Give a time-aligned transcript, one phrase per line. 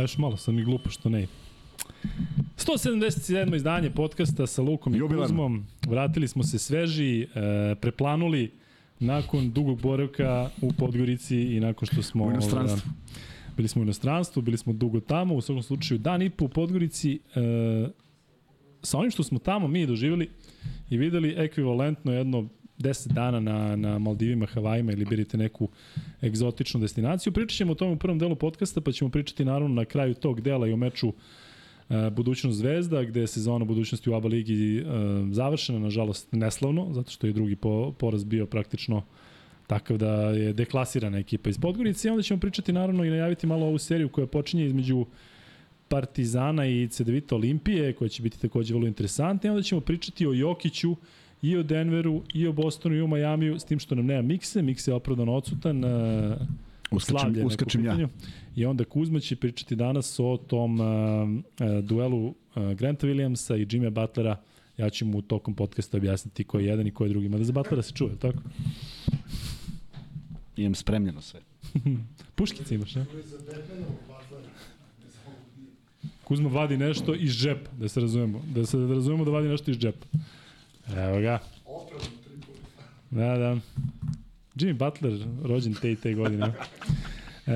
[0.00, 1.26] A još malo sam i glupo što ne.
[2.56, 3.56] 177.
[3.56, 5.26] izdanje podcasta sa Lukom i Jubilarno.
[5.26, 5.66] Kuzmom.
[5.88, 7.26] Vratili smo se sveži, e,
[7.80, 8.52] preplanuli
[8.98, 12.24] nakon dugog boravka u Podgorici i nakon što smo...
[12.24, 12.90] U inostranstvu.
[12.90, 16.44] ovaj, bili smo u inostranstvu, bili smo dugo tamo, u svakom slučaju dan i po
[16.44, 17.20] u Podgorici.
[17.34, 17.88] E,
[18.82, 20.30] sa onim što smo tamo mi doživjeli
[20.90, 22.48] i videli ekvivalentno jedno
[22.80, 25.68] 10 dana na, na Maldivima, Havajima ili birite neku
[26.22, 27.32] egzotičnu destinaciju.
[27.32, 30.40] Pričat ćemo o tome u prvom delu podcasta, pa ćemo pričati naravno na kraju tog
[30.40, 31.12] dela i o meču
[31.90, 34.84] e, Budućnost Zvezda, gde je sezona budućnosti u ABA ligi e,
[35.32, 39.02] završena, nažalost neslavno, zato što je drugi po, poraz bio praktično
[39.66, 43.66] takav da je deklasirana ekipa iz Podgorice i onda ćemo pričati naravno i najaviti malo
[43.66, 45.06] ovu seriju koja počinje između
[45.88, 49.48] Partizana i CDVita Olimpije, koja će biti takođe vrlo interesantna.
[49.48, 50.96] I onda ćemo pričati o Jokiću
[51.42, 54.62] i o Denveru, i o Bostonu, i o Majamiju, s tim što nam nema Mikse.
[54.62, 55.84] Mikse je opravdano odsutan.
[55.84, 58.08] Uh, slavlje neko uskačem ja.
[58.56, 62.34] I onda Kuzma će pričati danas o tom uh, uh, duelu uh,
[62.72, 64.40] Granta Williamsa i Jimmy Butlera.
[64.76, 67.28] Ja ću mu tokom podcasta objasniti ko je jedan i ko je drugi.
[67.28, 68.38] Mada za Butlera se čuje, tako?
[70.56, 71.40] Imam spremljeno sve.
[72.34, 73.06] Puškice imaš, ne?
[76.24, 78.42] Kuzma vadi nešto iz džepa, da se razumemo.
[78.54, 80.06] Da se da razumemo da vadi nešto iz džepa.
[80.96, 81.38] Evo ga.
[83.10, 83.56] Da, da.
[84.54, 86.46] Jimmy Butler, rođen te i te godine.
[87.46, 87.50] E,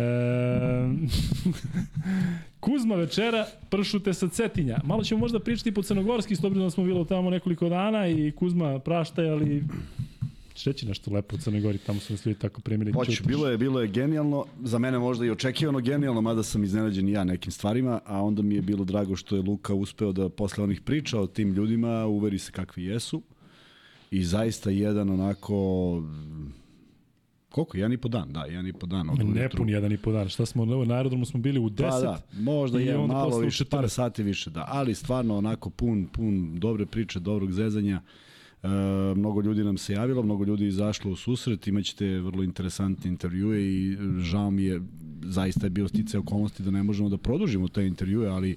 [2.61, 4.78] Kuzma večera, pršute sa Cetinja.
[4.84, 8.33] Malo ćemo možda pričati po crnogorski, s obzirom da smo bilo tamo nekoliko dana i
[8.33, 9.65] Kuzma praštaj, ali
[10.54, 12.92] Će reći nešto lepo u Crnoj Gori, tamo su nas ljudi tako primili.
[12.92, 17.09] Hoću, bilo je, bilo je genijalno, za mene možda i očekivano genijalno, mada sam iznenađen
[17.09, 20.28] i ja nekim stvarima, a onda mi je bilo drago što je Luka uspeo da
[20.28, 23.22] posle onih priča o tim ljudima uveri se kakvi jesu
[24.10, 26.03] i zaista jedan onako
[27.48, 27.76] koliko?
[27.76, 29.10] Jedan i po dan, da, jedan i po dan.
[29.10, 30.28] Od Ne pun jedan i po dan.
[30.28, 31.76] Šta smo na aerodromu smo bili u 10.
[31.76, 33.88] Pa da, možda je malo više, par 14.
[33.88, 34.65] sati više, da.
[34.69, 37.97] Ali stvarno onako pun, pun dobre priče, dobrog zezanja.
[37.97, 38.23] E,
[39.16, 43.92] mnogo ljudi nam se javilo, mnogo ljudi izašlo u susret, imaćete vrlo interesantne intervjue i
[43.92, 44.80] e, žao mi je,
[45.22, 48.56] zaista je bio stice okolnosti da ne možemo da produžimo te intervjue, ali e,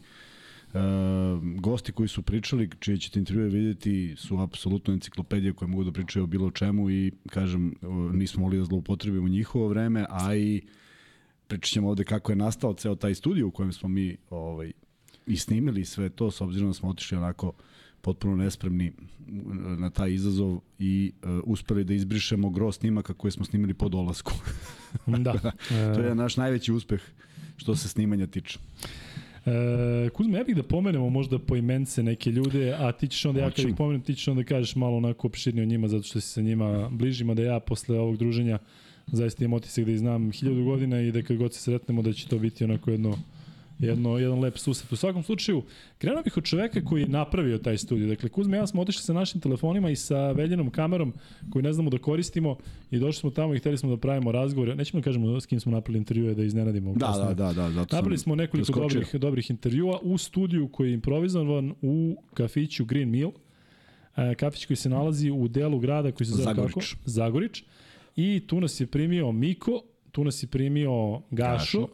[1.60, 6.24] gosti koji su pričali, čije ćete intervjue vidjeti, su apsolutno enciklopedije koje mogu da pričaju
[6.24, 10.62] o bilo čemu i, kažem, e, nismo mogli da zloupotrebimo njihovo vreme, a i
[11.48, 14.72] pričat ćemo ovde kako je nastao ceo taj studio u kojem smo mi ovaj,
[15.26, 17.54] i snimili sve to, s obzirom da smo otišli onako
[18.02, 18.92] potpuno nespremni
[19.78, 24.34] na taj izazov i uh, uspeli da izbrišemo gro snimaka koje smo snimili po dolasku.
[25.08, 25.52] Da.
[25.70, 27.02] to je naš najveći uspeh
[27.58, 28.60] što se snimanja tiče.
[29.46, 33.42] E, Kuzma, ja bih da pomenemo možda po imence neke ljude, a ti ćeš onda,
[33.42, 36.22] ja kad ih pomenem, ti ćeš onda kažeš malo onako opširnije o njima, zato što
[36.22, 38.60] si sa njima bližima, da ja posle ovog druženja
[39.08, 42.14] zaista imam otisak da ih znam hiljadu godina i da kad god se sretnemo da
[42.14, 43.18] će to biti onako jedno
[43.80, 44.92] jedno, jedan lep susret.
[44.92, 45.64] U svakom slučaju,
[45.98, 48.08] krenuo bih od čoveka koji je napravio taj studio.
[48.08, 51.14] Dakle, Kuzma i ja smo otišli sa našim telefonima i sa veljenom kamerom
[51.50, 52.58] koju ne znamo da koristimo
[52.92, 54.76] i došli smo tamo i hteli smo da pravimo razgovore.
[54.76, 56.94] Nećemo da kažemo s kim smo napravili intervjue da iznenadimo.
[56.94, 57.28] Da, kasnije.
[57.28, 57.70] da, da, da.
[57.70, 59.00] Zato Napravili smo nekoliko preskočio.
[59.00, 63.32] dobrih, dobrih intervjua u studiju koji je improvizovan u kafiću Green Mill.
[64.18, 66.74] E, kafić koji se nalazi u delu grada koji se zove Zagorić.
[66.74, 66.86] kako?
[67.06, 67.64] Zagorić.
[68.16, 69.82] I tu nas je primio Miko,
[70.12, 71.88] tu nas je primio Gašo, Gašo.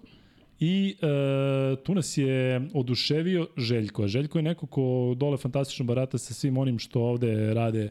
[0.64, 4.08] I e, tu nas je oduševio Željko.
[4.08, 7.90] Željko je neko ko dole fantastično barata sa svim onim što ovde rade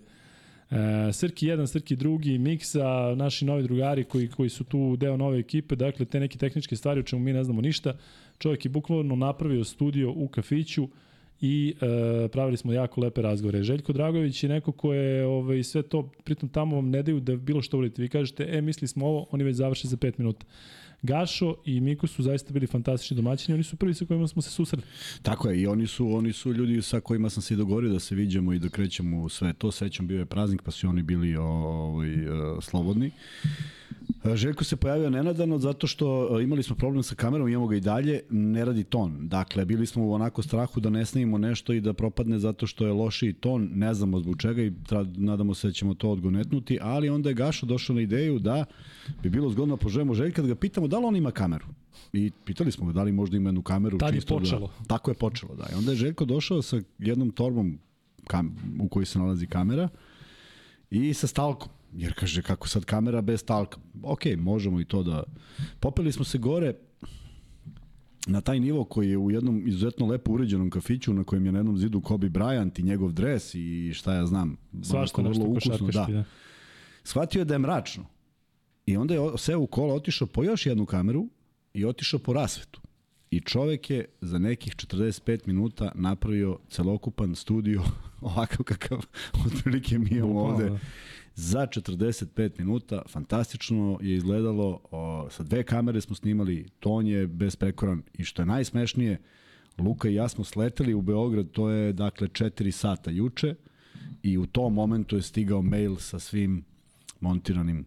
[0.71, 5.39] e, Srki jedan, Srki drugi, Miksa, naši novi drugari koji, koji su tu deo nove
[5.39, 7.97] ekipe, dakle te neke tehničke stvari o čemu mi ne znamo ništa.
[8.39, 10.89] Čovjek je bukvalno napravio studio u kafiću
[11.41, 13.63] i e, pravili smo jako lepe razgovore.
[13.63, 17.37] Željko Dragović je neko ko je ovaj, sve to, pritom tamo vam ne daju da
[17.37, 18.03] bilo što uradite.
[18.03, 20.47] Vi kažete, e, misli smo ovo, oni već završe za 5 minuta.
[21.03, 24.51] Gašo i Miko su zaista bili fantastični domaćini, oni su prvi sa kojima smo se
[24.51, 24.83] susreli.
[25.23, 28.01] Tako je, i oni su, oni su ljudi sa kojima sam se i dogovorio da
[28.01, 29.73] se viđamo i da krećemo sve to.
[29.73, 32.29] Sećam, bio je praznik, pa su oni bili ovaj, e,
[32.61, 33.11] slobodni.
[34.35, 37.81] Željko se pojavio nenadano zato što e, imali smo problem sa kamerom, imamo ga i
[37.81, 39.29] dalje, ne radi ton.
[39.29, 42.87] Dakle, bili smo u onako strahu da ne snimimo nešto i da propadne zato što
[42.87, 44.73] je lošiji ton, ne znamo zbog čega i
[45.17, 48.65] nadamo se da ćemo to odgonetnuti, ali onda je Gašo došao na ideju da
[49.23, 51.67] bi bilo zgodno da poželimo Željka da ga pitamo da li on ima kameru.
[52.13, 53.99] I pitali smo ga da li možda ima jednu kameru.
[53.99, 54.71] Tad je čisto počelo.
[54.79, 55.69] Da, tako je počelo, da.
[55.73, 57.79] I onda je Željko došao sa jednom torbom
[58.27, 59.89] kam, u kojoj se nalazi kamera
[60.91, 61.69] i sa stalkom.
[61.93, 63.79] Jer kaže, kako sad kamera bez stalka?
[64.03, 65.23] Ok, možemo i to da...
[65.81, 66.75] Popeli smo se gore
[68.27, 71.59] na taj nivo koji je u jednom izuzetno lepo uređenom kafiću na kojem je na
[71.59, 74.57] jednom zidu Kobe Bryant i njegov dres i šta ja znam.
[74.83, 76.07] Svašta nešto ukusno, da.
[76.11, 76.25] da.
[77.05, 78.05] Shvatio je da je mračno.
[78.87, 81.29] I onda je seo u kola, otišao po još jednu kameru
[81.75, 82.81] i otišao po rasvetu.
[83.31, 87.83] I čovek je za nekih 45 minuta napravio celokupan studio
[88.21, 88.99] ovakav kakav
[89.47, 90.71] otprilike mi imamo ovde.
[90.71, 90.79] Da.
[91.35, 98.03] Za 45 minuta fantastično je izgledalo, o, sa dve kamere smo snimali, ton je besprekoran
[98.15, 99.19] i što je najsmešnije,
[99.79, 103.55] Luka i ja smo sleteli u Beograd, to je dakle 4 sata juče
[104.23, 106.65] i u tom momentu je stigao mail sa svim
[107.21, 107.87] montiranim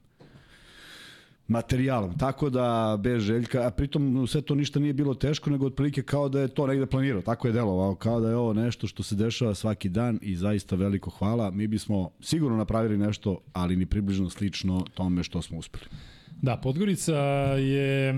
[1.48, 2.18] materijalom.
[2.18, 6.30] Tako da, bez željka, a pritom sve to ništa nije bilo teško, nego otprilike kao
[6.30, 7.22] da je to negde planirao.
[7.22, 10.76] Tako je delovao, kao da je ovo nešto što se dešava svaki dan i zaista
[10.76, 11.52] veliko hvala.
[11.52, 15.86] Mi bismo sigurno napravili nešto, ali ni približno slično tome što smo uspeli.
[16.42, 17.16] Da, Podgorica
[17.58, 18.16] je e,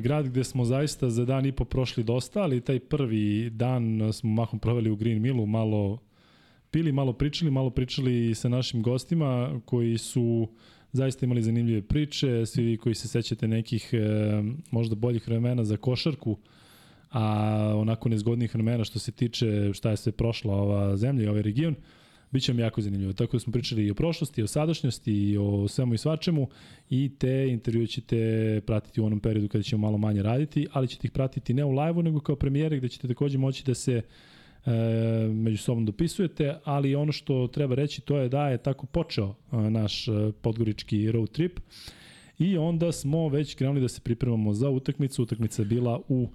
[0.00, 4.30] grad gde smo zaista za dan i po prošli dosta, ali taj prvi dan smo
[4.30, 5.98] mahom proveli u Green Millu, malo
[6.70, 10.48] pili, malo pričali, malo pričali sa našim gostima koji su
[10.92, 13.98] zaista imali zanimljive priče, svi vi koji se sećate nekih e,
[14.70, 16.38] možda boljih vremena za košarku,
[17.10, 21.42] a onako nezgodnih vremena što se tiče šta je sve prošla ova zemlja i ovaj
[21.42, 21.74] region,
[22.30, 23.12] Biće mi jako zanimljivo.
[23.12, 26.48] Tako da smo pričali i o prošlosti, i o sadašnjosti, i o svemu i svačemu
[26.90, 31.06] i te intervjue ćete pratiti u onom periodu kada ćemo malo manje raditi, ali ćete
[31.06, 34.02] ih pratiti ne u live-u, nego kao premijere gde ćete takođe moći da se
[34.66, 34.70] e,
[35.32, 39.56] među sobom dopisujete, ali ono što treba reći to je da je tako počeo e,
[39.56, 40.12] naš e,
[40.42, 41.60] podgorički road trip
[42.38, 45.22] i onda smo već krenuli da se pripremamo za utakmicu.
[45.22, 46.28] Utakmica je bila u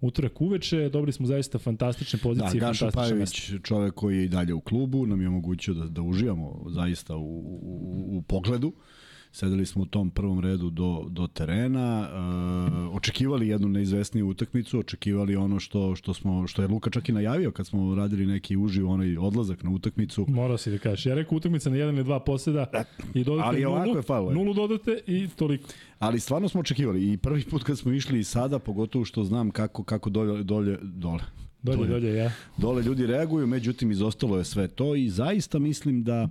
[0.00, 2.60] utorak uveče, dobili smo zaista fantastične pozicije.
[2.60, 6.02] Da, Gaša Pajović, čovek koji je i dalje u klubu, nam je omogućio da, da
[6.02, 8.72] uživamo zaista u, u, u pogledu.
[9.34, 15.36] Sedeli smo u tom prvom redu do, do terena, e, očekivali jednu neizvesniju utakmicu, očekivali
[15.36, 18.90] ono što, što, smo, što je Luka čak i najavio kad smo radili neki uživ
[18.90, 20.26] onaj odlazak na utakmicu.
[20.28, 21.06] Morao si da kažeš.
[21.06, 22.66] Ja rekao utakmica na jedan ili dva poseda
[23.14, 25.68] i dodate Ali nulu, je falo, nulu dodate i toliko.
[25.98, 29.50] Ali stvarno smo očekivali i prvi put kad smo išli i sada, pogotovo što znam
[29.50, 31.22] kako, kako dolje, dolje, dole,
[31.62, 32.32] Dolje, dolje, ja.
[32.56, 36.28] Dole ljudi reaguju, međutim izostalo je sve to i zaista mislim da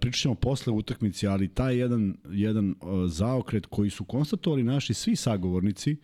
[0.00, 2.74] pričat ćemo posle utakmice, ali taj jedan, jedan
[3.08, 5.96] zaokret koji su konstatovali naši svi sagovornici,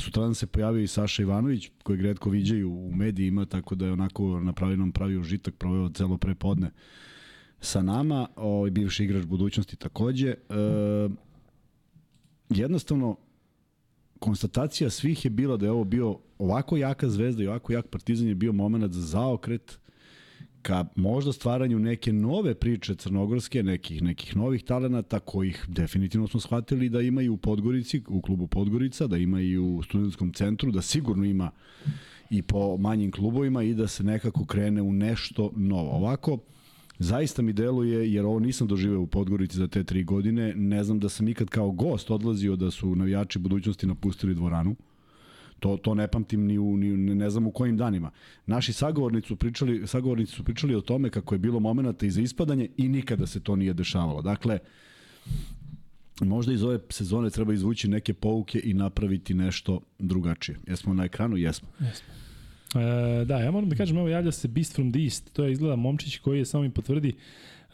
[0.00, 4.40] sutradan se pojavio i Saša Ivanović, koji redko viđaju u medijima, tako da je onako
[4.40, 6.70] na pravilnom pravi užitak proveo celo prepodne
[7.60, 10.28] sa nama, ovaj bivši igrač budućnosti takođe.
[10.28, 10.34] E,
[12.48, 13.16] jednostavno,
[14.18, 18.28] konstatacija svih je bila da je ovo bio ovako jaka zvezda i ovako jak partizan
[18.28, 19.78] je bio moment za zaokret
[20.62, 26.88] ka možda stvaranju neke nove priče crnogorske, nekih nekih novih talenata kojih definitivno smo shvatili
[26.88, 31.24] da imaju u Podgorici, u klubu Podgorica, da ima i u studentskom centru, da sigurno
[31.24, 31.50] ima
[32.30, 35.90] i po manjim klubovima i da se nekako krene u nešto novo.
[35.90, 36.38] Ovako,
[36.98, 40.98] zaista mi deluje, jer ovo nisam doživeo u Podgorici za te tri godine, ne znam
[40.98, 44.76] da sam ikad kao gost odlazio da su navijači budućnosti napustili dvoranu.
[45.62, 48.10] To, to ne pamtim ni u, ni, ne znam u kojim danima.
[48.46, 52.20] Naši sagovornici su pričali, sagovornici su pričali o tome kako je bilo momenata i za
[52.20, 54.22] ispadanje i nikada se to nije dešavalo.
[54.22, 54.58] Dakle,
[56.20, 60.58] možda iz ove sezone treba izvući neke pouke i napraviti nešto drugačije.
[60.66, 61.36] Jesmo na ekranu?
[61.36, 61.68] Jesmo.
[61.80, 62.08] Jesmo.
[62.74, 65.52] E, da, ja moram da kažem, evo javlja se Beast from the East, to je
[65.52, 67.14] izgleda momčić koji je samo mi potvrdi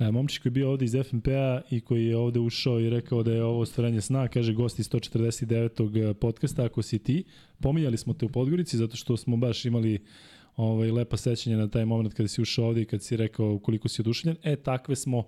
[0.00, 3.32] momčić koji je bio ovde iz FNP-a i koji je ovde ušao i rekao da
[3.32, 6.10] je ovo stvaranje sna, kaže gosti 149.
[6.10, 7.24] E, podcasta, ako si ti.
[7.60, 9.98] Pominjali smo te u Podgorici zato što smo baš imali
[10.56, 13.88] ovaj, lepa sećanja na taj moment kada si ušao ovde i kad si rekao koliko
[13.88, 14.36] si oduševljen.
[14.42, 15.24] E, takve smo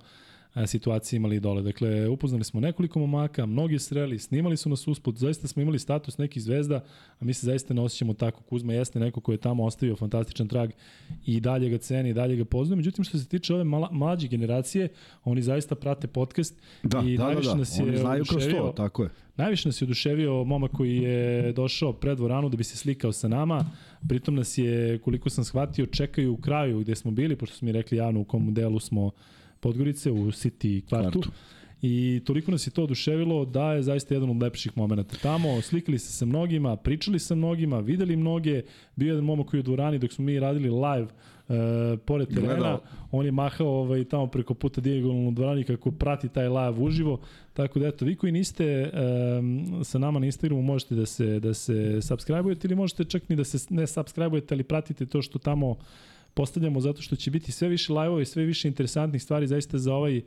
[0.66, 1.62] situacije imali dole.
[1.62, 6.19] Dakle, upoznali smo nekoliko momaka, mnogi sreli, snimali su nas usput, zaista smo imali status
[6.19, 6.85] nekih zvezda,
[7.21, 8.42] a mi se zaista ne osjećamo tako.
[8.42, 10.71] Kuzma jeste neko ko je tamo ostavio fantastičan trag
[11.26, 12.76] i dalje ga ceni, i dalje ga poznaje.
[12.76, 14.88] Međutim, što se tiče ove mala, mlađe generacije,
[15.25, 17.59] oni zaista prate podcast da, i da, najviše da, da.
[17.59, 19.11] nas je oni znaju kroz to, tako je.
[19.37, 23.28] Najviše nas je oduševio momak koji je došao pred dvoranu da bi se slikao sa
[23.28, 23.64] nama.
[24.09, 27.73] Pritom nas je, koliko sam shvatio, čekaju u kraju gde smo bili, pošto smo mi
[27.73, 29.11] rekli javno u kom delu smo
[29.61, 31.21] Podgorice u City kvartu.
[31.21, 31.31] kvartu.
[31.83, 35.62] I toliko nas je to oduševilo da je zaista jedan od lepših momenta tamo.
[35.62, 38.62] Slikali se sa mnogima, pričali sa mnogima, videli mnoge.
[38.97, 41.09] Bio jedan momak koji je u dvorani dok smo mi radili live
[41.49, 42.55] e, pored terena.
[42.55, 42.81] Gledao.
[43.11, 47.21] On je mahao ovaj, tamo preko puta dijagonalno dvorani kako prati taj live uživo.
[47.52, 48.90] Tako da eto, vi koji niste e,
[49.85, 53.45] sa nama na Instagramu možete da se, da se subscribe-ujete ili možete čak ni da
[53.45, 55.76] se ne subscribe-ujete, ali pratite to što tamo
[56.35, 59.95] postavljamo zato što će biti sve više live-ova i sve više interesantnih stvari zaista za
[59.95, 60.23] ovaj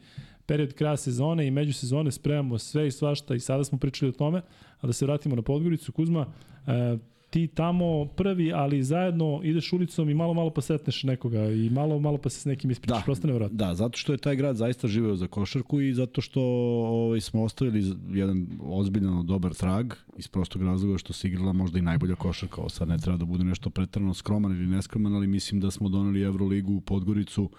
[0.45, 4.17] period kraja sezone i među sezone spremamo sve i svašta i sada smo pričali o
[4.17, 4.41] tome,
[4.81, 6.33] a da se vratimo na Podgoricu, Kuzma,
[6.67, 6.97] e,
[7.33, 11.99] ti tamo prvi, ali zajedno ideš ulicom i malo malo pa setneš nekoga i malo
[11.99, 13.57] malo pa se s nekim ispričaš, da, prosto nevjerojatno.
[13.57, 17.43] Da, zato što je taj grad zaista živeo za košarku i zato što ovaj, smo
[17.43, 22.61] ostavili jedan ozbiljan dobar trag iz prostog razloga što se igrala možda i najbolja košarka.
[22.61, 25.89] Ovo sad ne treba da bude nešto pretrano skroman ili neskroman, ali mislim da smo
[25.89, 27.49] doneli Euroligu u Podgoricu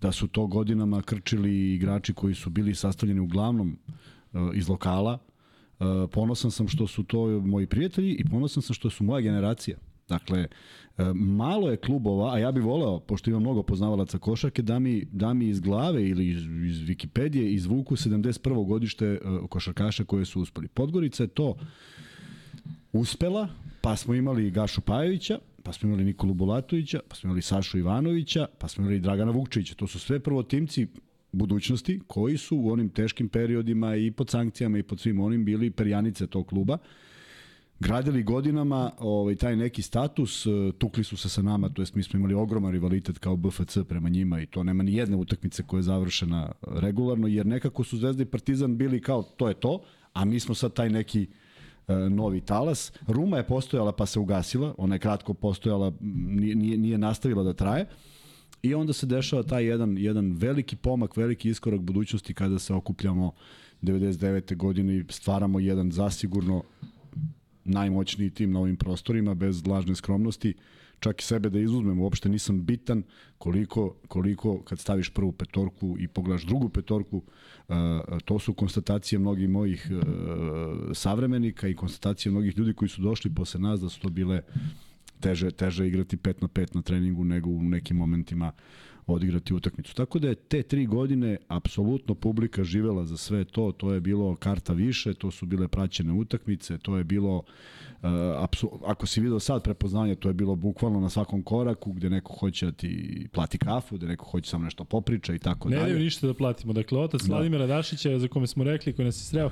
[0.00, 3.78] da su to godinama krčili igrači koji su bili sastavljeni uglavnom
[4.32, 5.18] uh, iz lokala.
[5.80, 9.78] Uh, ponosan sam što su to moji prijatelji i ponosan sam što su moja generacija.
[10.08, 10.46] Dakle,
[10.98, 15.04] uh, malo je klubova, a ja bih voleo, pošto imam mnogo poznavalaca košarke, da mi,
[15.12, 18.66] da mi iz glave ili iz, iz Wikipedije izvuku 71.
[18.66, 19.18] godište
[19.48, 20.68] košarkaša koje su uspeli.
[20.68, 21.54] Podgorica je to
[22.92, 23.48] uspela,
[23.80, 28.46] pa smo imali Gašu Pajevića, pa smo imali Nikolu Bulatovića, pa smo imali Sašu Ivanovića,
[28.58, 29.74] pa smo imali Dragana Vukčevića.
[29.74, 30.86] To su sve prvotimci
[31.32, 35.70] budućnosti koji su u onim teškim periodima i pod sankcijama i pod svim onim bili
[35.70, 36.78] perjanice tog kluba
[37.80, 42.02] gradili godinama ovaj taj neki status, e, tukli su se sa nama, to jest mi
[42.02, 45.78] smo imali ogroman rivalitet kao BFC prema njima i to nema ni jedne utakmice koja
[45.78, 49.82] je završena regularno, jer nekako su Zvezda i Partizan bili kao to je to,
[50.12, 51.26] a mi smo sad taj neki
[51.88, 52.92] E, novi talas.
[53.06, 57.86] Ruma je postojala pa se ugasila, ona je kratko postojala, nije, nije nastavila da traje.
[58.62, 63.32] I onda se dešava taj jedan, jedan veliki pomak, veliki iskorak budućnosti kada se okupljamo
[63.82, 64.56] 99.
[64.56, 66.62] godine i stvaramo jedan zasigurno
[67.64, 70.54] najmoćniji tim na ovim prostorima, bez lažne skromnosti.
[71.00, 73.02] Čak i sebe da izuzmem, uopšte nisam bitan
[73.38, 77.22] koliko, koliko kad staviš prvu petorku i pogledaš drugu petorku,
[78.24, 79.94] to su konstatacije mnogih mojih e,
[80.94, 84.42] savremenika i konstatacije mnogih ljudi koji su došli posle nas da su to bile
[85.20, 88.52] teže, teže igrati 5 na 5 na treningu nego u nekim momentima
[89.06, 89.94] odigrati utakmicu.
[89.94, 94.36] Tako da je te tri godine apsolutno publika živela za sve to, to je bilo
[94.36, 97.42] karta više, to su bile praćene utakmice, to je bilo
[98.02, 98.10] Uh,
[98.86, 102.66] ako si video sad prepoznanje, to je bilo bukvalno na svakom koraku gde neko hoće
[102.66, 105.94] da ti plati kafu, gde neko hoće samo nešto popriča i tako ne, dalje.
[105.94, 106.72] Ne, ništa da platimo.
[106.72, 107.34] Dakle, otac da.
[107.34, 109.50] Vladimira Dašića, za kome smo rekli, koji nas je sreo,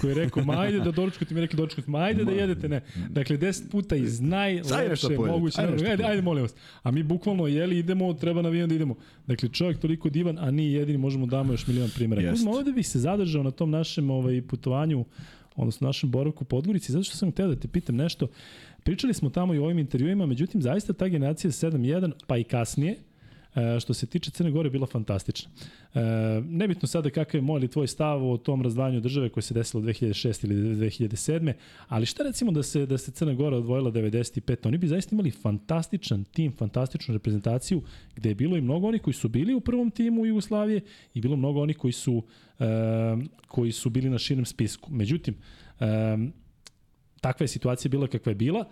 [0.00, 2.82] koji je rekao, ma ajde da doručkate, mi rekli doručkate, ma ajde da jedete, ne.
[3.08, 5.60] Dakle, 10 puta iz najlepše moguće.
[5.60, 6.54] Ajde, ajde, ajde, molim vas.
[6.82, 8.94] A mi bukvalno, jeli, idemo, treba navijem da idemo.
[9.26, 12.30] Dakle, čovjek toliko divan, a ni jedini, možemo da damo još milion primjera.
[12.30, 15.04] Kuzma, ovde bih se zadržao na tom našem ovaj, putovanju
[15.56, 18.28] odnosno našem boravku u Podgorici, zato što sam hteo da te pitam nešto.
[18.82, 22.96] Pričali smo tamo i o ovim intervjuima, međutim, zaista ta generacija 7-1, pa i kasnije,
[23.54, 25.50] E, što se tiče Crne Gore bila fantastična.
[25.94, 26.00] E,
[26.44, 29.82] nebitno sada kakav je moj ili tvoj stav o tom razdvajanju države koje se desilo
[29.82, 31.52] 2006 ili 2007.
[31.88, 34.68] Ali šta recimo da se da se Crna Gora odvojila 95.
[34.68, 37.82] Oni bi zaista imali fantastičan tim, fantastičnu reprezentaciju
[38.16, 40.80] gde je bilo i mnogo onih koji su bili u prvom timu Jugoslavije
[41.14, 42.22] i bilo mnogo onih koji su
[42.58, 42.64] e,
[43.48, 44.92] koji su bili na širem spisku.
[44.92, 45.34] Međutim,
[45.80, 45.86] e,
[47.20, 48.64] takva je situacija bila kakva je bila.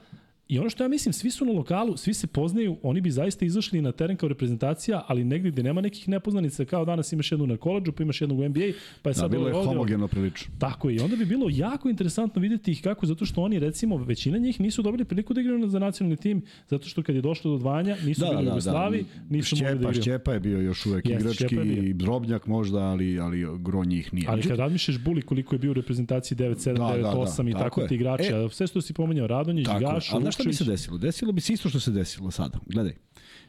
[0.50, 3.44] I ono što ja mislim, svi su na lokalu, svi se poznaju, oni bi zaista
[3.44, 7.46] izašli na teren kao reprezentacija, ali negdje gde nema nekih nepoznanica, kao danas imaš jednu
[7.46, 8.60] na koleđu, pa imaš jednu u NBA,
[9.02, 9.30] pa je sad...
[9.30, 10.54] Da, bilo je homogeno prilično.
[10.58, 13.96] Tako je, i onda bi bilo jako interesantno videti ih kako, zato što oni, recimo,
[13.96, 17.50] većina njih nisu dobili priliku da igraju za nacionalni tim, zato što kad je došlo
[17.50, 18.50] do dvanja, nisu da, bili da, u da.
[18.50, 19.36] Jugoslavi, da.
[19.36, 20.02] nisu Šćepa, mogli da igraju.
[20.02, 21.56] Šćepa je bio još uvek yes, igrački,
[21.88, 24.26] i Drobnjak možda, ali, ali gro njih nije.
[24.28, 27.52] Ali kad razmišljaš Buli koliko je bio u reprezentaciji 9-7, da, 9-8 da, da, i
[27.52, 30.54] tako, tako ti igrači, e, sve što si pomenjao, Radonjić, Gaš, Ali znaš šta bi
[30.54, 30.98] se desilo?
[30.98, 32.58] desilo bi se isto što se desilo sada.
[32.66, 32.94] Gledaj,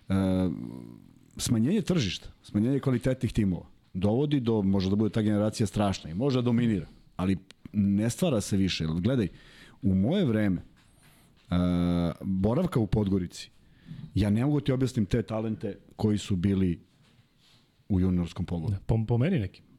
[0.09, 0.15] uh,
[1.37, 6.37] smanjenje tržišta, smanjenje kvalitetnih timova, dovodi do, može da bude ta generacija strašna i može
[6.37, 7.37] da dominira, ali
[7.73, 8.85] ne stvara se više.
[8.85, 9.27] Gledaj,
[9.81, 11.57] u moje vreme, uh,
[12.21, 13.49] boravka u Podgorici,
[14.15, 16.79] ja ne mogu ti objasnim te talente koji su bili
[17.89, 18.75] u juniorskom pogledu.
[18.85, 19.70] Po, po meni nekim.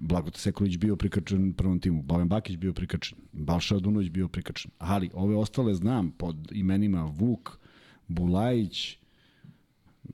[0.00, 4.70] Blagote Sekulić bio prikačen prvom timu, Baven Bakić bio prikačen, Balša Adunović bio prikačen.
[4.78, 7.58] Ali ove ostale znam pod imenima Vuk,
[8.08, 8.98] Bulajić,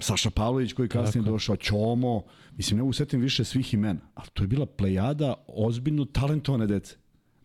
[0.01, 1.33] Saša Pavlović koji kasnije Tako.
[1.33, 2.23] došao, Ćomo,
[2.57, 6.97] mislim ne usetim više svih imena, ali to je bila plejada ozbiljno talentovane dece.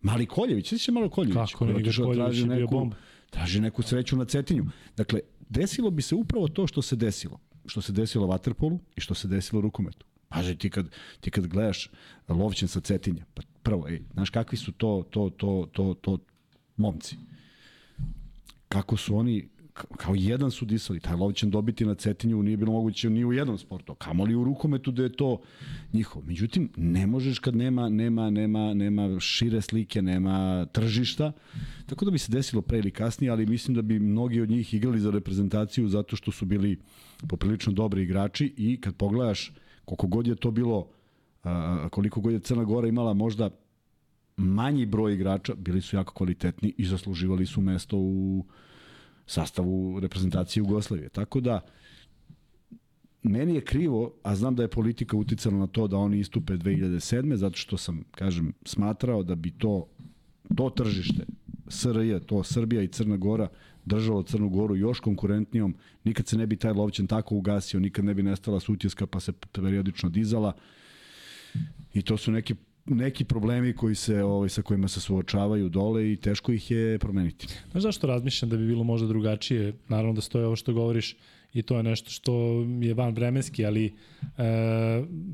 [0.02, 1.34] Mali Koljević, sve se malo Koljević.
[1.34, 2.90] Kako ne, Koljević traži neku,
[3.30, 4.64] traži neku sreću na Cetinju.
[4.96, 7.40] Dakle, desilo bi se upravo to što se desilo.
[7.66, 10.06] Što se desilo Waterpolu i što se desilo rukometu.
[10.32, 10.86] Paže, ti kad,
[11.20, 11.90] ti kad gledaš
[12.28, 16.18] lovčin sa Cetinja, pa prvo, ej, znaš kakvi su to, to, to, to, to
[16.76, 17.16] momci?
[18.68, 23.10] Kako su oni, kao jedan su disali, taj Lovćan dobiti na Cetinju nije bilo moguće
[23.10, 25.40] ni u jednom sportu, kamoli u rukometu da je to
[25.92, 26.24] njihovo.
[26.26, 31.32] Međutim, ne možeš kad nema, nema, nema, nema šire slike, nema tržišta,
[31.86, 34.74] tako da bi se desilo pre ili kasnije, ali mislim da bi mnogi od njih
[34.74, 36.78] igrali za reprezentaciju zato što su bili
[37.28, 39.52] poprilično dobri igrači i kad pogledaš
[39.96, 40.88] koliko god je to bilo,
[41.90, 43.50] koliko god je Crna Gora imala možda
[44.36, 48.44] manji broj igrača, bili su jako kvalitetni i zasluživali su mesto u
[49.26, 51.08] sastavu reprezentacije Jugoslavije.
[51.08, 51.60] Tako da,
[53.22, 57.34] meni je krivo, a znam da je politika uticala na to da oni istupe 2007.
[57.34, 59.86] zato što sam, kažem, smatrao da bi to,
[60.56, 61.26] to tržište,
[61.68, 63.48] SRJ, to Srbija i Crna Gora,
[63.84, 65.74] držalo Crnu Goru još konkurentnijom,
[66.04, 69.32] nikad se ne bi taj lovćen tako ugasio, nikad ne bi nestala sutjeska pa se
[69.32, 70.52] periodično dizala.
[71.94, 72.54] I to su neki
[72.86, 77.46] neki problemi koji se ovaj sa kojima se suočavaju dole i teško ih je promeniti.
[77.70, 79.72] Znaš zašto razmišljam da bi bilo možda drugačije?
[79.88, 81.16] Naravno da stoje ovo što govoriš
[81.52, 82.32] i to je nešto što
[82.80, 83.92] je van vremenski, ali e,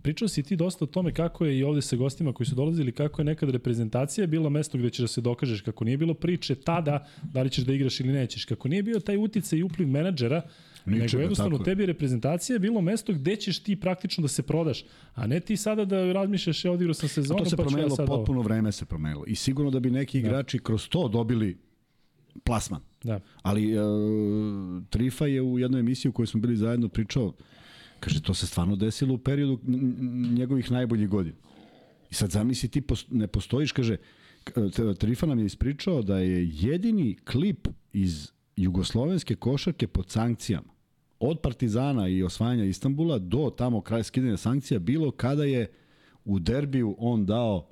[0.02, 2.93] pričao si ti dosta o tome kako je i ovde sa gostima koji su dolazili,
[2.93, 6.55] kako je nekad reprezentacija bila mesto gde ćeš da se dokažeš, kako nije bilo priče
[6.55, 9.88] tada da li ćeš da igraš ili nećeš, kako nije bio taj uticaj i upliv
[9.88, 10.43] menadžera,
[10.90, 11.64] Ničega, nego jednostavno tako.
[11.64, 15.57] tebi reprezentacija je bilo mesto gde ćeš ti praktično da se prodaš, a ne ti
[15.57, 18.49] sada da razmišljaš ja odigrao sam sezonu, to se pa promenilo, ja potpuno ovo.
[18.49, 20.28] vreme se promenilo i sigurno da bi neki da.
[20.28, 20.64] igrači da.
[20.64, 21.59] kroz to dobili
[22.45, 22.80] plasman.
[23.04, 23.21] Da.
[23.42, 23.85] Ali uh,
[24.90, 27.33] Trifa je u jednoj emisiji u kojoj smo bili zajedno pričao,
[28.00, 29.60] kaže, to se stvarno desilo u periodu
[30.39, 31.36] njegovih najboljih godina.
[32.10, 33.97] I sad zamisli ti ne postojiš, kaže,
[34.99, 40.77] Trifa nam je ispričao da je jedini klip iz jugoslovenske košarke pod sankcijama
[41.21, 45.71] od Partizana i osvajanja Istambula do tamo kraja skidanja sankcija bilo kada je
[46.25, 47.67] u derbiju on dao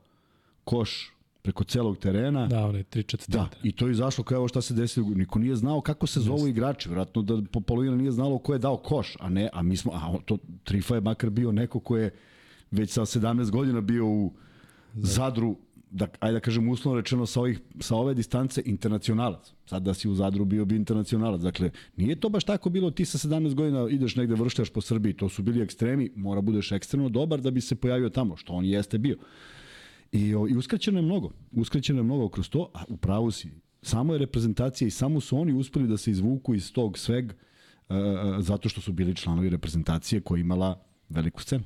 [0.64, 2.46] koš preko celog terena.
[2.46, 5.08] Da, onaj 3-4 Da, i to je izašlo kao evo šta se desilo.
[5.08, 6.88] Niko nije znao kako se zovu igrači.
[6.88, 9.92] Vratno da po polovina nije znalo ko je dao koš, a ne, a mi smo,
[9.92, 12.10] a to Trifa je makar bio neko ko je
[12.70, 14.32] već sa 17 godina bio u.
[14.94, 15.56] Zadru
[15.90, 19.52] da, ajde da kažem uslovno rečeno sa, ovih, sa ove distance internacionalac.
[19.66, 21.40] Sad da si u Zadru bio bi internacionalac.
[21.40, 25.12] Dakle, nije to baš tako bilo ti sa 17 godina ideš negde vršljaš po Srbiji.
[25.12, 28.64] To su bili ekstremi, mora budeš ekstremno dobar da bi se pojavio tamo, što on
[28.64, 29.16] jeste bio.
[30.12, 31.30] I, i uskraćeno je mnogo.
[31.52, 33.50] Uskraćeno je mnogo kroz to, a u pravu si.
[33.82, 37.32] Samo je reprezentacija i samo su oni uspeli da se izvuku iz tog sveg
[37.88, 37.96] uh,
[38.38, 41.64] zato što su bili članovi reprezentacije koja imala veliku scenu.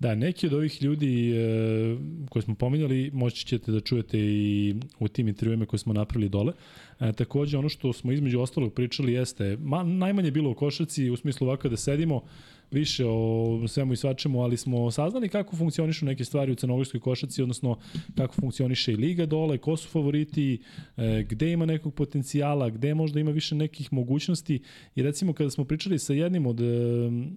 [0.00, 1.96] Da, neki od ovih ljudi e,
[2.30, 6.52] koje smo pominjali moći ćete da čujete i u tim intervjuima koje smo napravili dole.
[7.00, 11.16] E, takođe, ono što smo između ostalog pričali jeste, ma, najmanje bilo u košarci, u
[11.16, 12.22] smislu ovako da sedimo,
[12.70, 17.42] više o svemu i svačemu, ali smo saznali kako funkcionišu neke stvari u crnogorskoj košaci,
[17.42, 17.78] odnosno
[18.16, 20.62] kako funkcioniše i liga dole, ko su favoriti,
[20.96, 24.62] e, gde ima nekog potencijala, gde možda ima više nekih mogućnosti.
[24.94, 26.64] I recimo kada smo pričali sa jednim od e,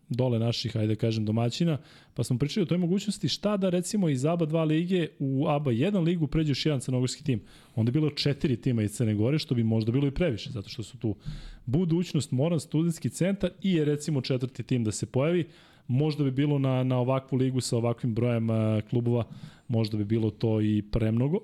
[0.10, 1.78] dole naših, ajde da kažem, domaćina,
[2.14, 5.72] pa smo pričali o toj mogućnosti šta da recimo iz ABA 2 lige u ABA
[5.72, 7.42] 1 ligu pređe još jedan crnogorski tim.
[7.76, 10.70] Onda je bilo četiri tima iz Crne Gore, što bi možda bilo i previše, zato
[10.70, 11.16] što su tu
[11.68, 15.48] budućnost, Moran, studentski centar i je recimo četvrti tim da se pojavi.
[15.88, 18.56] Možda bi bilo na, na ovakvu ligu sa ovakvim brojem uh,
[18.90, 19.24] klubova,
[19.68, 21.40] možda bi bilo to i premnogo.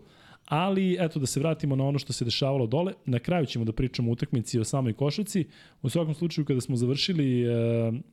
[0.45, 2.93] Ali, eto, da se vratimo na ono što se dešavalo dole.
[3.05, 5.45] Na kraju ćemo da pričamo o utakmici o samoj košaci.
[5.81, 7.47] U svakom slučaju, kada smo završili e,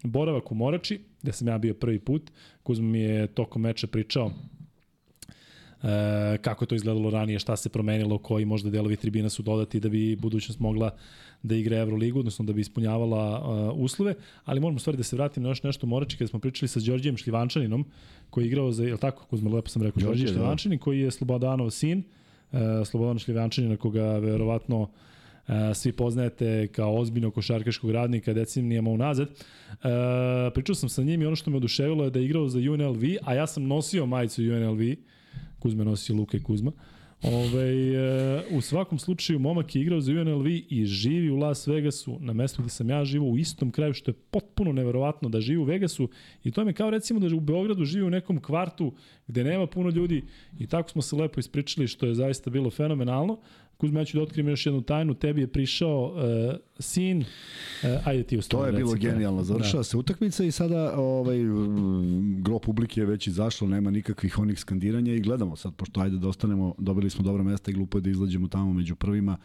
[0.03, 2.31] boravak u Morači, gde sam ja bio prvi put,
[2.63, 4.31] Kuzma mi je tokom meča pričao
[5.83, 9.89] e, kako to izgledalo ranije, šta se promenilo, koji možda delovi tribina su dodati da
[9.89, 10.97] bi budućnost mogla
[11.43, 15.43] da igra Euroligu, odnosno da bi ispunjavala uh, uslove, ali moramo stvari da se vratim
[15.43, 17.85] na još nešto Morači kada smo pričali sa Đorđijem Šljivančaninom,
[18.31, 20.33] koji je igrao za, je li tako, Kuzma, lepo sam rekao, Đorđije da.
[20.33, 22.03] Šljivančanin, koji je Slobodanov sin,
[22.53, 24.89] uh, Slobodan Šljivančanina, koga verovatno uh,
[25.75, 29.29] svi poznajete kao ozbiljno košarkaškog radnika decenijama unazad.
[29.29, 29.85] Uh,
[30.55, 33.03] pričao sam sa njim i ono što me oduševilo je da je igrao za UNLV,
[33.23, 34.81] a ja sam nosio majicu UNLV,
[35.59, 36.73] Kuzma nosio Luka i Kuzma.
[37.23, 42.19] Ove, e, u svakom slučaju, momak je igrao za UNLV i živi u Las Vegasu,
[42.21, 45.59] na mestu gde sam ja živo u istom kraju, što je potpuno neverovatno da živi
[45.59, 46.09] u Vegasu.
[46.45, 48.93] I to je kao recimo da u Beogradu živi u nekom kvartu
[49.27, 50.25] gde nema puno ljudi
[50.59, 53.39] i tako smo se lepo ispričali, što je zaista bilo fenomenalno.
[53.81, 58.23] Kuzma, ja ću da otkrijem još jednu tajnu, tebi je prišao uh, sin, uh, ajde
[58.23, 58.63] ti ostalo.
[58.63, 59.85] To je bilo genijalno, završava da.
[59.85, 61.39] se utakmica i sada ovaj,
[62.39, 66.29] gro publike je već izašlo, nema nikakvih onih skandiranja i gledamo sad, pošto ajde da
[66.29, 69.37] ostanemo, dobili smo dobra mesta i glupo je da izlađemo tamo među prvima.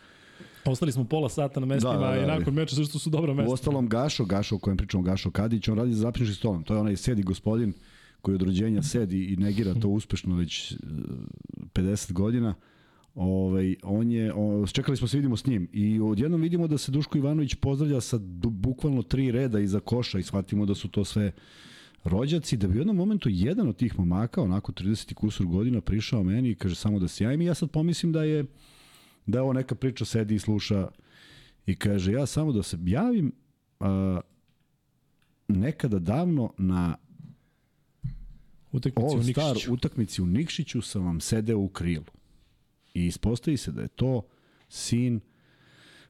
[0.66, 3.34] Ostali smo pola sata na mestima da, da, da, i nakon meča zašto su dobra
[3.34, 3.50] mesta.
[3.50, 6.64] U ostalom Gašo, Gašo o kojem pričamo, Gašo Kadić, on radi za zapniški stolom.
[6.64, 7.74] To je onaj sedi gospodin
[8.22, 10.74] koji od rođenja sedi i negira to uspešno već
[11.74, 12.56] 50 godina.
[13.16, 16.92] Ovaj, on je, o, čekali smo se vidimo s njim i odjednom vidimo da se
[16.92, 21.32] Duško Ivanović pozdravlja sa bukvalno tri reda iza koša i shvatimo da su to sve
[22.04, 26.24] rođaci, da bi u jednom momentu jedan od tih momaka, onako 30 kusur godina, prišao
[26.24, 28.46] meni i kaže samo da se javim i ja sad pomislim da je
[29.26, 30.88] da je ovo neka priča, sedi i sluša
[31.66, 33.32] i kaže ja samo da se javim
[33.80, 34.20] a,
[35.48, 36.96] nekada davno na
[38.72, 39.74] utakmici u Nikšiću.
[39.74, 42.06] utakmici u Nikšiću sam vam sedeo u krilu.
[42.96, 44.22] I ispostavi se da je to
[44.70, 45.20] sin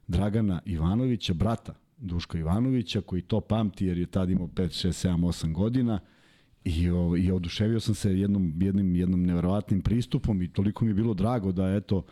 [0.06, 5.26] Dragana Ivanovića, brata Duška Ivanovića, koji to pamti jer je tad imao 5, 6, 7,
[5.26, 6.00] 8 godina.
[6.64, 10.94] I, o, i oduševio sam se jednom, jednim, jednom neverovatnim pristupom i toliko mi je
[10.94, 12.04] bilo drago da eto,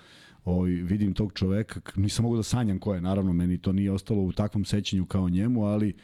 [0.44, 4.22] o, vidim tog čoveka, nisam mogu da sanjam ko je, naravno meni to nije ostalo
[4.22, 5.94] u takvom sećanju kao njemu, ali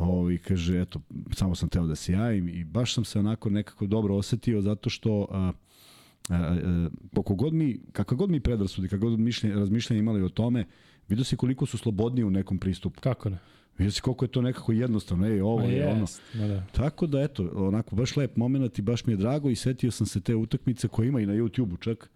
[0.00, 1.00] Ovi, kaže, eto,
[1.32, 4.90] samo sam teo da se javim i baš sam se onako nekako dobro osetio zato
[4.90, 5.52] što a,
[7.14, 10.66] koliko god mi, kakva god mi predrasudi, kakva god mišljenje, razmišljanje imali o tome,
[11.08, 13.00] vidio si koliko su slobodniji u nekom pristupu.
[13.00, 13.38] Kako ne?
[13.78, 16.06] Vidio si koliko je to nekako jednostavno, ej, ovo je ono.
[16.34, 16.66] Ma da.
[16.72, 20.06] Tako da, eto, onako, baš lep moment i baš mi je drago i setio sam
[20.06, 22.10] se te utakmice koje ima i na YouTube-u čak.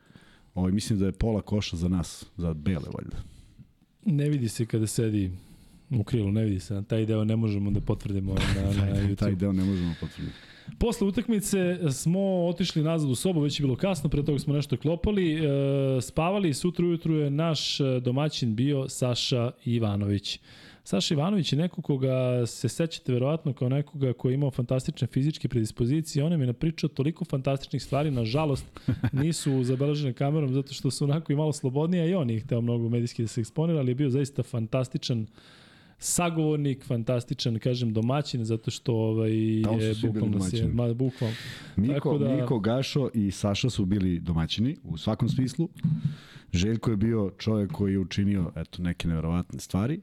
[0.54, 3.16] Ovo, mislim da je pola koša za nas, za bele, valjda.
[4.04, 5.30] Ne vidi se kada sedi
[5.90, 6.82] u krilu, ne vidi se.
[6.88, 9.16] Taj deo ne možemo da potvrdimo na, na YouTube.
[9.24, 10.36] Taj deo ne možemo potvrditi.
[10.78, 14.76] Posle utakmice smo otišli nazad u sobu, već je bilo kasno, pre toga smo nešto
[14.76, 20.40] klopali, e, spavali i sutra ujutru je naš domaćin bio Saša Ivanović.
[20.84, 25.48] Saša Ivanović je neko koga se sećate verovatno kao nekoga koji je imao fantastične fizičke
[25.48, 26.24] predispozicije.
[26.24, 28.66] On je mi napričao toliko fantastičnih stvari, nažalost
[29.22, 32.88] nisu zabeležene kamerom zato što su onako i malo slobodnije i on je hteo mnogo
[32.88, 35.26] medijski da se eksponira, ali je bio zaista fantastičan
[36.04, 41.36] sagovornik, fantastičan, kažem, domaćin, zato što ovaj, je bukvalno se, ma, bukvalno.
[41.76, 42.36] Niko, da...
[42.36, 45.68] Niko, Gašo i Saša su bili domaćini u svakom smislu.
[46.52, 50.00] Željko je bio čovjek koji je učinio eto, neke neverovatne stvari.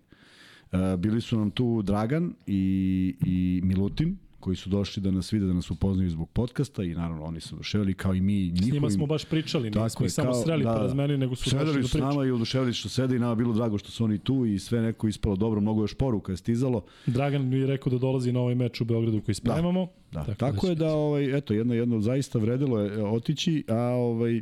[0.71, 5.45] Uh, bili su nam tu Dragan i, i Milutin, koji su došli da nas vide,
[5.45, 8.63] da nas upoznaju zbog podcasta i naravno oni su oduševili kao i mi njihovim.
[8.63, 11.57] S njima smo baš pričali, nismo ih samo sreli da, pa razmeni, nego su došli
[11.57, 11.87] da pričaju.
[11.87, 14.59] su nama i oduševili što sede i nama bilo drago što su oni tu i
[14.59, 16.83] sve neko ispalo dobro, mnogo još poruka je stizalo.
[17.05, 19.87] Dragan mi je rekao da dolazi na ovaj meč u Beogradu koji spremamo.
[20.11, 20.33] Da, da.
[20.33, 24.41] tako, tako da je da, ovaj, eto, jedno, jedno zaista vredilo je otići, a ovaj,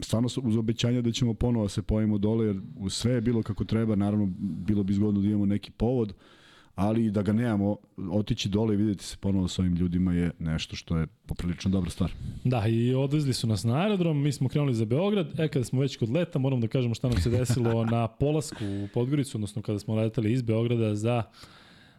[0.00, 2.56] stvarno uz obećanja da ćemo ponovo da se pojemo dole, jer
[2.88, 6.12] sve je bilo kako treba, naravno bilo bi zgodno da imamo neki povod,
[6.76, 7.76] ali da ga nemamo,
[8.10, 11.90] otići dole i videti se ponovo sa ovim ljudima je nešto što je poprilično dobra
[11.90, 12.12] stvar.
[12.44, 15.80] Da, i odvezli su nas na aerodrom, mi smo krenuli za Beograd, e kada smo
[15.80, 19.62] već kod leta, moram da kažemo šta nam se desilo na polasku u Podgoricu, odnosno
[19.62, 21.22] kada smo letali iz Beograda za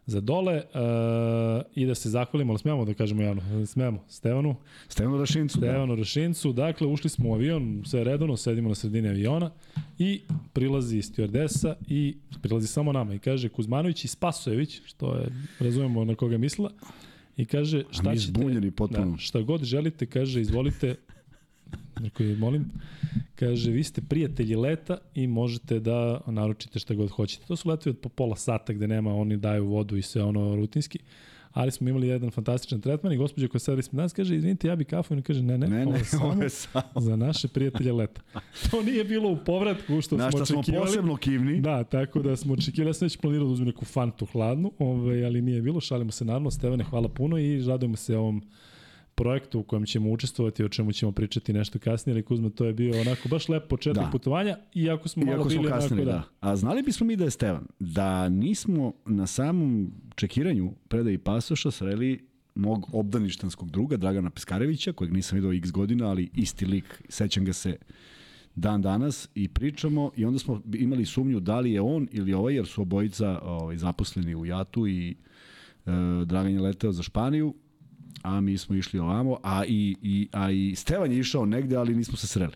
[0.08, 4.56] za dole uh, i da se zahvalimo, ali smemo da kažemo javno, smemo, Stevanu.
[4.88, 5.68] Stevanu Rašincu, da.
[5.68, 6.00] Stevanu da.
[6.00, 9.52] Rašincu, dakle ušli smo u avion, sve redovno, sedimo na sredini aviona
[10.00, 10.22] i
[10.54, 15.28] prilazi stewardesa i prilazi samo nama i kaže Kuzmanović i Spasojević, što je,
[15.60, 16.72] razumemo na koga misla,
[17.38, 18.40] i kaže šta ćete.
[19.12, 20.96] Da, šta god želite, kaže izvolite,
[22.04, 22.66] Rekao je, molim,
[23.36, 27.46] kaže, vi ste prijatelji leta i možete da naručite šta god hoćete.
[27.46, 30.56] To su letovi od po pola sata gde nema, oni daju vodu i sve ono
[30.56, 31.00] rutinski
[31.58, 34.76] ali smo imali jedan fantastičan tretman i gospođa koja sedeli smo danas kaže, izvinite, ja
[34.76, 37.48] bi kafu i kaže, ne, ne, ne, ovo, je samo ovo je samo za naše
[37.48, 38.22] prijatelje leta.
[38.72, 40.64] To nije bilo u povratku što Na smo očekivali.
[40.66, 41.62] smo posebno kivni.
[41.62, 45.26] Da, tako da smo očekivali, ja sam već planirao da uzmem neku fantu hladnu, ovaj,
[45.26, 48.42] ali nije bilo, šalimo se naravno, Stevane, hvala puno i radujemo se ovom
[49.18, 52.74] projektu u kojem ćemo učestvovati, o čemu ćemo pričati nešto kasnije, ali Kuzma, to je
[52.74, 54.12] bio onako baš lep početak da.
[54.12, 56.28] putovanja, iako smo iako malo bili kasnili, onako da.
[56.42, 56.50] da.
[56.50, 62.28] A znali bismo mi da je Stevan, da nismo na samom čekiranju predaji pasoša sreli
[62.56, 67.54] mog obdaništanskog druga, Dragana Peskarevića, kojeg nisam vidio x godina, ali isti lik, sećam ga
[67.54, 67.78] se
[68.56, 72.56] dan danas i pričamo i onda smo imali sumnju da li je on ili ovaj,
[72.56, 75.16] jer su obojica ovaj, zaposleni u Jatu i e,
[76.26, 77.54] Dragan je leteo za Španiju
[78.28, 81.96] a mi smo išli ovamo, a i, i, a i Stevan je išao negde, ali
[81.96, 82.54] nismo se sreli.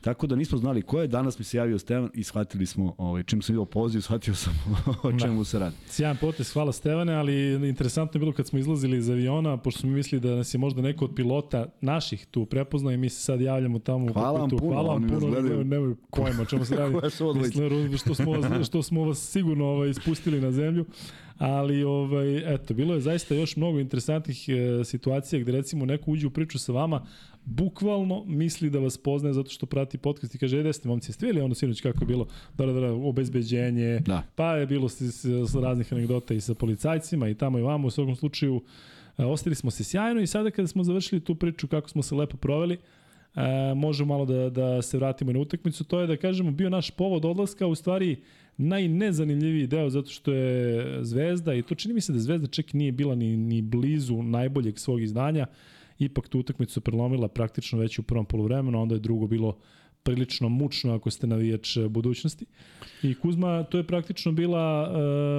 [0.00, 3.22] Tako da nismo znali ko je, danas mi se javio Stevan i shvatili smo, ovaj,
[3.22, 4.52] čim sam vidio poziv, shvatio sam
[5.02, 5.18] o da.
[5.18, 5.44] čemu da.
[5.44, 5.76] se radi.
[5.86, 9.90] Sjajan potez, hvala Stevane, ali interesantno je bilo kad smo izlazili iz aviona, pošto smo
[9.90, 13.40] mislili da nas je možda neko od pilota naših tu prepoznao i mi se sad
[13.40, 16.94] javljamo tamo hvala vam puno, hvala vam puno, nemoj, nemoj pojma čemu se radi.
[17.34, 20.86] Mislim, što smo, što smo vas sigurno ovaj, spustili na zemlju
[21.38, 26.26] ali ovaj, eto, bilo je zaista još mnogo interesantnih e, situacija gde recimo neko uđe
[26.26, 27.06] u priču sa vama,
[27.44, 31.26] bukvalno misli da vas poznaje zato što prati podcast i kaže, e, ste momci, jeste
[31.26, 32.26] vidjeli ono sinoć kako je bilo,
[32.58, 34.22] da, da, da, obezbeđenje, da.
[34.34, 37.88] pa je bilo s, s, s raznih anegdota i sa policajcima i tamo i vamo,
[37.88, 38.62] u svakom slučaju,
[39.18, 42.14] e, ostali smo se sjajno i sada kada smo završili tu priču kako smo se
[42.14, 42.78] lepo proveli,
[43.34, 43.40] e,
[43.74, 47.24] možemo malo da, da se vratimo na utakmicu, to je da kažemo bio naš povod
[47.24, 48.16] odlaska, u stvari
[48.56, 52.92] najnezanimljiviji deo zato što je Zvezda i to čini mi se da Zvezda čak nije
[52.92, 55.46] bila ni, ni blizu najboljeg svog izdanja,
[55.98, 59.58] ipak tu utakmicu prelomila praktično već u prvom poluvremenu, onda je drugo bilo
[60.02, 62.46] prilično mučno ako ste navijač budućnosti.
[63.02, 64.90] I Kuzma, to je praktično bila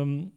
[0.03, 0.32] um,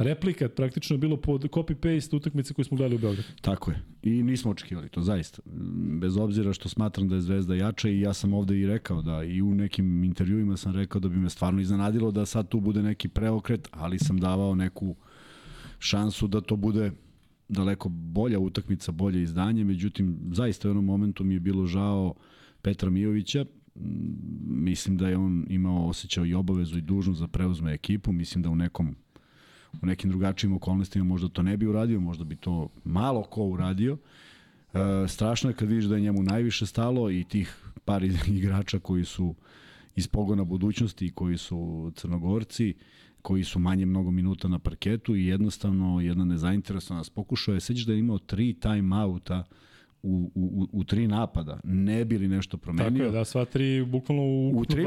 [0.00, 3.28] replika, praktično bilo pod copy-paste utakmice koju smo gledali u Beogradu.
[3.40, 3.82] Tako je.
[4.02, 5.42] I nismo očekivali to, zaista.
[6.00, 9.22] Bez obzira što smatram da je Zvezda jača i ja sam ovde i rekao da
[9.22, 12.82] i u nekim intervjuima sam rekao da bi me stvarno iznenadilo da sad tu bude
[12.82, 14.96] neki preokret, ali sam davao neku
[15.78, 16.90] šansu da to bude
[17.48, 22.14] daleko bolja utakmica, bolje izdanje, međutim, zaista u jednom momentu mi je bilo žao
[22.62, 23.44] Petra Mijovića,
[24.44, 28.50] mislim da je on imao osjećao i obavezu i dužnost da preuzme ekipu, mislim da
[28.50, 28.96] u nekom
[29.82, 33.98] u nekim drugačijim okolnostima možda to ne bi uradio, možda bi to malo ko uradio.
[34.74, 38.04] E, strašno je kad vidiš da je njemu najviše stalo i tih par
[38.38, 39.34] igrača koji su
[39.96, 42.74] iz pogona budućnosti koji su crnogorci,
[43.22, 47.92] koji su manje mnogo minuta na parketu i jednostavno jedna nezainteresovanost pokušao je, sećaš da
[47.92, 49.44] je imao tri time-outa
[50.02, 52.90] u, u, u tri napada, ne bi li nešto promenio.
[52.90, 54.84] Tako je, da, sva tri bukvalno u, u tri,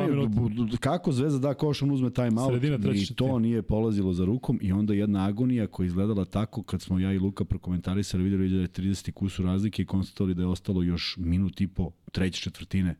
[0.79, 2.63] kako Zvezda da koš, on uzme time out
[2.95, 6.99] i to nije polazilo za rukom i onda jedna agonija koja izgledala tako kad smo
[6.99, 10.83] ja i Luka prokomentarisali, videli da je 30 kusu razlike i konstatovali da je ostalo
[10.83, 12.95] još minut i po treće četvrtine.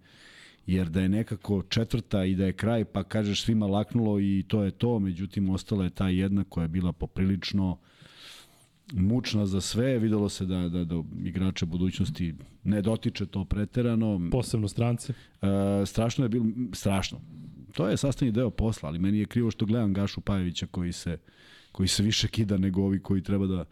[0.65, 4.63] Jer da je nekako četvrta i da je kraj, pa kažeš svima laknulo i to
[4.63, 7.77] je to, međutim ostala je ta jedna koja je bila poprilično
[8.93, 14.29] mučna za sve, videlo se da, da, da igrače budućnosti ne dotiče to preterano.
[14.31, 15.13] Posebno strance.
[15.41, 17.21] E, strašno je bilo, strašno.
[17.73, 21.17] To je sastavni deo posla, ali meni je krivo što gledam Gašu Pajevića koji se,
[21.71, 23.65] koji se više kida nego ovi koji treba da,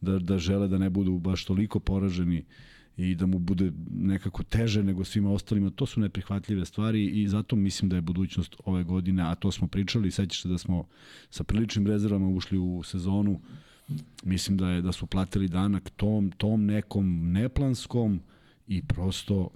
[0.00, 2.44] da, da žele da ne budu baš toliko poraženi
[2.96, 5.70] i da mu bude nekako teže nego svima ostalima.
[5.70, 9.68] To su neprihvatljive stvari i zato mislim da je budućnost ove godine, a to smo
[9.68, 10.86] pričali, sećaš se da smo
[11.30, 13.40] sa priličnim rezervama ušli u sezonu,
[14.24, 18.20] mislim da je da su platili danak tom, tom nekom neplanskom
[18.66, 19.50] i prosto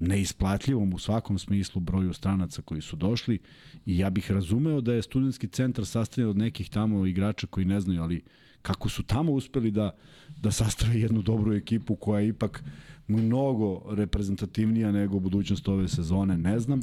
[0.00, 3.38] neisplatljivom u svakom smislu broju stranaca koji su došli
[3.86, 7.80] i ja bih razumeo da je studentski centar sastavljen od nekih tamo igrača koji ne
[7.80, 8.22] znaju, ali
[8.62, 9.96] kako su tamo uspeli da,
[10.40, 12.64] da sastave jednu dobru ekipu koja je ipak
[13.08, 16.80] mnogo reprezentativnija nego budućnost ove sezone, ne znam.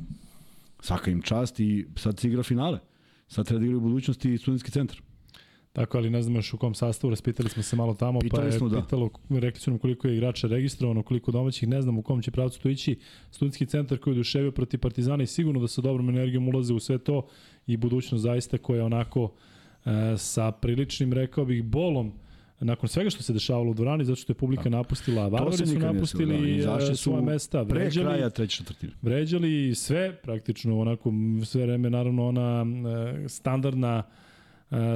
[0.80, 2.80] Svaka im čast i sad se igra finale.
[3.28, 5.02] Sad treba da igra u budućnosti studentski centar.
[5.76, 8.46] Tako, ali ne znam još u kom sastavu, raspitali smo se malo tamo, Pitali pa
[8.46, 8.82] je smo, da.
[8.82, 12.32] pitalo, rekli su nam koliko je igrača registrovano, koliko domaćih, ne znam u kom će
[12.32, 13.00] pravcu to ići.
[13.32, 16.80] Studentski centar koji je duševio protiv Partizana i sigurno da sa dobrom energijom ulaze u
[16.80, 17.28] sve to
[17.68, 19.32] i budućnost zaista koja je onako
[19.86, 22.14] e, sa priličnim, rekao bih, bolom
[22.60, 26.64] nakon svega što se dešavalo u dvorani, zato što je publika napustila, Varvari su napustili
[26.64, 26.82] da.
[26.82, 28.94] su svoje mesta, vređali, pre kraja treće četvrtine.
[29.02, 31.14] Vređali sve, praktično onako
[31.46, 32.66] sve vreme, naravno ona
[33.26, 34.25] e, standardna e,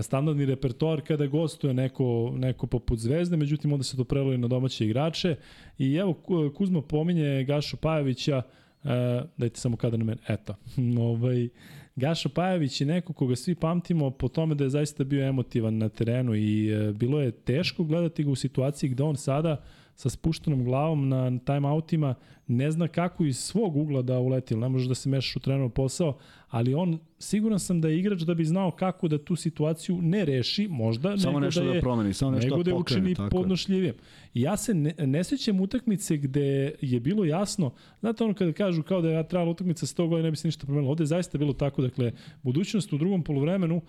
[0.03, 4.85] standardni repertoar kada gostuje neko, neko poput Zvezde, međutim onda se to prelilo na domaće
[4.85, 5.35] igrače.
[5.77, 6.13] I evo
[6.55, 8.41] Kuzma pominje Gašu Pajevića,
[8.83, 10.55] e, dajte samo kada na mene, eto,
[11.09, 11.49] ovaj,
[11.95, 15.89] Gašo Pajević je neko koga svi pamtimo po tome da je zaista bio emotivan na
[15.89, 19.63] terenu i e, bilo je teško gledati ga u situaciji gde on sada
[19.99, 22.15] sa spuštenom glavom na timeoutima
[22.47, 25.69] ne zna kako iz svog ugla da uleti, ne može da se mešaš u trenutno
[25.69, 26.17] posao,
[26.49, 30.25] ali on, siguran sam da je igrač da bi znao kako da tu situaciju ne
[30.25, 32.75] reši, možda, samo nego nešto da, je, da promeni, samo nešto nego da, da je
[32.75, 33.93] učini.
[34.33, 38.83] I ja se ne, ne sećam utakmice gde je bilo jasno, znate ono kada kažu
[38.83, 40.91] kao da je trajala utakmica 100 godina, ne bi se ništa promenilo.
[40.91, 42.11] Ovde je zaista bilo tako, dakle,
[42.43, 43.81] budućnost u drugom polovremenu,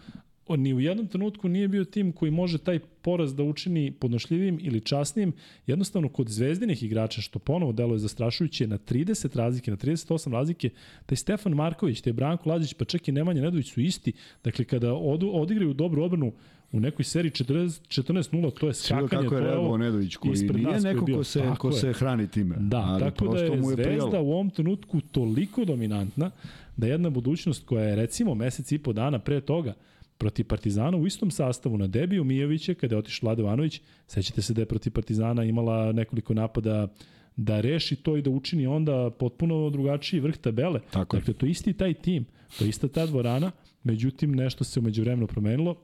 [0.52, 4.58] on ni u jednom trenutku nije bio tim koji može taj poraz da učini podnošljivim
[4.62, 5.32] ili časnim.
[5.66, 10.70] Jednostavno, kod zvezdinih igrača, što ponovo deluje zastrašujuće, na 30 razlike, na 38 razlike,
[11.06, 14.12] taj Stefan Marković, taj Branko Lazić, pa čak i Nemanja Nedović su isti.
[14.44, 16.32] Dakle, kada od, odigraju dobru obranu
[16.72, 19.08] u nekoj seriji 14-0, to je skakanje.
[19.08, 22.56] Sviđa kako je reagovao Nedović, koji nije neko ko se, ko se hrani time.
[22.58, 26.30] Da, ali tako da je, je Zvezda u ovom trenutku toliko dominantna
[26.76, 29.74] da jedna budućnost koja je recimo mesec i po dana pre toga
[30.20, 33.80] protiv Partizana u istom sastavu na debiju Mijovića kada je otišao Vlade Ivanović.
[34.06, 36.88] Sećate se da je protiv Partizana imala nekoliko napada
[37.36, 40.80] da reši to i da učini onda potpuno drugačiji vrh tabele.
[40.90, 42.26] Tako dakle, to je isti taj tim,
[42.58, 43.50] to je ista ta dvorana,
[43.84, 45.76] međutim nešto se umeđu vremenu promenilo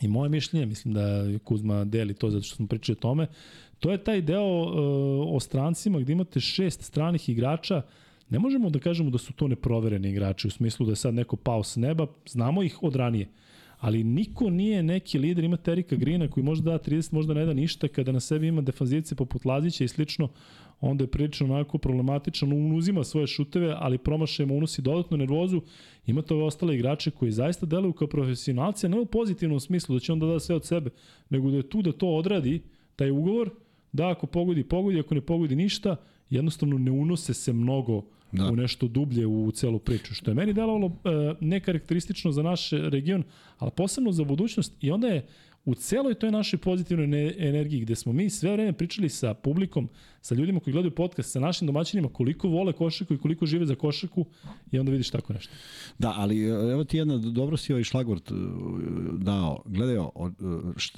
[0.00, 3.26] i moje mišljenje, mislim da Kuzma deli to zato što smo pričali o tome,
[3.78, 7.82] to je taj deo uh, o strancima gde imate šest stranih igrača
[8.30, 11.36] Ne možemo da kažemo da su to neprovereni igrači u smislu da je sad neko
[11.36, 13.28] pao s neba, znamo ih od ranije
[13.78, 17.44] ali niko nije neki lider, ima Terika Grina koji može da da 30, možda ne
[17.46, 20.28] da ništa, kada na sebi ima defanzivce poput Lazića i slično,
[20.80, 25.62] onda je prilično onako problematičan, on uzima svoje šuteve, ali promašajemo, unosi dodatnu nervozu,
[26.06, 30.00] ima to ove ostale igrače koji zaista deluju kao profesionalci, ne u pozitivnom smislu da
[30.00, 30.90] će on da da sve od sebe,
[31.30, 32.62] nego da je tu da to odradi,
[32.96, 33.50] taj ugovor,
[33.92, 35.96] da ako pogodi, pogodi, ako ne pogodi ništa,
[36.30, 38.44] jednostavno ne unose se mnogo da.
[38.44, 41.10] u nešto dublje u celu priču, što je meni delovalo e,
[41.40, 43.24] nekarakteristično za naš region,
[43.58, 45.26] ali posebno za budućnost i onda je
[45.66, 49.88] u celoj toj našoj pozitivnoj energiji gde smo mi sve vreme pričali sa publikom,
[50.20, 53.74] sa ljudima koji gledaju podcast, sa našim domaćinima koliko vole košarku i koliko žive za
[53.74, 54.26] košarku
[54.72, 55.52] i onda vidiš tako nešto.
[55.98, 58.34] Da, ali e, evo ti jedna, dobro si ovaj šlagvort e,
[59.18, 59.62] dao.
[59.64, 59.96] Gledaj,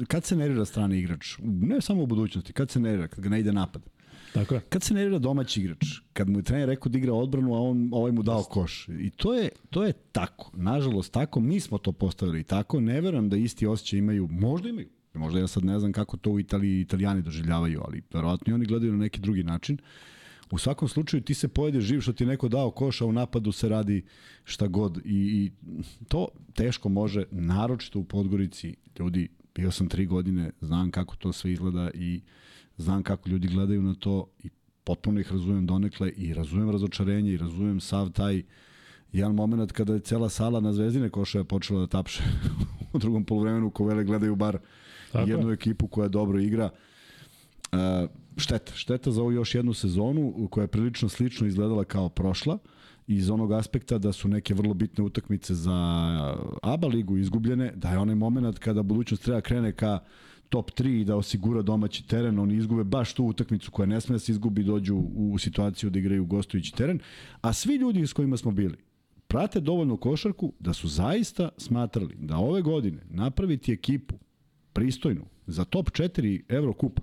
[0.06, 3.40] kad se nerira strani igrač, ne samo u budućnosti, kad se nerira, kad ga ne
[3.40, 3.82] ide napad,
[4.38, 4.60] Tako je.
[4.60, 7.88] Kad se nervira domaći igrač, kad mu je trener rekao da igra odbranu, a on
[7.92, 8.88] ovaj mu dao koš.
[8.88, 10.50] I to je, to je tako.
[10.54, 11.40] Nažalost, tako.
[11.40, 12.80] Mi smo to postavili tako.
[12.80, 14.28] Ne verujem da isti osjećaj imaju.
[14.30, 14.88] Možda imaju.
[15.14, 18.66] Možda ja sad ne znam kako to u Italiji italijani doživljavaju, ali verovatno i oni
[18.66, 19.78] gledaju na neki drugi način.
[20.50, 23.52] U svakom slučaju ti se pojede živ što ti neko dao koš, a u napadu
[23.52, 24.04] se radi
[24.44, 24.96] šta god.
[24.96, 25.50] I, i
[26.08, 28.74] to teško može, naročito u Podgorici.
[28.98, 32.47] Ljudi, bio sam tri godine, znam kako to sve izgleda i uh,
[32.78, 34.48] znam kako ljudi gledaju na to i
[34.84, 38.42] potpuno ih razumem donekle i razumem razočarenje i razumem sav taj
[39.12, 42.22] jedan moment kada je cela sala na Zvezdine košaja počela da tapše
[42.92, 44.58] u drugom polovremenu Kovele gledaju bar
[45.12, 45.30] Tako.
[45.30, 46.70] jednu ekipu koja dobro igra.
[47.72, 47.78] Uh,
[48.36, 52.58] šteta, šteta za ovu još jednu sezonu koja je prilično slično izgledala kao prošla
[53.06, 55.74] iz onog aspekta da su neke vrlo bitne utakmice za
[56.62, 59.98] ABA ligu izgubljene, da je onaj moment kada budućnost treba krene ka
[60.48, 64.12] top 3 i da osigura domaći teren, oni izgube baš tu utakmicu koja ne sme
[64.12, 67.00] da se izgubi, dođu u situaciju da igraju gostujući teren,
[67.40, 68.76] a svi ljudi s kojima smo bili
[69.28, 74.14] prate dovoljno košarku da su zaista smatrali da ove godine napraviti ekipu
[74.72, 77.02] pristojnu za top 4 Evrokupa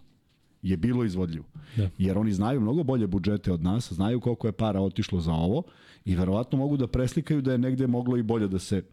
[0.62, 1.46] je bilo izvodljivo.
[1.76, 1.90] Da.
[1.98, 5.64] Jer oni znaju mnogo bolje budžete od nas, znaju koliko je para otišlo za ovo
[6.06, 8.84] i verovatno mogu da preslikaju da je negde moglo i bolje da se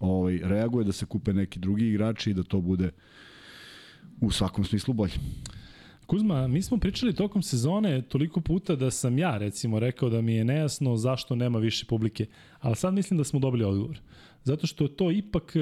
[0.00, 2.92] ovaj, reaguje, da se kupe neki drugi igrači i da to bude uh,
[4.20, 5.14] u svakom smislu bolje.
[6.06, 10.34] Kuzma, mi smo pričali tokom sezone toliko puta da sam ja recimo rekao da mi
[10.34, 12.26] je nejasno zašto nema više publike,
[12.60, 14.00] ali sad mislim da smo dobili odgovor.
[14.44, 15.60] Zato što to ipak, e,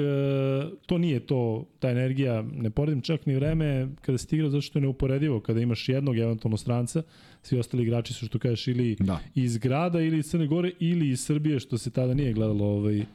[0.85, 4.79] to nije to, ta energija, ne poredim čak ni vreme kada si igrao, zato što
[4.79, 7.03] je neuporedivo kada imaš jednog eventualno stranca,
[7.41, 9.19] svi ostali igrači su što kažeš ili da.
[9.35, 13.05] iz grada ili iz Crne Gore ili iz Srbije, što se tada nije gledalo ovaj,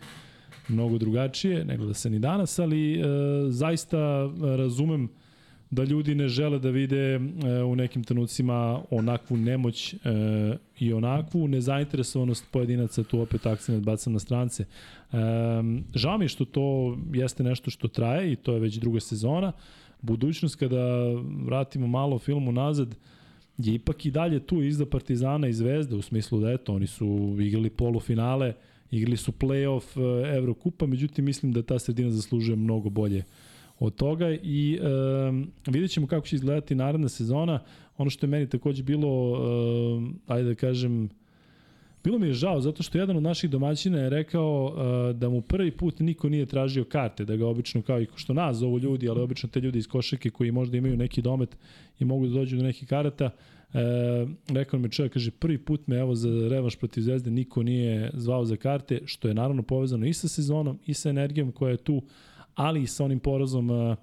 [0.68, 3.04] mnogo drugačije, nego da se ni danas, ali e,
[3.48, 5.08] zaista razumem
[5.70, 7.18] da ljudi ne žele da vide e,
[7.62, 9.98] u nekim trenucima onakvu nemoć e,
[10.78, 14.62] i onakvu nezainteresovanost pojedinaca, tu opet akcent bacam na strance.
[14.62, 15.16] E,
[15.94, 19.52] žao mi što to jeste nešto što traje i to je već druga sezona.
[20.02, 21.12] Budućnost kada
[21.44, 22.96] vratimo malo filmu nazad,
[23.58, 27.36] je ipak i dalje tu izda Partizana i Zvezda u smislu da eto, oni su
[27.40, 28.54] igrali polufinale,
[28.90, 33.24] igrali su play-off e, Evrokupa, međutim mislim da ta sredina zaslužuje mnogo bolje
[33.78, 34.78] od toga i
[35.28, 37.60] um, vidjet ćemo kako će izgledati naredna sezona.
[37.98, 41.08] Ono što je meni takođe bilo, um, ajde da kažem,
[42.04, 45.40] bilo mi je žao zato što jedan od naših domaćina je rekao uh, da mu
[45.40, 49.08] prvi put niko nije tražio karte, da ga obično kao i što nas zovu ljudi,
[49.08, 51.56] ali obično te ljudi iz košake koji možda imaju neki domet
[51.98, 53.30] i mogu da dođu do nekih karata,
[53.74, 58.10] E, rekao mi čovjek, kaže, prvi put me evo za revanš protiv Zvezde niko nije
[58.14, 61.76] zvao za karte, što je naravno povezano i sa sezonom i sa energijom koja je
[61.76, 62.02] tu,
[62.58, 63.96] ali i sa onim porazom uh,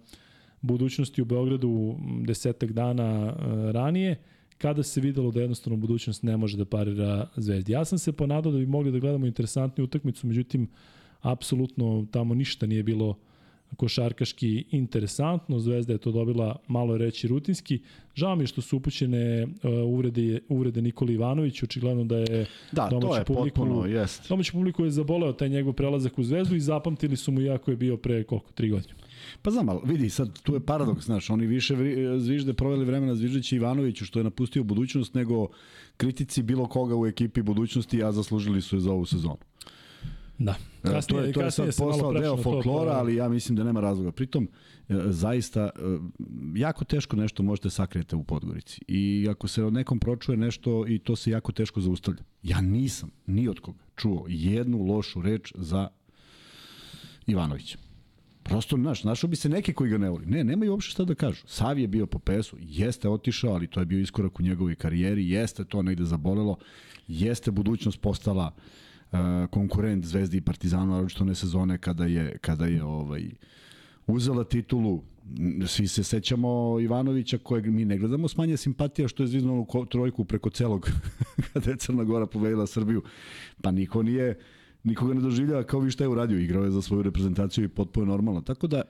[0.62, 4.21] budućnosti u Beogradu desetak dana uh, ranije,
[4.58, 7.71] kada se videlo da jednostavno budućnost ne može da parira Zvezdi.
[7.71, 10.67] Ja sam se ponadao da bi mogli da gledamo interesantnu utakmicu, međutim,
[11.21, 13.17] apsolutno tamo ništa nije bilo
[13.76, 17.80] košarkaški interesantno, Zvezda je to dobila malo reći rutinski.
[18.15, 19.50] Žao mi je što su upućene uh,
[19.86, 24.30] uvrede, uvrede Nikoli Ivanović, očigledno da je da, domaći to je publiku, potpuno, jest.
[24.30, 27.78] Domaći publiku je zaboleo taj njegov prelazak u Zvezdu i zapamtili su mu jako je
[27.78, 28.94] bio pre koliko, tri godine.
[29.42, 31.76] Pa znam, ali vidi, sad tu je paradoks, znaš, oni više
[32.17, 35.48] zvižde proveli vremena zviždeći Ivanoviću što je napustio budućnost nego
[35.98, 39.38] kritici bilo koga u ekipi budućnosti, a zaslužili su je za ovu sezonu.
[40.38, 40.56] Da.
[40.81, 43.81] Kasnije, to je, to je sad postao deo folklora, to, ali ja mislim da nema
[43.81, 44.12] razloga.
[44.12, 44.50] Pritom,
[44.90, 45.69] e, zaista, e,
[46.56, 48.81] jako teško nešto možete sakrijete u Podgorici.
[48.88, 52.23] I ako se od nekom pročuje nešto i to se jako teško zaustavlja.
[52.44, 55.88] Ja nisam, ni od koga, čuo jednu lošu reč za
[57.27, 57.77] Ivanovića.
[58.44, 60.25] Prosto, znaš, našao bi se neki koji ga ne voli.
[60.25, 61.44] Ne, nemaju uopšte šta da kažu.
[61.48, 65.29] Sav je bio po pesu, jeste otišao, ali to je bio iskorak u njegovoj karijeri,
[65.29, 66.58] jeste to negde zabolelo,
[67.08, 68.63] jeste budućnost postala uh,
[69.49, 73.29] konkurent Zvezdi i Partizanu, naročito one sezone kada je, kada je ovaj,
[74.08, 75.03] uzela titulu.
[75.67, 80.25] Svi se sećamo Ivanovića kojeg mi ne gledamo s manje simpatija što je zviznao trojku
[80.25, 80.89] preko celog
[81.53, 83.03] kada je Crna Gora pobedila Srbiju.
[83.62, 84.39] Pa niko nije
[84.86, 88.06] nikoga ne doživljava kao vi šta je uradio, igrao je za svoju reprezentaciju i potpuno
[88.06, 88.42] normalno.
[88.42, 88.81] Tako da,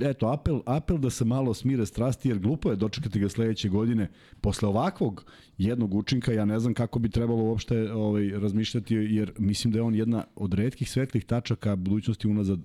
[0.00, 4.08] eto, apel, apel da se malo smire strasti, jer glupo je dočekati ga sledeće godine.
[4.40, 5.24] Posle ovakvog
[5.58, 9.82] jednog učinka, ja ne znam kako bi trebalo uopšte ovaj, razmišljati, jer mislim da je
[9.82, 12.60] on jedna od redkih svetlih tačaka budućnosti unazad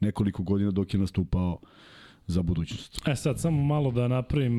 [0.00, 1.58] nekoliko godina dok je nastupao
[2.26, 3.00] za budućnost.
[3.06, 4.58] E sad, samo malo da napravim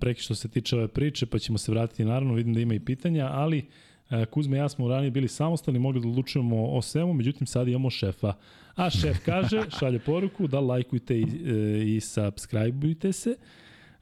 [0.00, 2.80] preki što se tiče ove priče, pa ćemo se vratiti naravno, vidim da ima i
[2.80, 3.64] pitanja, ali uh,
[4.12, 7.68] E, Kuzma i ja smo ranije bili samostalni, mogli da odlučujemo o svemu, međutim sad
[7.68, 8.34] imamo šefa.
[8.74, 13.36] A šef kaže, šalje poruku da lajkujte i, e, i subscribeujte se.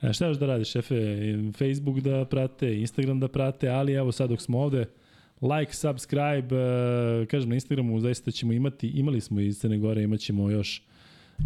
[0.02, 0.94] E, šta još da radi šefe?
[1.58, 4.86] Facebook da prate, Instagram da prate, ali evo sad dok smo ovde,
[5.40, 6.56] like, subscribe,
[7.30, 10.82] kažem na Instagramu zaista ćemo imati, imali smo iz Crne Gore, imat ćemo još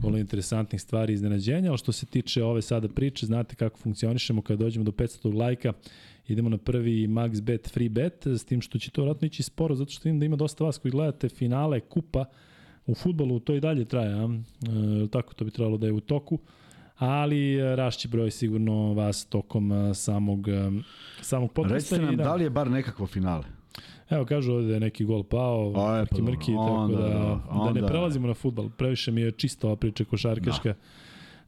[0.03, 4.65] vrlo interesantnih stvari iznenađenja, ali što se tiče ove sada priče, znate kako funkcionišemo kada
[4.65, 5.73] dođemo do 500 lajka,
[6.29, 9.75] idemo na prvi max bet free bet, s tim što će to vratno ići sporo,
[9.75, 12.25] zato što vidim da ima dosta vas koji gledate finale kupa
[12.87, 14.25] u futbolu, to i dalje traje, a?
[14.25, 16.39] E, tako to bi trebalo da je u toku,
[16.97, 20.71] ali e, rašće broj sigurno vas tokom e, samog, e,
[21.21, 21.97] samog podcasta.
[21.97, 23.45] Recite nam, da, da li je bar nekakvo finale?
[24.11, 27.19] Evo kažu ovde da je neki gol pao, A, mrki pa, mrki, onda, tako da,
[27.19, 28.69] da, onda, da ne prelazimo na futbal.
[28.77, 30.69] Previše mi je čisto ova priča košarkaška.
[30.69, 30.79] Da.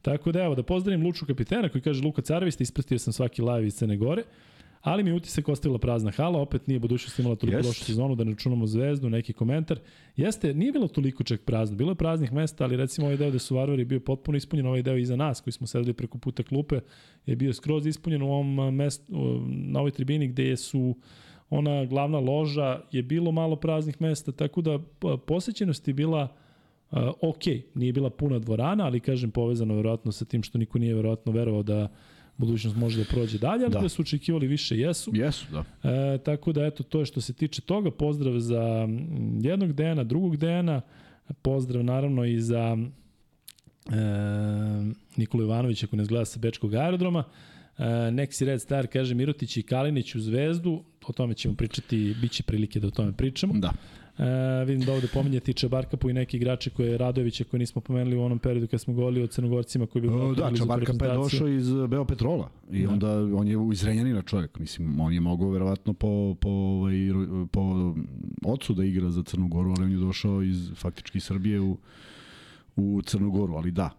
[0.02, 3.42] Tako da evo, da pozdravim Luču kapitena koji kaže Luka Carevi, ste ispratio sam svaki
[3.42, 4.22] live iz Crne Gore.
[4.86, 8.30] Ali mi utisak ostavila prazna hala, opet nije budućnost imala toliko lošu sezonu da ne
[8.30, 9.78] računamo zvezdu, neki komentar.
[10.16, 13.38] Jeste, nije bilo toliko čak prazno, bilo je praznih mesta, ali recimo ovaj deo gde
[13.38, 16.80] su Varvari bio potpuno ispunjen, ovaj deo iza nas koji smo sedeli preko puta klupe
[17.26, 18.22] je bio skroz ispunjen.
[18.22, 19.12] U ovom mestu,
[19.46, 20.96] na ovoj tribini gde su
[21.50, 24.78] ona glavna loža je bilo malo praznih mesta, tako da
[25.26, 26.28] posećenost je bila
[26.90, 30.94] uh, ok, nije bila puna dvorana, ali kažem povezano verovatno sa tim što niko nije
[30.94, 31.88] verovatno verovao da
[32.36, 35.10] budućnost može da prođe dalje, ali da, da su očekivali više, jesu.
[35.14, 35.90] Jesu, da.
[35.90, 37.90] E, tako da, eto, to je što se tiče toga.
[37.90, 38.88] Pozdrav za
[39.40, 40.80] jednog Dejana, drugog Dejana,
[41.42, 43.96] pozdrav naravno i za e,
[45.16, 47.24] Nikola Ivanovića koji nas gleda sa Bečkog aerodroma.
[47.78, 52.32] E, Neksi Red Star kaže Mirotić i Kalinić u Zvezdu, o tome ćemo pričati, bit
[52.32, 53.54] će prilike da o tome pričamo.
[53.54, 53.72] Da.
[54.18, 58.22] E, vidim da ovde pominjati Čabarkapu i neki igrače koje Radovića koje nismo pomenuli u
[58.22, 61.72] onom periodu kad smo govorili o Crnogorcima koji bi bilo Da, Čabarkapa je došao iz
[61.88, 62.90] Beopetrola i da.
[62.90, 64.58] onda on je iz Renjanina čovjek.
[64.58, 66.94] Mislim, on je mogao verovatno po, po, ovaj,
[67.52, 67.94] po
[68.44, 71.76] ocu da igra za Crnu Goru, ali on je došao iz faktički Srbije u
[72.76, 73.90] u Crnogoru, ali da,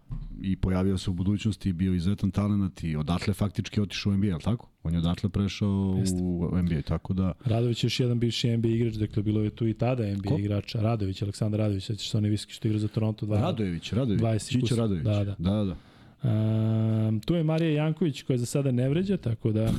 [0.42, 4.42] i pojavio se u budućnosti, bio izuzetan talent i odatle faktički otišao u NBA, ali
[4.42, 4.68] tako?
[4.82, 6.18] On je odatle prešao Jeste.
[6.22, 7.32] u NBA, tako da...
[7.44, 10.38] Radović je još jedan bivši NBA igrač, dakle bilo je tu i tada NBA Ko?
[10.38, 10.74] igrač.
[10.74, 13.26] Radović, Aleksandar Radović, sećaš se onaj viski što igra za Toronto.
[13.26, 15.04] Dva, Radović, Radović, Čića Radović.
[15.04, 15.34] Da, da.
[15.38, 15.76] da, da.
[16.22, 19.64] Um, tu je Marija Janković koja za sada ne vređa, tako da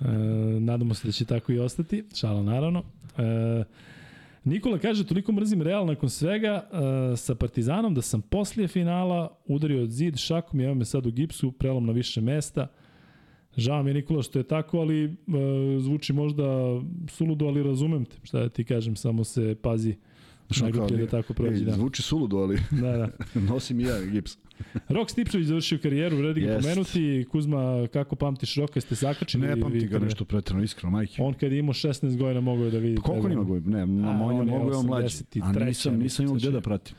[0.00, 0.06] uh,
[0.60, 2.04] nadamo se da će tako i ostati.
[2.14, 2.78] Šala naravno.
[2.80, 3.66] Uh,
[4.44, 9.82] Nikola kaže, toliko mrzim Real nakon svega uh, sa Partizanom da sam poslije finala udario
[9.82, 12.68] od zid šakom i evo me sad u gipsu, prelom na više mesta.
[13.56, 15.12] Žao mi je Nikola što je tako, ali uh,
[15.82, 16.44] zvuči možda
[17.08, 18.16] suludo, ali razumem te.
[18.22, 19.96] Šta da ti kažem, samo se pazi.
[20.60, 21.54] Najgluplje da tako prođe.
[21.54, 21.72] Ej, da.
[21.72, 23.08] Zvuči suludo, ali da, da.
[23.52, 24.36] nosim i ja gips.
[24.88, 26.62] Rok Stipčević završio karijeru, vredi ga yes.
[26.62, 27.26] pomenuti.
[27.30, 29.46] Kuzma, kako pamtiš Roka, ste zakačili?
[29.46, 31.22] Ne pamti ga nešto pretredno, iskreno, majke.
[31.22, 32.96] On kad je imao 16 godina mogao je da vidi.
[32.96, 33.86] Pa koliko ima godina?
[33.86, 35.16] Ne, a, on je mogao je on mlađi.
[35.42, 36.96] A nisam, nisam imao gde da pratim.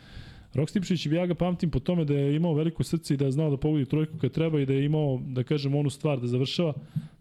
[0.54, 3.32] Rok Stipčević, ja ga pamtim po tome da je imao veliko srce i da je
[3.32, 6.28] znao da pogodi trojku kad treba i da je imao, da kažem, onu stvar da
[6.28, 6.74] završava.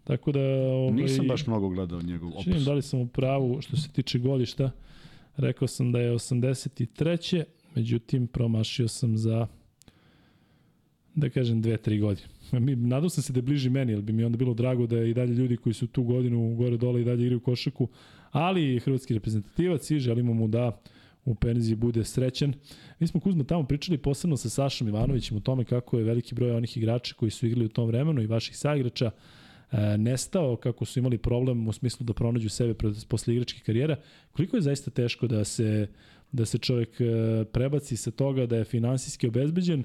[0.03, 0.39] Tako da...
[0.39, 2.43] Ovaj, Nisam baš mnogo gledao njegov opus.
[2.43, 4.71] Činim da li sam u pravu što se tiče godišta.
[5.37, 7.43] Rekao sam da je 83.
[7.75, 9.47] Međutim, promašio sam za
[11.15, 12.27] da kažem, dve, tri godine.
[12.51, 15.03] Mi, nadao sam se da je bliži meni, jer bi mi onda bilo drago da
[15.03, 17.87] i dalje ljudi koji su tu godinu gore dole i dalje igraju košaku,
[18.31, 20.81] ali hrvatski reprezentativac i želimo mu da
[21.25, 22.53] u penziji bude srećen.
[22.99, 26.51] Mi smo Kuzma tamo pričali posebno sa Sašom Ivanovićem o tome kako je veliki broj
[26.51, 29.11] onih igrača koji su igrali u tom vremenu i vaših saigrača
[29.71, 32.73] e, nestao, kako su imali problem u smislu da pronađu sebe
[33.07, 33.95] posle igračkih karijera.
[34.31, 35.87] Koliko je zaista teško da se
[36.31, 37.05] da se čovjek e,
[37.51, 39.83] prebaci sa toga da je finansijski obezbeđen,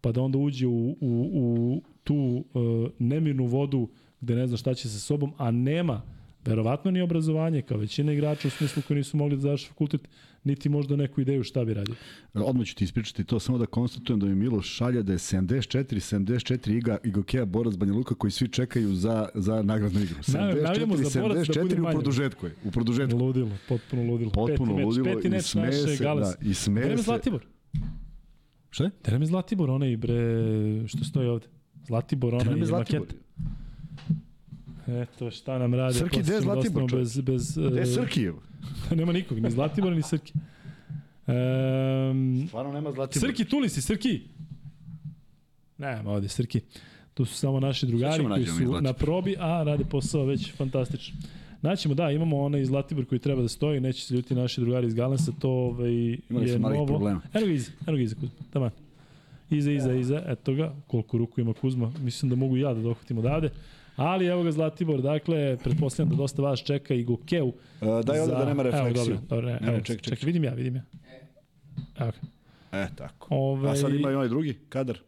[0.00, 3.88] pa da onda uđe u, u, u tu uh, nemirnu vodu
[4.20, 6.02] gde ne zna šta će sa sobom, a nema
[6.44, 10.08] verovatno ni obrazovanje kao većina igrača u smislu koji nisu mogli da završi fakultet,
[10.44, 11.94] niti možda neku ideju šta bi radio.
[12.34, 16.16] Odmah ću ti ispričati to, samo da konstatujem da mi Miloš šalja da je 74,
[16.16, 20.16] 74 iga Igokeja Borac Banja Luka koji svi čekaju za, za nagradnu igru.
[20.18, 22.54] 74, za 74 da u produžetku je.
[22.64, 23.18] U produžetku.
[23.18, 24.30] Ludilo, potpuno ludilo.
[24.30, 27.02] Potpuno peti ludilo peti i sme se, da, i sme se.
[27.02, 27.46] Zlatibor.
[28.70, 28.90] Šta?
[29.04, 30.18] Da nam je Zlatibor onaj bre
[30.88, 31.46] što stoji ovde.
[31.86, 33.14] Zlatibor onaj je maket.
[34.88, 35.98] Eto šta nam radi.
[35.98, 36.90] Srki, gde je Zlatibor?
[36.92, 38.30] Bez, bez, gde je Srki?
[38.96, 40.32] nema nikog, ni Zlatibor, ni Srki.
[41.26, 43.28] Um, Stvarno nema Zlatibor.
[43.28, 44.20] Srki, tuli si, Srki.
[45.78, 46.60] Nema ovde, Srki.
[47.14, 51.16] Tu su samo naši drugari koji su na probi, a rade posao već fantastično.
[51.62, 54.94] Naćemo, da, imamo onaj Zlatibor koji treba da stoji, neće se ljuti naši drugari iz
[54.94, 55.90] Galensa, to ovaj,
[56.30, 56.86] Imali je novo.
[56.86, 57.20] problema.
[57.34, 58.70] Evo ga iza, evo ga iza Kuzma, tamo.
[59.50, 62.80] Iza, iza, iza, eto ga, koliko ruku ima Kuzma, mislim da mogu i ja da
[62.80, 63.50] dohvatim odavde.
[63.96, 67.46] Ali evo ga Zlatibor, dakle, pretpostavljam da dosta vas čeka i Gokeu.
[67.46, 67.54] Uh,
[68.04, 69.14] daj ovde da nema refleksiju.
[69.14, 70.18] Evo, dobro, dobro, ne, evo, ček, ček, ček.
[70.18, 70.82] ček, vidim ja, vidim ja.
[71.98, 72.28] Evo ga.
[72.78, 73.34] E, tako.
[73.34, 74.98] Ovaj, A sad ima i onaj drugi, kadar,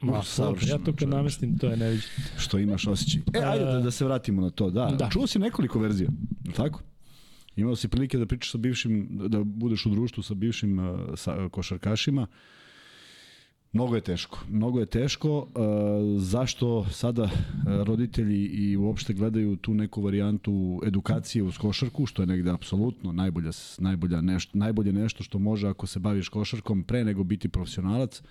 [0.00, 2.12] Ma, savršeno, ja to kad namestim, to je neviđeno.
[2.38, 3.22] što imaš osjećaj.
[3.34, 4.70] E, ajde da, da se vratimo na to.
[4.70, 5.08] Da, Da.
[5.10, 6.10] čuo si nekoliko verzija,
[6.56, 6.82] tako?
[7.56, 11.48] Imao si prilike da pričaš sa bivšim, da budeš u društvu sa bivšim uh, sa,
[11.50, 12.26] košarkašima.
[13.72, 14.38] Mnogo je teško.
[14.48, 15.38] Mnogo je teško.
[15.38, 15.46] Uh,
[16.20, 17.30] zašto sada uh,
[17.66, 23.50] roditelji i uopšte gledaju tu neku varijantu edukacije uz košarku, što je negde apsolutno najbolja,
[23.78, 28.22] najbolja nešto, najbolje nešto što može ako se baviš košarkom pre nego biti profesionalac.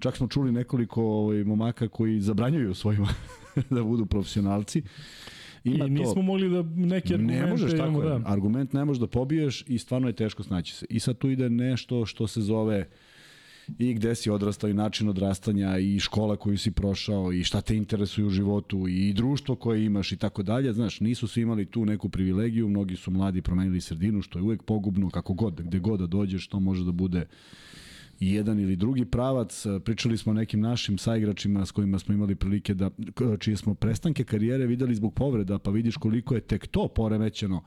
[0.00, 3.08] Čak smo čuli nekoliko ovaj, momaka koji zabranjuju svojima
[3.70, 4.82] da budu profesionalci.
[5.64, 8.18] I nismo mogli da neke argumente Ne možeš imamo, tako je.
[8.18, 8.30] da.
[8.30, 10.86] Argument ne možeš da pobiješ i stvarno je teško snaći se.
[10.88, 12.88] I sad tu ide nešto što se zove
[13.78, 17.76] i gde si odrastao i način odrastanja i škola koju si prošao i šta te
[17.76, 20.72] interesuje u životu i društvo koje imaš i tako dalje.
[20.72, 24.62] Znaš, nisu svi imali tu neku privilegiju, mnogi su mladi promenili sredinu, što je uvek
[24.62, 27.26] pogubno, kako god, gde god da dođeš, to može da bude
[28.20, 29.66] jedan ili drugi pravac.
[29.84, 32.90] Pričali smo o nekim našim saigračima s kojima smo imali prilike da,
[33.38, 37.62] čije smo prestanke karijere videli zbog povreda, pa vidiš koliko je tek to poremećeno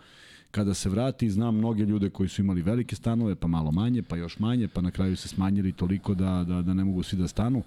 [0.51, 1.29] kada se vrati.
[1.29, 4.81] Znam mnoge ljude koji su imali velike stanove, pa malo manje, pa još manje, pa
[4.81, 7.63] na kraju se smanjili toliko da, da, da ne mogu svi da stanu.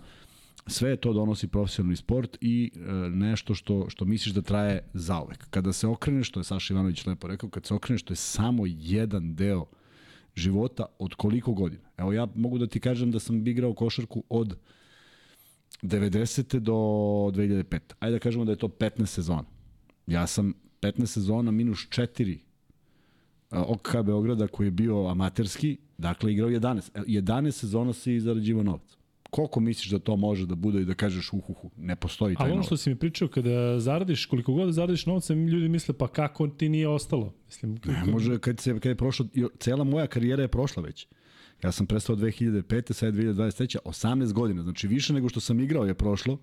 [0.67, 2.81] Sve to donosi profesionalni sport i e,
[3.11, 5.47] nešto što, što misliš da traje zauvek.
[5.51, 8.63] Kada se okreneš, što je Saša Ivanović lepo rekao, kad se okreneš, to je samo
[8.67, 9.67] jedan deo
[10.37, 11.89] života od koliko godina.
[11.97, 14.57] Evo ja mogu da ti kažem da sam igrao košarku od
[15.83, 16.59] 90.
[16.59, 17.81] do 2005.
[17.99, 19.45] Ajde da kažemo da je to 15 sezona.
[20.07, 22.39] Ja sam 15 sezona minus 4
[23.51, 26.91] OKK Beograda koji je bio amaterski, dakle igrao 11.
[26.95, 28.97] E, 11 sezona si zarađivao novac.
[29.31, 32.51] Koliko misliš da to može da bude i da kažeš uhuhu, ne postoji taj Ali
[32.51, 32.67] ono novac?
[32.67, 36.49] što si mi pričao, kada zaradiš, koliko god da zaradiš novca, ljudi misle, pa kako
[36.49, 37.35] ti nije ostalo?
[37.47, 39.27] Mislim, Ne može, kad, se, kad je prošlo,
[39.59, 41.07] cela moja karijera je prošla već.
[41.65, 42.93] Ja sam prestao 2005.
[42.93, 43.77] sad je 2023.
[43.85, 46.39] 18 godina, znači više nego što sam igrao je prošlo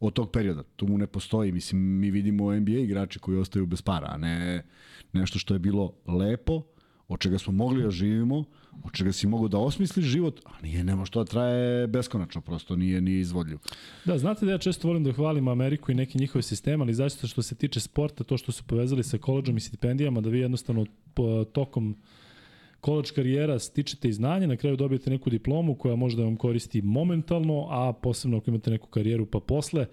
[0.00, 0.62] od tog perioda.
[0.62, 4.66] Tu mu ne postoji, mislim, mi vidimo NBA igrači koji ostaju bez para, a ne
[5.12, 6.62] nešto što je bilo lepo,
[7.08, 8.44] od čega smo mogli da živimo,
[8.84, 12.76] od čega si mogu da osmisliš život, a nije, nema što da traje beskonačno, prosto
[12.76, 13.60] nije, nije izvodljivo.
[14.04, 17.26] Da, znate da ja često volim da hvalim Ameriku i neke njihove sisteme, ali zaista
[17.26, 20.86] što se tiče sporta, to što su povezali sa koleđom i stipendijama, da vi jednostavno
[21.52, 21.96] tokom
[22.80, 26.82] koleđ karijera stičete i znanje, na kraju dobijete neku diplomu koja može da vam koristi
[26.82, 29.86] momentalno, a posebno ako imate neku karijeru pa posle,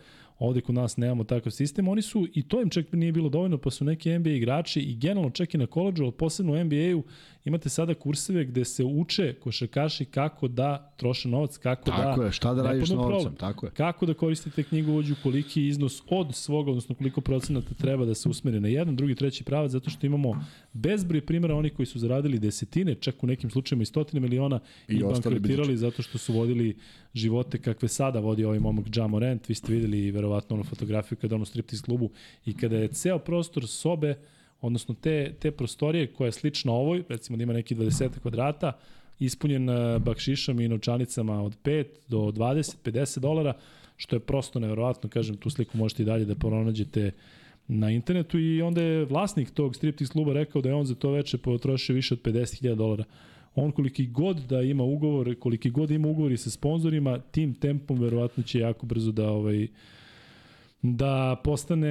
[0.44, 1.88] ovde kod nas nemamo takav sistem.
[1.88, 4.96] Oni su, i to im čak nije bilo dovoljno, pa su neki NBA igrači i
[4.96, 7.04] generalno čak i na koleđu, ali posebno u NBA-u
[7.46, 11.98] imate sada kurseve gde se uče košarkaši kako da troše novac, kako da...
[11.98, 13.36] Tako je, šta da radiš novcem, problem.
[13.36, 13.72] tako je.
[13.72, 18.60] Kako da koristite knjigovođu, koliki iznos od svoga, odnosno koliko procenata treba da se usmeri
[18.60, 22.96] na jedan, drugi, treći pravac, zato što imamo bezbroj primjera onih koji su zaradili desetine,
[22.96, 26.34] čak u nekim slučajima i stotine miliona i, I i ostali bankrotirali zato što su
[26.34, 26.78] vodili
[27.14, 29.50] živote kakve sada vodi ovaj momak Ja Morant.
[29.50, 32.10] Vi ste videli verovatno onu fotografiju kada je on u striptease klubu
[32.46, 34.16] i kada je ceo prostor sobe,
[34.64, 38.72] odnosno te, te prostorije koja je slična ovoj, recimo da ima neki 20 kvadrata,
[39.20, 43.54] ispunjen eh, bakšišom i novčanicama od 5 do 20, 50 dolara,
[43.98, 47.12] što je prosto neverovatno, kažem, tu sliku možete i dalje da pronađete
[47.68, 51.12] na internetu i onda je vlasnik tog striptease kluba rekao da je on za to
[51.12, 53.04] veče potrošio više od 50.000 dolara.
[53.56, 58.44] On koliki god da ima ugovor, koliki god ima ugovori sa sponzorima, tim tempom verovatno
[58.44, 59.68] će jako brzo da ovaj
[60.84, 61.88] da postane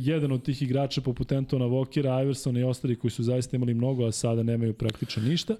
[0.00, 4.04] jedan od tih igrača poput Antona Vokira, Iversona i ostali koji su zaista imali mnogo,
[4.04, 5.56] a sada nemaju praktično ništa.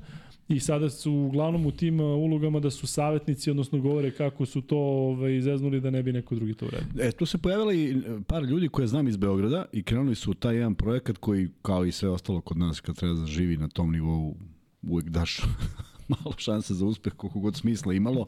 [0.48, 4.60] I sada su uglavnom u tim uh, ulogama da su savjetnici, odnosno govore kako su
[4.60, 7.08] to ovaj, izeznuli da ne bi neko drugi to uradio.
[7.08, 7.96] E, tu se pojavila i
[8.26, 11.84] par ljudi koje znam iz Beograda i krenuli su u taj jedan projekat koji, kao
[11.84, 14.36] i sve ostalo kod nas, kad treba da živi na tom nivou,
[14.82, 15.40] uvek daš
[16.08, 18.26] malo šanse za uspeh, koliko god smisla imalo.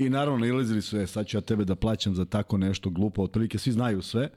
[0.00, 3.22] I naravno, nalazili su, e, sad ću ja tebe da plaćam za tako nešto glupo,
[3.22, 4.28] otprilike svi znaju sve.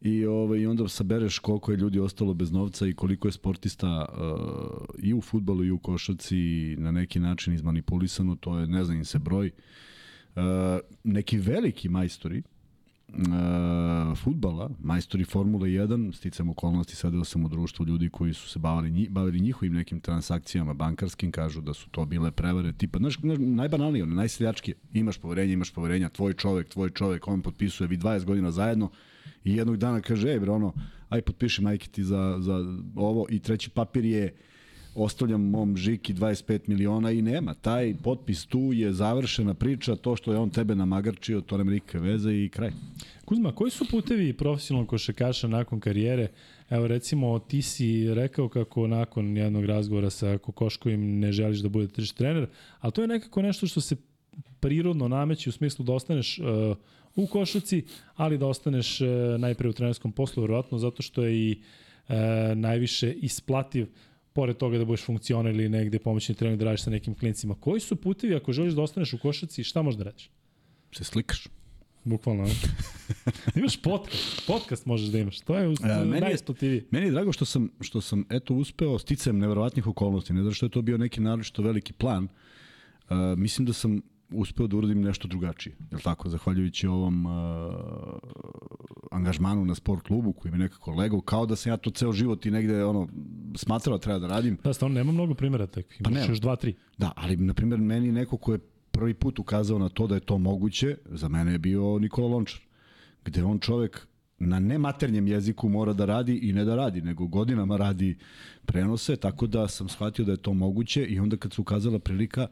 [0.00, 4.86] I, ovaj, onda sabereš koliko je ljudi ostalo bez novca i koliko je sportista uh,
[4.98, 6.36] i u futbalu i u košarci
[6.78, 9.50] na neki način izmanipulisano, to je, ne znam im se broj.
[10.36, 10.42] Uh,
[11.04, 12.42] neki veliki majstori,
[13.08, 18.58] uh, futbala, majstori Formule 1, sticam okolnosti, sadeo sam u društvu ljudi koji su se
[18.58, 23.18] bavili, nji, bavili njihovim nekim transakcijama bankarskim, kažu da su to bile prevare tipa, znaš,
[23.38, 28.24] najbanalnije, one, najseljački, imaš poverenje, imaš poverenja, tvoj čovek, tvoj čovek, on potpisuje, vi 20
[28.24, 28.90] godina zajedno
[29.44, 30.72] i jednog dana kaže, ej bre, ono,
[31.08, 32.58] aj potpiši majke ti za, za
[32.96, 34.34] ovo i treći papir je
[34.96, 37.54] ostavljam mom Žiki 25 miliona i nema.
[37.54, 42.00] Taj potpis tu je završena priča, to što je on tebe namagarčio, to nema nikakve
[42.00, 42.70] veze i kraj.
[43.24, 46.28] Kuzma, koji su putevi profesionalnog košakaša nakon karijere?
[46.70, 51.88] Evo recimo ti si rekao kako nakon jednog razgovora sa Kokoškovim ne želiš da bude
[51.88, 52.46] tržiš trener,
[52.80, 53.96] ali to je nekako nešto što se
[54.60, 56.46] prirodno nameći u smislu da ostaneš uh,
[57.16, 57.84] u košaci,
[58.14, 61.60] ali da ostaneš uh, najpre u trenerskom poslu, verovatno zato što je i
[62.08, 62.14] uh,
[62.54, 63.86] najviše isplativ
[64.36, 67.54] pored toga da budeš funkcioner ili negde pomoćni trener da radiš sa nekim klincima.
[67.60, 70.30] Koji su putevi ako želiš da ostaneš u košaci, šta možeš da radiš?
[70.92, 71.46] Se slikaš.
[72.04, 72.52] Bukvalno, ne?
[73.60, 75.40] imaš podcast, podcast možeš da imaš.
[75.40, 76.84] To je ja, meni najisplativiji.
[76.90, 80.66] Meni je drago što sam, što sam eto uspeo sticajem neverovatnih okolnosti, ne zato što
[80.66, 82.24] je to bio neki naročito veliki plan.
[82.24, 85.76] Uh, mislim da sam uspeo da uradim nešto drugačije.
[85.90, 86.28] Je tako?
[86.28, 87.32] Zahvaljujući ovom uh,
[89.10, 92.46] angažmanu na sport klubu koji mi nekako legao, kao da sam ja to ceo život
[92.46, 93.08] i negde ono,
[93.54, 94.58] smatrao da treba da radim.
[94.64, 96.00] Da, stvarno nema mnogo primjera takvih.
[96.04, 96.26] Pa nema.
[96.26, 96.74] još dva, tri.
[96.98, 98.58] Da, ali na primjer meni neko ko je
[98.90, 102.60] prvi put ukazao na to da je to moguće, za mene je bio Nikola Lončar.
[103.24, 104.06] Gde on čovek
[104.38, 108.18] na nematernjem jeziku mora da radi i ne da radi, nego godinama radi
[108.66, 112.46] prenose, tako da sam shvatio da je to moguće i onda kad se ukazala prilika,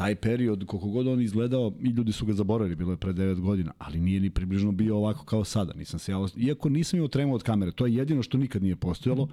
[0.00, 3.40] taj period, koliko god on izgledao, i ljudi su ga zaboravili, bilo je pre 9
[3.40, 5.72] godina, ali nije ni približno bio ovako kao sada.
[5.72, 8.76] Nisam se jalo, iako nisam imao tremu od kamere, to je jedino što nikad nije
[8.76, 9.28] postojalo,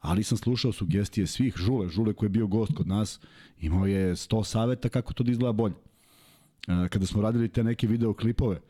[0.00, 3.20] ali sam slušao sugestije svih, Žule, Žule koji je bio gost kod nas,
[3.60, 5.74] imao je 100 saveta kako to da izgleda bolje.
[6.66, 8.60] Kada smo radili te neke videoklipove,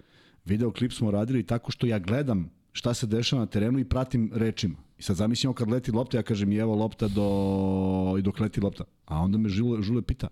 [0.45, 4.77] videoklip smo radili tako što ja gledam šta se dešava na terenu i pratim rečima.
[4.99, 8.17] I sad zamislimo kad leti lopta, ja kažem i evo lopta do...
[8.19, 8.85] i dok leti lopta.
[9.07, 10.29] A onda me Žule, Žule pita,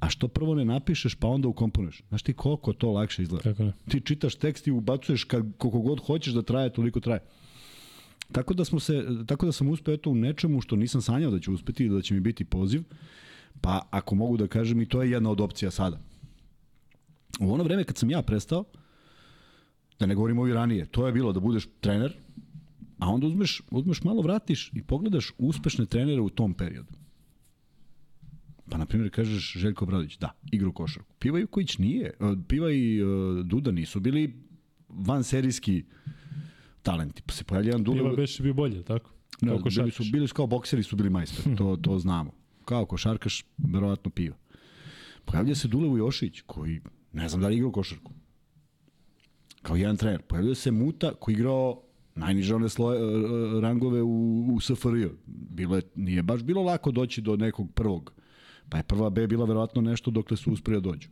[0.00, 2.02] A što prvo ne napišeš pa onda ukomponuješ?
[2.08, 3.42] Znaš ti koliko to lakše izgleda?
[3.42, 3.72] Kako ne?
[3.88, 7.20] Ti čitaš tekst i ubacuješ kad, koliko god hoćeš da traje, toliko traje.
[8.32, 11.40] Tako da, smo se, tako da sam uspeo eto u nečemu što nisam sanjao da
[11.40, 12.82] ću uspeti da će mi biti poziv.
[13.60, 16.00] Pa ako mogu da kažem i to je jedna od opcija sada.
[17.40, 18.64] U ono vreme kad sam ja prestao,
[19.98, 22.16] da ne govorim ovi ranije, to je bilo da budeš trener,
[22.98, 26.92] a onda uzmeš, uzmeš malo vratiš i pogledaš uspešne trenere u tom periodu.
[28.70, 31.14] Pa, na primjer, kažeš Željko Bradović, da, igru košarku.
[31.18, 32.06] Piva Ivković nije.
[32.06, 32.12] E,
[32.48, 34.34] Piva i uh, Duda nisu bili
[34.88, 35.84] van serijski
[36.82, 37.22] talenti.
[37.26, 37.98] Pa se pojavlja jedan Duda...
[37.98, 39.10] Piva beše bio bolje, tako?
[39.40, 42.32] Ne, bili su, bili su kao bokseri, su bili majstori, to, to znamo.
[42.64, 44.36] Kao košarkaš, verovatno piva.
[45.24, 46.80] Pojavlja se Dule Vujošić, koji
[47.12, 48.12] ne znam da li igrao košarku.
[49.62, 50.22] Kao jedan trener.
[50.22, 51.82] Pojavlja se Muta, koji igrao
[52.14, 55.06] najniže one sloje, e, rangove u, u SFRJ.
[55.26, 58.12] Bilo je, nije baš bilo lako doći do nekog prvog
[58.70, 61.08] Pa je prva B bila verovatno nešto dokle su uspeli da dođu.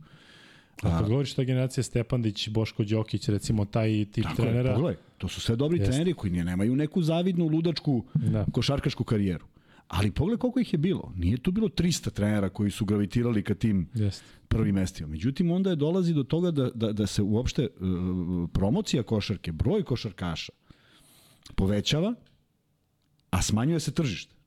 [0.81, 4.69] A kad govoriš ta generacija Stepandić, Boško Đokić, recimo taj tip Tako trenera.
[4.69, 5.91] Je, pogledaj, to su sve dobri jest.
[5.91, 8.45] treneri koji nemaju neku zavidnu ludačku da.
[8.51, 9.45] košarkašku karijeru.
[9.87, 11.13] Ali pogledaj koliko ih je bilo.
[11.15, 14.23] Nije tu bilo 300 trenera koji su gravitirali ka tim jest.
[14.47, 15.09] prvim mestima.
[15.09, 19.83] Međutim, onda je dolazi do toga da, da, da se uopšte uh, promocija košarke, broj
[19.83, 20.51] košarkaša
[21.55, 22.15] povećava,
[23.29, 24.38] a smanjuje se tržište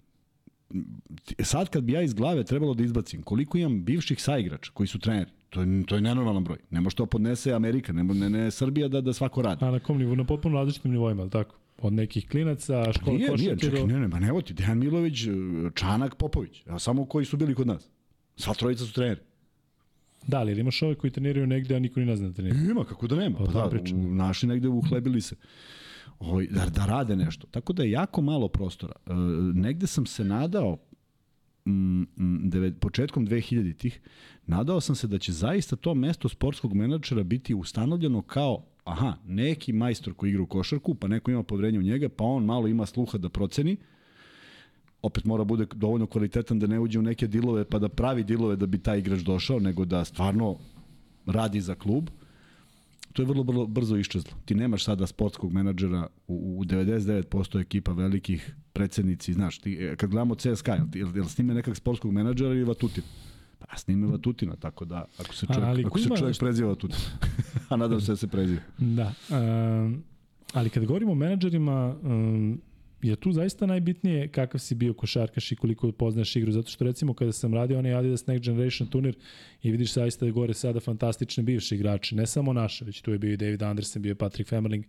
[1.42, 4.98] sad kad bi ja iz glave trebalo da izbacim koliko imam bivših saigrača koji su
[4.98, 6.58] treneri, to je, to je nenormalan broj.
[6.70, 9.64] Ne može to podnese Amerika, ne, ne, ne Srbija da, da svako radi.
[9.64, 10.16] A na kom nivou?
[10.16, 11.56] Na potpuno različitim nivoima, tako?
[11.82, 13.86] Od nekih klinaca, škola nije, nije, čekaj, do...
[13.86, 15.26] ne, ne, ma ne ti, Dejan Milović,
[15.74, 17.88] Čanak, Popović, evo samo koji su bili kod nas.
[18.36, 19.20] Sva trojica su treneri.
[20.26, 22.70] Da, ali imaš ove koji treniraju negde, a niko ni ne zna da treniraju.
[22.70, 23.38] Ima, kako da nema.
[23.38, 24.16] Pa, pa da, pričam.
[24.16, 25.36] našli negde uhlebili se
[26.22, 27.46] ovaj, da, da rade nešto.
[27.46, 28.92] Tako da je jako malo prostora.
[29.06, 29.12] E,
[29.54, 30.78] negde sam se nadao
[31.64, 34.00] mm, mm, deve, početkom 2000-ih,
[34.46, 39.72] nadao sam se da će zaista to mesto sportskog menadžera biti ustanovljeno kao aha, neki
[39.72, 42.86] majstor koji igra u košarku, pa neko ima povrednje u njega, pa on malo ima
[42.86, 43.76] sluha da proceni,
[45.02, 48.56] opet mora bude dovoljno kvalitetan da ne uđe u neke dilove pa da pravi dilove
[48.56, 50.56] da bi taj igrač došao, nego da stvarno
[51.26, 52.10] radi za klub
[53.12, 54.32] to je vrlo, vrlo brzo iščezlo.
[54.44, 60.10] Ti nemaš sada sportskog menadžera u, u 99% ekipa velikih predsednici, znaš, ti, e, kad
[60.10, 63.06] gledamo CSKA, jel, jel, jel snime nekak sportskog menadžera ili Vatutina?
[63.58, 66.44] Pa snime Vatutina, tako da ako se čovjek, ali, ako se čovjek što...
[66.44, 67.00] preziva Vatutina,
[67.68, 68.60] a nadam se da se preziva.
[68.78, 70.02] Da, um,
[70.52, 72.60] ali kad govorimo o menadžerima, um,
[73.03, 77.14] je tu zaista najbitnije kakav si bio košarkaš i koliko poznaješ igru, zato što recimo
[77.14, 79.16] kada sam radio onaj Adidas Next Generation turnir
[79.62, 83.18] i vidiš zaista da gore sada fantastični bivši igrači, ne samo naše, već tu je
[83.18, 84.84] bio i David Anderson, bio je Patrick Femerling,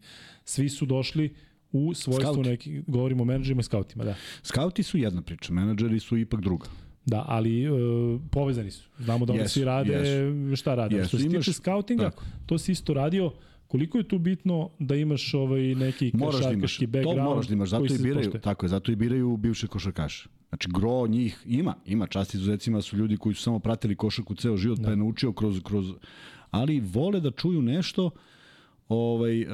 [0.46, 1.34] svi su došli
[1.72, 2.46] u svojstvu Scout.
[2.46, 4.16] neki, govorimo o menadžerima i skautima, da.
[4.44, 6.68] Skauti su jedna priča, menadžeri su ipak druga.
[7.06, 8.90] Da, ali uh, povezani su.
[9.00, 10.56] Znamo da oni Jesu, svi rade jesu.
[10.56, 10.96] šta rade.
[10.96, 12.24] Jesu, Što se tiče skautinga, tako.
[12.46, 13.34] to si isto radio.
[13.74, 17.70] Koliko je tu bitno da imaš ovaj neki da košarkaški to background moraš da imaš,
[17.70, 18.42] zato i biraju, poštuje?
[18.42, 20.30] tako je, zato i biraju bivše košarkaše.
[20.50, 24.58] Znači, gro njih ima, ima čast izuzecima su ljudi koji su samo pratili košarku ceo
[24.58, 24.84] život, da.
[24.84, 25.92] pa je naučio kroz, kroz,
[26.52, 28.10] ali vole da čuju nešto,
[28.90, 29.50] ovaj uh,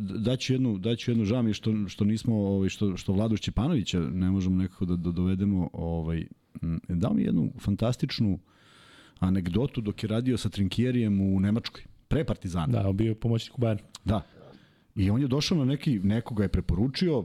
[0.00, 4.00] daću jednu daću jednu žao mi je što što nismo ovaj što što Vladu Šćepanovića
[4.00, 6.26] ne možemo nekako da, da dovedemo ovaj
[6.88, 8.38] dao mi jednu fantastičnu
[9.18, 12.82] anegdotu dok je radio sa Trinkjerijem u Nemačkoj pre Partizana.
[12.82, 13.82] Da, bio je pomoćnik u Bayernu.
[14.04, 14.22] Da.
[14.94, 17.24] I on je došao na neki, nekoga je preporučio,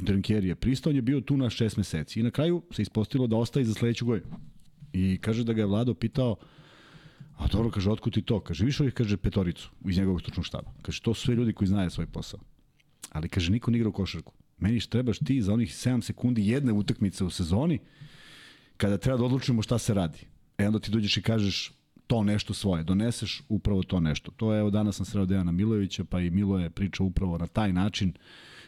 [0.00, 2.20] Drenkier je pristao, on je bio tu na šest meseci.
[2.20, 4.36] I na kraju se ispostavilo da ostaje za sledeću godinu.
[4.92, 6.36] I kaže da ga je Vlado pitao,
[7.38, 8.40] a dobro, kaže, otkud ti to?
[8.40, 10.72] Kaže, više ovih, kaže, petoricu iz njegovog stručnog štaba.
[10.82, 12.40] Kaže, to su sve ljudi koji znaju svoj posao.
[13.12, 14.32] Ali, kaže, niko ne igra u košarku.
[14.58, 17.78] Meni trebaš ti za onih 7 sekundi jedne utakmice u sezoni,
[18.76, 20.18] kada treba da odlučimo šta se radi.
[20.58, 21.72] E onda ti dođeš i kažeš
[22.12, 24.30] to nešto svoje, doneseš upravo to nešto.
[24.30, 27.46] To je, evo danas sam sreo Dejana Milojevića, pa i Milo je pričao upravo na
[27.46, 28.12] taj način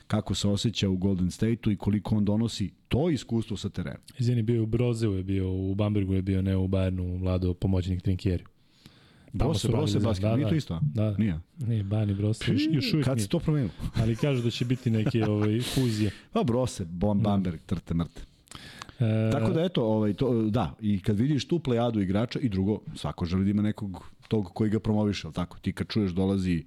[0.06, 3.96] kako se osjeća u Golden State-u i koliko on donosi to iskustvo sa terena.
[4.18, 8.02] Izvini, bio u Brozeu, je bio u Bambergu, je bio ne u Bayernu, Vlado, pomoćnik
[8.02, 8.44] Trinkjeri.
[9.38, 10.08] Tamo Brose, Brose zajedno.
[10.08, 10.48] basket, Da, nije da.
[10.48, 10.80] to isto, a?
[10.84, 11.16] Da.
[11.18, 11.40] Nije.
[11.58, 13.22] Nije, Bani Brose, još, još uvijek Kad nije.
[13.22, 13.72] se to promenilo?
[13.94, 16.10] Ali kažu da će biti neke ovaj, fuzije.
[16.32, 18.20] Pa Brose, Bon Bamberg, trte mrte.
[19.00, 22.80] E, Tako da eto, ovaj to da, i kad vidiš tu plejadu igrača i drugo,
[22.94, 25.58] svako želi da ima nekog tog koji ga promoviše, al tako?
[25.58, 26.64] Ti kad čuješ dolazi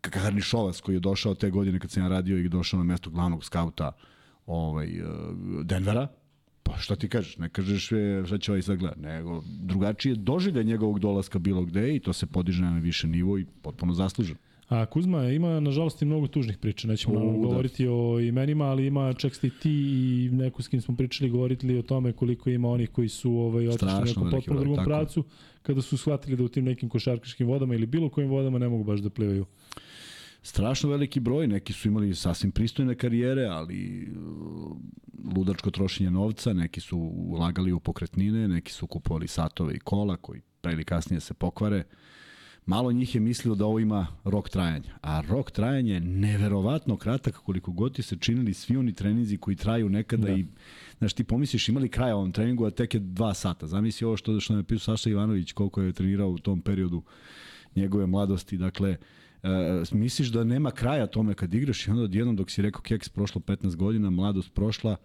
[0.00, 3.44] Karnišovac koji je došao te godine kad sam ja radio i došao na mesto glavnog
[3.44, 3.92] skauta
[4.46, 5.04] ovaj eh,
[5.62, 6.08] Denvera,
[6.62, 10.62] pa šta ti kažeš, ne kažeš e, šta će ovaj sad gleda, nego drugačije doživlja
[10.62, 14.36] njegovog dolaska bilo gde i to se podiže na više nivo i potpuno zaslužen.
[14.68, 16.88] A Kuzma ima nažalost i mnogo tužnih priča.
[16.88, 17.48] Nećemo U, da.
[17.48, 21.30] govoriti o imenima, ali ima čak ste i ti i neko s kim smo pričali
[21.30, 24.90] govorili o tome koliko ima onih koji su ovaj otišli u nekom potpuno drugom tako
[24.90, 24.94] je.
[24.94, 25.24] pravcu
[25.62, 28.84] kada su shvatili da u tim nekim košarkaškim vodama ili bilo kojim vodama ne mogu
[28.84, 29.46] baš da plivaju.
[30.42, 34.76] strašno veliki broj, neki su imali sasvim pristojne karijere, ali uh,
[35.36, 40.40] ludačko trošenje novca, neki su ulagali u pokretnine, neki su kupovali satove i kola koji
[40.60, 41.84] pre ili kasnije se pokvare.
[42.66, 47.36] Malo njih je mislilo da ovo ima rok trajanja, a rok trajanja je neverovatno kratak
[47.36, 50.32] koliko god ti se činili svi oni treninzi koji traju nekada da.
[50.32, 50.46] i
[50.98, 53.66] Znaš, ti pomisliš imali kraja ovom treningu, a tek je dva sata.
[53.66, 57.02] Zamisli ovo što, što je pisao Saša Ivanović, koliko je trenirao u tom periodu
[57.76, 58.56] njegove mladosti.
[58.56, 58.96] Dakle,
[59.42, 63.08] e, misliš da nema kraja tome kad igraš i onda odjednom dok si rekao keks
[63.08, 64.96] prošlo 15 godina, mladost prošla,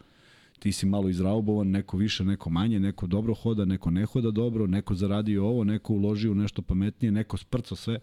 [0.59, 4.67] ti si malo izraubovan, neko više, neko manje, neko dobro hoda, neko ne hoda dobro,
[4.67, 7.99] neko zaradio ovo, neko uložio u nešto pametnije, neko sprco sve.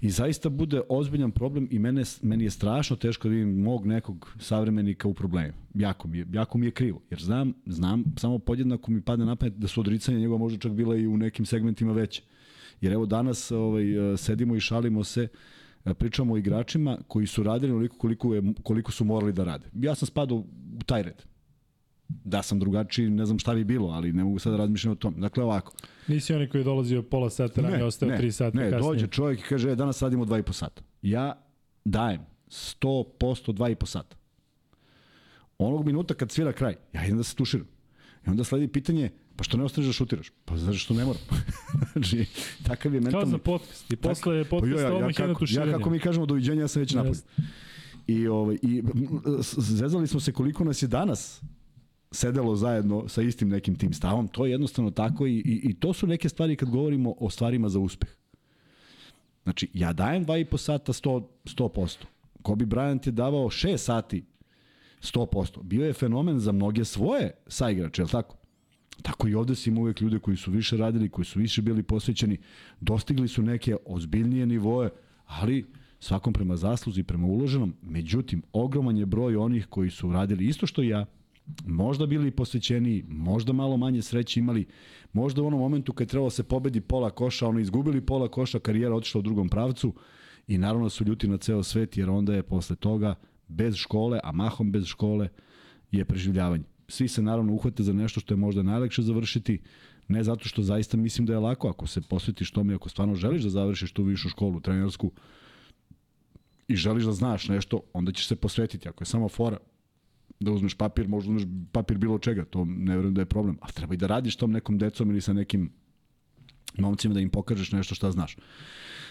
[0.00, 4.36] I zaista bude ozbiljan problem i mene, meni je strašno teško da vidim mog nekog
[4.40, 5.52] savremenika u problemu.
[5.74, 9.36] Jako mi je, jako mi je krivo, jer znam, znam, samo podjednako mi padne na
[9.36, 12.22] pamet da su odricanja njegova možda čak bila i u nekim segmentima veće.
[12.80, 13.84] Jer evo danas ovaj,
[14.16, 15.28] sedimo i šalimo se,
[15.84, 19.68] pričamo o igračima koji su radili onoliko koliko, je, koliko su morali da rade.
[19.74, 21.22] Ja sam spadao u taj red.
[22.08, 24.94] Da sam drugačiji, ne znam šta bi bilo, ali ne mogu sad da razmišljam o
[24.94, 25.14] tom.
[25.20, 25.72] Dakle, ovako.
[26.08, 28.90] Nisi onaj koji je dolazio pola sata ranije, ostao 3 sata ne, kasnije.
[28.90, 30.82] dođe čovjek i kaže, e, danas radimo 2,5 sata.
[31.02, 31.42] Ja
[31.84, 34.16] dajem 100% 2,5 sata.
[35.58, 37.66] Onog minuta kad svira kraj, ja idem da se tuširam.
[38.26, 40.32] I onda sledi pitanje, pa što ne ostaneš da šutiraš?
[40.44, 41.22] Pa zato što ne moram.
[41.92, 42.26] znači,
[42.66, 43.24] takav je mentalni...
[43.24, 43.92] Kao za podcast.
[43.92, 46.68] I posle podcasta pa jo, ja, ja, jedno kako, ja kako mi kažemo doviđenja, ja
[46.68, 47.20] sam već napolju.
[48.06, 48.82] I, ovaj, i
[49.56, 51.42] zezali smo se koliko nas je danas
[52.10, 54.28] sedelo zajedno sa istim nekim tim stavom.
[54.28, 57.68] To je jednostavno tako i, i, i to su neke stvari kad govorimo o stvarima
[57.68, 58.10] za uspeh.
[59.42, 61.22] Znači, ja dajem 2,5 sata 100%.
[61.44, 61.96] 100%.
[62.42, 64.24] Kobe Bryant je davao 6 sati
[65.00, 65.62] 100%.
[65.62, 68.36] Bio je fenomen za mnoge svoje saigrače, je li tako?
[69.02, 71.82] Tako i ovde si ima uvek ljude koji su više radili, koji su više bili
[71.82, 72.38] posvećeni,
[72.80, 74.90] dostigli su neke ozbiljnije nivoe,
[75.26, 75.66] ali
[76.00, 77.74] svakom prema zasluzi, prema uloženom.
[77.82, 81.06] Međutim, ogroman je broj onih koji su radili isto što ja,
[81.66, 84.66] možda bili posvećeniji, možda malo manje sreće imali,
[85.12, 88.58] možda u onom momentu kad trebalo da se pobedi pola koša, ono izgubili pola koša,
[88.58, 89.94] karijera otišla u drugom pravcu
[90.46, 93.14] i naravno su ljuti na ceo svet jer onda je posle toga
[93.48, 95.28] bez škole, a mahom bez škole
[95.90, 96.64] je preživljavanje.
[96.92, 99.58] Svi se naravno uhvate za nešto što je možda najlakše završiti,
[100.08, 103.42] ne zato što zaista mislim da je lako, ako se posvetiš tome, ako stvarno želiš
[103.42, 105.10] da završiš tu višu školu trenersku,
[106.68, 108.88] i želiš da znaš nešto, onda ćeš se posvetiti.
[108.88, 109.56] Ako je samo fora,
[110.40, 113.72] da uzmeš papir, možda uzmeš papir bilo čega, to ne verujem da je problem, ali
[113.72, 115.70] treba i da radiš tom nekom decom ili sa nekim
[116.78, 118.36] momcima da im pokažeš nešto šta znaš.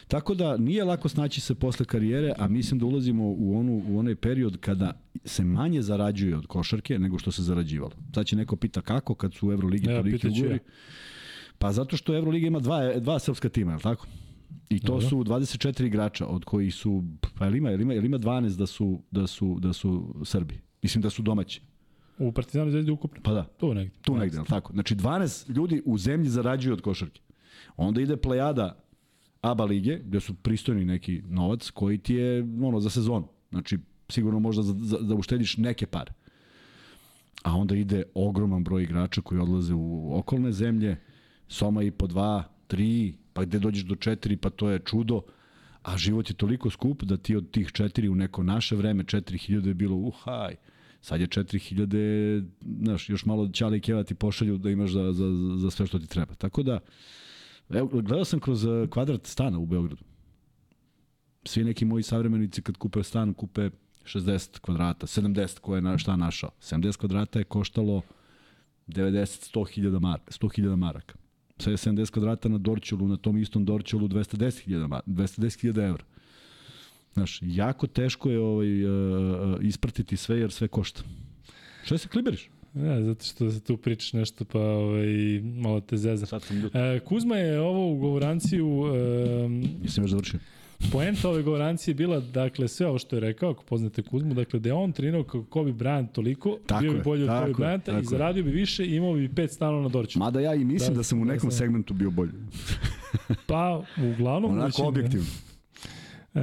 [0.08, 4.00] Tako da nije lako snaći se posle karijere, a mislim da ulazimo u, onu, u
[4.00, 7.92] onaj period kada se manje zarađuje od košarke nego što se zarađivalo.
[8.16, 10.54] Sad će neko pita kako kad su u Euroligi ja, toliki ugovori.
[10.54, 10.60] Ja.
[11.58, 14.08] Pa zato što Euroliga ima dva, dva srpska tima, je li tako?
[14.70, 15.10] I to Dobro.
[15.10, 17.04] su 24 igrača od kojih su
[17.38, 20.60] pa jel ima, jel ima, jel ima 12 da su da su da su Srbi.
[20.82, 21.62] Mislim da su domaći.
[22.18, 23.22] U Partizanu zvezdi ukupno.
[23.24, 23.44] Pa da.
[23.44, 23.96] Tu negde.
[24.02, 24.74] Tu negde, al tako.
[24.74, 27.22] Znači 12 ljudi u zemlji zarađuju od košarke.
[27.78, 28.84] Onda ide plejada
[29.42, 33.28] ABA lige, gde su pristojni neki novac koji ti je ono za sezonu.
[33.50, 33.78] Znači
[34.10, 36.12] sigurno možda za, za, da uštediš neke pare.
[37.44, 40.98] A onda ide ogroman broj igrača koji odlaze u okolne zemlje,
[41.48, 45.22] Soma i po dva, tri, pa gde dođeš do četiri, pa to je čudo.
[45.84, 49.68] A život je toliko skup da ti od tih četiri u neko naše vreme, 4000
[49.68, 50.56] je bilo uhaj.
[51.02, 52.46] Sad je 4000,
[52.82, 55.26] znaš, još malo Ćale i Keva ti pošalju da imaš za, za,
[55.58, 56.36] za sve što ti treba.
[56.36, 56.80] Tako da,
[57.74, 60.04] evo, gledao sam kroz eh, kvadrat stana u Beogradu.
[61.46, 63.70] Svi neki moji savremenici kad kupe stan, kupe
[64.06, 66.50] 60 kvadrata, 70 ko je na, šta našao.
[66.62, 68.02] 70 kvadrata je koštalo
[68.88, 71.14] 90 100.000 maraka, 100.000 maraka
[71.62, 76.04] sa 70 kvadrata na Dorčelu, na tom istom Dorčelu 210.000 210.000 evra.
[77.14, 81.04] Znaš, jako teško je ovaj, uh, ispratiti sve jer sve košta.
[81.84, 82.50] Što se kliberiš?
[82.74, 86.26] Ja, zato što se tu pričaš nešto, pa ovaj, malo te zeza.
[86.26, 86.76] Sad sam ljut.
[86.76, 88.68] E, Kuzma je ovo u govoranciju...
[88.68, 90.40] Um, Nisam još završio.
[90.92, 94.70] Poenta ove govorancije bila, dakle, sve ovo što je rekao, ako poznate Kuzmu, dakle, da
[94.70, 98.06] je on trenirao kao Kobe Bryant toliko, tako bio bi bolji od Kobe Bryanta i
[98.06, 100.20] zaradio bi više i imao bi pet stanova na Dorču.
[100.20, 101.66] Mada ja i mislim da, da sam u nekom da sam...
[101.66, 102.32] segmentu bio bolji.
[103.48, 104.52] pa, uglavnom...
[104.52, 105.26] Onako objektivno.
[106.36, 106.42] E,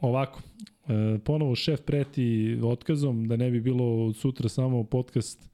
[0.00, 0.40] ovako,
[0.88, 5.50] e, ponovo šef preti otkazom, da ne bi bilo sutra samo podcast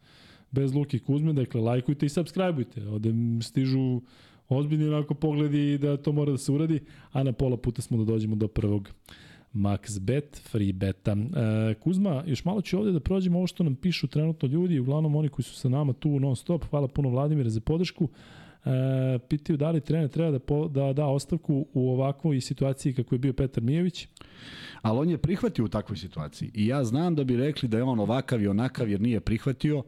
[0.51, 2.89] bez Luki Kuzme, dakle, lajkujte i subscribeujte.
[2.89, 3.13] Ovde
[3.43, 4.01] stižu
[4.49, 6.81] ozbiljni onako pogledi da to mora da se uradi,
[7.13, 8.89] a na pola puta smo da dođemo do prvog
[9.55, 11.13] max bet, free beta.
[11.13, 15.17] E, Kuzma, još malo ću ovde da prođemo ovo što nam pišu trenutno ljudi, uglavnom
[15.17, 16.65] oni koji su sa nama tu non stop.
[16.65, 18.09] Hvala puno Vladimire za podršku.
[18.65, 23.15] E, pitaju da li trener treba da, po, da da ostavku u ovakvoj situaciji kako
[23.15, 24.09] je bio Petar Mijević.
[24.83, 26.51] Ali on je prihvatio u takvoj situaciji.
[26.55, 29.83] I ja znam da bi rekli da je on ovakav i onakav jer nije prihvatio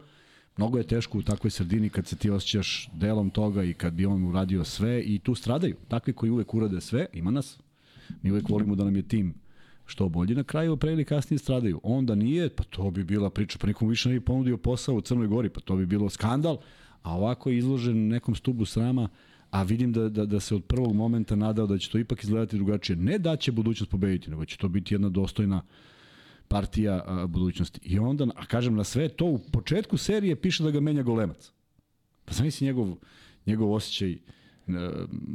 [0.57, 4.07] mnogo je teško u takvoj sredini kad se ti osjećaš delom toga i kad bi
[4.07, 5.77] on uradio sve i tu stradaju.
[5.89, 7.61] Takvi koji uvek urade sve, ima nas.
[8.23, 9.35] Mi uvek volimo da nam je tim
[9.87, 11.81] što bolji, na kraju pre ili kasnije stradaju.
[11.83, 15.01] Onda nije, pa to bi bila priča, pa nikom više ne bi ponudio posao u
[15.01, 16.59] Crnoj Gori, pa to bi bilo skandal,
[17.05, 19.09] a ovako je izložen nekom stubu srama,
[19.51, 22.57] a vidim da, da, da se od prvog momenta nadao da će to ipak izgledati
[22.57, 22.97] drugačije.
[22.97, 25.63] Ne da će budućnost pobediti, nego će to biti jedna dostojna
[26.49, 27.81] partija a, budućnosti.
[27.83, 31.53] I onda, a kažem, na sve to u početku serije piše da ga menja golemac.
[32.25, 32.97] Pa zamisli njegov,
[33.47, 34.19] njegov osjećaj e,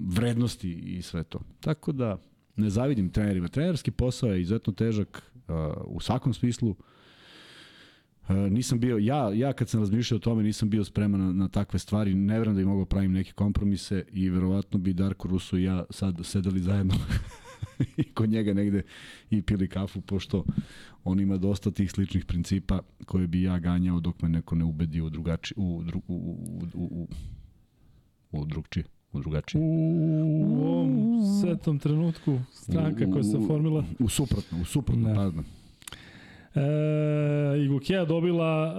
[0.08, 1.40] vrednosti i sve to.
[1.60, 2.18] Tako da,
[2.56, 3.48] ne zavidim trenerima.
[3.48, 6.76] Trenerski posao je izuzetno težak a, u svakom smislu.
[8.34, 11.80] Nisam bio, ja, ja kad sam razmišljao o tome nisam bio spreman na, na takve
[11.80, 15.64] stvari, ne verujem da bi mogao pravim neke kompromise i verovatno bi Darko Russo i
[15.64, 16.96] ja sad sedeli zajedno
[17.98, 18.84] i kod njega negde
[19.30, 20.46] i pili kafu, pošto
[21.04, 25.02] on ima dosta tih sličnih principa koje bi ja ganjao dok me neko ne ubedi
[25.02, 27.08] u drugači, u, dru, u, u, u, u,
[28.32, 29.62] u drugčije u drugačije.
[29.64, 29.68] U
[30.66, 33.84] ovom svetom trenutku stranka koja se formila.
[34.00, 35.46] U, u suprotno, u suprotno, pardon.
[36.60, 38.76] E, Igokea dobila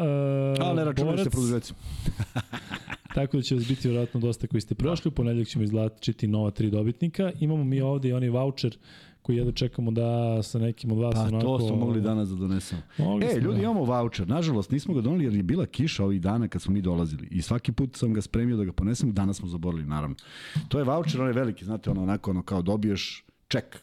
[0.58, 1.74] e, Ali ne računaju se produžeci.
[3.14, 5.08] Tako da će vas biti vjerojatno dosta koji ste prošli.
[5.08, 7.32] U ponedljak ćemo izlačiti nova tri dobitnika.
[7.40, 8.76] Imamo mi ovde i onaj voucher
[9.22, 11.44] koji jedno čekamo da sa nekim od vas pa, onako...
[11.44, 12.82] to smo mogli danas da donesemo.
[12.98, 13.62] Mogli e, ljudi, da.
[13.62, 14.28] imamo voucher.
[14.28, 17.28] Nažalost, nismo ga doneli jer je bila kiša ovih dana kad smo mi dolazili.
[17.30, 20.16] I svaki put sam ga spremio da ga ponesem, danas smo zaborili, naravno.
[20.68, 23.82] To je voucher, on je veliki, znate, ono, onako, ono, kao dobiješ ček.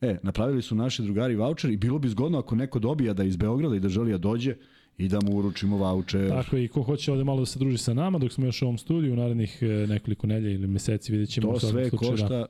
[0.00, 3.36] E, napravili su naši drugari voucher i bilo bi zgodno ako neko dobija da iz
[3.36, 4.54] Beograda i da želi da dođe,
[4.98, 6.28] i da mu uručimo voucher.
[6.28, 8.64] Tako i ko hoće ovde malo da se druži sa nama dok smo još u
[8.64, 11.52] ovom studiju u narednih e, nekoliko nelja ili meseci vidjet ćemo.
[11.52, 12.46] To sve košta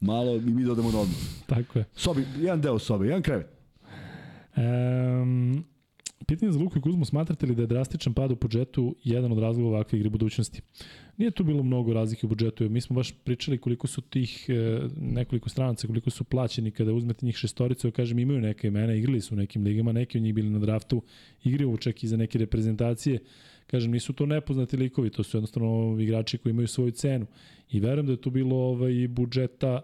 [0.00, 1.16] malo i mi dodamo na odmah.
[1.46, 1.84] Tako je.
[1.94, 3.46] Sobi, jedan deo sobe, jedan krevet.
[4.56, 5.64] Um,
[6.24, 9.38] pitanje za Luku i Kuzmu, smatrate li da je drastičan pad u budžetu jedan od
[9.38, 10.60] razloga ovakve igre budućnosti?
[11.16, 14.80] Nije tu bilo mnogo razlike u budžetu, mi smo baš pričali koliko su tih e,
[15.00, 19.34] nekoliko stranaca, koliko su plaćeni kada uzmete njih šestoricu, kažem imaju neke imena, igrali su
[19.34, 21.02] u nekim ligama, neki od njih bili na draftu,
[21.44, 23.18] igraju čak i za neke reprezentacije,
[23.66, 27.26] kažem nisu to nepoznati likovi, to su jednostavno igrači koji imaju svoju cenu
[27.70, 29.82] i verujem da je tu bilo ovaj, budžeta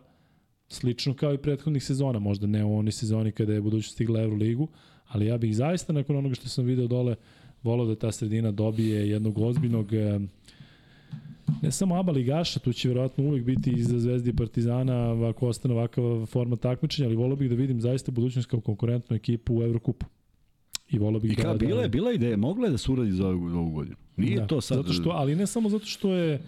[0.72, 4.68] Slično kao i prethodnih sezona, možda ne u onoj sezoni kada je budućnost stigla Euroligu,
[5.13, 7.17] ali ja bih zaista nakon onoga što sam video dole
[7.63, 9.87] volao da ta sredina dobije jednog ozbiljnog
[11.63, 15.75] ne samo aba ligaša, tu će verovatno uvek biti iza Zvezdi i Partizana ako ostane
[15.75, 20.07] ovakav forma takmičenja, ali volao bih da vidim zaista budućnost kao konkurentnu ekipu u Evrokupu.
[20.91, 21.53] I volao bih I da...
[21.55, 23.97] I bila je, bila ideja, mogla je da se uradi za ovu, ovu godinu.
[24.17, 24.77] Nije da, to sad...
[24.77, 26.43] Zato što, ali ne samo zato što je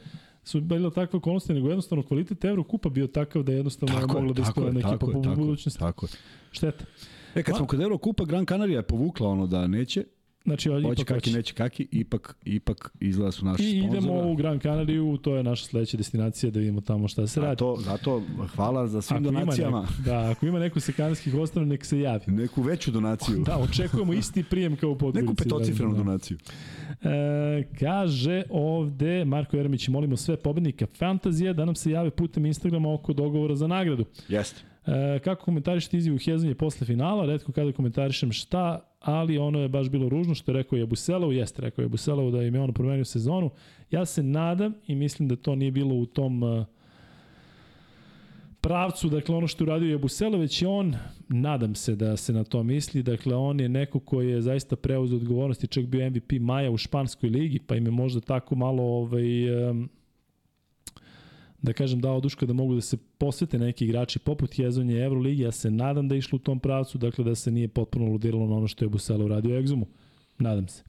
[0.44, 4.34] su bila takva okolnosti, nego jednostavno kvalitet Evrokupa bio takav da jednostavno tako je mogla
[4.34, 5.78] da ispala neka ekipa po budućnosti.
[5.78, 6.10] Tako je.
[6.50, 6.84] Šteta.
[7.34, 10.04] E, kad smo kod Evrokupa, Gran Canaria je povukla ono da neće,
[10.44, 11.36] Znači, hoće ipak kaki, hoće.
[11.36, 13.98] neće kaki, ipak, ipak izgleda su naši I sponzora.
[13.98, 17.50] idemo u Gran Canariju, to je naša sledeća destinacija da vidimo tamo šta se radi.
[17.50, 18.22] Zato, zato
[18.54, 19.78] hvala za svim ako donacijama.
[19.78, 22.22] Ima neko, da, ako ima neko sa kanadskih ostrava, nek se javi.
[22.26, 23.36] Neku veću donaciju.
[23.46, 25.22] Da, očekujemo isti prijem kao u Podgorici.
[25.22, 26.04] Neku petocifrenu da, da.
[26.04, 26.38] donaciju.
[27.02, 32.92] E, kaže ovde Marko Jeremić, molimo sve pobednika Fantazije da nam se jave putem Instagrama
[32.94, 34.04] oko dogovora za nagradu.
[34.28, 34.73] Jeste.
[34.86, 37.26] E, kako komentarišete izjavu Hezanje posle finala?
[37.26, 41.32] Redko kada komentarišem šta, ali ono je baš bilo ružno što je rekao je Buselov,
[41.32, 43.50] jeste rekao je Buselov da im je ono promenio sezonu.
[43.90, 46.64] Ja se nadam i mislim da to nije bilo u tom uh,
[48.60, 50.94] pravcu, dakle ono što je uradio je Buselov, već je on,
[51.28, 55.16] nadam se da se na to misli, dakle on je neko koji je zaista preuzeo
[55.16, 58.82] odgovornost i čak bio MVP Maja u Španskoj ligi, pa im je možda tako malo
[58.82, 59.88] ovaj, um,
[61.64, 65.52] da kažem dao duška da mogu da se posvete neki igrači poput Jezonje Euroligi, ja
[65.52, 68.56] se nadam da je išlo u tom pravcu, dakle da se nije potpuno ludiralo na
[68.56, 69.86] ono što je Busela uradio Egzumu.
[70.38, 70.82] Nadam se.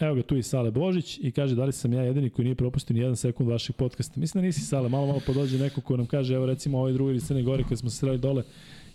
[0.00, 2.54] Evo ga tu i Sale Božić i kaže da li sam ja jedini koji nije
[2.54, 4.20] propustio ni jedan sekund vašeg podcasta.
[4.20, 7.16] Mislim da nisi Sale, malo malo podođe neko ko nam kaže, evo recimo ovaj drugi
[7.16, 8.42] iz Crne Gore kad smo se sreli dole,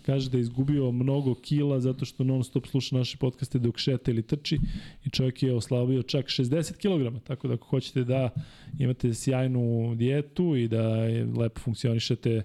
[0.02, 4.10] kaže da je izgubio mnogo kila zato što non stop sluša naše podcaste dok šeta
[4.10, 4.58] ili trči
[5.04, 8.30] i čovjek je oslabio čak 60 kg, tako da ako hoćete da
[8.78, 10.94] imate sjajnu dijetu i da
[11.36, 12.42] lepo funkcionišete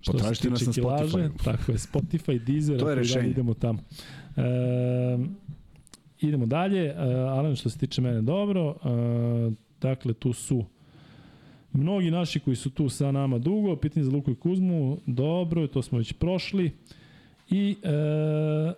[0.00, 1.44] što Potražite se tiče kilaže, Spotify.
[1.44, 3.30] tako je, Spotify, Deezer, to je rešenje.
[3.30, 3.78] idemo tamo.
[4.36, 4.42] E,
[6.20, 6.94] idemo dalje, e,
[7.28, 10.64] Alan što se tiče mene dobro, e, dakle tu su
[11.74, 15.82] Mnogi naši koji su tu sa nama dugo, pitanje za Luku i Kuzmu, dobro, to
[15.82, 16.70] smo već prošli.
[17.50, 18.72] I e,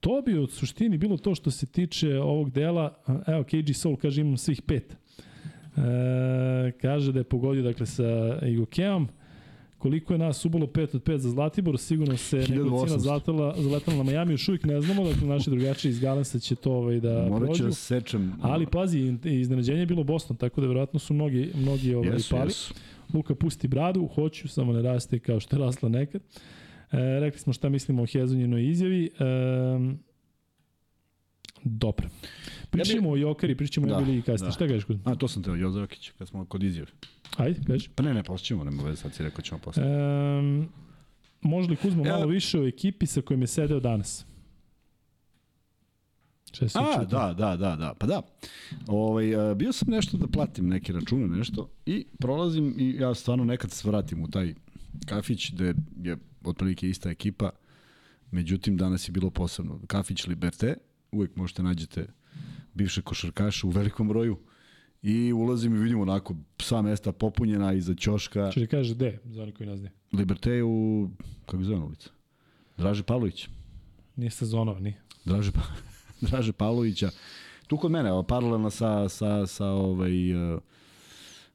[0.00, 3.02] to bi od suštini bilo to što se tiče ovog dela.
[3.26, 4.92] Evo, KG Soul kaže imam svih pet.
[4.92, 9.08] E, kaže da je pogodio dakle sa Igokeom.
[9.78, 14.02] Koliko je nas ubolo 5 od 5 za Zlatibor, sigurno se negocina zlatala, zaletala na
[14.02, 17.46] Miami, još uvijek ne znamo, dakle naši drugačiji iz Galensa će to ovaj, da Morat
[17.46, 17.64] prođu.
[17.64, 18.32] da sečem.
[18.42, 22.50] Ali pazi, iznenađenje je bilo Boston, tako da verovatno su mnogi, mnogi ovaj, yes, pali.
[22.50, 22.72] Yes.
[23.14, 26.22] Luka pusti bradu, hoću, samo ne raste kao što je rasla nekad.
[26.92, 29.04] E, rekli smo šta mislimo o Hezonjinoj izjavi.
[29.04, 29.24] E,
[31.68, 32.08] dobro.
[32.70, 33.24] Pričamo ja bi...
[33.24, 34.48] o Jokari, pričamo da, o Ligi kasnije.
[34.48, 34.52] Da.
[34.52, 34.98] Šta kažeš kod?
[35.04, 36.90] A, to sam teo, Jozokić, kad smo kod izjave.
[37.36, 37.88] Ajde, kaži.
[37.94, 39.82] Pa ne, ne, posle ćemo, nema veze, sad si rekao ćemo posle.
[40.38, 40.68] Um,
[41.40, 44.26] može li Kuzma malo više o ekipi sa kojim je sedeo danas?
[46.74, 48.22] A, da, da, da, da, pa da.
[48.86, 53.70] Ovaj, bio sam nešto da platim neke račune, nešto, i prolazim i ja stvarno nekad
[53.70, 54.54] se vratim u taj
[55.06, 57.50] kafić gde je otprilike ista ekipa,
[58.30, 59.80] međutim danas je bilo posebno.
[59.86, 60.76] Kafić Liberte,
[61.12, 62.06] uvek možete nađete
[62.74, 64.38] bivše košarkaše u velikom broju,
[65.06, 68.50] I ulazim i vidim onako sva mesta popunjena iza ćoška.
[68.52, 69.92] Če kaže gde, za oni koji ne znaju?
[70.12, 71.08] Liberté u,
[71.46, 72.10] kako zove ulica?
[72.76, 73.48] Draže Pavlović.
[74.16, 75.02] Nije sezonova, nije.
[75.24, 75.62] Draže, pa,
[76.26, 77.10] Draže Pavlovića.
[77.66, 80.60] Tu kod mene, paralelno sa, sa, sa ovaj, uh,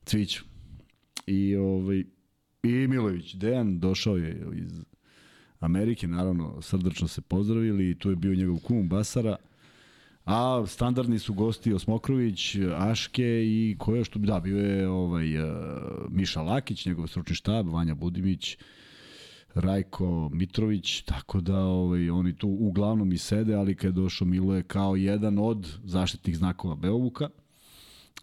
[0.05, 0.43] Cvićem.
[1.27, 2.03] I, ovaj,
[2.63, 3.35] I Milović.
[3.35, 4.83] Dejan došao je iz
[5.62, 9.36] Amerike, naravno, srdačno se pozdravili i tu je bio njegov kum Basara.
[10.26, 15.38] A standardni su gosti Osmokrović, Aške i ko je što bi da bio je ovaj
[15.38, 15.49] uh,
[16.09, 18.57] Miša Lakić, njegov stručni štab, Vanja Budimić,
[19.53, 24.55] Rajko Mitrović, tako da ovaj oni tu uglavnom i sede, ali kad je došao Milo
[24.55, 27.30] je kao jedan od zaštitnih znakova Beovuka.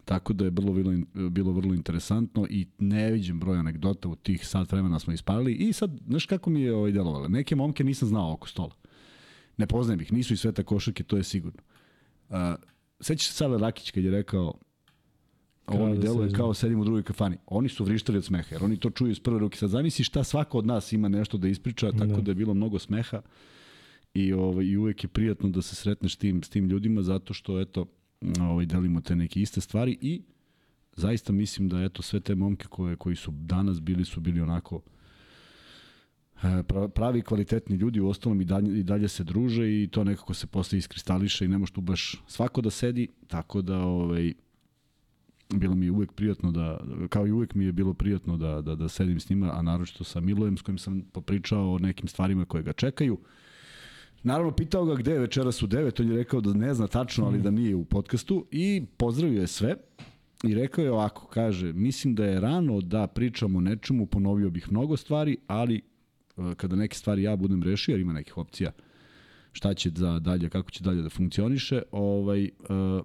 [0.08, 0.92] Tako da je bilo, bilo,
[1.30, 5.72] bilo vrlo interesantno i ne vidim broj anegdota u tih sat vremena smo ispalili i
[5.72, 7.28] sad, znaš kako mi je ovaj delovalo?
[7.28, 8.74] Neke momke nisam znao oko stola.
[9.56, 11.62] Ne poznajem ih, nisu i sveta košarke, to je sigurno.
[12.28, 12.36] Uh,
[13.00, 14.54] sećaš se Sale Rakić kad je rekao
[15.66, 17.36] ovo mi da deluje kao sedim u drugoj kafani.
[17.46, 19.58] Oni su vrištali od smeha, jer oni to čuju iz prve ruke.
[19.58, 22.54] Sad zamisli šta svako od nas ima nešto da ispriča, tako da, da je bilo
[22.54, 23.22] mnogo smeha
[24.14, 27.60] i, ovaj, i uvek je prijatno da se sretneš tim, s tim ljudima zato što
[27.60, 27.86] eto,
[28.40, 30.22] ovaj, delimo te neke iste stvari i
[30.96, 34.80] zaista mislim da eto sve te momke koje, koji su danas bili su bili onako
[36.42, 36.62] E,
[36.94, 40.46] pravi kvalitetni ljudi u ostalom i dalje, i dalje se druže i to nekako se
[40.46, 44.32] posle iskristališe i ne može tu baš svako da sedi, tako da ovaj,
[45.54, 48.74] bilo mi je uvek prijatno da, kao i uvek mi je bilo prijatno da, da,
[48.74, 52.44] da sedim s njima, a naročito sa Milojem s kojim sam popričao o nekim stvarima
[52.44, 53.18] koje ga čekaju.
[54.22, 57.26] Naravno, pitao ga gde je večeras u 9, on je rekao da ne zna tačno,
[57.26, 59.76] ali da nije u podcastu i pozdravio je sve
[60.44, 64.72] i rekao je ovako, kaže, mislim da je rano da pričamo o nečemu, ponovio bih
[64.72, 68.72] mnogo stvari, ali e, kada neke stvari ja budem rešio, jer ima nekih opcija
[69.52, 73.02] šta će za dalje, kako će dalje da funkcioniše, ovaj, uh,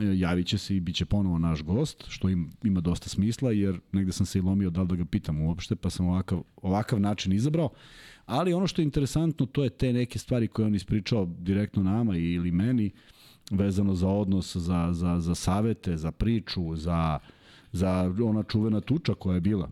[0.00, 3.80] javit će se i bit će ponovo naš gost, što im, ima dosta smisla, jer
[3.92, 7.00] negde sam se i lomio da li da ga pitam uopšte, pa sam ovakav, ovakav
[7.00, 7.70] način izabrao.
[8.26, 12.16] Ali ono što je interesantno, to je te neke stvari koje on ispričao direktno nama
[12.16, 12.90] ili meni,
[13.50, 17.18] vezano za odnos, za, za, za savete, za priču, za,
[17.72, 19.70] za ona čuvena tuča koja je bila.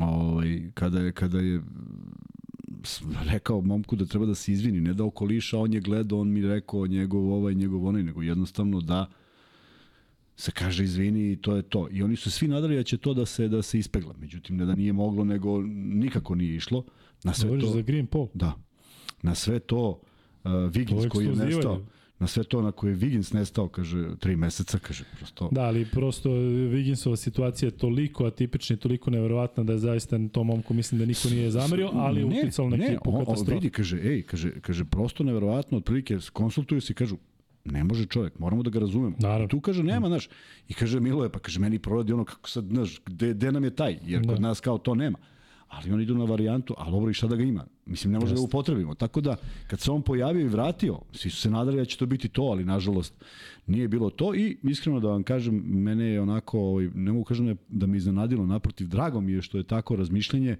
[0.00, 1.60] Ovaj, kada je, kada je
[3.24, 6.42] rekao momku da treba da se izvini, ne da okoliša, on je gledao, on mi
[6.42, 9.06] rekao njegov ovaj, njegov onaj, nego jednostavno da
[10.38, 11.88] se kaže izvini i to je to.
[11.90, 14.14] I oni su svi nadali da će to da se da se ispegla.
[14.18, 16.84] Međutim, ne da nije moglo, nego nikako nije išlo.
[17.24, 18.28] Na sve Govoriš to, za Green Paul?
[18.34, 18.52] Da.
[19.22, 19.88] Na sve to
[20.44, 21.80] uh, Wiggins koji je nestao
[22.18, 25.48] na sve to na koje je Wiggins nestao, kaže, tri meseca, kaže, prosto...
[25.52, 30.44] Da, ali prosto Wigginsova situacija je toliko atipična i toliko neverovatna da je zaista to
[30.44, 33.54] momku mislim da niko nije zamerio, ali je uticalo na ne, ekipu on, katastrofa.
[33.54, 37.16] vidi, kaže, ej, kaže, kaže, prosto neverovatno, otprilike konsultuju se i kažu,
[37.72, 39.16] ne može čovjek, moramo da ga razumemo.
[39.18, 39.48] Naravno.
[39.48, 40.28] Tu kaže, nema, znaš,
[40.68, 43.64] i kaže, Milo je, pa kaže, meni proradi ono kako sad, znaš, gde, gde nam
[43.64, 44.32] je taj, jer da.
[44.32, 45.18] kod nas kao to nema
[45.68, 47.64] ali oni idu na varijantu, ali dobro i šta da ga ima?
[47.86, 48.94] Mislim, ne može da ga upotrebimo.
[48.94, 52.06] Tako da, kad se on pojavio i vratio, svi su se nadali da će to
[52.06, 53.24] biti to, ali nažalost
[53.66, 57.56] nije bilo to i iskreno da vam kažem, mene je onako, ovaj, ne mogu kažem
[57.68, 60.56] da me iznenadilo, naprotiv, drago mi je što je tako razmišljanje,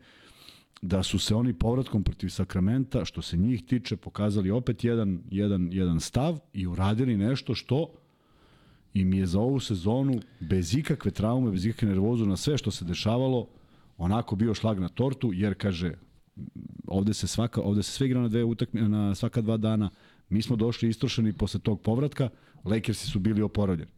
[0.82, 5.68] da su se oni povratkom protiv Sakramenta, što se njih tiče, pokazali opet jedan, jedan,
[5.72, 7.92] jedan stav i uradili nešto što
[8.94, 12.84] im je za ovu sezonu bez ikakve traume, bez ikakve nervozu na sve što se
[12.84, 13.48] dešavalo,
[13.96, 15.94] onako bio šlag na tortu, jer kaže,
[16.86, 19.90] ovde se svaka ovde se sve igra na dve utakmice na svaka dva dana.
[20.28, 22.28] Mi smo došli istrošeni posle tog povratka,
[22.64, 23.90] Lakersi su bili oporavljeni.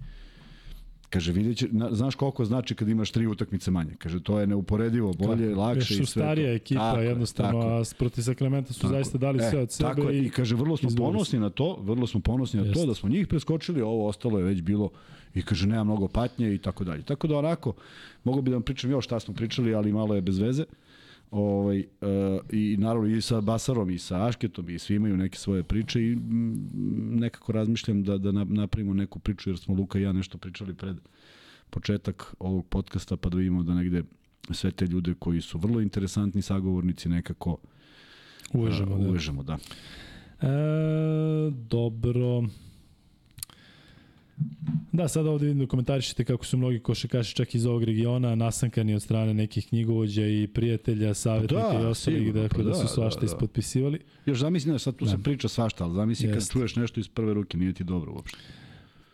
[1.11, 3.95] Kaže, vidjet će, na, znaš koliko znači kad imaš tri utakmice manje.
[3.99, 6.57] Kaže, to je neuporedivo, bolje, tako, lakše i sve starija to.
[6.57, 7.75] ekipa, tako, jednostavno, tako.
[7.75, 8.95] a protiv Sakramenta su tako.
[8.95, 9.89] zaista dali e, sve od sebe.
[9.89, 12.95] Tako, i, i kaže, vrlo smo ponosni na to, vrlo smo ponosni na to da
[12.95, 14.91] smo njih preskočili, ovo ostalo je već bilo
[15.35, 17.03] i kaže, nema mnogo patnje i tako dalje.
[17.03, 17.73] Tako da onako,
[18.25, 20.65] mogu bi da vam pričam još šta smo pričali, ali malo je bez veze.
[21.31, 25.63] Ovaj, uh, I naravno i sa Basarom i sa Ašketom i svi imaju neke svoje
[25.63, 26.17] priče i
[27.11, 30.97] nekako razmišljam da, da napravimo neku priču jer smo Luka i ja nešto pričali pred
[31.71, 34.03] početak ovog podcasta pa da vidimo da negde
[34.51, 37.59] sve te ljude koji su vrlo interesantni sagovornici nekako
[38.53, 38.95] uvežemo.
[38.95, 39.57] Uh, uvežemo, da.
[39.57, 40.49] da.
[40.49, 42.45] E, dobro.
[44.93, 48.95] Da, sad ovde vidim da komentarišete kako su mnogi košakaši čak iz ovog regiona nasankani
[48.95, 52.75] od strane nekih knjigovođa i prijatelja, savjetnika pa da, i ostalih, dakle pa da, da
[52.75, 53.33] su svašta da, da.
[53.33, 53.99] ispotpisivali.
[54.27, 55.11] Još zamisli da sad tu da.
[55.11, 56.35] se priča svašta, ali zamisli Jest.
[56.35, 58.39] kad čuješ nešto iz prve ruke, nije ti dobro uopšte.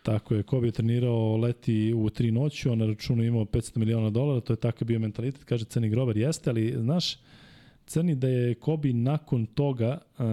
[0.03, 4.09] Tako je, Kobe je trenirao leti u tri noću, on na računu imao 500 miliona
[4.09, 7.17] dolara, to je takav bio mentalitet, kaže Crni Grobar, jeste, ali znaš,
[7.85, 10.25] Crni da je Kobe nakon toga, uh,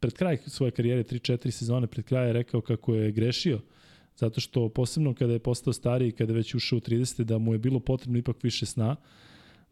[0.00, 3.60] pred kraj svoje karijere, 3-4 sezone pred kraj je rekao kako je grešio,
[4.16, 7.22] zato što posebno kada je postao stariji, kada je već ušao u 30.
[7.22, 8.96] da mu je bilo potrebno ipak više sna,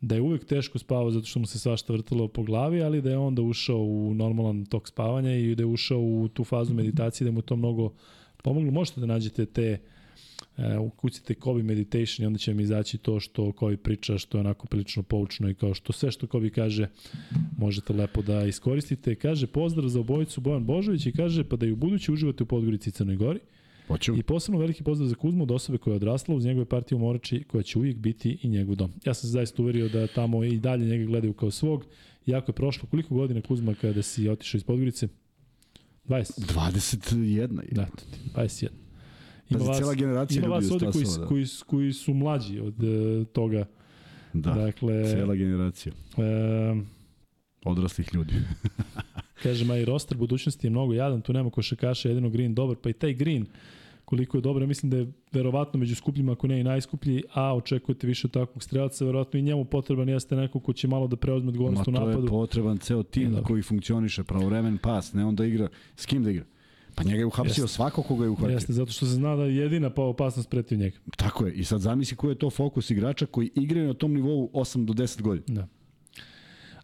[0.00, 3.10] da je uvek teško spavao zato što mu se svašta vrtalo po glavi, ali da
[3.10, 7.24] je onda ušao u normalan tok spavanja i da je ušao u tu fazu meditacije
[7.24, 7.92] da mu to mnogo
[8.42, 8.70] pomoglo.
[8.70, 9.78] Možete da nađete te
[10.56, 14.40] e, ukucite Kobe Meditation i onda će vam izaći to što Kobe priča, što je
[14.40, 16.88] onako prilično poučno i kao što sve što Kobe kaže
[17.58, 19.14] možete lepo da iskoristite.
[19.14, 22.46] Kaže pozdrav za obojicu Bojan Božović i kaže pa da i u budući uživate u
[22.46, 23.40] Podgorici i Crnoj Gori.
[23.88, 24.16] Hoću.
[24.16, 26.98] I posebno veliki pozdrav za Kuzmu od osobe koja je odrasla uz njegove partije u
[26.98, 28.92] Morači koja će uvijek biti i njegov dom.
[29.04, 31.86] Ja sam se zaista uverio da tamo i dalje njega gledaju kao svog.
[32.26, 35.08] Iako je prošlo koliko godina Kuzma kada si otišao iz Podgorice?
[36.08, 36.30] 20.
[36.38, 37.72] 21.
[37.72, 37.86] Da,
[38.34, 38.68] 21.
[39.54, 41.26] Ima vas, cela generacija ima vas ovde koji, da.
[41.26, 43.66] koji, koji su mlađi od uh, toga.
[44.32, 45.92] Da, dakle, cela generacija.
[46.16, 46.76] E,
[47.64, 48.32] Odraslih ljudi.
[49.42, 52.92] kaže Maj Roster, budućnosti je mnogo jadan, tu nema košakaša, jedino Green dobar, pa i
[52.92, 53.46] taj Green
[54.04, 58.06] koliko je dobro, mislim da je verovatno među skupljima, ako ne i najskuplji, a očekujete
[58.06, 61.48] više od takvog strelca, verovatno i njemu potreban jeste neko ko će malo da preozme
[61.48, 62.10] odgovornost u napadu.
[62.10, 63.42] Ma to je potreban ceo tim da.
[63.42, 66.44] koji funkcioniše, pravovremen pas, ne onda igra, s kim da igra?
[66.94, 67.74] Pa njega je uhapsio Jeste.
[67.74, 68.54] svako koga je uhvatio.
[68.54, 70.96] Jeste, zato što se zna da je jedina pa opasnost protiv njega.
[71.16, 71.54] Tako je.
[71.54, 74.92] I sad zamisli koji je to fokus igrača koji igraju na tom nivou 8 do
[74.92, 75.60] 10 godina.
[75.60, 75.68] Da.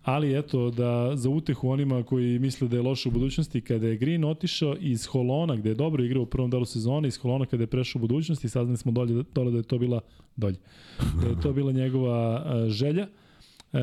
[0.03, 3.97] Ali eto, da za utehu onima koji misle da je loše u budućnosti, kada je
[3.97, 7.63] Green otišao iz Holona, gde je dobro igrao u prvom delu sezone, iz Holona kada
[7.63, 10.01] je prešao u budućnosti, saznali smo dolje, dole da je to bila
[10.37, 10.57] dolje.
[11.23, 13.07] Da je to bila njegova želja.
[13.73, 13.81] Uh,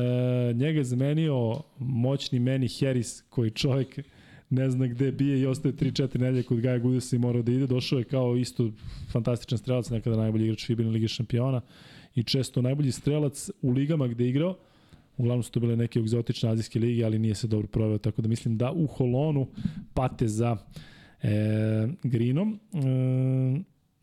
[0.56, 3.98] njega je zamenio moćni Manny Harris, koji čovjek
[4.50, 7.66] ne zna gde bije i ostaje 3-4 nedelje kod Gaja Gudesa i mora da ide.
[7.66, 8.70] Došao je kao isto
[9.12, 11.60] fantastičan strelac, nekada najbolji igrač Fibina Lige šampiona
[12.14, 14.56] i često najbolji strelac u ligama gde je igrao.
[15.16, 18.28] Uglavnom su to bile neke egzotične azijske lige, ali nije se dobro proveo, tako da
[18.28, 19.46] mislim da u Holonu
[19.94, 20.56] pate za
[21.22, 22.60] e, Greenom.
[22.72, 22.78] E,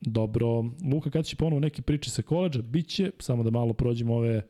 [0.02, 0.48] dobro,
[0.92, 2.62] Luka, kada će ponovo neke priče sa koleđa?
[2.62, 4.42] Biće, samo da malo prođemo ove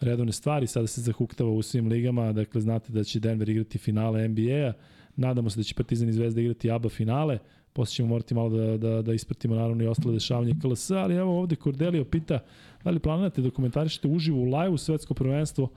[0.00, 4.28] redovne stvari, sada se zahuktava u svim ligama, dakle znate da će Denver igrati finale
[4.28, 4.72] NBA-a,
[5.16, 7.38] nadamo se da će Partizan i Zvezda igrati ABA finale,
[7.72, 11.38] posle ćemo morati malo da, da, da ispratimo naravno i ostale dešavanje KLS, ali evo
[11.38, 12.38] ovde Cordelio pita
[12.84, 15.70] da li planirate da komentarišete uživo u live-u svetsko prvenstvo?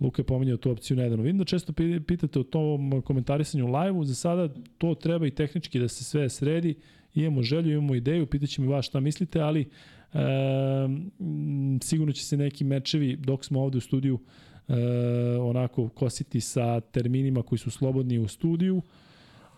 [0.00, 1.24] Luka je pominjao tu opciju nedavno.
[1.24, 1.72] Vidim da često
[2.06, 6.74] pitate o tom komentarisanju live-u, za sada to treba i tehnički da se sve sredi,
[7.14, 9.68] imamo želju, imamo ideju, pitaće mi vas šta mislite, ali e,
[11.82, 14.18] sigurno će se neki mečevi dok smo ovde u studiju
[14.70, 18.82] e, onako kositi sa terminima koji su slobodni u studiju,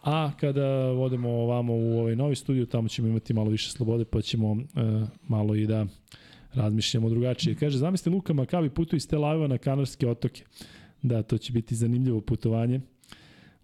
[0.03, 4.23] a kada odemo ovamo u ovaj novi studiju, tamo ćemo imati malo više slobode, pa
[4.23, 4.57] ćemo e,
[5.29, 5.87] malo i da
[6.55, 7.55] razmišljamo drugačije.
[7.55, 10.45] Kaže, zamisli Luka Makavi putuje iz Tel Aviva na Kanarske otoke.
[11.03, 12.81] Da, to će biti zanimljivo putovanje.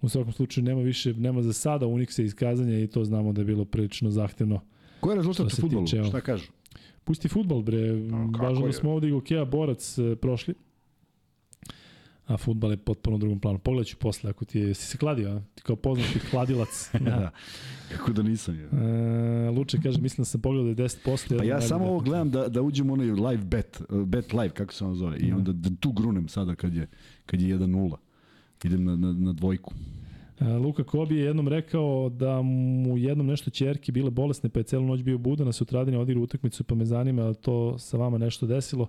[0.01, 3.45] U svakom slučaju nema više, nema za sada Unixa iskazanja i to znamo da je
[3.45, 4.61] bilo prilično zahtevno.
[5.01, 5.87] Ko je rezultat u futbolu?
[5.87, 6.53] Tiče, Šta kažu?
[7.05, 7.93] Pusti futbol, bre.
[8.41, 10.55] Važno da smo ovde i Gokeja Borac e, prošli
[12.29, 13.59] a futbal je potpuno u drugom planu.
[13.59, 15.41] Pogledaj ću posle, ako ti je, si se kladio, a?
[15.55, 16.91] ti kao poznati kladilac.
[16.93, 17.11] da.
[17.11, 17.31] da.
[17.97, 18.69] Kako da nisam je.
[19.47, 21.39] E, Luče kaže, mislim da sam pogledao da je 10 posle.
[21.39, 24.73] Pa ja samo ovo gledam da, da uđem u onaj live bet, bet live, kako
[24.73, 25.37] se ono zove, i da.
[25.37, 26.87] onda da tu grunem sada kad je,
[27.27, 27.97] kad je 1-0.
[28.65, 29.75] Idem na, na, na dvojku.
[30.41, 34.65] E, Luka Kobi je jednom rekao da mu jednom nešto čerke bile bolesne, pa je
[34.65, 38.47] celu noć bio budan, a sutradine odigra utakmicu, pa me zanima to sa vama nešto
[38.47, 38.87] desilo.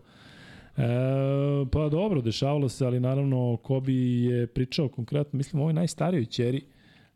[0.80, 6.62] E, pa dobro, dešavalo se, ali naravno Kobi je pričao konkretno, mislim, ovoj najstarijoj ćeri,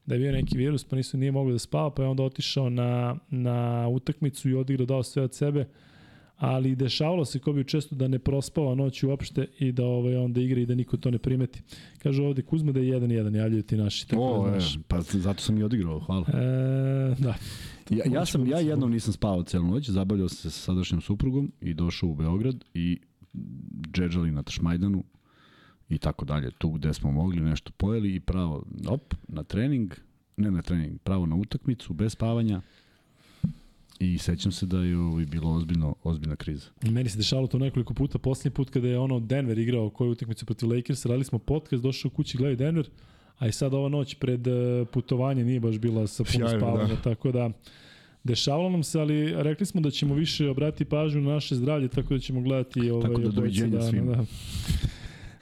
[0.05, 2.69] da je bio neki virus, pa nisu nije mogli da spava, pa je onda otišao
[2.69, 5.67] na, na utakmicu i odigrao, dao sve od sebe,
[6.37, 10.61] ali dešavalo se Kobi često da ne prospava noć uopšte i da ovaj, onda igra
[10.61, 11.61] i da niko to ne primeti.
[11.97, 14.07] Kaže ovde Kuzma da je 1-1, javljaju ti naši.
[14.07, 14.75] Tako o, da znaš.
[14.75, 16.25] E, pa zato sam i odigrao, hvala.
[16.27, 17.35] E, da.
[17.89, 21.73] Ja, ja, sam, ja jednom nisam spavao celu noć, zabavljao se sa sadašnjom suprugom i
[21.73, 22.99] došao u Beograd i
[23.93, 25.03] džedžali na Tašmajdanu
[25.89, 29.93] i tako dalje, tu gde smo mogli nešto pojeli i pravo, op, na trening,
[30.37, 32.61] ne na trening, pravo na utakmicu, bez spavanja,
[33.99, 36.67] I sećam se da je ovo bilo ozbiljno, ozbiljna kriza.
[36.81, 38.17] Meni se dešavalo to nekoliko puta.
[38.17, 42.09] Poslednji put kada je ono Denver igrao koju utakmicu protiv Lakers, radili smo podcast, došao
[42.09, 42.89] u kući, gledaju Denver,
[43.37, 47.01] a i sad ova noć pred eh, putovanje nije baš bila sa puno spavanja, da.
[47.01, 47.49] tako da
[48.23, 52.13] Dešavalo nam se, ali rekli smo da ćemo više obratiti pažnju na naše zdravlje, tako
[52.13, 54.15] da ćemo gledati ovaj, tako da doviđenja da, svima.
[54.15, 54.25] Da.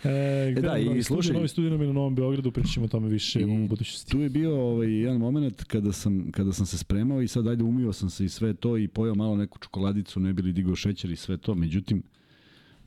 [0.04, 3.68] E, e da, i slušaj, novi studij na Novom Beogradu, pričamo o tome više u
[3.68, 4.12] budućnosti.
[4.12, 7.64] Tu je bio ovaj, jedan moment kada sam, kada sam se spremao i sad ajde
[7.64, 11.12] umio sam se i sve to i pojao malo neku čokoladicu, ne bili digao šećer
[11.12, 12.04] i sve to, međutim,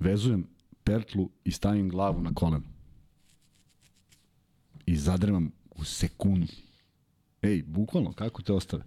[0.00, 0.46] vezujem
[0.84, 2.64] pertlu i stavim glavu na koleno.
[4.86, 6.52] I zadremam u sekundu.
[7.42, 8.84] Ej, bukvalno, kako te ostave?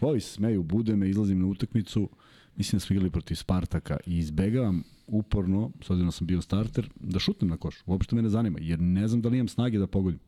[0.00, 2.08] Ovi smeju, bude me, izlazim na utakmicu,
[2.56, 6.90] mislim da smo igrali protiv Spartaka i izbegavam uporno, s obzirom da sam bio starter,
[7.00, 7.82] da šutnem na koš.
[7.86, 10.20] Uopšte me ne zanima, jer ne znam da li imam snage da pogodim.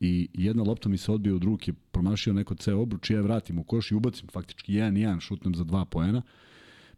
[0.00, 3.58] I jedna lopta mi se odbio od ruke, promašio neko ceo obruč, ja je vratim
[3.58, 6.22] u koš i ubacim faktički 1-1, šutnem za dva poena.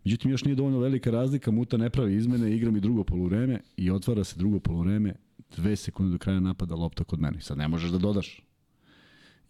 [0.04, 3.90] Međutim, još nije dovoljno velika razlika, Muta ne pravi izmene, igram i drugo poluvreme i
[3.90, 5.14] otvara se drugo poluvreme,
[5.56, 7.40] dve sekunde do kraja napada lopta kod mene.
[7.40, 8.45] Sad ne možeš da dodaš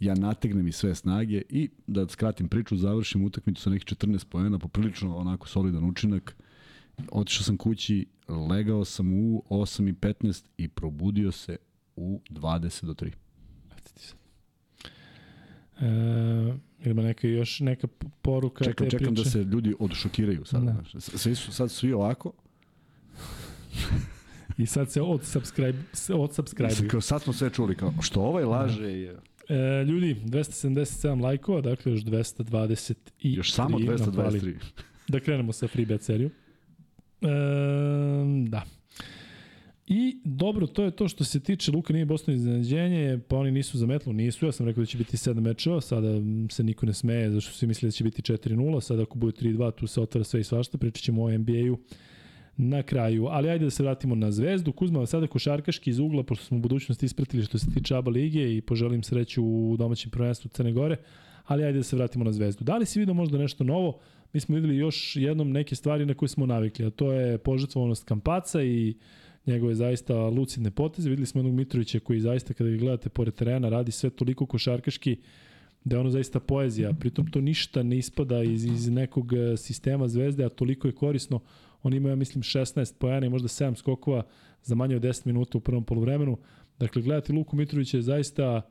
[0.01, 4.59] ja nategnem i sve snage i da skratim priču, završim utakmicu sa nekih 14 poena,
[4.59, 6.37] poprilično onako solidan učinak.
[7.13, 11.57] Otišao sam kući, legao sam u 8 i 15 i probudio se
[11.97, 13.11] u 20 do 3.
[15.81, 17.87] E, ima neka još neka
[18.23, 20.63] poruka čekam, čekam da se ljudi odšokiraju sad.
[20.63, 20.83] Da.
[20.99, 22.33] Svi su sad svi ovako.
[24.59, 25.79] I sad se od subscribe
[26.15, 26.89] od subscribe.
[26.89, 29.21] Kao sad smo sve čuli kao što ovaj laže da.
[29.49, 32.95] E, ljudi, 277 lajkova, dakle još 223.
[33.23, 34.55] Još samo 223.
[35.09, 36.31] da krenemo sa freebet seriju.
[37.23, 37.29] E,
[38.49, 38.63] da.
[39.87, 43.79] I dobro, to je to što se tiče Luka nije Boston iznenađenje, pa oni nisu
[43.79, 44.47] za metlu, nisu.
[44.47, 46.09] Ja sam rekao da će biti 7 mečeva, sada
[46.51, 49.73] se niko ne smeje, zašto svi misle da će biti 4-0, sada ako bude 3-2,
[49.75, 51.79] tu se otvara sve i svašta, pričat ćemo o NBA-u
[52.57, 53.27] na kraju.
[53.27, 54.73] Ali ajde da se vratimo na Zvezdu.
[54.73, 58.57] Kuzma, sada košarkaški iz ugla, pošto smo u budućnosti ispratili što se tiče ABA lige
[58.57, 60.97] i poželim sreću u domaćem prvenstvu Crne Gore,
[61.45, 62.65] ali ajde da se vratimo na Zvezdu.
[62.65, 63.99] Da li si vidio možda nešto novo?
[64.33, 68.05] Mi smo videli još jednom neke stvari na koje smo navikli, a to je požrtvovanost
[68.05, 68.95] Kampaca i
[69.47, 71.11] njegove zaista lucidne poteze.
[71.11, 75.17] Videli smo jednog Mitrovića koji zaista kada ga gledate pored terena radi sve toliko košarkaški
[75.85, 76.93] da je ono zaista poezija.
[76.93, 81.41] Pritom to ništa ne ispada iz, iz nekog e, sistema zvezde, a toliko je korisno.
[81.87, 84.23] On ima, ja mislim, 16 pojena i možda 7 skokova
[84.63, 86.39] za manje od 10 minuta u prvom polovremenu.
[86.79, 88.63] Dakle, gledati Luku Mitrovića je zaista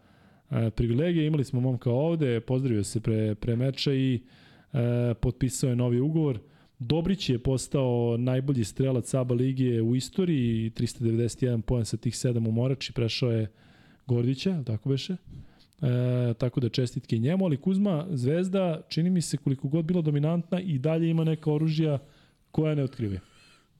[0.52, 1.26] e, privilegija.
[1.26, 4.22] Imali smo momka ovde, pozdravio se pre, pre meča i
[4.74, 6.40] e, potpisao je novi ugovor.
[6.80, 12.52] Dobrić je postao najbolji strelac ABA ligije u istoriji, 391 poen sa tih 7 u
[12.52, 13.52] Morači, prešao je
[14.08, 15.14] Gordića, tako beše?
[15.14, 20.60] E, tako da čestitke njemu, ali Kuzma, Zvezda, čini mi se koliko god bila dominantna
[20.60, 22.00] i dalje ima neka oružja
[22.56, 23.20] koja ne otkrivuje.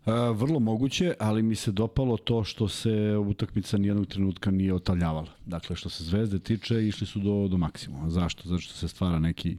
[0.06, 5.32] A, vrlo moguće, ali mi se dopalo to što se utakmica nijednog trenutka nije otaljavala.
[5.46, 8.10] Dakle, što se Zvezde tiče, išli su do, do maksimuma.
[8.10, 8.50] Zašto?
[8.50, 9.58] Zato što se stvara neki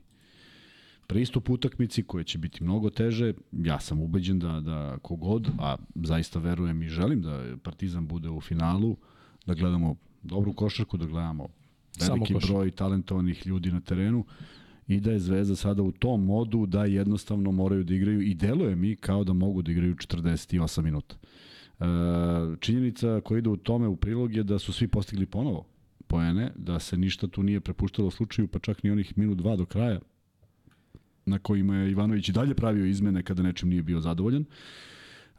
[1.07, 3.33] pristup utakmici koje će biti mnogo teže.
[3.53, 8.41] Ja sam ubeđen da, da kogod, a zaista verujem i želim da Partizan bude u
[8.41, 8.97] finalu,
[9.47, 11.49] da gledamo dobru košarku, da gledamo
[12.01, 14.25] veliki broj talentovanih ljudi na terenu
[14.89, 18.77] i da je Zvezda sada u tom modu da jednostavno moraju da igraju i deluje
[18.77, 21.17] mi kao da mogu da igraju 48 minuta.
[21.81, 21.85] E,
[22.61, 25.67] činjenica koja ide u tome u prilog je da su svi postigli ponovo
[26.07, 29.65] poene, da se ništa tu nije prepuštalo slučaju, pa čak ni onih minut dva do
[29.65, 30.01] kraja,
[31.27, 34.45] na kojima je Ivanović i dalje pravio izmene kada nečim nije bio zadovoljan.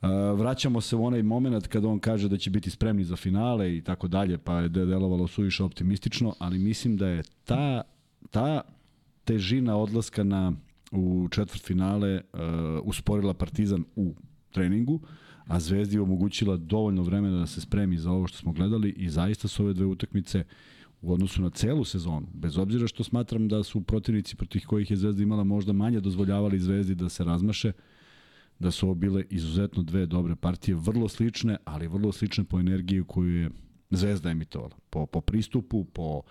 [0.01, 0.09] Uh,
[0.39, 3.81] vraćamo se u onaj moment kada on kaže da će biti spremni za finale i
[3.81, 7.81] tako dalje, pa je delovalo suviše optimistično, ali mislim da je ta,
[8.31, 8.61] ta
[9.27, 10.53] težina odlaska na
[10.91, 12.39] u četvrt finale uh,
[12.83, 14.13] usporila Partizan u
[14.51, 14.99] treningu,
[15.47, 19.47] a Zvezdi omogućila dovoljno vremena da se spremi za ovo što smo gledali i zaista
[19.47, 20.43] su ove dve utakmice
[21.01, 24.97] u odnosu na celu sezonu, bez obzira što smatram da su protivnici protiv kojih je
[24.97, 27.71] Zvezda imala možda manje dozvoljavali Zvezdi da se razmaše,
[28.59, 33.03] da su ovo bile izuzetno dve dobre partije, vrlo slične, ali vrlo slične po energiji
[33.07, 33.49] koju je
[33.89, 34.75] Zvezda emitovala.
[34.89, 36.21] Po, po pristupu, po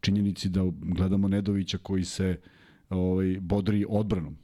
[0.00, 2.40] činjenici da gledamo Nedovića koji se
[2.90, 4.36] ovaj, bodri odbranom.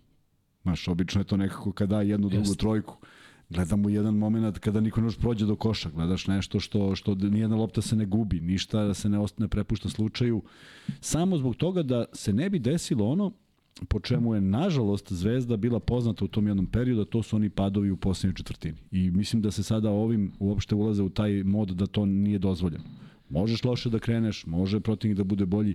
[0.62, 2.60] Znaš, obično je to nekako kada jednu, drugu, Jest.
[2.60, 2.96] trojku.
[3.50, 5.90] Gledamo jedan moment kada niko ne prođe do koša.
[5.90, 10.42] Gledaš nešto što, što nijedna lopta se ne gubi, ništa se ne, ostane prepušta slučaju.
[11.00, 13.32] Samo zbog toga da se ne bi desilo ono
[13.88, 17.90] po čemu je nažalost Zvezda bila poznata u tom jednom periodu, to su oni padovi
[17.90, 18.76] u poslednjoj četvrtini.
[18.90, 22.84] I mislim da se sada ovim uopšte ulaze u taj mod da to nije dozvoljeno.
[23.28, 25.74] Možeš loše da kreneš, može protivnik da bude bolji,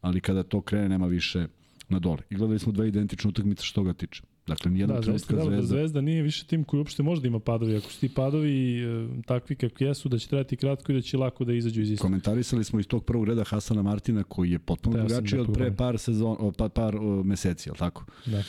[0.00, 1.46] ali kada to krene nema više
[1.88, 2.18] na dole.
[2.30, 4.22] I gledali smo dve identične utakmice što ga tiče.
[4.48, 5.60] Dakle, nijedna da, trenutka da, Zvezda...
[5.60, 7.76] Da Zvezda nije više tim koji uopšte može da ima padovi.
[7.76, 11.16] Ako su ti padovi e, takvi kakvi jesu, da će trebati kratko i da će
[11.16, 12.06] lako da izađu iz istog.
[12.06, 15.76] Komentarisali smo iz tog prvog reda Hasana Martina koji je potpuno da, drugačiji od pre
[15.76, 18.04] par, sezon, o, pa, par o, meseci, al tako?
[18.26, 18.42] Da.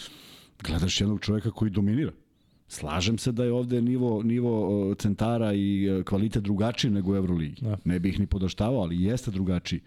[0.64, 2.12] Gledaš jednog čoveka koji dominira.
[2.68, 7.62] Slažem se da je ovde nivo, nivo centara i e, kvalitet drugačiji nego u Euroligi.
[7.62, 7.78] Da.
[7.86, 9.80] Ne bih ni podaštavao, ali jeste drugačiji.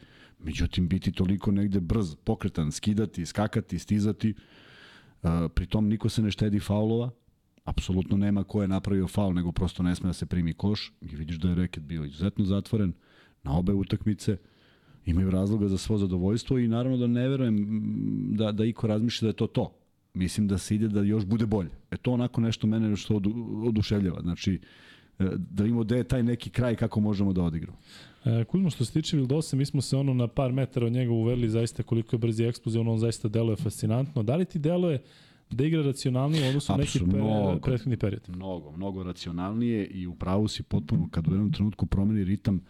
[0.45, 4.35] Međutim, biti toliko negde brz, pokretan, skidati, skakati, stizati,
[5.55, 7.11] pritom niko se ne štedi faulova,
[7.65, 11.17] apsolutno nema ko je napravio faul, nego prosto ne sme da se primi koš i
[11.17, 12.93] vidiš da je reket bio izuzetno zatvoren
[13.43, 14.37] na obe utakmice,
[15.07, 17.67] imaju razloga za svo zadovoljstvo i naravno da ne verujem
[18.37, 19.73] da, da iko razmišlja da je to to.
[20.15, 21.71] Mislim da se ide da još bude bolje.
[21.91, 24.21] E to onako nešto mene što odu, oduševljava.
[24.21, 24.61] Znači,
[25.19, 27.79] e, da imamo gde je taj neki kraj kako možemo da odigramo.
[28.25, 31.13] E, Kuzmo, što se tiče Vildosa, mi smo se ono na par metara od njega
[31.13, 34.23] uverili zaista koliko je brzi eksplozija, on zaista deluje fascinantno.
[34.23, 35.03] Da li ti deluje
[35.51, 38.23] da igra racionalnije na neki per, prethodni period?
[38.29, 42.61] Mnogo, mnogo racionalnije i u pravu si potpuno kad u jednom trenutku promeni ritam,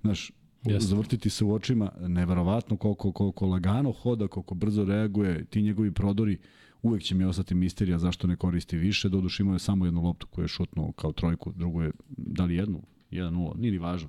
[0.00, 0.30] znaš,
[0.64, 0.88] Jeste.
[0.88, 6.38] zavrtiti se u očima, neverovatno koliko, koliko lagano hoda, koliko brzo reaguje, ti njegovi prodori,
[6.82, 10.26] uvek će mi ostati misterija zašto ne koristi više, doduš imao je samo jednu loptu
[10.26, 12.82] koju je šutnuo kao trojku, drugo je, da li jednu?
[13.10, 14.08] 1-0, nije ni važno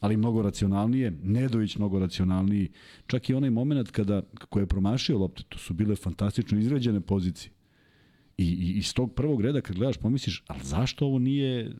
[0.00, 2.68] ali mnogo racionalnije, Nedović mnogo racionalniji,
[3.06, 7.52] čak i onaj moment kada, kako je promašio lopte, to su bile fantastično izređene pozicije.
[8.38, 11.72] I, i iz tog prvog reda kad gledaš pomisliš, ali zašto ovo nije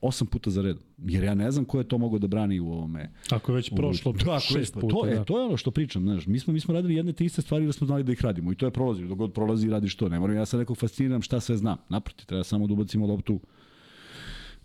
[0.00, 0.76] osam puta za red.
[0.98, 3.12] Jer ja ne znam ko je to mogao da brani u ovome.
[3.30, 4.86] Ako je već prošlo u, da, šest puta.
[4.88, 5.12] To, da.
[5.12, 6.02] e, to je ono što pričam.
[6.02, 8.22] Znaš, mi, smo, mi smo radili jedne te iste stvari da smo znali da ih
[8.22, 8.52] radimo.
[8.52, 9.04] I to je prolazi.
[9.04, 10.08] Dok god prolazi radiš to.
[10.08, 11.76] Ne moram ja sad nekog fasciniram šta sve znam.
[11.88, 13.40] Naproti, treba samo da ubacimo loptu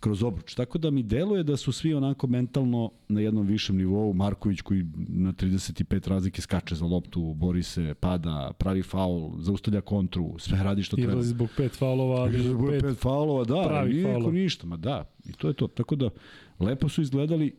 [0.00, 0.54] kroz obruč.
[0.54, 4.12] Tako da mi deluje da su svi onako mentalno na jednom višem nivou.
[4.12, 10.38] Marković koji na 35 razlike skače za loptu, bori se, pada, pravi faul, zaustavlja kontru,
[10.38, 11.12] sve radi što treba.
[11.12, 14.32] Izlazi zbog pet faulova, ali zbog pet, pet faulova, da, pravih nije faulova.
[14.32, 15.10] ništa, ma da.
[15.24, 15.66] I to je to.
[15.66, 16.10] Tako da,
[16.58, 17.56] lepo su izgledali,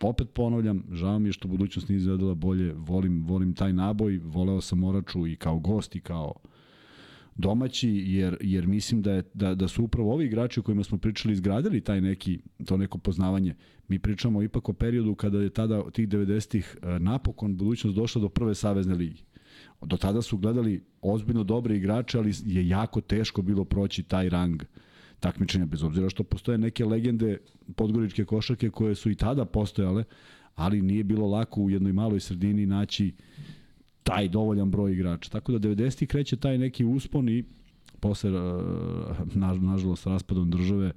[0.00, 4.60] opet ponavljam, žao mi je što budućnost nije izgledala bolje, volim, volim taj naboj, voleo
[4.60, 6.34] sam Moraču i kao gost i kao
[7.38, 10.98] domaći, jer, jer mislim da, je, da, da su upravo ovi igrači o kojima smo
[10.98, 13.54] pričali izgradili taj neki, to neko poznavanje.
[13.88, 18.28] Mi pričamo ipak o periodu kada je tada tih 90-ih e, napokon budućnost došla do
[18.28, 19.22] prve savezne ligi.
[19.82, 24.62] Do tada su gledali ozbiljno dobre igrače, ali je jako teško bilo proći taj rang
[25.20, 27.38] takmičenja, bez obzira što postoje neke legende
[27.76, 30.04] podgoričke košarke koje su i tada postojale,
[30.54, 33.12] ali nije bilo lako u jednoj maloj sredini naći
[34.08, 35.30] taj dovoljan broj igrača.
[35.30, 36.06] Tako da 90.
[36.06, 37.44] kreće taj neki uspon i
[38.00, 38.30] posle,
[39.34, 40.92] na, nažalost, raspadom države,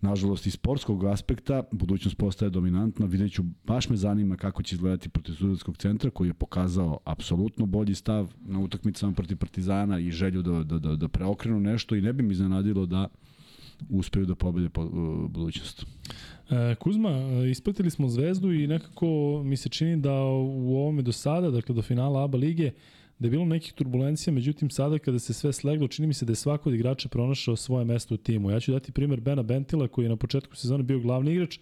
[0.00, 5.08] nažalost iz sportskog aspekta, budućnost postaje dominantna, vidjet ću, baš me zanima kako će izgledati
[5.08, 10.42] protiv Studentskog centra, koji je pokazao apsolutno bolji stav na utakmicama protiv Partizana i želju
[10.42, 13.08] da, da, da, da preokrenu nešto i ne bi mi iznenadilo da
[13.88, 15.86] uspeju da pobede po, uh, budućnost.
[16.50, 21.12] E, Kuzma, e, ispratili smo Zvezdu i nekako mi se čini da u ovome do
[21.12, 22.70] sada, dakle do finala ABA lige,
[23.18, 26.32] da je bilo nekih turbulencija, međutim sada kada se sve sleglo, čini mi se da
[26.32, 28.50] je svako od igrača pronašao svoje mesto u timu.
[28.50, 31.58] Ja ću dati primer Bena Bentila koji je na početku sezone bio glavni igrač,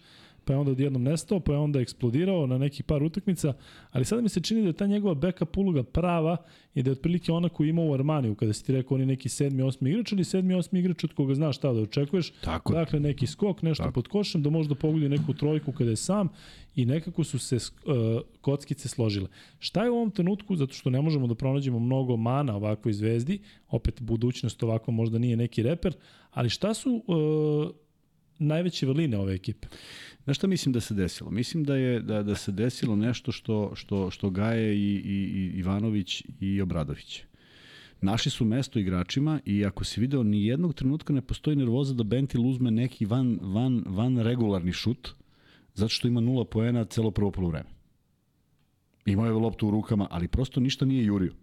[0.47, 3.53] pa je onda odjednom nestao, pa je onda eksplodirao na nekih par utakmica,
[3.91, 6.37] ali sada mi se čini da je ta njegova backup uloga prava
[6.75, 9.07] i da je otprilike ona koju ima u Armaniju, kada si ti rekao on je
[9.07, 12.31] neki sedmi, osmi igrač ili sedmi, osmi igrač od koga znaš šta da očekuješ.
[12.41, 12.73] Tako.
[12.73, 13.93] Dakle, neki skok, nešto Tako.
[13.93, 16.29] pod košem, da možda pogodi neku trojku kada je sam
[16.75, 19.27] i nekako su se uh, kockice složile.
[19.59, 23.39] Šta je u ovom trenutku, zato što ne možemo da pronađemo mnogo mana ovakvoj zvezdi,
[23.69, 25.93] opet budućnost ovako možda nije neki reper,
[26.31, 27.71] ali šta su uh,
[28.39, 29.67] najveće vrline ove ekipe?
[30.27, 31.31] Znaš šta mislim da se desilo?
[31.31, 35.59] Mislim da je da, da se desilo nešto što, što, što gaje i, i, i
[35.59, 37.21] Ivanović i Obradović.
[38.01, 42.03] Našli su mesto igračima i ako si video, ni jednog trenutka ne postoji nervoza da
[42.03, 45.09] Bentil uzme neki van, van, van regularni šut,
[45.73, 47.69] zato što ima nula poena celo prvo polovreme.
[49.05, 51.33] Imao je loptu u rukama, ali prosto ništa nije jurio.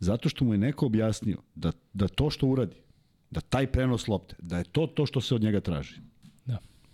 [0.00, 2.76] Zato što mu je neko objasnio da, da to što uradi,
[3.30, 6.00] da taj prenos lopte, da je to to što se od njega traži.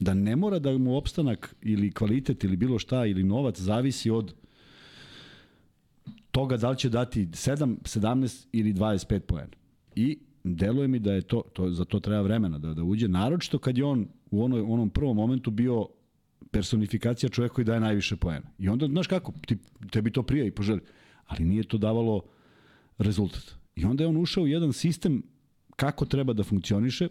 [0.03, 0.15] Da.
[0.15, 4.35] Ne mora da mu opstanak ili kvalitet ili bilo šta ili novac zavisi od
[6.31, 9.57] toga da li će dati 7, 17 ili 25 poena.
[9.95, 13.59] I deluje mi da je to, to za to treba vremena da, da uđe, naročito
[13.59, 15.87] kad je on u onoj, onom prvom momentu bio
[16.51, 18.47] personifikacija čoveka koji daje najviše poena.
[18.59, 19.57] I onda, znaš kako, ti,
[19.91, 20.81] tebi to prija i poželi.
[21.27, 22.23] Ali nije to davalo
[22.99, 23.55] rezultat.
[23.77, 25.23] I onda je on ušao u jedan sistem
[25.77, 27.09] kako treba da funkcioniše.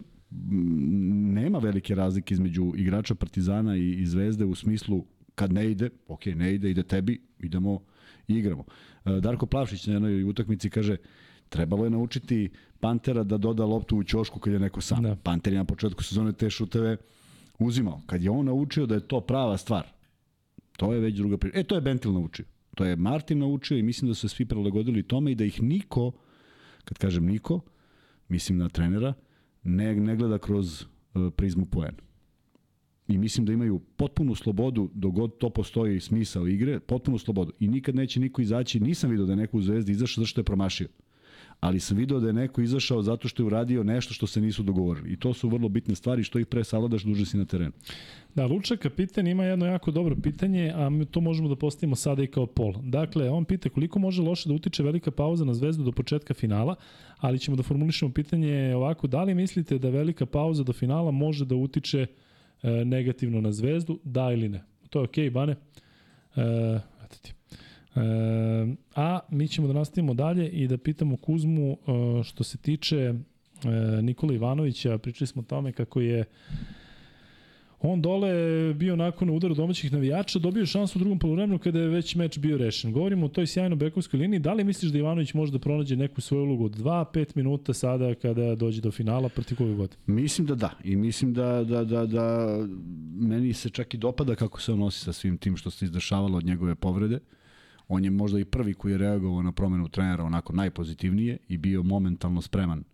[1.34, 5.04] Nema velike razlike između igrača Partizana i, i Zvezde u smislu
[5.34, 7.80] kad ne ide, ok, ne ide, ide tebi, idemo
[8.28, 8.64] i igramo.
[9.04, 10.96] Darko Plavšić na jednoj utakmici kaže
[11.48, 12.50] trebalo je naučiti
[12.80, 15.02] Pantera da doda loptu u ćošku kad je neko sam.
[15.02, 15.16] Da.
[15.16, 16.96] Panter je na početku sezone te šuteve
[17.58, 18.00] uzimao.
[18.06, 19.86] Kad je on naučio da je to prava stvar,
[20.76, 21.58] to je već druga priča.
[21.58, 22.44] E, to je Bentil naučio.
[22.74, 26.12] To je Martin naučio i mislim da su svi prilagodili tome i da ih niko,
[26.84, 27.60] kad kažem niko,
[28.28, 29.14] mislim na trenera,
[29.64, 31.98] ne, ne gleda kroz uh, prizmu poena.
[33.08, 37.52] I mislim da imaju potpunu slobodu, dogod to postoji smisao igre, potpunu slobodu.
[37.60, 40.44] I nikad neće niko izaći, nisam vidio da je neko u Zvezdi izašao zašto je
[40.44, 40.88] promašio
[41.62, 44.62] ali sam video da je neko izašao zato što je uradio nešto što se nisu
[44.62, 45.12] dogovorili.
[45.12, 47.72] I to su vrlo bitne stvari, što ih pre savladaš duže si na terenu.
[48.34, 52.22] Da, Luča kapiten ima jedno jako dobro pitanje, a mi to možemo da postavimo sada
[52.22, 52.74] i kao pol.
[52.82, 56.74] Dakle, on pita koliko može loše da utiče velika pauza na zvezdu do početka finala,
[57.18, 61.44] ali ćemo da formulišemo pitanje ovako, da li mislite da velika pauza do finala može
[61.44, 62.06] da utiče
[62.62, 64.64] e, negativno na zvezdu, da ili ne?
[64.90, 65.56] To je okej, okay, Bane.
[66.36, 66.91] E.
[67.96, 68.00] E,
[68.94, 71.76] a mi ćemo da nastavimo dalje i da pitamo Kuzmu e,
[72.24, 73.14] što se tiče e,
[74.02, 76.24] Nikola Ivanovića, pričali smo o tome kako je
[77.82, 82.14] on dole bio nakon udara domaćih navijača, dobio šansu u drugom polovremenu kada je već
[82.14, 82.92] meč bio rešen.
[82.92, 84.40] Govorimo o toj sjajnoj bekovskoj liniji.
[84.40, 88.14] Da li misliš da Ivanović može da pronađe neku svoju ulogu od 2-5 minuta sada
[88.14, 89.96] kada dođe do finala protiv koga god?
[90.06, 90.70] Mislim da da.
[90.84, 92.58] I mislim da, da, da, da
[93.14, 96.38] meni se čak i dopada kako se on nosi sa svim tim što se izdešavalo
[96.38, 97.18] od njegove povrede.
[97.94, 101.82] On je možda i prvi koji je reagovao na promenu trenera onako najpozitivnije i bio
[101.82, 102.84] momentalno spreman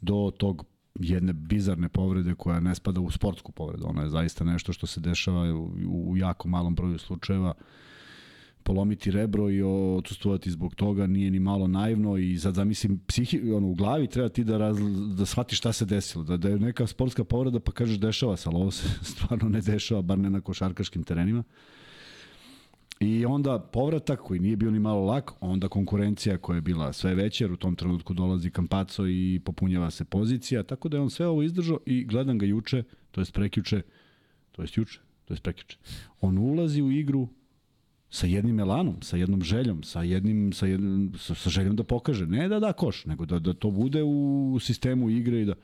[0.00, 3.84] do tog jedne bizarne povrede koja ne spada u sportsku povredu.
[3.88, 5.54] Ona je zaista nešto što se dešava
[5.88, 7.54] u, jako malom broju slučajeva.
[8.62, 13.68] polomiti rebro i odsustovati zbog toga nije ni malo naivno i sad zamislim psihi, ono,
[13.68, 14.78] u glavi treba ti da, raz,
[15.16, 18.48] da shvatiš šta se desilo, da, da je neka sportska povreda pa kažeš dešava se,
[18.48, 21.44] ali ovo se stvarno ne dešava, bar ne na košarkaškim terenima.
[23.00, 27.14] I onda povratak koji nije bio ni malo lak, onda konkurencija koja je bila sve
[27.14, 31.26] veća, u tom trenutku dolazi Kampaco i popunjava se pozicija, tako da je on sve
[31.26, 33.82] ovo izdržao i gledam ga juče, to je prekjuče,
[34.52, 35.78] to je juče, to je prekjuče.
[36.20, 37.28] On ulazi u igru
[38.10, 42.26] sa jednim elanom, sa jednom željom, sa jednim sa jednim sa, sa željom da pokaže,
[42.26, 45.54] ne da da koš, nego da da to bude u sistemu igre i da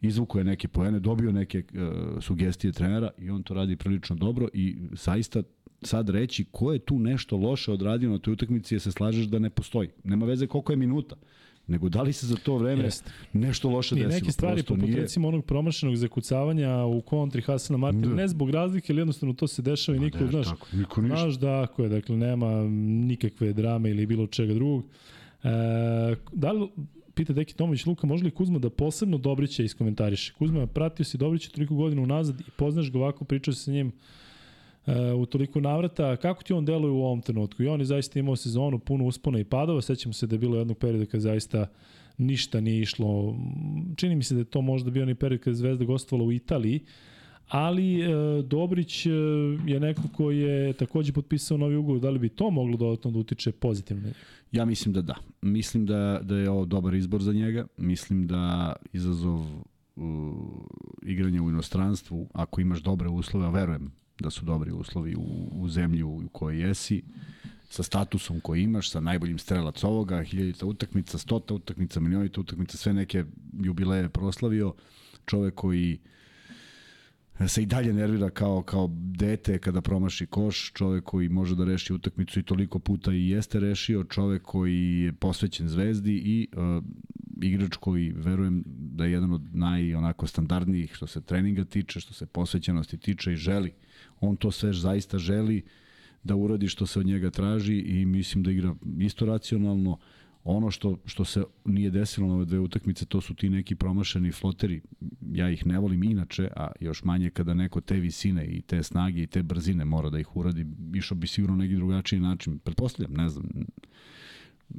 [0.00, 4.76] izvukuje neke poene, dobio neke uh, sugestije trenera i on to radi prilično dobro i
[4.92, 5.42] zaista
[5.82, 9.38] sad reći ko je tu nešto loše odradio na toj utakmici je se slažeš da
[9.38, 9.88] ne postoji.
[10.04, 11.16] Nema veze koliko je minuta
[11.66, 13.10] nego da li se za to vreme Jest.
[13.32, 14.12] nešto loše desilo.
[14.12, 14.96] Neke stvari, poput nije...
[14.96, 18.14] recimo onog promašenog zakucavanja u kontri Hasana Martina, da.
[18.14, 21.16] ne zbog razlike, ali jednostavno to se dešava i niko, da, znaš, tako, niko ništa.
[21.16, 22.62] znaš da ako je, dakle, nema
[23.06, 24.84] nikakve drame ili bilo čega drugog.
[25.42, 25.48] E,
[26.32, 26.68] da li,
[27.16, 30.32] pita Deki Tomović, Luka, može li Kuzma da posebno Dobrića iskomentariše?
[30.38, 33.92] Kuzma, pratio si Dobrića toliko godina unazad i poznaš ga ovako, pričao si sa njim
[35.16, 36.16] u toliko navrata.
[36.16, 37.62] Kako ti on deluje u ovom trenutku?
[37.62, 39.82] I on je zaista imao sezonu puno uspona i padova.
[39.82, 41.66] Sećam se da je bilo jednog perioda kad zaista
[42.18, 43.36] ništa nije išlo.
[43.96, 46.32] Čini mi se da je to možda bio onaj period kada je Zvezda gostovala u
[46.32, 46.80] Italiji,
[47.48, 48.08] ali e,
[48.42, 49.10] Dobrić e,
[49.66, 53.18] je neko ko je takođe potpisao novi ugovor, da li bi to moglo dodatno da
[53.18, 54.08] utiče pozitivno?
[54.52, 55.14] Ja mislim da da.
[55.42, 57.66] Mislim da, da je ovo dobar izbor za njega.
[57.76, 59.40] Mislim da izazov
[59.96, 60.04] uh,
[61.02, 65.68] igranja u inostranstvu, ako imaš dobre uslove, a verujem da su dobri uslovi u, u
[65.68, 67.02] zemlji u kojoj jesi,
[67.68, 72.92] sa statusom koji imaš, sa najboljim strelac ovoga, hiljadita utakmica, stota utakmica, milionita utakmica, sve
[72.92, 73.24] neke
[73.60, 74.74] jubileje proslavio,
[75.26, 75.98] čovek koji
[77.48, 81.92] se i dalje nervira kao, kao dete kada promaši koš, čovek koji može da reši
[81.92, 86.84] utakmicu i toliko puta i jeste rešio, čovek koji je posvećen zvezdi i uh,
[87.42, 92.14] igrač koji verujem da je jedan od naj onako standardnijih što se treninga tiče, što
[92.14, 93.72] se posvećenosti tiče i želi
[94.20, 95.62] on to sve zaista želi
[96.24, 99.98] da uradi što se od njega traži i mislim da igra isto racionalno.
[100.48, 104.32] Ono što, što se nije desilo na ove dve utakmice, to su ti neki promašeni
[104.32, 104.80] floteri.
[105.32, 109.22] Ja ih ne volim inače, a još manje kada neko te visine i te snage
[109.22, 110.66] i te brzine mora da ih uradi.
[110.94, 112.58] Išao bi sigurno neki drugačiji način.
[112.58, 113.46] Pretpostavljam, ne znam,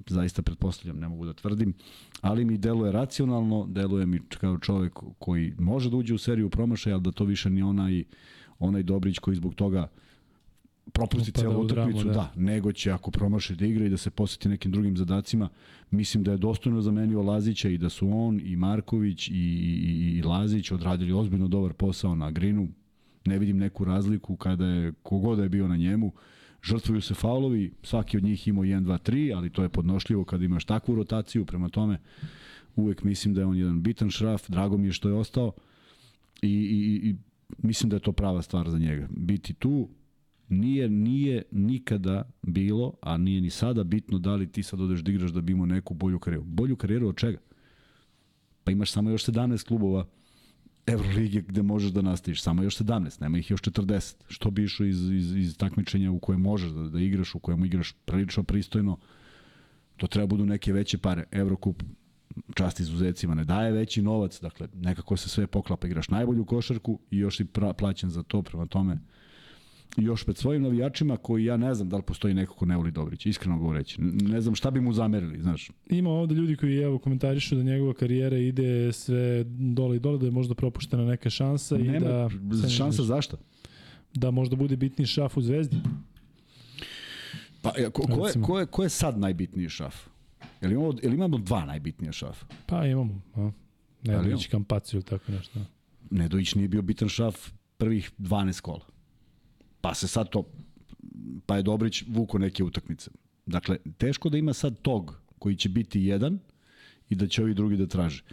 [0.08, 1.74] zaista pretpostavljam, ne mogu da tvrdim,
[2.22, 6.96] ali mi deluje racionalno, deluje mi kao čovek koji može da uđe u seriju promašaja,
[6.96, 8.04] ali da to više ni onaj
[8.60, 9.88] onaj Dobrić koji zbog toga
[10.94, 12.14] propusti celu utakmicu, da.
[12.14, 15.50] da, nego će ako promaši da igra i da se poseti nekim drugim zadacima,
[15.92, 20.24] mislim da je dostojno zamenio Lazića i da su on i Marković i, i, i
[20.24, 22.68] Lazić odradili ozbiljno dobar posao na grinu,
[23.26, 26.14] ne vidim neku razliku kada je, kogoda je bio na njemu,
[26.64, 30.46] žrtvuju se faulovi, svaki od njih imao 1, 2, 3, ali to je podnošljivo kada
[30.46, 31.98] imaš takvu rotaciju, prema tome
[32.76, 35.52] uvek mislim da je on jedan bitan šraf, drago mi je što je ostao
[36.42, 37.16] i, i, i
[37.58, 39.08] mislim da je to prava stvar za njega.
[39.10, 39.90] Biti tu
[40.50, 45.12] nije, nije nikada bilo, a nije ni sada bitno da li ti sad odeš da
[45.12, 46.44] igraš da bi imao neku bolju karijeru.
[46.46, 47.38] Bolju karijeru od čega?
[48.64, 50.06] Pa imaš samo još 17 klubova
[50.88, 52.42] Evrolige gde možeš da nastaviš.
[52.42, 54.16] Samo još 17, nema ih još 40.
[54.28, 57.66] Što bi išao iz, iz, iz takmičenja u kojem možeš da, da igraš, u kojem
[57.66, 58.98] igraš prilično pristojno,
[59.98, 61.24] to treba budu neke veće pare.
[61.32, 61.84] Evrokup
[62.56, 67.18] čast izuzecima ne daje veći novac, dakle nekako se sve poklapa, igraš najbolju košarku i
[67.18, 69.00] još i pra, plaćen za to, prema tome
[69.98, 72.92] još pred svojim navijačima koji ja ne znam da li postoji neko ko ne voli
[72.92, 74.02] Dobrić, iskreno govoreći.
[74.02, 75.72] Ne znam šta bi mu zamerili, znaš.
[75.90, 80.26] Ima ovde ljudi koji evo komentarišu da njegova karijera ide sve dole i dole, da
[80.26, 82.70] je možda propuštena neka šansa Nema, i da...
[82.70, 83.38] Šansa zašto?
[84.14, 85.78] Da možda bude bitni šaf u Zvezdi.
[87.62, 89.96] Pa, ko, ko, je, ko, je, ko je sad najbitniji šaf?
[90.62, 92.46] Jel imamo, jel imamo dva najbitnija šafa?
[92.66, 93.22] Pa imamo.
[93.36, 93.52] A.
[94.04, 95.60] Nedović, Kampacu ili tako nešto.
[96.12, 98.97] Nedović nije bio bitan šaf prvih 12 kola.
[99.82, 100.44] Pa se sad to,
[101.46, 103.12] pa je Dobrić vuko neke utakmice.
[103.46, 106.40] Dakle, teško da ima sad tog koji će biti jedan
[107.10, 108.24] i da će ovi drugi da traže.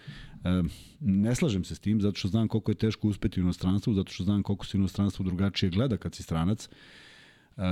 [0.44, 0.62] E,
[1.00, 4.12] ne slažem se s tim, zato što znam koliko je teško uspeti u inostranstvu, zato
[4.12, 6.68] što znam koliko se inostranstvo drugačije gleda kad si stranac.
[7.56, 7.62] E,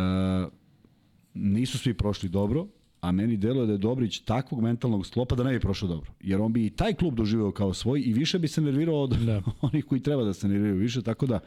[1.35, 2.67] nisu svi prošli dobro,
[3.01, 6.13] a meni deluje da je Dobrić takvog mentalnog sklopa da ne bi prošao dobro.
[6.21, 9.11] Jer on bi i taj klub doživeo kao svoj i više bi se nervirao od
[9.11, 9.43] da.
[9.61, 11.41] onih koji treba da se nerviraju više, tako da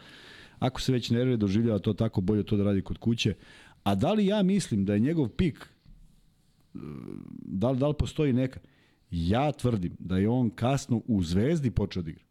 [0.60, 3.34] ako se već nervira doživljava to tako, bolje to da radi kod kuće.
[3.84, 5.69] A da li ja mislim da je njegov pik,
[7.41, 8.60] da li, da li postoji neka?
[9.11, 12.23] Ja tvrdim da je on kasno u Zvezdi počeo da igra.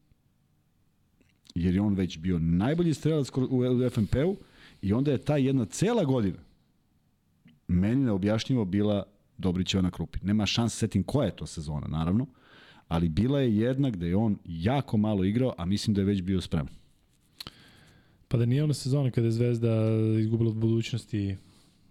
[1.54, 4.36] Jer je on već bio najbolji strelac u FNP-u
[4.82, 6.38] i onda je ta jedna cela godina
[7.68, 9.04] meni neobjašnjivo bila
[9.38, 10.18] Dobrićeva na krupi.
[10.22, 12.26] Nema šans setim koja je to sezona, naravno,
[12.88, 16.22] ali bila je jedna gde je on jako malo igrao, a mislim da je već
[16.22, 16.74] bio spreman.
[18.28, 19.74] Pa da nije ona sezona kada je Zvezda
[20.20, 21.36] izgubila od budućnosti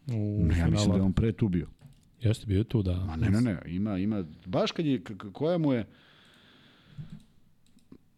[0.08, 1.68] u ne, ja mislim da je on pre tu bio.
[2.22, 3.06] Jeste bio tu, da.
[3.06, 5.02] Ma ne, ne, ne, ima, ima, baš kad je,
[5.34, 5.86] koja mu je,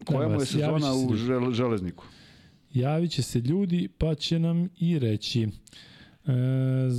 [0.04, 2.04] koja da, mu je sezona u žel, železniku?
[2.72, 5.42] Javit će se ljudi, pa će nam i reći.
[5.42, 5.48] E,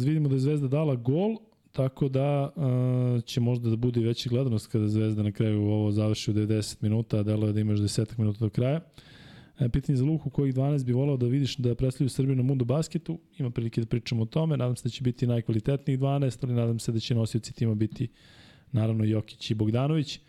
[0.05, 1.37] vidimo da je Zvezda dala gol,
[1.71, 2.53] tako da
[3.17, 6.75] e, će možda da bude veći gledanost kada Zvezda na kraju ovo završi u 90
[6.81, 8.75] minuta, a deluje da imaš 10 minuta do kraja.
[8.75, 9.06] E,
[9.71, 13.19] pitanje za Luku, kojih 12 bi volao da vidiš da predstavljaju Srbiju na Mundu basketu.
[13.37, 14.57] Ima prilike da pričamo o tome.
[14.57, 18.07] Nadam se da će biti najkvalitetnijih 12, ali nadam se da će nosioci tima biti
[18.71, 20.19] naravno Jokić i Bogdanović.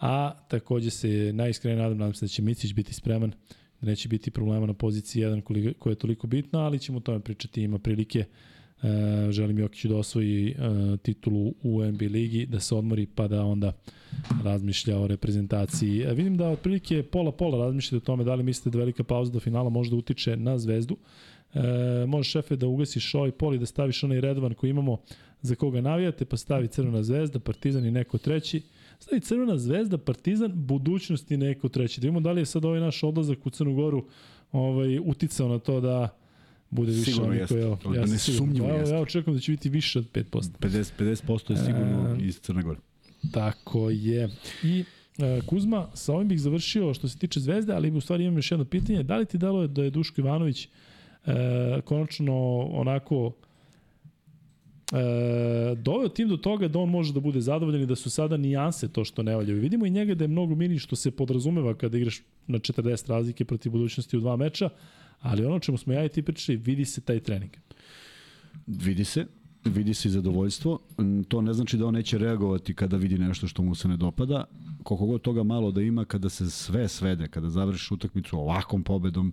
[0.00, 3.32] A takođe se najiskrenije nadam, nadam se da će Micić biti spreman,
[3.80, 7.20] da neće biti problema na poziciji 1 koja je toliko bitna, ali ćemo o tome
[7.20, 8.24] pričati, ima prilike.
[8.82, 10.54] E, želim Jokiću da osvoji e,
[10.96, 13.72] titulu u NBA ligi, da se odmori pa da onda
[14.44, 16.00] razmišlja o reprezentaciji.
[16.00, 19.40] E, vidim da otprilike pola-pola razmišljate o tome da li mislite da velika pauza do
[19.40, 20.96] finala možda utiče na zvezdu.
[21.54, 21.60] E,
[22.06, 24.98] može šefe da ugasiš šo i poli da staviš onaj redovan koji imamo
[25.42, 28.62] za koga navijate, pa stavi Crvena zvezda, Partizan i neko treći.
[28.98, 32.00] Stavi Crvena zvezda, Partizan, budućnosti neko treći.
[32.00, 34.04] Da vidimo da li je sad ovaj naš odlazak u Crnu Goru
[34.52, 36.17] ovaj, uticao na to da
[36.70, 37.60] bude više sigurno jeste.
[37.60, 40.24] Evo, ja ne sumnjivo ja, ja očekujem da će biti više od 5%.
[40.60, 42.78] 50, 50% je sigurno e, iz Crne Gore.
[43.32, 44.28] Tako je.
[44.62, 44.84] I
[45.18, 48.50] e, Kuzma, sa ovim bih završio što se tiče Zvezde, ali u stvari imam još
[48.50, 49.02] jedno pitanje.
[49.02, 50.68] Da li ti dalo je da je Duško Ivanović
[51.26, 53.32] e, konačno onako
[54.92, 58.36] e, doveo tim do toga da on može da bude zadovoljan i da su sada
[58.36, 59.60] nijanse to što ne valjaju.
[59.60, 63.44] Vidimo i njega da je mnogo mini što se podrazumeva kada igraš na 40 razlike
[63.44, 64.68] protiv budućnosti u dva meča,
[65.20, 67.50] ali ono čemu smo ja i ti pričali, vidi se taj trening.
[68.66, 69.26] Vidi se,
[69.64, 70.78] vidi se i zadovoljstvo.
[71.28, 74.44] To ne znači da on neće reagovati kada vidi nešto što mu se ne dopada.
[74.82, 79.32] Koliko god toga malo da ima, kada se sve svede, kada završiš utakmicu ovakvom pobedom,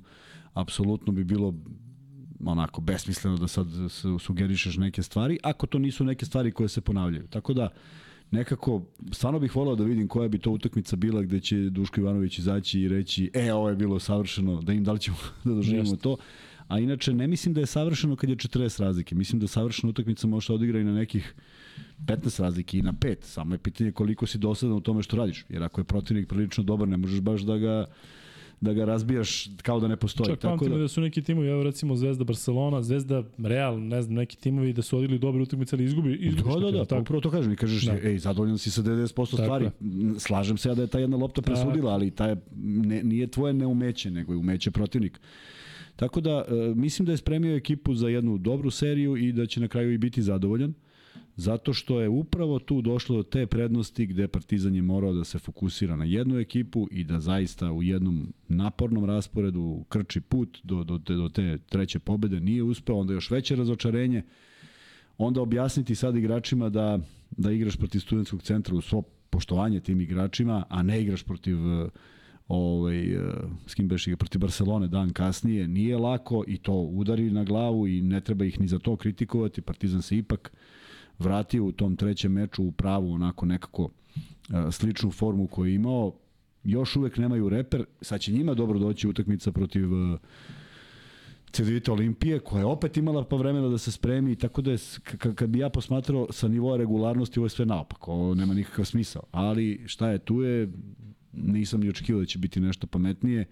[0.54, 1.54] apsolutno bi bilo
[2.46, 3.68] onako besmisleno da sad
[4.20, 7.28] sugerišeš neke stvari, ako to nisu neke stvari koje se ponavljaju.
[7.28, 7.70] Tako da,
[8.32, 8.82] nekako,
[9.12, 12.80] stvarno bih volao da vidim koja bi to utakmica bila gde će Duško Ivanović izaći
[12.80, 16.18] i reći, e, ovo je bilo savršeno, da im da li ćemo da doživimo to.
[16.68, 19.16] A inače, ne mislim da je savršeno kad je 40 razlike.
[19.16, 21.36] Mislim da savršena utakmica može da odigra i na nekih
[22.06, 23.16] 15 razlike i na 5.
[23.22, 25.46] Samo je pitanje koliko si dosadan u tome što radiš.
[25.50, 27.86] Jer ako je protivnik prilično dobar, ne možeš baš da ga
[28.62, 30.28] da ga razbijaš kao da ne postoji.
[30.28, 30.78] Čak Tako da...
[30.78, 34.82] da su neki timovi, evo recimo Zvezda Barcelona, Zvezda Real, ne znam, neki timovi da
[34.82, 37.02] su odigli dobre utakmice, ali izgubi, izgubi Da, da, da, tako.
[37.02, 38.10] upravo to kažem i kažeš, da.
[38.10, 39.70] ej, zadovoljan si sa 90% stvari.
[40.20, 43.54] Slažem se ja da je ta jedna lopta presudila, ali ta je, ne, nije tvoje
[43.54, 45.20] neumeće, nego je umeće protivnik.
[45.96, 49.60] Tako da, e, mislim da je spremio ekipu za jednu dobru seriju i da će
[49.60, 50.74] na kraju i biti zadovoljan
[51.36, 55.40] zato što je upravo tu došlo do te prednosti gde Partizan je morao da se
[55.40, 61.00] fokusira na jednu ekipu i da zaista u jednom napornom rasporedu krči put do, do,
[61.00, 62.40] te, do te treće pobede.
[62.40, 64.24] Nije uspeo, onda još veće razočarenje,
[65.18, 67.00] onda objasniti sad igračima da,
[67.38, 71.58] da igraš protiv studentskog centra u svo poštovanje tim igračima, a ne igraš protiv
[72.48, 73.18] ovaj,
[73.68, 77.88] s kim beš igra protiv Barcelone dan kasnije, nije lako i to udari na glavu
[77.88, 80.52] i ne treba ih ni za to kritikovati, Partizan se ipak
[81.20, 83.90] vratio u tom trećem meču u pravu onako nekako
[84.50, 86.14] e, sličnu formu koju je imao.
[86.64, 90.18] Još uvek nemaju reper, sad će njima dobro doći utakmica protiv e,
[91.52, 94.78] Cedevita Olimpije, koja je opet imala pa vremena da se spremi, tako da je,
[95.36, 99.24] kad bi ja posmatrao sa nivoa regularnosti, ovo je sve naopak, ovo nema nikakav smisao.
[99.32, 100.72] Ali šta je, tu je,
[101.34, 103.46] nisam ni očekivao da će biti nešto pametnije.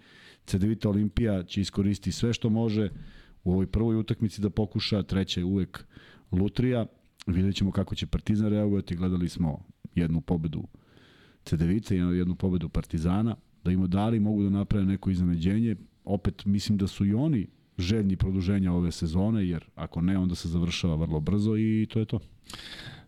[0.46, 2.90] Cedevita Olimpija će iskoristiti sve što može
[3.44, 5.84] u ovoj prvoj utakmici da pokuša, treća je uvek
[6.32, 6.86] Lutrija,
[7.26, 8.96] Vidjet ćemo kako će Partizan reagovati.
[8.96, 9.64] Gledali smo
[9.94, 10.64] jednu pobedu
[11.44, 13.36] Cedevice, jednu pobedu Partizana.
[13.64, 15.76] Da im dali mogu da naprave neko iznenađenje.
[16.04, 17.46] Opet mislim da su i oni
[17.78, 22.04] željni produženja ove sezone, jer ako ne, onda se završava vrlo brzo i to je
[22.04, 22.18] to.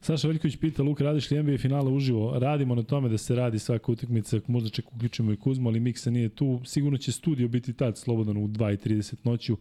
[0.01, 2.39] Saša Veljković pita, Luka, radiš li NBA finale uživo?
[2.39, 6.11] Radimo na tome da se radi svaka utakmica, možda ček uključimo i Kuzmo, ali Miksa
[6.11, 6.61] nije tu.
[6.65, 9.57] Sigurno će studio biti tad slobodan u 2.30 noću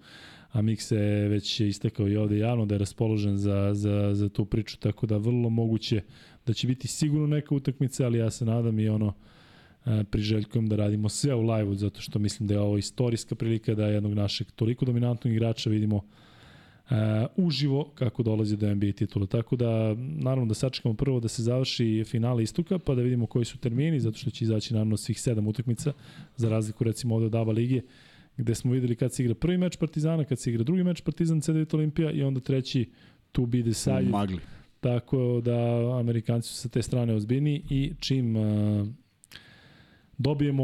[0.55, 4.45] a Mikse je već istakao i ovde javno da je raspoložen za, za, za tu
[4.45, 6.01] priču, tako da vrlo moguće
[6.45, 9.13] da će biti sigurno neka utakmica, ali ja se nadam i ono
[9.85, 13.75] e, priželjkujem da radimo sve u live zato što mislim da je ovo istorijska prilika
[13.75, 16.91] da jednog našeg toliko dominantnog igrača vidimo uh,
[17.35, 19.25] uživo kako dolazi do NBA titula.
[19.25, 23.45] Tako da, naravno da sačekamo prvo da se završi finale istuka, pa da vidimo koji
[23.45, 25.93] su termini, zato što će izaći naravno svih sedam utakmica,
[26.37, 27.77] za razliku recimo ovde od ABA lige.
[27.77, 31.01] Uh, gde smo videli kad se igra prvi meč Partizana, kad se igra drugi meč
[31.01, 32.89] Partizan CDVita Olimpija i onda treći
[33.31, 34.09] to be decided.
[34.09, 34.39] Magli.
[34.79, 38.87] Tako da Amerikanci su sa te strane ozbiljni i čim uh,
[40.17, 40.63] dobijemo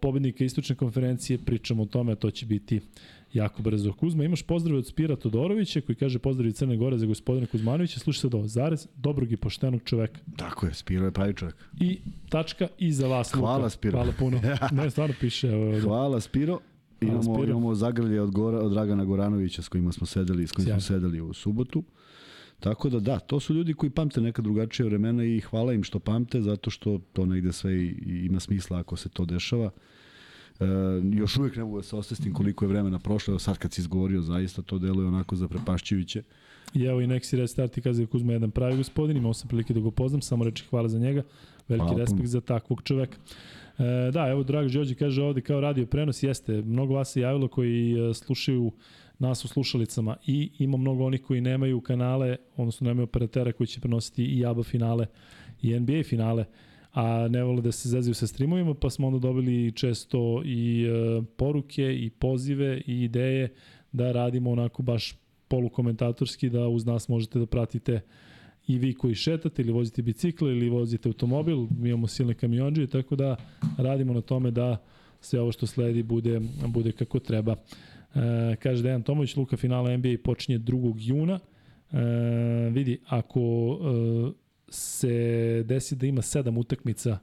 [0.00, 2.80] pobednika istočne konferencije, pričamo o tome, a to će biti
[3.32, 3.92] jako brzo.
[3.92, 8.00] Kuzma, imaš pozdrav od Spira Todorovića koji kaže pozdrav iz Crne Gore za gospodina Kuzmanovića.
[8.00, 10.20] Slušaj sad ovo, zarez dobrog i poštenog čoveka.
[10.36, 11.56] Tako je, Spiro je pravi čovjek.
[11.80, 13.70] I tačka i za vas, Hvala, Luka.
[13.70, 13.98] Spiro.
[13.98, 14.40] Hvala puno.
[14.82, 15.48] ne, stvarno piše.
[15.48, 16.58] Evo, Hvala Spiro.
[17.02, 20.80] Imamo, imamo zagrlje od, Gora, od Dragana Goranovića s kojima smo sedeli, s kojim Sjajno.
[20.80, 21.82] smo sedeli u subotu.
[22.60, 25.98] Tako da da, to su ljudi koji pamte neka drugačija vremena i hvala im što
[25.98, 29.70] pamte, zato što to negde sve i, i ima smisla ako se to dešava.
[30.60, 30.64] E,
[31.12, 33.80] još uvijek ne mogu da se osvestim koliko je vremena prošlo, evo sad kad si
[33.80, 36.22] izgovorio, zaista to deluje onako zaprepašćujuće.
[36.74, 39.80] I evo i Nexi Restart i je Kuzma jedan pravi gospodin, imao sam prilike da
[39.80, 41.22] ga poznam, samo reči hvala za njega,
[41.68, 43.16] veliki Hvala respekt za takvog čoveka.
[43.78, 47.48] E, da, evo Drag Đođe kaže ovde kao radio prenos, jeste, mnogo vas se javilo
[47.48, 48.72] koji e, slušaju
[49.18, 53.80] nas u slušalicama i ima mnogo onih koji nemaju kanale, odnosno nemaju operatera koji će
[53.80, 55.06] prenositi i ABA finale
[55.62, 56.44] i NBA finale,
[56.92, 61.22] a ne vole da se zezaju sa streamovima, pa smo onda dobili često i e,
[61.36, 63.52] poruke i pozive i ideje
[63.92, 65.14] da radimo onako baš
[65.48, 68.00] polukomentatorski da uz nas možete da pratite
[68.66, 73.16] i vi koji šetate ili vozite bicikl ili vozite automobil, mi imamo silne kamionđe, tako
[73.16, 73.36] da
[73.78, 74.82] radimo na tome da
[75.20, 77.56] sve ovo što sledi bude, bude kako treba.
[78.14, 80.94] E, kaže Dejan Tomović, Luka finala NBA počinje 2.
[80.98, 81.38] juna.
[81.92, 83.40] E, vidi, ako
[83.80, 84.32] e,
[84.68, 87.18] se desi da ima sedam utakmica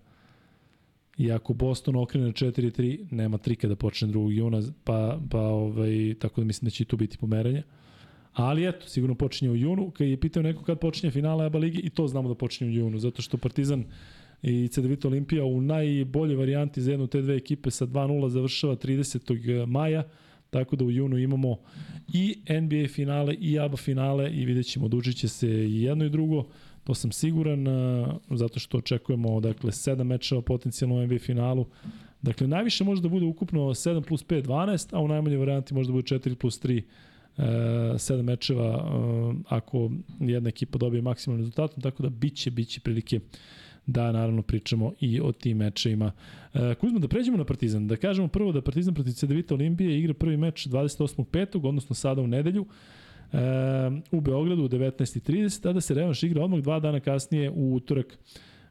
[1.17, 4.31] i ako Boston okrene 4-3, nema trika da počne 2.
[4.31, 7.63] juna, pa, pa ovaj, tako da mislim da će i tu biti pomeranje.
[8.39, 9.91] Ali eto, sigurno počinje u junu.
[9.91, 12.73] Kad je pitao neko kad počinje finala EBA lige, i to znamo da počinje u
[12.73, 13.83] junu, zato što Partizan
[14.41, 19.65] i CDVita Olimpija u najboljoj varijanti za jednu te dve ekipe sa 2-0 završava 30.
[19.65, 20.03] maja,
[20.49, 21.57] tako da u junu imamo
[22.13, 26.09] i NBA finale i ABA finale i vidjet ćemo dužit će se i jedno i
[26.09, 26.45] drugo.
[26.83, 31.65] To sam siguran, a, zato što očekujemo dakle, 7 mečeva potencijalno u NBA finalu.
[32.21, 35.87] Dakle, najviše može da bude ukupno 7 plus 5, 12, a u najmanjoj varijanti može
[35.87, 36.83] da bude 4 plus 3, e,
[37.37, 43.19] 7 mečeva e, ako jedna ekipa dobije maksimalni rezultat, tako da biće, biće prilike
[43.85, 46.11] da naravno pričamo i o tim mečevima.
[46.53, 50.13] E, Kuzma, da pređemo na Partizan, da kažemo prvo da Partizan protiv CDVita Olimpije igra
[50.13, 51.67] prvi meč 28.5.
[51.67, 52.65] odnosno sada u nedelju
[53.33, 53.37] e,
[54.11, 58.17] u Beogradu u 19.30, tada se revanš igra odmah dva dana kasnije u utorak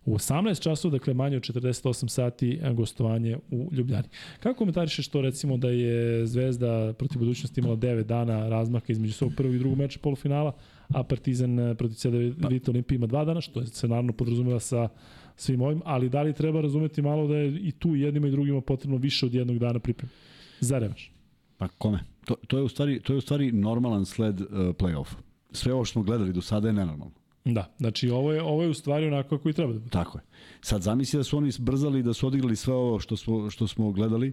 [0.08, 4.08] u 18 časova, dakle manje od 48 sati e, gostovanje u Ljubljani.
[4.40, 9.32] Kako komentarišeš to recimo da je Zvezda protiv budućnosti imala 9 dana razmaka između svog
[9.36, 10.52] prvog i drugog meča polufinala,
[10.88, 14.88] a Partizan e, protiv CDVita Olimpije ima dva dana, što se naravno podrazumeva sa
[15.36, 18.60] svim ovim, ali da li treba razumeti malo da je i tu jednima i drugima
[18.60, 20.12] potrebno više od jednog dana pripreme
[20.60, 21.12] za revanš?
[21.58, 21.98] Pa kome?
[22.24, 25.08] To, to, je u stvari, to je u stvari normalan sled uh, play-off.
[25.52, 27.14] Sve ovo što smo gledali do sada je nenormalno.
[27.44, 29.90] Da, znači ovo je, ovo je u stvari onako kako i treba da bude.
[29.90, 30.22] Tako je.
[30.60, 33.92] Sad zamisli da su oni brzali da su odigrali sve ovo što smo, što smo
[33.92, 34.32] gledali,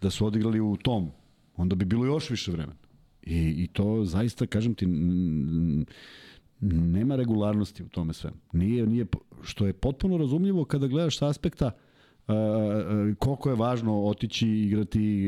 [0.00, 1.10] da su odigrali u tom.
[1.56, 2.78] Onda bi bilo još više vremena.
[3.22, 4.86] I, i to zaista, kažem ti,
[6.60, 8.30] nema regularnosti u tome sve.
[8.52, 9.06] Nije, nije,
[9.42, 12.34] što je potpuno razumljivo kada gledaš sa aspekta uh,
[13.18, 15.24] koliko je važno otići igrati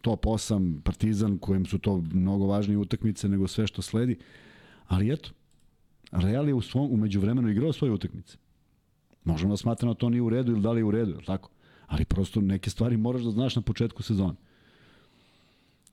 [0.00, 4.18] top 8 Partizan kojem su to mnogo važnije utakmice nego sve što sledi.
[4.86, 5.30] Ali eto,
[6.10, 8.36] Real je u svom umeđu vremenu igrao svoje utakmice.
[9.24, 11.16] Možemo da smatramo da to nije u redu ili da li je u redu, je
[11.16, 11.50] li tako?
[11.86, 14.34] Ali prosto neke stvari moraš da znaš na početku sezone.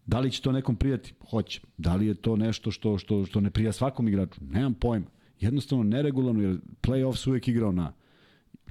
[0.06, 1.14] Da li će to nekom prijati?
[1.30, 1.62] Hoće.
[1.78, 4.42] Da li je to nešto što, što, što ne prija svakom igraču?
[4.50, 5.06] Nemam pojma.
[5.40, 7.94] Jednostavno neregularno, jer play-off se uvek igrao na...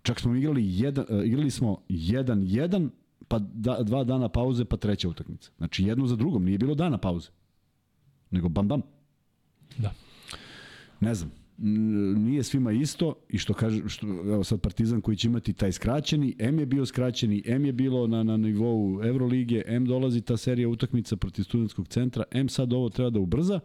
[0.02, 2.89] Čak smo igrali, jedan, uh, igrali smo 1-1,
[3.28, 5.51] pa da, dva dana pauze, pa treća utakmica.
[5.59, 7.28] Znači jedno za drugom, nije bilo dana pauze.
[8.31, 8.82] Nego bam bam.
[9.78, 9.94] Da.
[11.01, 15.52] Ne znam, nije svima isto i što kaže što evo sad Partizan koji će imati
[15.52, 20.20] taj skraćeni, M je bio skraćeni, M je bilo na na nivou Evrolige, M dolazi
[20.20, 23.60] ta serija utakmica protiv studentskog centra, M sad ovo treba da ubrza,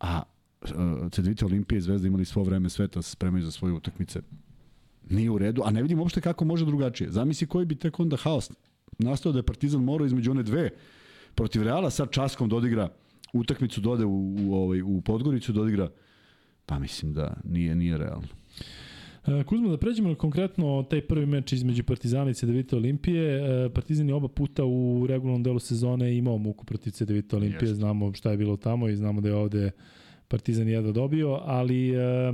[0.00, 0.22] a
[0.62, 0.68] uh,
[1.10, 4.20] Cedevita Olimpija i Zvezda imali svo vreme sveta da se spremaju za svoje utakmice.
[5.10, 7.10] Nije u redu, a ne vidim uopšte kako može drugačije.
[7.10, 8.50] Zamisli koji bi tek onda haos
[8.98, 10.70] nastao da je Partizan morao između one dve
[11.34, 12.88] protiv Reala sad časkom dodigra
[13.32, 15.90] utakmicu dode u, u, ovaj, u Podgoricu dodigra
[16.70, 18.28] Pa mislim da nije nije realno.
[19.26, 23.36] E, Kuzma, da pređemo na konkretno taj prvi meč između Partizana i CDVita Olimpije.
[23.36, 27.68] E, Partizan je oba puta u regularnom delu sezone imao muku protiv CDVita Olimpije.
[27.68, 27.74] Jeste.
[27.74, 29.70] Znamo šta je bilo tamo i znamo da je ovde
[30.28, 32.32] Partizan jedva dobio, ali e,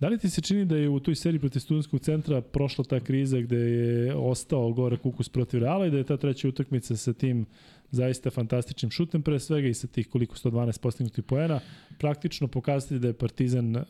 [0.00, 3.00] Da li ti se čini da je u toj seriji protiv studentskog centra prošla ta
[3.00, 7.12] kriza gde je ostao gore kukus protiv Reala i da je ta treća utakmica sa
[7.12, 7.46] tim
[7.90, 11.60] zaista fantastičnim šutem pre svega i sa tih koliko 112 postignutih poena,
[11.98, 13.82] praktično pokazati da je Partizan uh,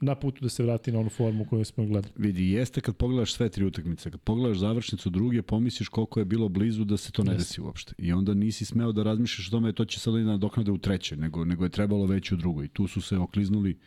[0.00, 2.12] na putu da se vrati na onu formu koju smo gledali.
[2.16, 6.48] Vidi, jeste kad pogledaš sve tri utakmice, kad pogledaš završnicu druge, pomisliš koliko je bilo
[6.48, 7.94] blizu da se to ne desi uopšte.
[7.98, 11.18] I onda nisi smeo da razmišljaš o tome to će sad da doknade u trećoj,
[11.18, 12.64] nego, nego je trebalo već u drugoj.
[12.64, 13.78] I tu su se okliznuli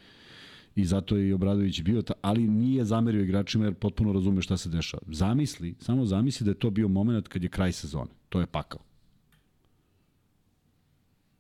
[0.76, 4.58] i zato je i Obradović bio, ta, ali nije zamerio igračima jer potpuno razume šta
[4.58, 5.04] se dešava.
[5.08, 8.12] Zamisli, samo zamisli da je to bio moment kad je kraj sezone.
[8.30, 8.80] To je pakao.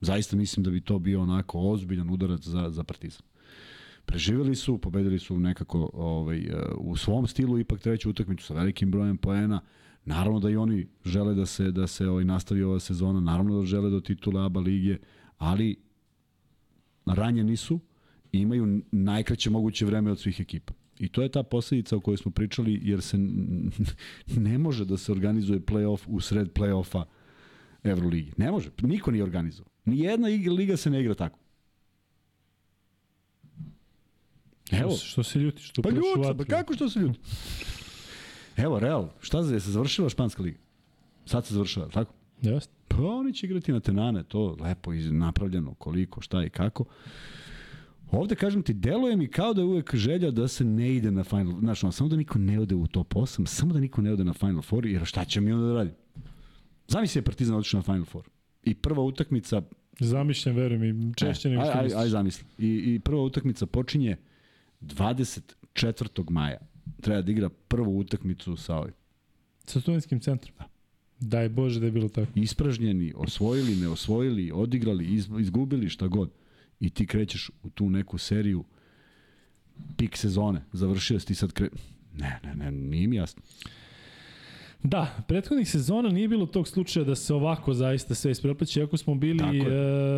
[0.01, 3.21] Zaista mislim da bi to bio onako ozbiljan udarac za, za Partizan.
[4.05, 9.17] Preživeli su, pobedili su nekako ovaj, u svom stilu ipak treću utakmicu sa velikim brojem
[9.17, 9.61] poena.
[10.05, 13.65] Naravno da i oni žele da se da se ovaj nastavi ova sezona, naravno da
[13.65, 14.97] žele do titula ABA lige,
[15.37, 15.75] ali
[17.05, 17.79] ranjeni su
[18.39, 20.73] imaju najkraće moguće vreme od svih ekipa.
[20.99, 23.17] I to je ta posledica o kojoj smo pričali, jer se
[24.27, 27.03] ne može da se organizuje play-off u sred play-offa
[27.83, 28.31] Euroligi.
[28.37, 28.69] Ne može.
[28.81, 29.71] Niko nije organizovao.
[29.85, 31.39] Nijedna liga se ne igra tako.
[34.71, 34.91] Evo.
[34.91, 35.61] Što, što se ljuti?
[35.61, 37.19] Što pa ljuti, pa kako što se ljuti?
[38.57, 40.57] Evo, Real, šta se, se završila španska liga?
[41.25, 42.13] Sad se završava, tako?
[42.41, 42.73] Jeste.
[42.87, 46.85] Pa oni će igrati na tenane, to lepo napravljeno, koliko, šta i kako.
[48.15, 51.23] Ovde, kažem ti, deluje mi kao da je uvek želja da se ne ide na
[51.23, 54.13] Final, znaš, no, samo da niko ne ode u top 8, samo da niko ne
[54.13, 55.91] ode na Final Four, jer šta će mi onda da radi?
[56.87, 58.23] Zamisli je Partizan otišao na Final Four.
[58.63, 59.61] I prva utakmica...
[59.99, 62.45] Zamišljam, verujem, i češće nego što aj, aj, aj, zamisli.
[62.57, 64.17] I, I prva utakmica počinje
[64.81, 66.29] 24.
[66.29, 66.57] maja.
[67.01, 68.93] Treba da igra prvu utakmicu sa ovim.
[69.65, 70.55] Sa studentskim centrom?
[70.59, 70.65] Da.
[71.19, 72.31] Daj Bože da je bilo tako.
[72.35, 75.05] Ispražnjeni, osvojili, ne osvojili, odigrali,
[75.39, 76.29] izgubili, šta god.
[76.79, 78.63] I ti krećeš u tu neku seriju
[79.97, 80.61] pik sezone.
[80.73, 81.69] Završio si ti sad kre...
[82.13, 83.41] Ne, ne, ne, nije mi jasno.
[84.83, 89.15] Da, prethodnih sezona nije bilo tog slučaja da se ovako zaista sve ispreplaće, iako smo
[89.15, 89.73] bili e,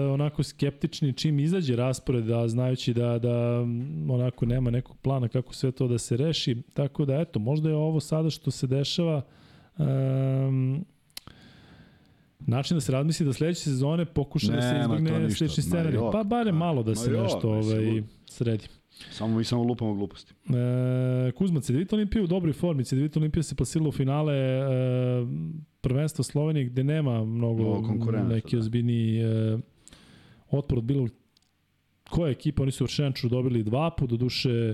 [0.08, 3.62] onako skeptični čim izađe raspored, da, znajući da, da
[4.10, 6.62] onako nema nekog plana kako sve to da se reši.
[6.74, 9.22] Tako da, eto, možda je ovo sada što se dešava
[9.78, 10.86] um,
[12.48, 16.00] način da se razmisli da sledeće sezone pokuša da se izbjegne sledeći scenarij.
[16.12, 18.68] Pa bare malo da se nešto ovaj, sredi.
[19.12, 20.34] Samo mi samo lupamo gluposti.
[20.50, 22.86] E, Kuzma, Cedevita Olimpija u dobroj formi.
[22.86, 24.64] Cedevita Olimpija se plasila u finale e,
[25.82, 27.82] prvenstva Slovenije gde nema mnogo,
[28.30, 28.60] neki da.
[28.60, 29.58] ozbiljni e,
[30.52, 31.08] otpor od bilo
[32.10, 32.64] koja ekipa.
[32.64, 34.74] Oni su u Šenču dobili dva put, do duše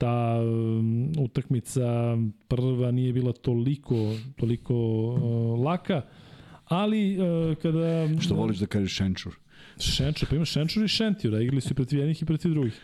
[0.00, 2.16] ta um, utakmica
[2.48, 3.94] prva nije bila toliko
[4.36, 6.02] toliko uh, laka,
[6.70, 8.08] ali uh, kada...
[8.20, 9.34] Što voliš da kažeš Šenčur?
[9.78, 12.80] Šenčur, pa ima Šenčur i Šentjura, igrali su protiv jednih i protiv drugih.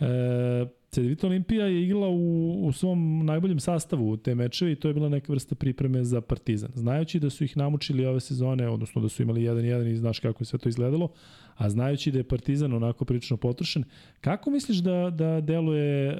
[0.00, 4.94] E, Cedevita Olimpija je igrala u, u svom najboljem sastavu te mečeve i to je
[4.94, 6.70] bila neka vrsta pripreme za Partizan.
[6.74, 10.42] Znajući da su ih namučili ove sezone, odnosno da su imali 1-1 i znaš kako
[10.42, 11.12] je sve to izgledalo,
[11.56, 13.84] a znajući da je Partizan onako prilično potrošen,
[14.20, 16.16] kako misliš da, da deluje e,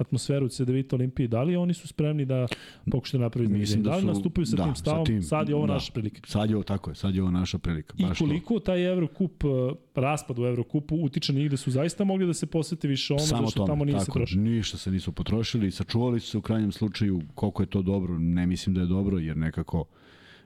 [0.00, 2.46] atmosferu CDVita Olimpije, da li oni su spremni da
[2.90, 5.48] pokušaju da napraviti Mislim da, da li nastupaju sa da, tim stavom, sa tim, sad
[5.48, 6.20] je ovo da, naša prilika.
[6.26, 7.94] Sad je ovo tako je, sad je ovo naša prilika.
[7.98, 8.60] I koliko to.
[8.60, 9.50] taj Evrokup, uh,
[9.94, 13.46] raspad u Evrokupu utiče na da su zaista mogli da se posvete više ovom, Samo
[13.46, 14.42] zašto tamo nije tako, se trošili.
[14.42, 18.46] Ništa se nisu potrošili, sačuvali su se u krajnjem slučaju koliko je to dobro, ne
[18.46, 19.84] mislim da je dobro, jer nekako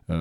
[0.06, 0.14] uh,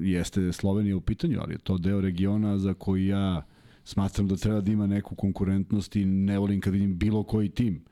[0.00, 3.42] jeste Slovenija u pitanju, ali je to deo regiona za koji ja
[3.84, 7.84] smatram da treba da ima neku konkurentnost i ne volim kad vidim bilo koji tim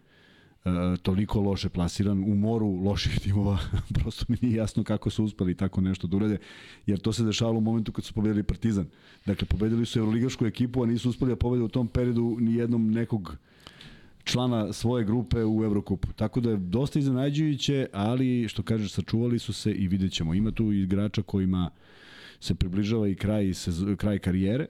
[0.64, 3.58] e, toliko loše plasiran u moru loših timova,
[3.94, 6.38] prosto mi nije jasno kako su uspeli tako nešto da urede,
[6.86, 8.86] jer to se dešavalo u momentu kad su pobedili Partizan.
[9.26, 12.90] Dakle, pobedili su Euroligašku ekipu, a nisu uspeli da pobede u tom periodu ni jednom
[12.90, 13.36] nekog
[14.24, 16.08] člana svoje grupe u Evrokupu.
[16.12, 20.34] Tako da je dosta iznenađujuće, ali što kažeš, sačuvali su se i vidjet ćemo.
[20.34, 21.70] Ima tu igrača kojima
[22.40, 23.52] se približava i kraj,
[23.96, 24.66] kraj karijere,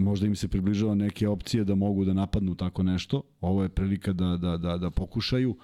[0.00, 3.22] možda im se približava neke opcije da mogu da napadnu tako nešto.
[3.40, 5.56] Ovo je prilika da, da, da, da pokušaju.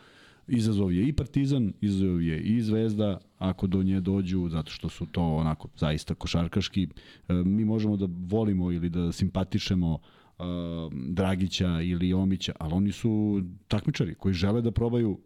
[0.48, 5.06] Izazov je i Partizan, izazov je i Zvezda, ako do nje dođu, zato što su
[5.06, 6.88] to onako zaista košarkaški.
[7.28, 10.46] E, mi možemo da volimo ili da simpatišemo uh,
[11.08, 15.18] Dragića ili Omića, ali oni su takmičari koji žele da probaju,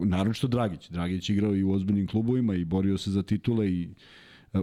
[0.00, 0.90] naročito Dragić.
[0.90, 3.96] Dragić igrao i u ozbiljnim klubovima i borio se za titule i uh,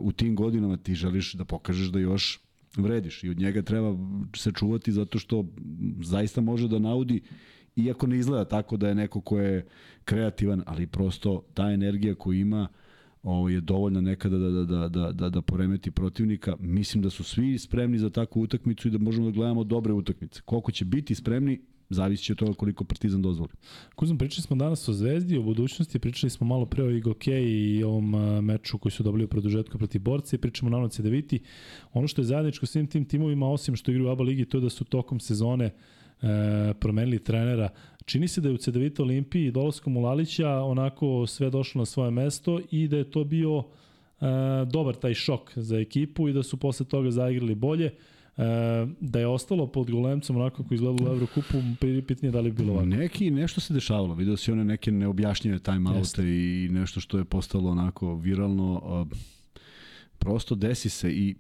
[0.02, 2.43] u tim godinama ti želiš da pokažeš da još
[2.78, 3.98] vrediš i od njega treba
[4.36, 5.46] se čuvati zato što
[6.02, 7.22] zaista može da naudi
[7.76, 9.66] iako ne izgleda tako da je neko ko je
[10.06, 12.68] kreativan, ali prosto ta energija koju ima
[13.24, 16.56] ovo je dovoljna nekada da, da, da, da, da, da poremeti protivnika.
[16.60, 20.42] Mislim da su svi spremni za takvu utakmicu i da možemo da gledamo dobre utakmice.
[20.46, 23.52] Koliko će biti spremni, Zavisi od toga koliko Partizan dozvoli.
[23.96, 27.84] Kuzman, pričali smo danas o Zvezdi, o budućnosti, pričali smo malo pre o Igoke i
[27.84, 31.40] ovom a, meču koji su dobili u produžetku protiv Borca i pričamo na Noce Deviti.
[31.94, 34.62] Ono što je zajedničko svim tim timovima, osim što igraju u ABA ligi, to je
[34.62, 35.74] da su tokom sezone e,
[36.80, 37.70] promenili trenera.
[38.06, 42.12] Čini se da je u Cedevita Olimpiji dolaskom u Lalića onako sve došlo na svoje
[42.12, 44.26] mesto i da je to bio e,
[44.72, 47.92] dobar taj šok za ekipu i da su posle toga zaigrali bolje.
[48.38, 48.44] E,
[49.00, 51.58] da je ostalo pod golemcem onako kako izgleda u Evrokupu,
[52.08, 52.86] pitanje da li bi bilo ovako.
[52.86, 54.16] Neki, nešto se dešavalo.
[54.16, 59.08] Video si one neke neobjašnjive timeoute i nešto što je postalo onako viralno.
[60.20, 61.36] prosto desi se i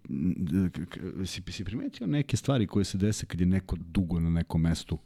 [1.25, 4.97] si, si primetio neke stvari koje se dese kad je neko dugo na nekom mestu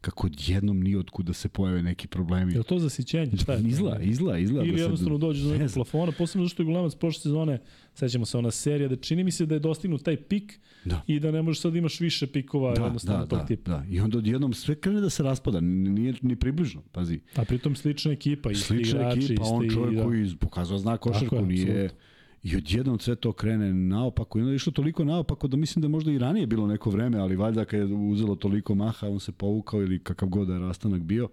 [0.00, 2.54] kako jednom nije od kuda se pojave neki problemi.
[2.54, 3.36] Je to zasićenje?
[3.36, 3.68] Šta je to?
[3.68, 4.64] Izla, izla, izla.
[4.64, 7.60] Ili da jednostavno dođe do nekog plafona, posebno zašto je Gulemac prošle sezone,
[7.94, 11.02] sećamo se ona serija, da čini mi se da je dostignut taj pik da.
[11.06, 13.70] i da ne možeš sad imaš više pikova da, jednostavno da, tog da, tipa.
[13.70, 17.20] Da, i onda odjednom sve krene da se raspada, nije ni približno, pazi.
[17.36, 20.04] A pritom slična ekipa, isti slična igrači, ekipa, on čovjek da.
[20.04, 21.84] koji pokazao znak košarku, je, nije...
[21.84, 22.15] Absolutno
[22.46, 24.38] I odjednom sve to krene naopako.
[24.38, 27.18] I onda je išlo toliko naopako da mislim da možda i ranije bilo neko vreme,
[27.18, 30.60] ali valjda kad je uzelo toliko maha, on se povukao ili kakav god da je
[30.60, 31.28] rastanak bio.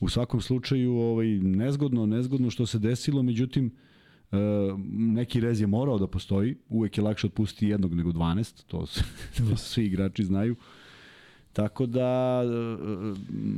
[0.00, 3.70] U svakom slučaju ovaj, nezgodno, nezgodno što se desilo, međutim,
[4.32, 4.36] e,
[4.92, 6.56] neki rez je morao da postoji.
[6.68, 8.86] Uvek je lakše otpustiti jednog nego 12, to,
[9.36, 10.56] to svi igrači znaju.
[11.52, 12.42] Tako da,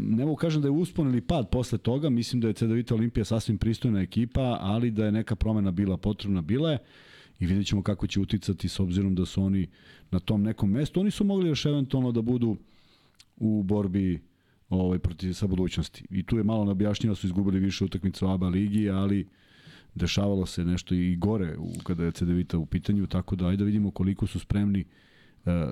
[0.09, 3.24] ne mogu kažem da je uspon ili pad posle toga, mislim da je CDVita Olimpija
[3.24, 6.78] sasvim pristojna ekipa, ali da je neka promena bila potrebna, bila je
[7.40, 9.69] i vidjet ćemo kako će uticati s obzirom da su oni
[10.10, 11.01] na tom nekom mestu.
[11.01, 12.56] Oni su mogli još eventualno da budu
[13.36, 14.20] u borbi
[14.69, 16.05] ovaj, protiv sa budućnosti.
[16.10, 19.28] I tu je malo neobjašnjivo, su izgubili više utakmica u ABA ligi, ali
[19.94, 23.64] dešavalo se nešto i gore u, kada je CDVita u pitanju, tako da ajde da
[23.64, 24.85] vidimo koliko su spremni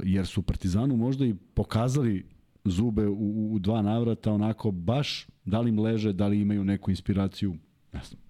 [0.05, 2.27] jer su Partizanu možda i pokazali
[2.65, 6.91] zube u, u dva navrata onako baš da li im leže, da li imaju neku
[6.91, 7.57] inspiraciju,
[7.93, 8.21] ne znam.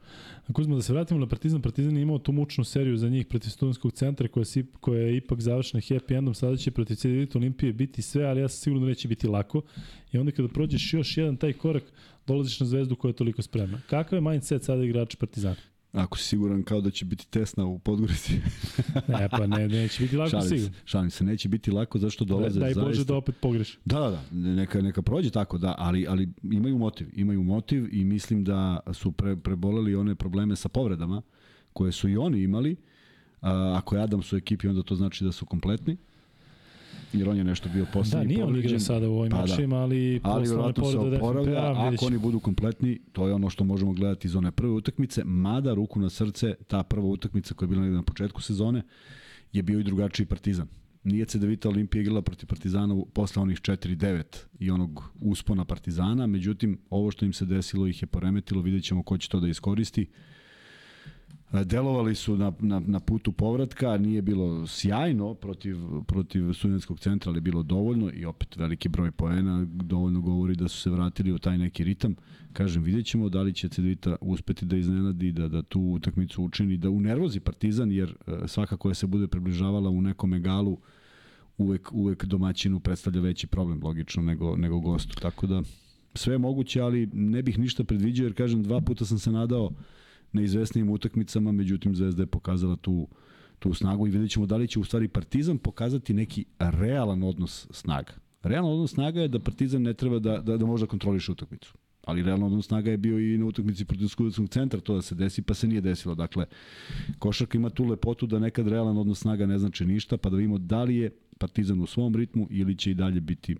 [0.52, 3.50] Kuzma, da se vratimo na Partizan, Partizan je imao tu mučnu seriju za njih protiv
[3.50, 7.72] studentskog centra koja, si, koja je ipak završena happy endom, sada će protiv CDVita Olimpije
[7.72, 9.62] biti sve, ali ja sam sigurno da neće biti lako.
[10.12, 11.82] I onda kada prođeš još jedan taj korak,
[12.26, 13.80] dolaziš na zvezdu koja je toliko spremna.
[13.90, 15.56] Kakav je mindset sada igrača Partizana?
[15.92, 18.32] Ako si siguran kao da će biti tesna u Podgorici.
[19.08, 20.74] ne, pa ne, neće biti lako šalim sigurno.
[20.74, 22.84] Se, šalim se, neće biti lako zašto dolaze Daj zaista.
[22.84, 23.78] Bože da opet pogreš.
[23.84, 28.04] Da, da, da, neka, neka prođe tako, da, ali, ali imaju motiv, imaju motiv i
[28.04, 31.22] mislim da su pre, preboleli one probleme sa povredama
[31.72, 32.76] koje su i oni imali.
[33.40, 35.96] A, ako je Adams u ekipi, onda to znači da su kompletni
[37.12, 39.76] jer on je nešto bio poslednji Da, nije on igra sada u ovim pa, mačima,
[39.76, 39.82] da.
[39.82, 44.28] ali, ali verovatno se oporavlja, ako oni budu kompletni, to je ono što možemo gledati
[44.28, 48.02] iz one prve utakmice, mada ruku na srce, ta prva utakmica koja je bila na
[48.02, 48.82] početku sezone,
[49.52, 50.68] je bio i drugačiji Partizan.
[51.04, 54.22] Nije Cedevita Olimpija igrala protiv Partizana posle onih 4-9
[54.58, 59.02] i onog uspona Partizana, međutim, ovo što im se desilo ih je poremetilo, vidjet ćemo
[59.02, 60.06] ko će to da iskoristi.
[61.65, 65.77] Delovali su na, na, na putu povratka, nije bilo sjajno protiv,
[66.07, 70.81] protiv studentskog centra, ali bilo dovoljno i opet veliki broj poena dovoljno govori da su
[70.81, 72.15] se vratili u taj neki ritam.
[72.52, 76.77] Kažem, vidjet ćemo da li će Cedvita uspeti da iznenadi, da, da tu utakmicu učini,
[76.77, 78.15] da unervozi Partizan, jer
[78.47, 80.78] svaka koja se bude približavala u nekom egalu
[81.59, 85.16] uvek, uvek domaćinu predstavlja veći problem, logično, nego, nego gostu.
[85.23, 85.62] Tako da
[86.15, 89.70] sve je moguće, ali ne bih ništa predviđao, jer kažem, dva puta sam se nadao
[90.32, 93.09] na izvesnijim utakmicama, međutim Zvezda je pokazala tu,
[93.59, 97.66] tu snagu i vidjet ćemo da li će u stvari Partizan pokazati neki realan odnos
[97.70, 98.12] snaga.
[98.43, 101.74] Realan odnos snaga je da Partizan ne treba da, da, da može da kontroliše utakmicu.
[102.05, 105.15] Ali realno odnos snaga je bio i na utakmici protiv Skudetskog centra to da se
[105.15, 106.15] desi, pa se nije desilo.
[106.15, 106.47] Dakle,
[107.19, 110.59] košarka ima tu lepotu da nekad realan odnos snaga ne znači ništa, pa da vidimo
[110.59, 113.57] da li je Partizan u svom ritmu ili će i dalje biti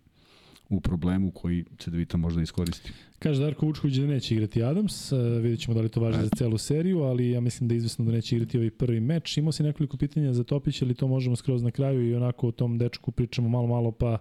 [0.71, 2.93] u problemu koji Cedevita možda iskoristi.
[3.19, 6.29] Kaže Darko Vučković da neće igrati Adams, uh, vidjet ćemo da li to važi za
[6.37, 9.37] celu seriju, ali ja mislim da je izvesno da neće igrati ovaj prvi meč.
[9.37, 12.53] Imao si nekoliko pitanja za Topić, ali to možemo skroz na kraju i onako o
[12.53, 14.19] tom dečku pričamo malo malo pa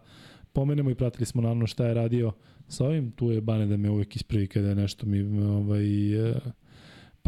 [0.54, 2.32] pomenemo i pratili smo naravno šta je radio
[2.68, 3.12] sa ovim.
[3.12, 6.38] Tu je Bane da me uvek ispravi kada je nešto mi ovaj, uh,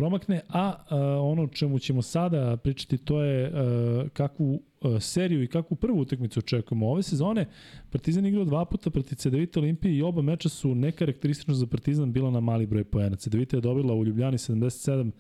[0.02, 0.98] promakne, a uh,
[1.32, 6.40] ono čemu ćemo sada pričati to je uh, kakvu uh, seriju i kakvu prvu utakmicu
[6.40, 7.46] očekujemo ove sezone.
[7.90, 12.32] Partizan igrao dva puta protiv CDVita Olimpije i oba meča su nekarakteristično za Partizan bila
[12.32, 13.16] na mali broj poena.
[13.16, 15.12] CDVita je dobila u Ljubljani 77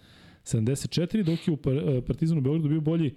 [0.43, 1.57] 74, dok je u
[2.01, 3.13] Partizanu u Beogradu bio bolji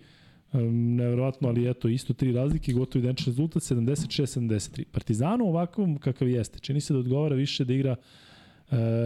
[0.52, 4.84] um, nevjerovatno, ali eto, isto tri razlike, gotovo identičan rezultat, 76-73.
[4.92, 8.23] Partizanu ovakvom kakav jeste, čini se da odgovara više da igra uh, E,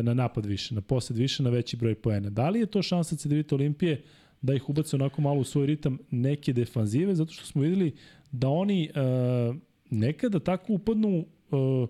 [0.02, 2.30] na napad više, na posed više, na veći broj poena.
[2.30, 4.02] Da li je to šansa CDVita Olimpije
[4.42, 7.94] da ih ubace onako malo u svoj ritam neke defanzive, zato što smo videli
[8.32, 9.56] da oni uh,
[9.90, 11.88] nekada tako upadnu uh,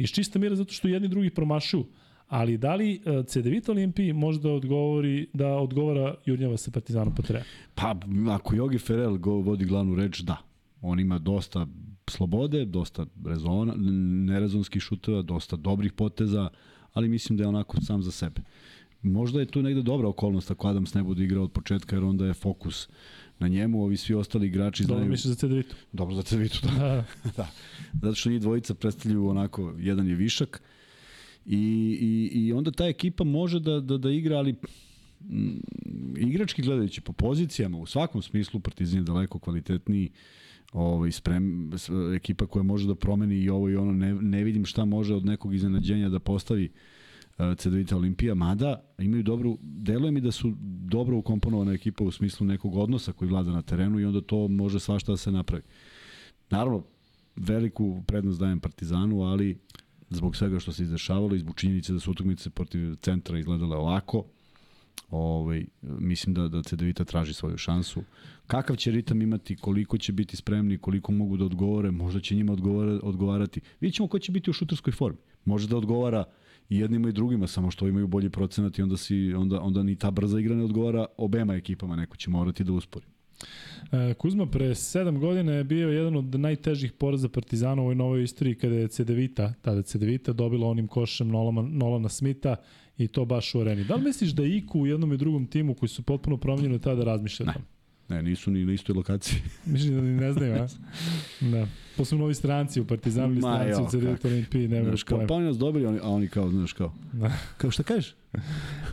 [0.00, 1.84] Iz čista mira zato što jedni drugi promašuju.
[2.28, 7.22] Ali da li uh, CDVita Olimpiji može da odgovori da odgovara Jurnjava sa Partizanom pa
[7.22, 7.44] treba?
[7.74, 7.94] Pa,
[8.30, 10.36] ako Jogi Ferel go vodi glavnu reč, da.
[10.80, 11.66] On ima dosta
[12.10, 13.74] slobode, dosta rezona,
[14.26, 16.48] nerezonskih šuteva, dosta dobrih poteza,
[16.92, 18.40] ali mislim da je onako sam za sebe.
[19.02, 22.26] Možda je tu negde dobra okolnost ako Adams ne bude igrao od početka, jer onda
[22.26, 22.88] je fokus
[23.38, 25.10] na njemu, ovi svi ostali igrači Dobro znaju...
[25.10, 25.76] misliš za CDVitu.
[25.92, 26.78] Dobro za Cevitu, da.
[26.78, 27.04] Da.
[27.36, 27.50] da.
[28.02, 30.62] Zato što njih dvojica predstavljaju onako, jedan je višak
[31.46, 31.58] i,
[32.00, 34.54] i, i onda ta ekipa može da, da, da igra, ali
[35.30, 35.62] m,
[36.16, 40.10] igrački gledajući po pozicijama, u svakom smislu Partizan je daleko kvalitetniji
[40.72, 41.70] ovaj, sprem,
[42.16, 45.24] ekipa koja može da promeni i ovo i ono, ne, ne vidim šta može od
[45.24, 46.64] nekog iznenađenja da postavi
[47.38, 52.46] uh, CDVita Olimpija, mada imaju dobru, deluje mi da su dobro ukomponovana ekipa u smislu
[52.46, 55.62] nekog odnosa koji vlada na terenu i onda to može svašta da se napravi.
[56.50, 56.82] Naravno,
[57.36, 59.58] veliku prednost dajem Partizanu, ali
[60.10, 64.24] zbog svega što se izdešavalo i zbog činjenice da su utakmice protiv centra izgledale ovako,
[65.10, 68.02] ovaj, mislim da, da CDVita traži svoju šansu.
[68.46, 72.52] Kakav će ritam imati, koliko će biti spremni, koliko mogu da odgovore, možda će njima
[72.52, 73.60] odgovara, odgovarati.
[73.80, 75.18] Vidjet ćemo ko će biti u šuterskoj formi.
[75.44, 76.24] Može da odgovara
[76.68, 79.96] i jednima i drugima, samo što imaju bolji procenat i onda, si, onda, onda ni
[79.96, 83.06] ta brza igra ne odgovara obema ekipama, neko će morati da uspori.
[83.92, 88.22] E, Kuzma pre sedam godina je bio jedan od najtežih poraza Partizana u ovoj novoj
[88.22, 92.56] istoriji kada je CDVita, tada CDVita dobila onim košem Nolana, Nolana Smita
[93.00, 93.84] i to baš u areni.
[93.84, 97.04] Da li misliš da Iku u jednom i drugom timu koji su potpuno promenjeni tada
[97.04, 97.64] razmišljaju o Ne.
[98.08, 99.38] Ne, nisu ni na istoj lokaciji.
[99.66, 100.68] Mislim da ni ne znaju, a?
[101.40, 101.66] Da.
[101.96, 105.34] Posebno ovi stranci u Partizanu ili stranci jo, u CDVita Olimpiji, nemaju Znaš, kao, pa
[105.34, 107.32] oni nas dobili, oni, a oni kao, znaš, kao, Da.
[107.56, 108.14] kao šta kažeš?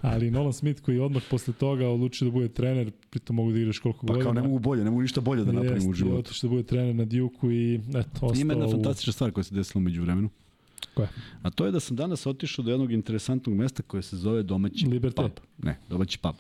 [0.02, 3.80] Ali Nolan Smith koji odmah posle toga odlučio da bude trener, pritom mogu da igraš
[3.80, 4.24] koliko Pa godina.
[4.24, 6.20] kao ne mogu bolje, ne mogu ništa bolje da napravim u Jeste, životu.
[6.20, 9.56] otišao da bude trener na Duke i eto, ostao Ima jedna fantastična stvar koja se
[9.56, 10.30] desila među vremenu.
[10.94, 11.08] Koja?
[11.42, 14.86] A to je da sam danas otišao do jednog interesantnog mesta koje se zove domaći
[14.86, 15.16] Liberté.
[15.16, 15.32] pub.
[15.58, 16.36] Ne, domaći pub.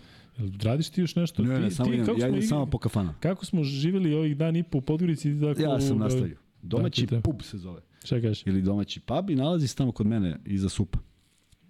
[0.61, 1.43] Radiš ti još nešto?
[1.43, 3.13] Ne, ti, ne, samo ti, idem, ja idem igri- samo po kafana.
[3.19, 5.23] Kako smo živjeli ovih dan i po u Podgorici?
[5.33, 6.37] ti Tako, Ja sam nastavio.
[6.61, 7.21] Domaći Tako je.
[7.21, 7.81] pub se zove.
[8.03, 8.43] Šta kažeš?
[8.45, 10.99] Ili domaći pub i nalazi se tamo kod mene iza supa.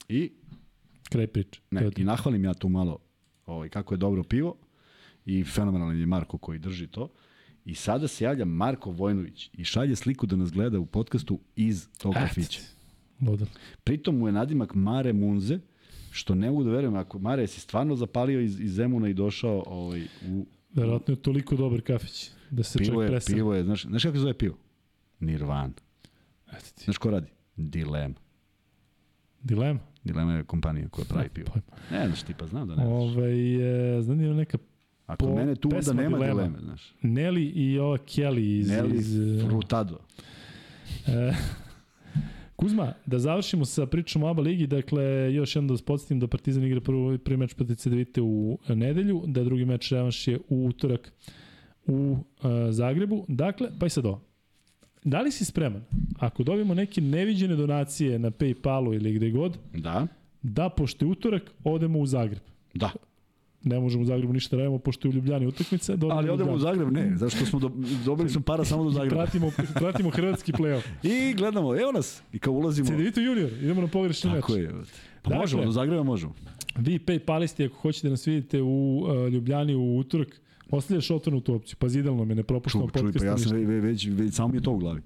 [0.10, 0.32] I,
[1.04, 1.60] Kraj priče.
[1.60, 3.00] To ne, i nahvalim ja tu malo
[3.46, 4.56] ovaj, kako je dobro pivo
[5.26, 7.10] i fenomenalan je Marko koji drži to.
[7.68, 11.88] I sada se javlja Marko Vojnović i šalje sliku da nas gleda u podcastu iz
[11.98, 12.60] tog kafića.
[13.84, 15.60] Pritom mu je nadimak Mare Munze,
[16.12, 19.64] što ne mogu da verujem, ako Mare si stvarno zapalio iz, iz Zemuna i došao
[19.68, 23.36] ovaj, u Verovatno je toliko dobar kafić da se pivo čovjek je, presam.
[23.36, 24.58] pivo je, znaš, znaš kako se zove pivo?
[25.20, 25.74] Nirvan.
[26.48, 26.84] Eto ti.
[26.84, 27.28] Znaš ko radi?
[27.56, 28.16] Dilema.
[29.44, 29.80] Dilema?
[30.04, 31.48] Dilema je kompanija koja pravi pivo.
[31.92, 32.94] Ne znaš ti, pa znam da ne znaš.
[32.94, 33.32] Ove,
[33.98, 34.58] e, znam da ima neka
[35.08, 36.34] Ako po- mene tu onda nema Dilema.
[36.34, 36.94] dileme, znaš.
[37.02, 38.70] Nelly i ova Kelly iz...
[38.70, 40.00] Nelly iz e, Frutado.
[41.08, 41.34] E,
[42.56, 45.04] Kuzma, da završimo sa pričom o ABA ligi, dakle,
[45.34, 49.24] još jednom da vas podsjetim da Partizan igra prvi, prvi meč protiv CDVite u nedelju,
[49.28, 51.14] da drugi meč revanš je u utorak
[51.88, 52.18] u uh,
[52.70, 53.26] Zagrebu.
[53.28, 54.22] Dakle, pa i sad ovo.
[55.04, 55.84] Da li si spreman,
[56.20, 60.08] ako dobijemo neke neviđene donacije na Paypalu ili gde god, Da,
[60.42, 62.42] da pošto je utorak, odemo u Zagreb.
[62.74, 62.92] da.
[63.68, 65.98] Ne možemo u Zagrebu ništa da radimo, pošto je u Ljubljani utakmica.
[66.12, 66.60] Ali odemo u.
[66.60, 67.72] Zagreb, ne, zašto smo do,
[68.06, 69.16] dobili smo para samo do Zagreba.
[69.16, 70.84] Pratimo, pratimo hrvatski play-off.
[71.04, 72.22] I gledamo, evo nas.
[72.34, 72.88] I kao ulazimo.
[72.88, 74.42] CDVite junior, idemo na pogrešni meč.
[74.42, 74.70] Tako je.
[75.22, 76.34] Pa Dakle, možemo, do Zagreba možemo.
[76.78, 81.54] Vi Paypalisti, ako hoćete da nas vidite u uh, Ljubljani u utorak, ostavljaš otvorenu tu
[81.54, 81.76] opciju.
[81.80, 83.26] Pazi, idealno me, ne propuštamo Čuj, čuj, podcast.
[83.26, 85.02] pa ja sam već, već, već, samo mi je to u glavi.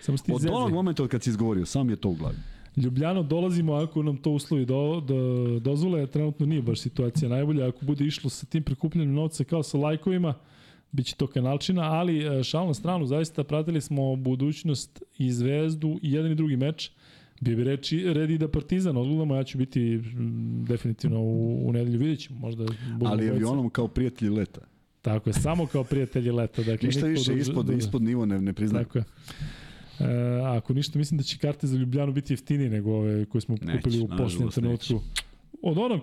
[0.00, 2.36] Samo Od onog momenta od kad si izgovorio, samo mi je to u glavi.
[2.76, 7.68] Ljubljano dolazimo ako nam to uslovi do, do, dozvole, trenutno nije baš situacija najbolja.
[7.68, 10.34] Ako bude išlo sa tim prikupljanjem novca kao sa lajkovima,
[10.92, 15.98] bit će to kanalčina, ali e, šal na stranu, zaista pratili smo budućnost i Zvezdu
[16.02, 16.90] i jedan i drugi meč.
[17.40, 20.00] Bio bi reči, red i da Partizan odgledamo, ja ću biti
[20.68, 22.66] definitivno u, u nedelju, vidjet ćemo, možda
[23.04, 24.60] Ali avionom kao prijatelji leta.
[25.02, 26.62] Tako je, samo kao prijatelji leta.
[26.62, 28.84] Dakle, Ništa više da- ispod, da- ispod nivo ne, ne priznajem.
[28.84, 29.04] Tako je.
[30.00, 30.04] E,
[30.44, 33.78] ako ništa, mislim da će karte za Ljubljanu biti jeftinije nego ove koje smo Neće,
[33.78, 35.00] kupili u nažalost, posljednjem trenutku.
[35.62, 36.00] Od onog?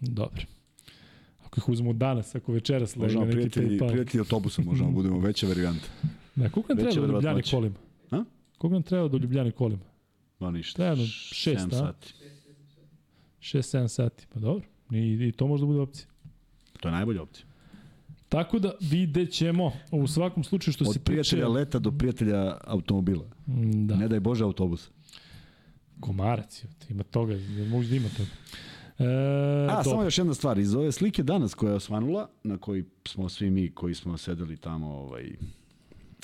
[0.00, 0.42] Dobro.
[1.44, 3.88] Ako ih uzmemo danas, ako večeras legne Možemo neki prijatelji, PayPal.
[3.88, 5.88] prijatelji autobusom, možemo budemo veća varijanta.
[6.36, 7.76] Da, koliko nam treba do Ljubljane kolima?
[8.10, 8.24] A?
[8.58, 9.82] Koliko nam treba do Ljubljane kolima?
[10.38, 10.76] Ma ništa.
[10.76, 11.92] Treba šest, Sedam a?
[11.92, 12.14] sati.
[13.40, 14.26] 6-7 sati.
[14.32, 14.64] Pa dobro.
[14.90, 16.06] I, I to može da bude opcija.
[16.80, 17.46] To je najbolja opcija.
[18.30, 21.04] Tako da vidjet ćemo u svakom slučaju što Od se tiče...
[21.04, 23.24] prijatelja leta do prijatelja automobila.
[23.46, 23.96] Mm, Da.
[23.96, 24.90] Ne daj Bože autobus.
[26.00, 27.34] Komarac, ima toga,
[27.70, 28.30] možda ima toga.
[28.98, 29.04] E,
[29.70, 29.90] A, dobro.
[29.90, 30.58] samo još jedna stvar.
[30.58, 34.56] Iz ove slike danas koja je osvanula, na koji smo svi mi koji smo sedeli
[34.56, 35.30] tamo ovaj,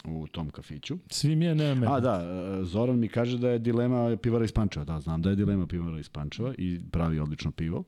[0.05, 0.99] u tom kafiću.
[1.11, 1.87] Svi mi je nema mene.
[1.93, 2.23] A da,
[2.61, 4.85] e, Zoran mi kaže da je dilema pivara iz Pančeva.
[4.85, 7.85] Da, znam da je dilema pivara iz Pančeva i pravi odlično pivo.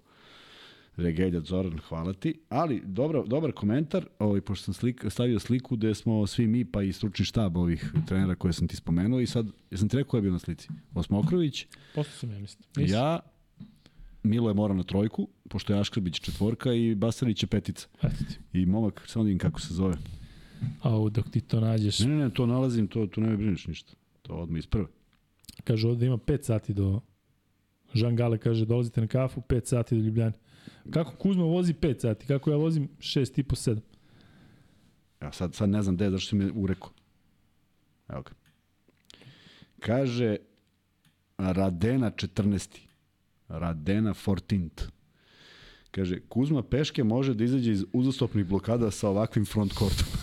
[0.99, 2.35] Regeljat Zoran, hvala ti.
[2.49, 6.83] Ali, dobra, dobar komentar, ovaj, pošto sam slik, stavio sliku gde smo svi mi, pa
[6.83, 10.17] i stručni štab ovih trenera koje sam ti spomenuo i sad, jesam ti rekao ko
[10.17, 10.69] je bio na slici?
[10.95, 12.65] Osmokrović, Posle sam ja mislim.
[12.77, 12.93] Nisi?
[12.95, 13.21] ja,
[14.23, 17.89] Milo je mora na trojku, pošto je Aškrbić četvorka i Basarić je petica.
[18.03, 18.59] Eto ti.
[18.59, 19.95] I momak, samo da vidim kako se zove.
[20.83, 21.99] Au, dok ti to nađeš.
[21.99, 23.93] Ne, ne, ne, to nalazim, to, tu ne brineš ništa.
[24.23, 24.87] To odmah iz prve.
[25.65, 27.01] Kaže ovde ima 5 sati do...
[27.95, 30.33] Jean Gale kaže dolazite na kafu 5 sati do Ljubljane.
[30.91, 32.27] Kako Kuzma vozi 5 sati?
[32.27, 33.79] Kako ja vozim 6 i po 7?
[35.23, 36.91] Ja sad, sad ne znam gde, zašto si me urekao.
[38.09, 38.31] Evo ga.
[39.81, 40.37] Kaže
[41.39, 42.79] Radena 14.
[43.49, 44.69] Radena 14.
[45.91, 50.07] Kaže, Kuzma peške može da izađe iz uzastopnih blokada sa ovakvim front kortom.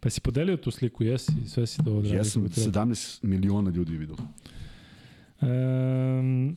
[0.00, 1.32] Pa si podelio tu sliku, jesi?
[1.46, 2.16] Sve si to odradio.
[2.16, 2.84] Ja sam kako treba.
[2.84, 4.16] 17 miliona ljudi vidio.
[5.40, 6.56] Um,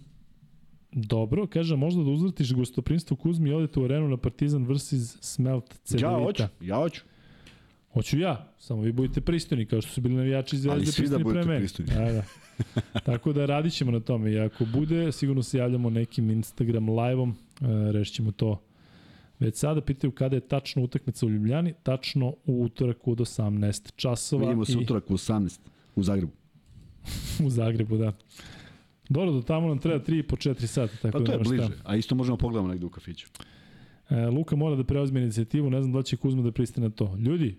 [0.91, 4.93] dobro, kaže, možda da uzvrtiš gostoprinstvo Kuzmi i odete u arenu na Partizan vs.
[5.21, 6.11] Smelt Cedevita.
[6.11, 7.01] Ja hoću, ja hoću.
[7.93, 11.07] Hoću ja, samo vi budite pristojni, kao što su bili navijači iz Ali Zvezde svi
[11.07, 11.59] da pristojni pre budete mene.
[11.59, 11.91] pristojni.
[11.93, 12.23] Da, da.
[13.11, 17.29] Tako da radit ćemo na tome i ako bude, sigurno se javljamo nekim Instagram live-om,
[17.29, 18.61] e, rešit ćemo to
[19.39, 19.81] već sada.
[19.81, 24.73] Pitaju kada je tačno utakmica u Ljubljani, tačno u utorak od 18 časova Vidimo se
[24.73, 25.59] i utorak u 18
[25.95, 26.31] u Zagrebu.
[27.45, 28.13] u Zagrebu, da.
[29.09, 31.45] Dobro, do tamo nam treba 3 po 4 sata, tako Pa to da je nema
[31.45, 31.67] šta.
[31.67, 31.81] bliže.
[31.83, 33.27] A isto možemo pogledamo negde u kafiću.
[34.09, 37.15] E, Luka mora da preozme inicijativu, ne znam da će Kuzma da pristane na to.
[37.17, 37.55] Ljudi,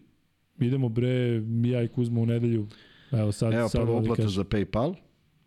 [0.61, 2.66] idemo bre, ja i Kuzma u nedelju.
[3.12, 4.35] Evo sad, Evo sad prva ovdje uplata kažem.
[4.35, 4.95] za PayPal.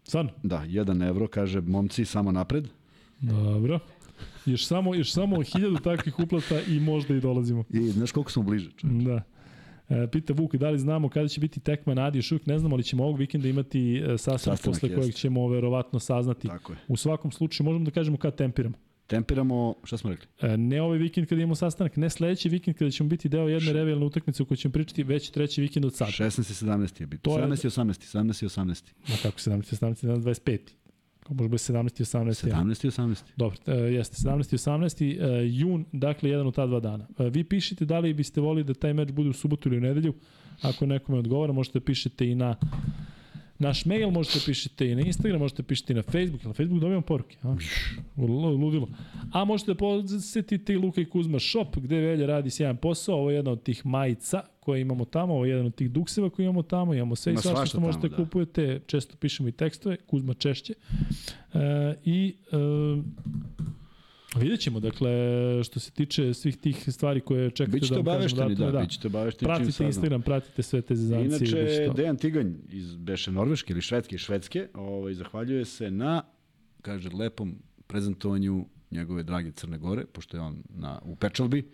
[0.03, 0.31] Stvarno?
[0.43, 2.67] Da, 1 evro, kaže momci samo napred.
[3.19, 3.79] Dobro.
[4.45, 7.63] Još samo, još samo hiljadu takvih uplata i možda i dolazimo.
[7.69, 8.69] I znaš koliko smo bliže?
[8.71, 9.05] čoveče?
[9.05, 9.21] Da.
[9.93, 12.75] E, pita Vuk, da li znamo kada će biti tekma Nadi, još uvijek ne znamo,
[12.75, 14.95] ali ćemo ovog vikenda imati e, sastanak, posle jeste.
[14.95, 16.47] kojeg ćemo verovatno saznati.
[16.47, 16.77] Tako je.
[16.87, 18.75] U svakom slučaju možemo da kažemo kad tempiramo.
[19.07, 20.27] Tempiramo, šta smo rekli?
[20.41, 23.73] E, ne ovaj vikend kada imamo sastanak, ne sledeći vikend kada ćemo biti deo jedne
[23.73, 26.11] revijalne utakmice u kojoj ćemo pričati već treći vikend od sada.
[26.11, 27.23] 16 i 17 je biti.
[27.23, 28.17] To je- 17 i 18.
[28.17, 28.93] 17 i 18.
[29.09, 30.59] Ma kako 17, 17, 17, 25.
[31.29, 32.47] Može biti 17 i 18?
[32.47, 32.55] ja?
[32.55, 33.23] 17 i 18.
[33.35, 34.53] Dobro, e, jeste, 17.
[34.53, 35.03] i 18.
[35.03, 37.07] E, jun, dakle, jedan od ta dva dana.
[37.19, 39.81] E, vi pišite da li biste volili da taj meč bude u subotu ili u
[39.81, 40.13] nedelju.
[40.61, 42.55] Ako nekome odgovara, možete da pišete i na
[43.61, 46.43] naš mail, možete pišete i na Instagram, možete pišete i na Facebook.
[46.43, 47.37] Na Facebook dobijamo poruke.
[47.43, 47.55] A?
[48.17, 48.87] Lu- Ludilo.
[49.33, 53.15] A možete da posetite i Luka i Kuzma shop, gde Velja radi sjajan posao.
[53.15, 56.29] Ovo je jedna od tih majica koje imamo tamo, ovo je jedan od tih dukseva
[56.29, 56.93] koje imamo tamo.
[56.93, 58.23] Imamo sve i svašta što možete tamo, da.
[58.23, 58.79] kupujete.
[58.87, 60.73] Često pišemo i tekstove, Kuzma češće.
[61.53, 62.57] E, I e,
[64.39, 65.09] vidjet ćemo, dakle,
[65.63, 68.79] što se tiče svih tih stvari koje čekate Bićete da vam kažemo obavešteni, datume, da,
[68.79, 69.85] bićete obavešteni čim Pratite.
[69.85, 71.47] Instagram, pratite sve te zezancije.
[71.47, 71.93] i Inače.
[71.95, 76.23] Dejan Tiganj iz Beše Norveške ili Švedske, Švedske, ovaj, zahvaljuje se na,
[76.81, 77.55] kaže, lepom
[77.87, 81.69] prezentovanju njegove drage Crne Gore, pošto je on na, u Pečalbi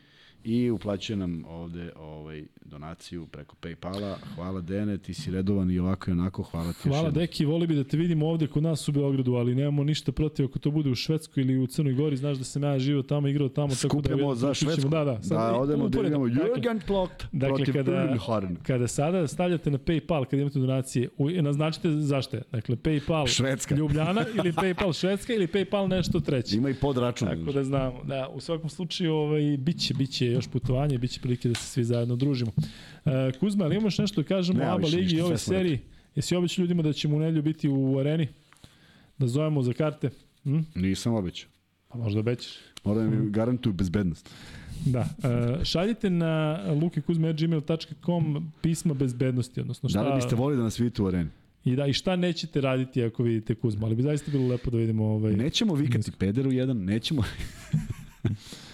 [0.48, 4.16] i uplaćuje nam ovde ovaj, donaciju preko Paypala.
[4.36, 7.10] Hvala Dene, ti si redovan i ovako i onako, hvala ti Hvala.
[7.12, 10.46] Deki, voli bi da te vidimo ovde kod nas u Beogradu, ali nemamo ništa protiv
[10.46, 13.28] ako to bude u Švedskoj ili u Crnoj Gori, znaš da sam ja živio tamo,
[13.28, 13.68] igrao tamo.
[13.68, 14.90] tako da Skupljamo za Švedsku.
[14.90, 15.22] Da, da.
[15.22, 18.56] sad da odemo da idemo Dakle, Jürgen Klopp dakle, protiv kada-.
[18.64, 22.44] Kada sada stavljate na PayPal, kada imate donacije, u, naznačite zašto je.
[22.52, 23.76] Dakle, PayPal Švedska.
[23.80, 26.58] Ljubljana ili PayPal Švedska ili PayPal nešto treće.
[26.58, 27.28] Ima i podračun.
[27.28, 28.04] Tako da znamo.
[28.04, 32.16] Da, u svakom slučaju ovaj, biće, biće još putovanje, biće prilike da se svi zajedno
[32.16, 32.52] družimo.
[33.06, 35.80] E, Kuzma, ali imaš nešto da kažemo o Nema ABA ligi i ovoj seriji?
[36.16, 38.28] Jesi obećao ljudima da ćemo u nedelju biti u areni?
[39.18, 40.10] Da zovemo za karte?
[40.44, 40.60] Hm?
[40.76, 41.50] Nisam obećao.
[41.88, 42.54] Pa možda obećaš.
[42.84, 44.30] Moram mi garantuju bezbednost.
[44.86, 45.08] Da.
[45.60, 50.04] E, šaljite na lukekuzme.gmail.com pisma bezbednosti, odnosno šta...
[50.04, 51.30] Da li biste volili da nas vidite u areni?
[51.66, 54.78] I, da, I šta nećete raditi ako vidite Kuzma, ali bi zaista bilo lepo da
[54.78, 55.34] vidimo ovaj...
[55.34, 57.24] Nećemo vikati pederu jedan, nećemo...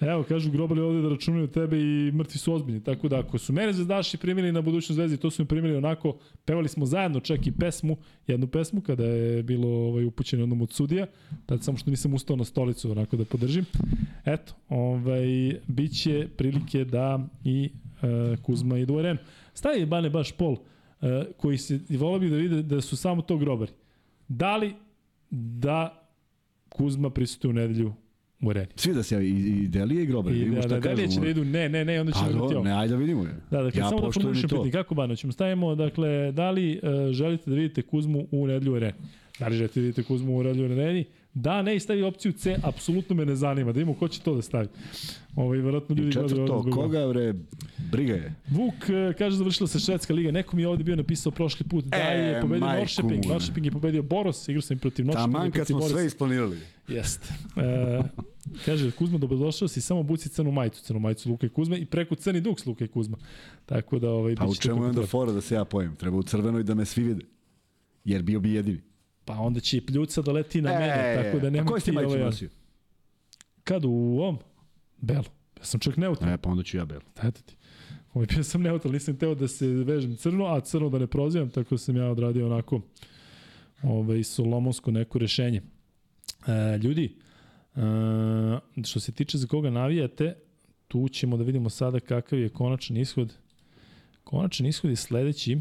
[0.00, 3.52] Evo, kažu grobali ovde da računaju tebe i mrtvi su ozbiljni, tako da ako su
[3.52, 7.46] mene zvezdaši primili na budućnost zvezdi, to su mi primili onako, pevali smo zajedno čak
[7.46, 7.96] i pesmu,
[8.26, 11.06] jednu pesmu kada je bilo ovaj, upućeno jednom od sudija,
[11.46, 13.64] tad samo što nisam ustao na stolicu onako da podržim.
[14.24, 17.70] Eto, ovaj, bit će prilike da i
[18.02, 19.18] e, Kuzma idu u arenu.
[19.54, 20.56] Stavi Bane baš pol,
[21.02, 23.72] e, koji se, i volao bih da vide da su samo to grobari.
[24.28, 24.74] Da li
[25.30, 26.08] da
[26.68, 27.92] Kuzma prisutuje u nedelju
[28.40, 28.66] u areni?
[28.76, 30.34] Svi da se javi, i, i Delije i Grobar.
[30.34, 31.08] I da, da, da, kažu.
[31.08, 32.64] će da idu, ne, ne, ne, onda ćemo A, imati do, ovo.
[32.64, 33.24] ne, ajde da vidimo.
[33.50, 37.12] Da, dakle, ja samo da formulišem pitanje, kako Bano, ćemo stavimo, dakle, da li uh,
[37.12, 38.92] želite da vidite Kuzmu u nedelju u areni?
[39.38, 41.04] Da li želite da vidite Kuzmu u nedelju u areni?
[41.34, 43.72] Da, ne, stavi opciju C, apsolutno me ne zanima.
[43.72, 44.68] Da imamo ko će to da stavi.
[45.36, 47.34] Ovo, i verovatno ljudi gledaju četvrto, koga bre,
[47.90, 48.34] briga je.
[48.50, 50.30] Vuk e, kaže završila se švedska liga.
[50.30, 52.74] Neko mi je ovde bio napisao prošli put da je pobedio mu.
[52.74, 55.32] Norrköping je pobedio Boros, igrao sam i protiv Norrköpinga.
[55.32, 55.94] Taman kad smo Borosa.
[55.94, 56.58] sve isplanirali.
[56.88, 57.34] Jeste.
[57.56, 58.02] E,
[58.64, 62.14] kaže, Kuzma, dobrodošao si, samo buci crnu majicu, crnu majicu Luka i Kuzma i preko
[62.14, 63.16] crni duks Luka i Kuzma.
[63.66, 65.96] Tako da, ovaj, Pa u čemu je onda fora da se ja pojem?
[65.96, 67.24] Treba u crvenoj da me svi vide.
[68.04, 68.87] Jer bio bi jedini.
[69.28, 71.94] Pa onda će i pljuca da leti na mene, tako da nema koji ste ti
[71.94, 72.24] majicu ovaj...
[72.24, 72.48] nosio?
[73.64, 74.38] Kad u ovom?
[74.96, 75.24] Belo.
[75.58, 76.32] Ja sam čak neutral.
[76.32, 77.02] E, pa onda ću ja belo.
[77.22, 77.56] Eto ti.
[78.14, 81.50] Ovaj bio sam neutral, nisam teo da se vežem crno, a crno da ne prozivam,
[81.50, 82.80] tako sam ja odradio onako
[83.82, 85.62] ovaj, solomonsko neko rešenje.
[86.46, 87.16] E, ljudi,
[87.76, 87.80] e,
[88.84, 90.34] što se tiče za koga navijate,
[90.88, 93.34] tu ćemo da vidimo sada kakav je konačan ishod.
[94.24, 95.58] Konačan ishod je sledeći.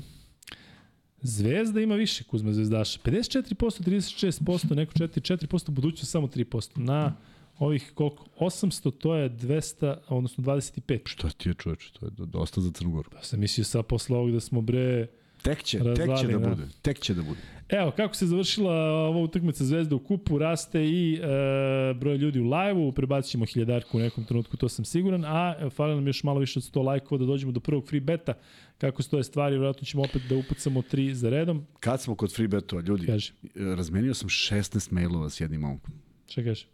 [1.22, 3.00] Zvezda ima više Kuzma Zvezdaša.
[3.04, 6.70] 54%, 36%, neko 4, 4%, budućnost samo 3%.
[6.80, 7.16] Na
[7.60, 8.26] ovih koliko?
[8.40, 11.00] 800, to je 200, odnosno 25.
[11.06, 11.92] Šta ti je čoveče?
[12.00, 13.10] To je do- dosta za Crnogoru.
[13.12, 15.08] Pa sam mislio sad posle ovog da smo bre...
[15.42, 16.50] Tek će, tek će Razvali, da da.
[16.50, 16.68] bude.
[16.82, 17.40] Tek će da bude.
[17.70, 22.44] Evo, kako se završila ova utakmica Zvezda u kupu, raste i e, broj ljudi u
[22.50, 26.40] live-u, prebacit ćemo hiljadarku u nekom trenutku, to sam siguran, a fali nam još malo
[26.40, 28.34] više od 100 lajkova da dođemo do prvog free beta,
[28.78, 31.66] kako stoje stvari, vjerojatno ćemo opet da upucamo tri za redom.
[31.80, 35.94] Kad smo kod free betova, ljudi, Kaži, razmenio sam 16 mailova s jednim momkom.
[36.28, 36.66] šta kaže?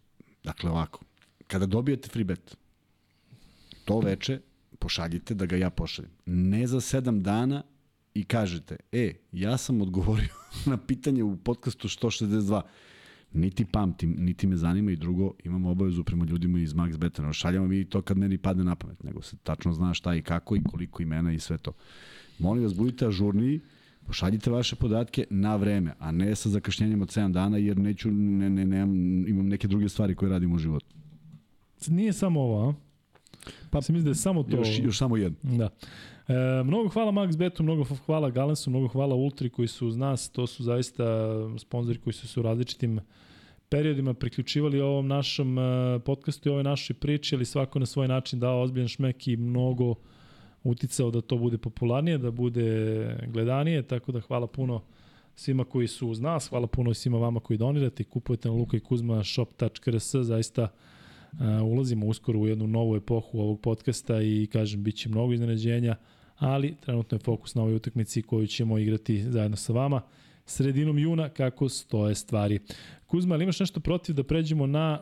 [0.44, 1.00] Dakle, ovako.
[1.48, 2.58] Kada dobijete free bet,
[3.86, 4.40] to veče
[4.80, 6.12] pošaljite da ga ja pošaljem.
[6.26, 7.64] Ne za 7 dana
[8.14, 10.34] i kažete, e, ja sam odgovorio
[10.66, 12.62] na pitanje u podcastu 162.
[13.34, 17.22] Niti pamtim, niti me zanima i drugo, imam obavezu prema ljudima iz Max Beta.
[17.22, 20.22] Ne šaljamo mi to kad meni padne na pamet, nego se tačno zna šta i
[20.22, 21.72] kako i koliko imena i sve to.
[22.40, 23.60] Molim vas, budite ažurniji,
[24.08, 28.50] pošaljite vaše podatke na vreme, a ne sa zakašnjenjem od 7 dana, jer neću, ne,
[28.50, 28.80] ne, ne,
[29.30, 30.96] imam neke druge stvari koje radim u životu.
[31.88, 32.74] Nije samo ovo, a?
[33.70, 34.58] Pa, mislim da je samo to.
[34.58, 35.58] Još, još samo jedno.
[35.58, 35.70] Da.
[36.28, 40.30] E, mnogo hvala Max Betu, mnogo hvala Galensu, mnogo hvala Ultri koji su uz nas,
[40.30, 41.06] to su zaista
[41.58, 43.00] sponzori koji su se u različitim
[43.70, 48.40] periodima priključivali ovom našem e, podcastu i ovoj našoj priči, ali svako na svoj način
[48.40, 49.96] dao ozbiljan šmek i mnogo
[50.64, 54.82] uticao da to bude popularnije, da bude gledanije, tako da hvala puno
[55.36, 58.78] svima koji su uz nas, hvala puno svima vama koji donirate i kupujete na Luka
[58.78, 60.70] i Kuzma shop.rs, zaista Uh,
[61.64, 65.96] ulazimo uskoro u jednu novu epohu ovog podcasta i kažem bit će mnogo iznenađenja,
[66.38, 70.02] ali trenutno je fokus na ovoj utakmici koju ćemo igrati zajedno sa vama
[70.46, 72.60] sredinom juna kako stoje stvari.
[73.08, 75.00] Kuzma, ali imaš nešto protiv da pređemo na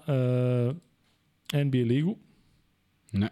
[1.54, 2.16] uh, NBA ligu?
[3.12, 3.30] Ne.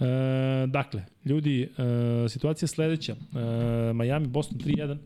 [0.00, 3.12] E, dakle, ljudi, e, situacija je sledeća.
[3.12, 4.96] E, Miami, Boston 3-1.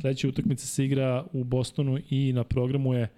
[0.00, 3.08] Sledeća utakmica se igra u Bostonu i na programu je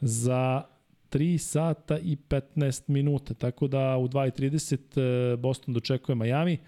[0.00, 0.62] za
[1.10, 6.58] 3 sata i 15 minuta, tako da u 2.30 Boston dočekuje Miami.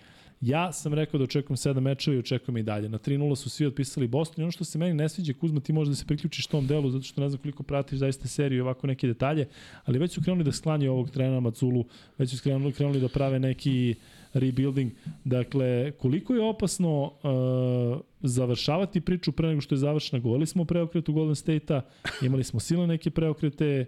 [0.43, 2.89] Ja sam rekao da očekujem 7 mečeva i očekujem i dalje.
[2.89, 5.73] Na 3-0 su svi otpisali Boston i ono što se meni ne sviđa, Kuzma, ti
[5.73, 8.61] možda da se priključiš tom delu, zato što ne znam koliko pratiš zaista seriju i
[8.61, 9.49] ovako neke detalje,
[9.85, 11.85] ali već su krenuli da sklanjaju ovog trenera Maculu,
[12.19, 13.95] već su krenuli, krenuli da prave neki
[14.33, 14.93] rebuilding.
[15.25, 20.23] Dakle, koliko je opasno uh, završavati priču pre nego što je završena.
[20.23, 21.81] Govorili smo o preokretu Golden State-a,
[22.23, 23.87] imali smo silne neke preokrete,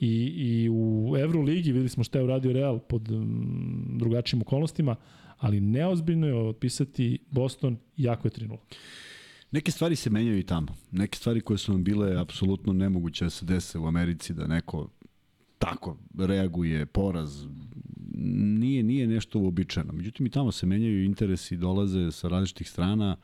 [0.00, 4.96] I, i u Euroligi videli smo šta je uradio Real pod um, drugačijim okolnostima,
[5.38, 8.56] ali neozbiljno je otpisati Boston jako je 3-0.
[9.50, 10.66] Neke stvari se menjaju i tamo.
[10.90, 14.88] Neke stvari koje su nam bile apsolutno nemoguće da se dese u Americi, da neko
[15.58, 17.46] tako reaguje, poraz,
[18.58, 19.92] nije, nije nešto uobičajeno.
[19.92, 23.16] Međutim, i tamo se menjaju interesi, dolaze sa različitih strana,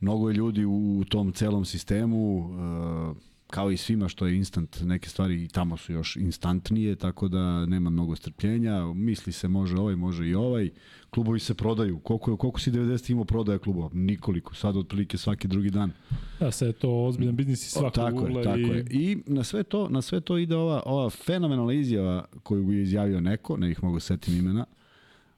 [0.00, 3.16] mnogo je ljudi u tom celom sistemu, uh,
[3.54, 7.66] kao i svima što je instant, neke stvari i tamo su još instantnije, tako da
[7.66, 10.70] nema mnogo strpljenja, misli se može ovaj, može i ovaj,
[11.10, 13.90] klubovi se prodaju, koliko, je, koliko si 90 imao prodaja klubova?
[13.92, 15.92] Nikoliko, sad otprilike svaki drugi dan.
[16.40, 18.40] Da, sad je to ozbiljan biznis i svako tako ugla.
[18.40, 18.76] je, tako i...
[18.76, 18.86] je.
[18.90, 23.20] I na sve to, na sve to ide ova, ova fenomenalna izjava koju je izjavio
[23.20, 24.66] neko, ne ih mogu setim imena,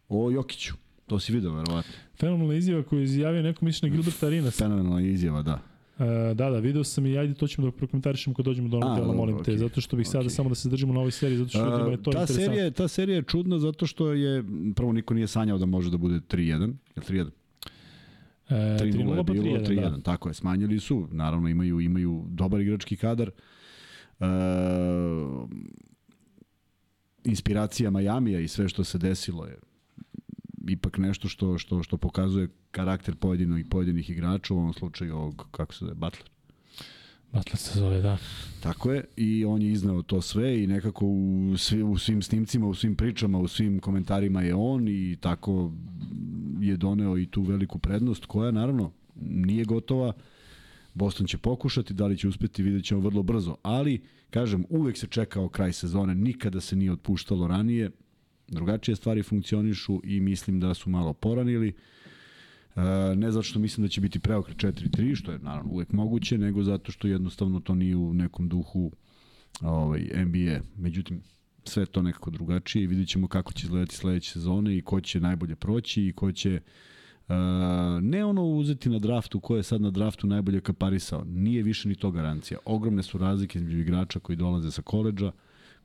[0.09, 0.75] o Jokiću.
[1.07, 1.93] To si video, verovatno.
[2.21, 4.57] Fenomenalna izjava koju je izjavio neko mišljenje Gilberta Arenas.
[4.57, 5.76] Fenomenalna izjava, da.
[5.98, 8.97] Uh, da, da, video sam i ajde to ćemo da prokomentarišemo kad dođemo do onog
[8.97, 9.59] dela, molim te, okej.
[9.59, 10.31] zato što bih sada Okej.
[10.31, 12.55] samo da se držimo na ovoj seriji, zato što ljudima je to ta interesantno.
[12.55, 14.44] serija, ta serija je čudna zato što je,
[14.77, 17.31] prvo niko nije sanjao da može da bude 3-1, je 3-1?
[18.48, 20.01] E, 3-0 3-0 je bilo, 3-1, 3-1, da.
[20.02, 23.31] tako je, smanjili su, naravno imaju, imaju dobar igrački kadar.
[24.20, 24.24] E,
[27.24, 29.56] inspiracija Majamija i sve što se desilo je
[30.69, 35.49] ipak nešto što, što, što pokazuje karakter pojedinog i pojedinih igrača, u ovom slučaju ovog,
[35.51, 36.31] kako se zove, Butler.
[37.33, 38.19] Atlas se zove, da.
[38.63, 42.67] Tako je, i on je iznao to sve i nekako u, svi, u svim snimcima,
[42.67, 45.73] u svim pričama, u svim komentarima je on i tako
[46.61, 50.13] je doneo i tu veliku prednost koja naravno nije gotova.
[50.95, 55.07] Boston će pokušati, da li će uspeti vidjet ćemo vrlo brzo, ali kažem, uvek se
[55.07, 57.91] čekao kraj sezone, nikada se nije otpuštalo ranije,
[58.48, 61.68] drugačije stvari funkcionišu i mislim da su malo poranili.
[61.68, 62.81] E,
[63.16, 66.62] ne zato što mislim da će biti preokret 4-3, što je naravno uvek moguće, nego
[66.62, 68.93] zato što jednostavno to nije u nekom duhu
[69.60, 70.60] ovaj, NBA.
[70.77, 71.23] Međutim,
[71.64, 75.20] sve to nekako drugačije i vidjet ćemo kako će izgledati sledeće sezone i ko će
[75.20, 76.60] najbolje proći i ko će
[77.28, 77.35] Uh,
[78.02, 81.24] ne ono uzeti na draftu ko je sad na draftu najbolje kaparisao.
[81.24, 82.59] Nije više ni to garancija.
[82.64, 85.32] Ogromne su razlike između igrača koji dolaze sa koleđa,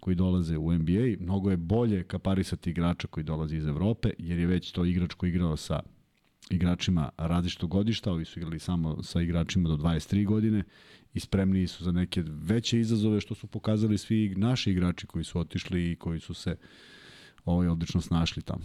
[0.01, 1.15] koji dolaze u NBA.
[1.19, 5.29] Mnogo je bolje kaparisati igrača koji dolaze iz Evrope, jer je već to igrač koji
[5.29, 5.79] igrao sa
[6.49, 10.63] igračima različitog godišta, ovi su igrali samo sa igračima do 23 godine
[11.13, 15.39] i spremni su za neke veće izazove što su pokazali svi naši igrači koji su
[15.39, 16.55] otišli i koji su se
[17.45, 18.63] ovaj odlično snašli tamo.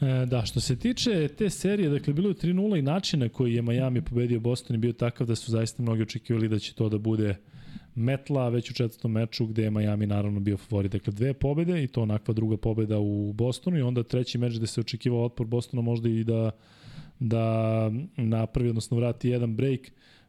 [0.00, 3.54] E, da, što se tiče te serije, dakle, bilo je 3-0 i način na koji
[3.54, 6.88] je Miami pobedio Boston je bio takav da su zaista mnogi očekivali da će to
[6.88, 7.36] da bude
[7.94, 10.92] metla već u četvrtom meču gde je Miami naravno bio favorit.
[10.92, 14.66] Dakle, dve pobede i to onakva druga pobeda u Bostonu i onda treći meč gde
[14.66, 16.50] se očekivao otpor Bostona možda i da,
[17.18, 19.80] da napravi, odnosno vrati jedan break.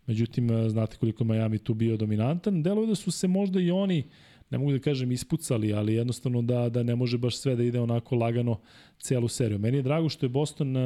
[0.08, 2.64] Međutim, znate koliko je Miami tu bio dominantan.
[2.64, 4.04] Deluje da su se možda i oni
[4.50, 7.80] ne mogu da kažem ispucali, ali jednostavno da, da ne može baš sve da ide
[7.80, 8.60] onako lagano
[9.00, 9.60] celu seriju.
[9.60, 10.84] Meni je drago što je Boston uh,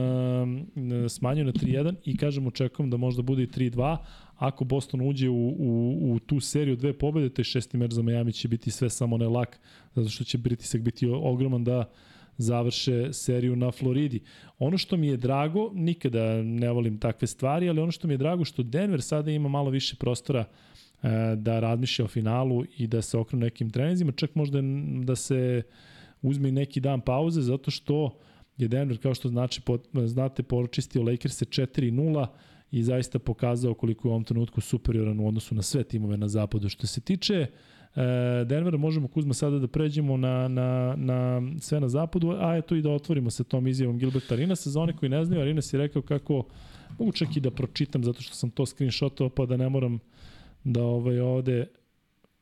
[1.10, 3.98] smanjio na 3-1 i kažem očekujem da možda bude i 3-2.
[4.40, 8.34] Ako Boston uđe u, u, u tu seriju dve pobede, taj šesti meč za Miami
[8.34, 9.60] će biti sve samo ne lak,
[9.96, 11.90] zato što će pritisak biti ogroman da
[12.38, 14.22] završe seriju na Floridi.
[14.60, 18.18] Ono što mi je drago, nikada ne volim takve stvari, ali ono što mi je
[18.18, 20.46] drago što Denver sada ima malo više prostora
[21.04, 24.60] E, da razmišlja o finalu i da se okrenu nekim trenizima, čak možda
[25.04, 25.62] da se
[26.22, 28.18] uzme neki dan pauze, zato što
[28.58, 32.28] je Denver, kao što znači, po, znate, poročistio Lakers 4-0
[32.72, 36.28] i zaista pokazao koliko je u ovom trenutku superioran u odnosu na sve timove na
[36.28, 36.70] zapadu.
[36.70, 37.48] Što se tiče e,
[38.46, 42.82] Denvera, možemo Kuzma sada da pređemo na, na, na sve na zapadu, a eto i
[42.82, 44.70] da otvorimo sa tom izjavom Gilberta Arinasa.
[44.70, 46.44] Za one koji ne znaju, Arinas je rekao kako,
[47.00, 50.00] mogu čak i da pročitam zato što sam to screenshotovao pa da ne moram
[50.64, 51.66] da ovaj ovde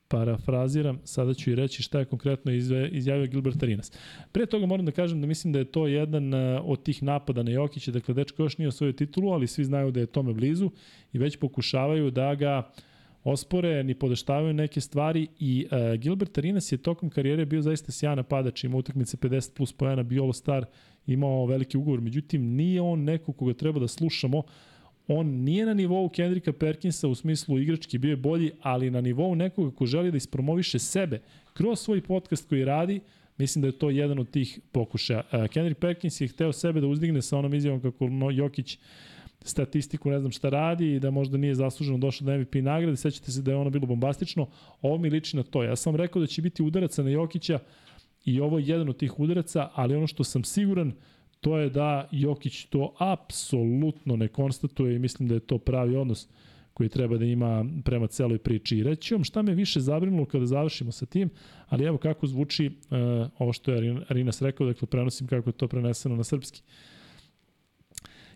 [0.08, 2.52] parafraziram, sada ću i reći šta je konkretno
[2.92, 3.92] izjavio Gilbert Arinas.
[4.32, 7.44] Pre toga moram da kažem da mislim da je to jedan eh, od tih napada
[7.44, 10.72] na Jokića, dakle dečko još nije osvojio titulu, ali svi znaju da je tome blizu
[11.14, 12.72] i već pokušavaju da ga
[13.24, 18.18] ospore, ni podeštavaju neke stvari i uh, Gilbert Arinas je tokom karijere bio zaista sjajan
[18.18, 20.66] napadač, ima utakmice 50 plus pojena, bio All Star,
[21.08, 24.44] imao veliki ugovor, međutim nije on neko koga treba da slušamo,
[25.08, 29.36] on nije na nivou Kendrika Perkinsa u smislu igrački, bio je bolji, ali na nivou
[29.36, 31.22] nekoga ko želi da ispromoviše sebe
[31.54, 33.00] kroz svoj podcast koji radi,
[33.38, 35.24] mislim da je to jedan od tih pokušaja.
[35.32, 38.78] Uh, Kendrick Perkins je hteo sebe da uzdigne sa onom izjavom kako Jokić
[39.42, 42.98] statistiku, ne znam šta radi i da možda nije zasluženo došao do MVP nagrade.
[42.98, 44.48] Sećate se da je ono bilo bombastično.
[44.82, 45.64] Ovo mi liči na to.
[45.64, 47.60] Ja sam rekao da će biti udaraca na Jokića
[48.26, 50.94] i ovo je jedan od tih udaraca, ali ono što sam siguran,
[51.48, 56.28] to je da Jokić to apsolutno ne konstatuje i mislim da je to pravi odnos
[56.74, 58.78] koji treba da ima prema celoj priči.
[58.78, 61.30] I reći vam šta me više zabrinulo kada završimo sa tim,
[61.68, 62.98] ali evo kako zvuči uh,
[63.40, 66.62] ovo što je Arinas rekao, dakle prenosim kako je to preneseno na srpski.
[66.62, 66.97] Uh,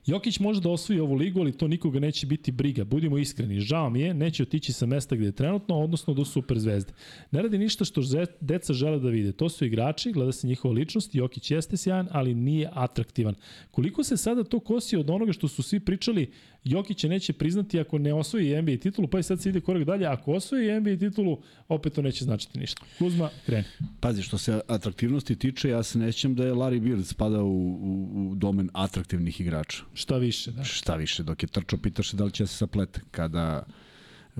[0.05, 2.83] Jokić može da osvoji ovu ligu, ali to nikoga neće biti briga.
[2.83, 6.59] Budimo iskreni, žao mi je, neće otići sa mesta gde je trenutno, odnosno do super
[6.59, 6.93] zvezde.
[7.31, 8.01] Ne radi ništa što
[8.39, 9.31] deca žele da vide.
[9.31, 13.35] To su igrači, gleda se njihova ličnost, Jokić jeste sjajan, ali nije atraktivan.
[13.71, 16.31] Koliko se sada to kosi od onoga što su svi pričali,
[16.63, 20.05] Jokića neće priznati ako ne osvoji NBA titulu, pa i sad se ide korak dalje,
[20.05, 22.85] ako osvoji NBA titulu, opet to neće značiti ništa.
[22.97, 23.63] Kuzma, kreni.
[23.99, 28.31] Pazi, što se atraktivnosti tiče, ja se nećem da je Larry Bird spada u, u,
[28.31, 29.83] u domen atraktivnih igrača.
[29.93, 30.63] Šta više, da.
[30.63, 33.01] Šta više, dok je trčao, pitaš se da li će se saplete.
[33.11, 33.63] Kada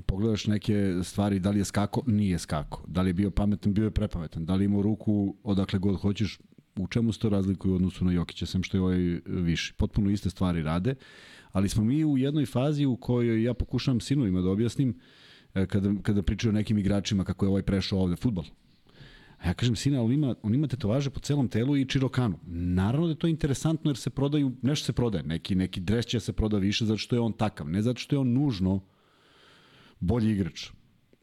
[0.06, 2.84] pogledaš neke stvari, da li je skako, nije skako.
[2.86, 4.44] Da li je bio pametan, bio je prepametan.
[4.44, 6.38] Da li imao ruku odakle god hoćeš,
[6.76, 9.72] u čemu se to razlikuje u odnosu na Jokića, sem što je ovaj viši.
[9.72, 10.94] Potpuno iste stvari rade,
[11.52, 14.98] ali smo mi u jednoj fazi u kojoj ja pokušavam sinovima da objasnim
[15.54, 18.44] e, kada, kada pričaju o nekim igračima kako je ovaj prešao ovde futbol.
[19.38, 22.38] A ja kažem, sine, on ima, on ima tetovaže po celom telu i čirokanu.
[22.46, 26.20] Naravno da je to interesantno jer se prodaju, nešto se prodaje, neki, neki dres će
[26.20, 28.80] se proda više zato što je on takav, ne zato što je on nužno
[30.00, 30.70] bolji igrač.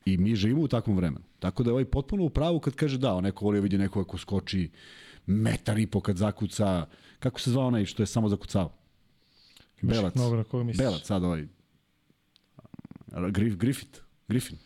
[0.06, 1.26] I mi živimo u takvom vremenu.
[1.39, 4.07] Tako da je ovaj potpuno u pravu kad kaže da, neko voli da vidi nekoga
[4.07, 4.69] ko skoči
[5.26, 6.85] metar i po kad zakuca,
[7.19, 8.78] kako se zvao onaj što je samo zakucao?
[9.81, 10.15] Belac.
[10.15, 10.85] Mnogo na koga misliš?
[10.85, 11.47] Belac, sad ovaj.
[13.31, 13.99] Grif, Griffith.
[14.27, 14.57] Griffin.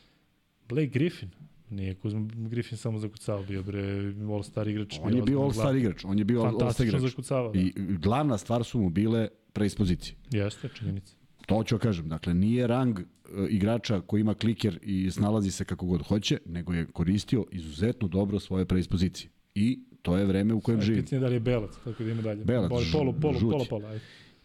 [0.69, 1.30] Blake Griffin.
[1.69, 4.99] Nije Kuzma Griffin samo zakucao, bio bre all-star igrač.
[5.02, 7.02] On je bio all-star igrač, on je bio all-star igrač.
[7.02, 7.52] zakucavao.
[7.52, 7.60] Da.
[7.60, 10.15] I glavna stvar su mu bile preispozicije.
[10.31, 11.15] Jeste, činjenica.
[11.45, 13.03] To ću kažem, dakle nije rang e,
[13.49, 18.40] igrača koji ima kliker i snalazi se kako god hoće, nego je koristio izuzetno dobro
[18.40, 19.30] svoje preispozicije.
[19.56, 21.03] I to je vreme u kojem Ajde, živim.
[21.03, 22.45] Pitanje je da li je belac, tako da ima dalje.
[22.45, 24.02] Belac, Polo, polo, polo, polo, polo, ajde.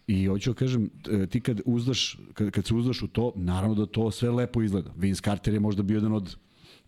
[0.09, 3.75] I hoću da kažem, e, ti kad uzdaš, kad, kad se uzdaš u to, naravno
[3.75, 4.93] da to sve lepo izgleda.
[4.97, 6.37] Vince Carter je možda bio jedan od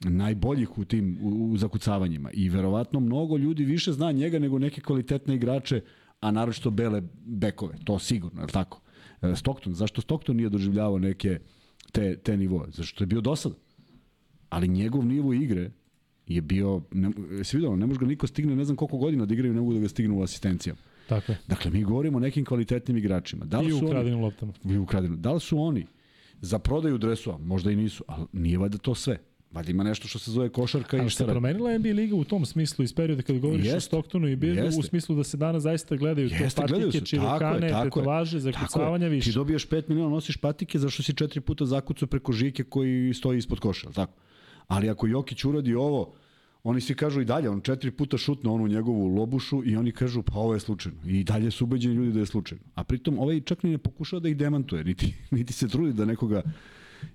[0.01, 4.81] najboljih u tim u, u zakucavanjima i verovatno mnogo ljudi više zna njega nego neke
[4.81, 5.81] kvalitetne igrače,
[6.21, 8.81] a naročito bele bekove, to sigurno, je li tako?
[9.23, 11.39] E, Stockton, zašto Stockton nije doživljavao neke
[11.93, 12.71] te, te nivoe?
[12.71, 13.55] Zašto je bio dosada?
[14.49, 15.71] Ali njegov nivo igre
[16.27, 17.11] je bio, ne,
[17.45, 19.75] si vidio, ne može ga niko stigne, ne znam koliko godina da igraju, ne mogu
[19.75, 20.81] da ga stignu u asistencijama.
[21.11, 21.39] Tako je.
[21.49, 23.45] Dakle, mi govorimo o nekim kvalitetnim igračima.
[23.45, 24.53] Da li I su oni, ukradenim loptama.
[24.65, 25.17] i ukradenu.
[25.17, 25.87] Da li su oni
[26.41, 27.39] za prodaju dresova?
[27.39, 29.19] Možda i nisu, ali nije valjda to sve.
[29.53, 31.33] Valjda ima nešto što se zove košarka i Ali šta se radi.
[31.33, 33.77] promenila NBA liga u tom smislu iz perioda kada govoriš Jeste.
[33.77, 36.99] o Stocktonu i Birdu, u smislu da se danas zaista gledaju Jeste, te gledaju patike,
[37.01, 37.07] se.
[37.07, 39.31] Čirokane, tetovaže, zakucavanja više.
[39.31, 43.39] Ti dobiješ 5 miliona, nosiš patike zašto si četiri puta zakucao preko žike koji stoji
[43.39, 44.13] ispod koša, tako?
[44.69, 46.13] Ali ako Jokić uradi ovo,
[46.63, 50.23] oni svi kažu i dalje, on četiri puta šutne onu njegovu lobušu i oni kažu
[50.23, 50.99] pa ovo je slučajno.
[51.07, 52.65] I dalje su ubeđeni ljudi da je slučajno.
[52.75, 56.05] A pritom ovaj čak ni ne pokušava da ih demantuje, niti, niti se trudi da
[56.05, 56.43] nekoga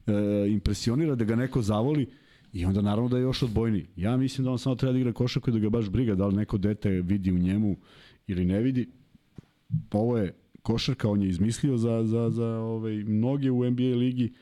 [0.07, 0.13] e,
[0.49, 2.07] impresionira, da ga neko zavoli
[2.53, 3.85] i onda naravno da je još odbojniji.
[3.95, 6.27] Ja mislim da on samo treba da igra košarku i da ga baš briga da
[6.27, 7.75] li neko dete vidi u njemu
[8.27, 8.89] ili ne vidi.
[9.91, 14.33] Ovo je košarka, on je izmislio za, za, za ovaj, mnoge u NBA ligi.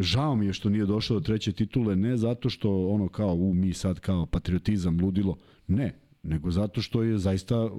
[0.00, 3.54] Žao mi je što nije došao do treće titule, ne zato što ono kao u
[3.54, 5.36] mi sad kao patriotizam, ludilo,
[5.66, 7.70] ne, nego zato što je zaista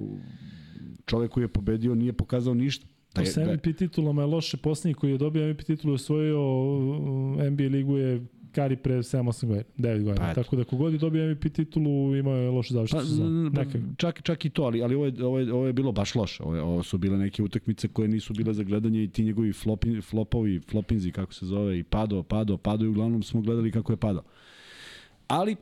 [1.06, 2.86] čovek koji je pobedio nije pokazao ništa.
[3.12, 4.56] To je- sa je- MVP titulama je loše.
[4.56, 6.40] Poslednji koji je dobio MVP titulu i osvojio
[7.50, 10.26] NBA ligu je Kari pre 7-8 godina, 9 godina.
[10.26, 10.34] Pa.
[10.34, 13.50] Tako da kogod je dobio MVP titulu imao je loše završenu Pa, sezonu.
[13.54, 13.64] pa,
[13.96, 16.42] čak, čak i to, ali, ali ovo, je, ovo, je, ovo je bilo baš loše.
[16.42, 19.52] Ovo, je, ovo su bile neke utakmice koje nisu bile za gledanje i ti njegovi
[19.52, 23.92] flopin, flopovi, flopinzi, kako se zove, i pado, pado, pado i uglavnom smo gledali kako
[23.92, 24.22] je padao.
[25.28, 25.56] Ali,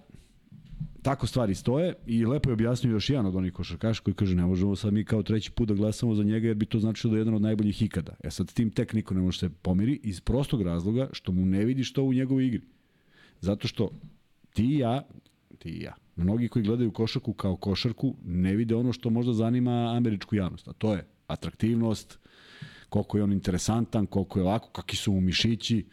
[1.03, 4.47] tako stvari stoje i lepo je objasnio još jedan od onih košarkaša koji kaže ne
[4.47, 7.17] možemo sad mi kao treći put da glasamo za njega jer bi to značilo da
[7.17, 8.15] je jedan od najboljih ikada.
[8.25, 11.65] E sad tim tek niko ne može se pomiri iz prostog razloga što mu ne
[11.65, 12.63] vidi što u njegovoj igri.
[13.41, 13.91] Zato što
[14.55, 15.03] ti i ja,
[15.59, 19.95] ti i ja, mnogi koji gledaju košarku kao košarku ne vide ono što možda zanima
[19.97, 22.19] američku javnost, a to je atraktivnost,
[22.89, 25.85] koliko je on interesantan, koliko je ovako, kakvi su mu mišići,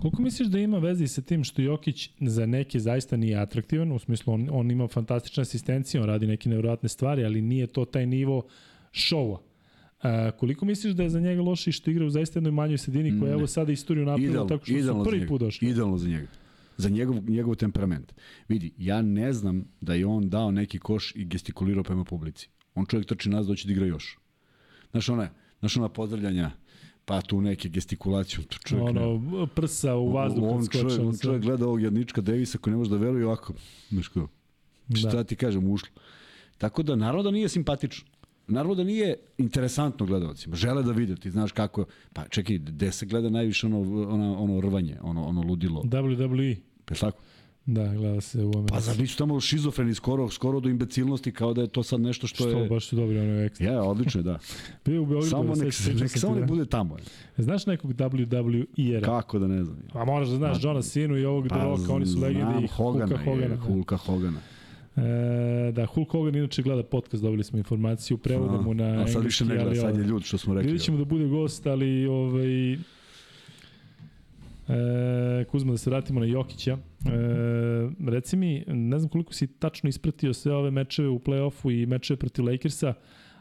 [0.00, 3.98] Koliko misliš da ima veze sa tim što Jokić za neke zaista nije atraktivan, u
[3.98, 8.06] smislu on, on ima fantastične asistencije, on radi neke nevjerojatne stvari, ali nije to taj
[8.06, 8.42] nivo
[8.92, 9.40] šova.
[10.02, 13.20] A, koliko misliš da je za njega loše što igra u zaista jednoj manjoj sredini
[13.20, 15.68] koja je evo sada istoriju napravila tako što su idealno prvi put došli?
[15.68, 16.26] Idealno za njega.
[16.76, 18.12] Za njegov, njegov temperament.
[18.48, 22.48] Vidi, ja ne znam da je on dao neki koš i gestikulirao prema publici.
[22.74, 24.18] On čovjek trči nas doći da igra još.
[24.90, 25.28] Znaš ona,
[25.60, 26.50] znaš ona pozdravljanja,
[27.04, 28.44] pa tu neke gestikulacije.
[28.44, 32.58] tu Čovjek ne- Ono, prsa u vazduhu on čovjek, on čovjek gleda ovog jednička Davisa
[32.58, 33.54] koji ne može da veruje ovako.
[33.88, 34.28] Znaš kao,
[34.94, 35.24] šta Da.
[35.24, 35.88] ti kažem, ušlo.
[36.58, 38.08] Tako da, naravno da nije simpatično.
[38.46, 40.56] Naravno da nije interesantno gledalcima.
[40.56, 41.84] Žele da vide, ti znaš kako...
[42.12, 45.82] Pa čekaj, gde se gleda najviše ono, ono, ono rvanje, ono, ono ludilo?
[45.82, 46.56] WWE.
[46.90, 47.22] Je tako?
[47.66, 48.72] Da, gleda se u Americi.
[48.72, 52.26] Pa zar nisu tamo šizofreni skoro, skoro do imbecilnosti kao da je to sad nešto
[52.26, 52.68] što, Što, je...
[52.68, 53.66] baš su dobri ono ekstra.
[53.66, 54.38] Ja, odlično je, da.
[54.84, 56.96] Bio u Beogradu, samo nek, sećam se, nek, sam samo nek da- bude tamo.
[56.96, 57.02] je.
[57.42, 59.04] Znaš nekog WWE-era?
[59.04, 59.78] Kako da ne znam.
[59.92, 63.06] A moraš da znaš Johna Sinu i ovog pa, Roka, oni su legende i Hogana,
[63.06, 63.54] Hulka Hogana.
[63.54, 64.40] Je, Hulka Hogana.
[64.96, 69.44] E, da, Hulk Hogan inače gleda podcast, dobili smo informaciju, prevodamo na A sad više
[69.44, 70.66] engleski, ne gleda, ali sad je ovo- ljud što smo rekli.
[70.66, 72.78] Vidjet ćemo da bude gost, ali ovaj, e,
[75.50, 76.72] Kuzma, da se vratimo na Jokića.
[76.72, 76.78] E,
[78.10, 82.16] reci mi, ne znam koliko si tačno ispratio sve ove mečeve u play-offu i mečeve
[82.16, 82.94] protiv Lakersa,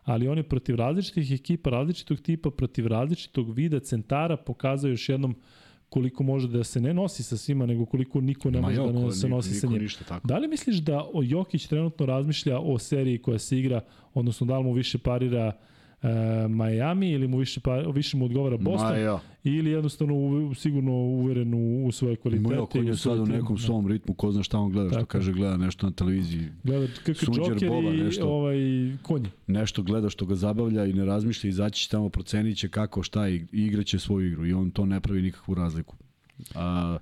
[0.03, 5.35] ali on je protiv različitih ekipa, različitog tipa, protiv različitog vida centara pokazao još jednom
[5.93, 8.87] koliko može da se ne nosi sa svima, nego koliko niko ne Ma može jo,
[8.87, 9.81] da ne, se niko- nosi sa niko njim.
[9.81, 10.27] ništa tako.
[10.27, 13.81] Da li misliš da Jokić trenutno razmišlja o seriji koja se igra,
[14.13, 15.51] odnosno da li mu više parira
[16.03, 16.07] e,
[16.47, 20.91] Miami ili mu više, pa, više mu odgovara Boston Ma jo, ili jednostavno u, sigurno
[20.91, 22.49] uveren u, u svoje kvalitete.
[22.49, 23.35] Mojo on je sad u tim.
[23.35, 23.61] nekom Da.
[23.61, 25.09] svom ritmu, ko zna šta on gleda, što Tako.
[25.09, 28.29] kaže gleda nešto na televiziji, Gleda kako Sunđer Joker Boba, i nešto.
[28.29, 28.55] ovaj,
[29.01, 29.29] konji.
[29.47, 33.29] nešto gleda što ga zabavlja i ne razmišlja, izaći će tamo, procenit će kako, šta
[33.29, 35.95] i, i igraće svoju igru i on to ne pravi nikakvu razliku.
[36.55, 36.97] A,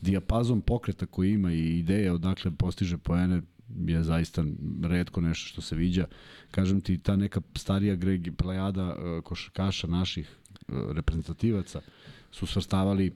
[0.00, 3.42] dijapazon pokreta koji ima i ideje odakle postiže poene
[3.86, 4.44] je zaista
[4.82, 6.06] redko nešto što se viđa.
[6.50, 11.80] Kažem ti, ta neka starija Greg plejada e, košarkaša naših e, reprezentativaca
[12.30, 13.12] su svrstavali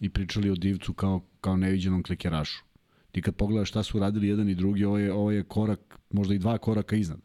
[0.00, 2.64] i pričali o Divcu kao, kao neviđenom klikerašu.
[3.12, 6.34] Ti kad pogledaš šta su radili jedan i drugi, ovo je, ovo je korak, možda
[6.34, 7.20] i dva koraka iznad.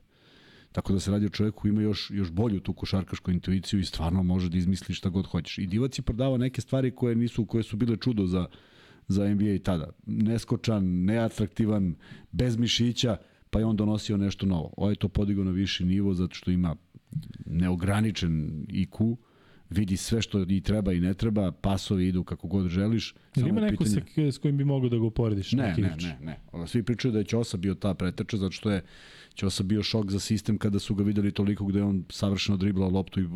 [0.72, 3.85] Tako da se radi o čovjeku koji ima još, još bolju tu košarkašku intuiciju i
[3.85, 5.57] stvarno može da izmisli šta god hoćeš.
[5.57, 8.45] I Divac je prodavao neke stvari koje nisu koje su bile čudo za,
[9.07, 9.90] za NBA i tada.
[10.06, 11.95] Neskočan, neatraktivan,
[12.32, 13.18] bez mišića,
[13.49, 14.73] pa je on donosio nešto novo.
[14.77, 16.76] Ovo je to podigao na viši nivo zato što ima
[17.45, 19.15] neograničen IQ,
[19.69, 23.15] vidi sve što i treba i ne treba, pasovi idu kako god želiš.
[23.36, 24.32] Ili ima neko pitanje...
[24.32, 25.52] s kojim bi mogao da ga uporediš?
[25.52, 26.68] Ne, ne, ne, ne.
[26.68, 28.84] Svi pričaju da je Ćosa bio ta preteča, zato što je
[29.35, 33.19] Ćosa bio šok za sistem kada su ga videli toliko gde on savršeno driblao loptu
[33.19, 33.27] i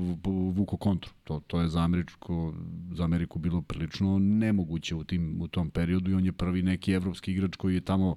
[0.53, 1.11] vuko kontru.
[1.23, 2.53] To, to je za, Američko,
[2.93, 6.91] za Ameriku bilo prilično nemoguće u, tim, u tom periodu i on je prvi neki
[6.91, 8.15] evropski igrač koji je tamo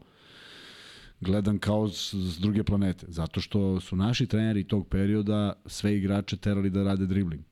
[1.20, 3.06] gledan kao s, s druge planete.
[3.08, 7.42] Zato što su naši treneri tog perioda sve igrače terali da rade dribling.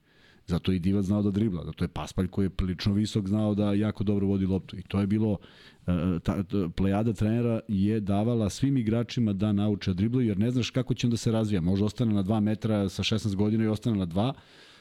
[0.50, 3.54] Zato je i Divac znao da dribla, zato je Paspalj koji je prilično visok znao
[3.54, 4.76] da jako dobro vodi loptu.
[4.76, 5.38] I to je bilo,
[5.86, 6.44] e, ta,
[6.76, 11.16] plejada trenera je davala svim igračima da nauče driblu, jer ne znaš kako će onda
[11.16, 11.60] se razvija.
[11.60, 14.32] Može ostane na 2 metra sa 16 godina i ostane na 2,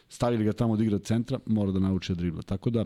[0.10, 2.42] stavili ga tamo da igra centra, mora da nauči da dribla.
[2.42, 2.86] Tako da,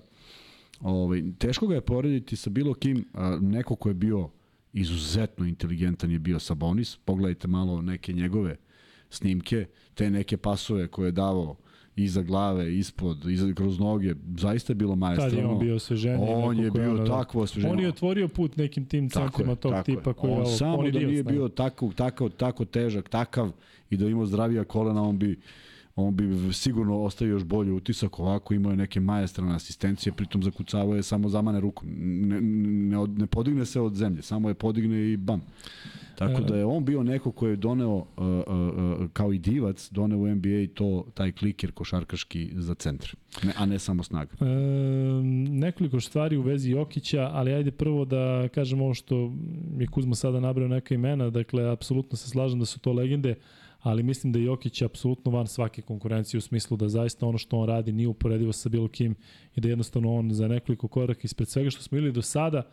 [0.81, 3.05] ovaj, teško ga je porediti sa bilo kim,
[3.41, 4.29] neko ko je bio
[4.73, 8.57] izuzetno inteligentan je bio Sabonis, pogledajte malo neke njegove
[9.09, 11.55] snimke, te neke pasove koje je davao
[11.95, 15.31] iza glave, ispod, iza, kroz noge, zaista je bilo majestrano.
[15.31, 16.25] Tad je on bio osveženje.
[16.29, 17.73] On je bio ono, takvo osveženje.
[17.73, 20.77] On je otvorio put nekim tim centrima tog tako tipa koji on je ovo, samo
[20.77, 23.51] on da nije bio tako, tako, tako težak, takav
[23.89, 25.39] i da imao zdravija kolena, on bi
[25.95, 30.95] on bi sigurno ostavio još bolji utisak, ovako imao je neke majestrane asistencije, pritom zakucavao
[30.95, 31.89] je samo zamane rukom.
[32.27, 35.41] Ne, ne, ne podigne se od zemlje, samo je podigne i bam.
[36.15, 39.89] Tako da je on bio neko ko je doneo, uh, uh, uh, kao i divac,
[39.91, 44.31] doneo u NBA to, taj kliker košarkaški za centar, ne, a ne samo snaga.
[44.39, 44.45] E,
[45.49, 49.33] nekoliko stvari u vezi Jokića, ali ajde prvo da kažem ovo što
[49.79, 53.35] je Kuzma sada nabrao neka imena, dakle, apsolutno se slažem da su to legende,
[53.83, 57.67] ali mislim da je apsolutno van svake konkurencije u smislu da zaista ono što on
[57.67, 59.15] radi nije uporedivo sa bilo kim
[59.55, 62.63] i da jednostavno on za nekoliko koraka ispred svega što smo imali do sada,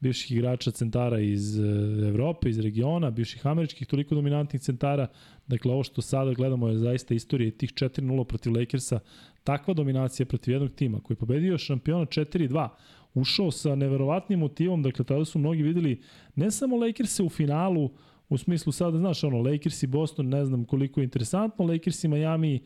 [0.00, 1.62] bivših igrača centara iz e,
[2.08, 5.06] Evrope, iz regiona, bivših američkih, toliko dominantnih centara.
[5.46, 9.00] Dakle, ovo što sada gledamo je zaista istorija tih 4-0 protiv Lakersa.
[9.44, 12.68] Takva dominacija protiv jednog tima koji je pobedio šampiona 4-2,
[13.14, 16.00] ušao sa neverovatnim motivom, dakle, tada su mnogi videli
[16.34, 17.90] ne samo Lakers u finalu,
[18.30, 22.08] u smislu sada, znaš, ono, Lakers i Boston, ne znam koliko je interesantno, Lakers i
[22.08, 22.60] Miami, e,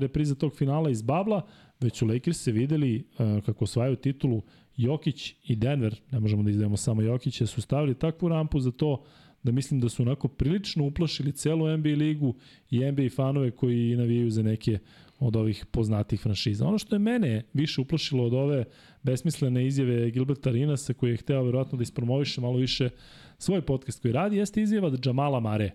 [0.00, 1.46] repriza tog finala iz Babla,
[1.80, 4.42] već su Lakers se videli e, kako osvajaju titulu
[4.76, 9.04] Jokić i Denver, ne možemo da izdajemo samo Jokića, su stavili takvu rampu za to
[9.42, 12.34] da mislim da su onako prilično uplašili celu NBA ligu
[12.70, 14.78] i NBA fanove koji navijaju za neke
[15.18, 16.66] od ovih poznatih franšiza.
[16.66, 18.64] Ono što je mene više uplašilo od ove
[19.02, 22.88] besmislene izjave Gilberta Rinasa koji je hteo verovatno da ispromoviše malo više
[23.42, 25.70] svoj podcast koji radi, jeste izjava od Jamala Mare.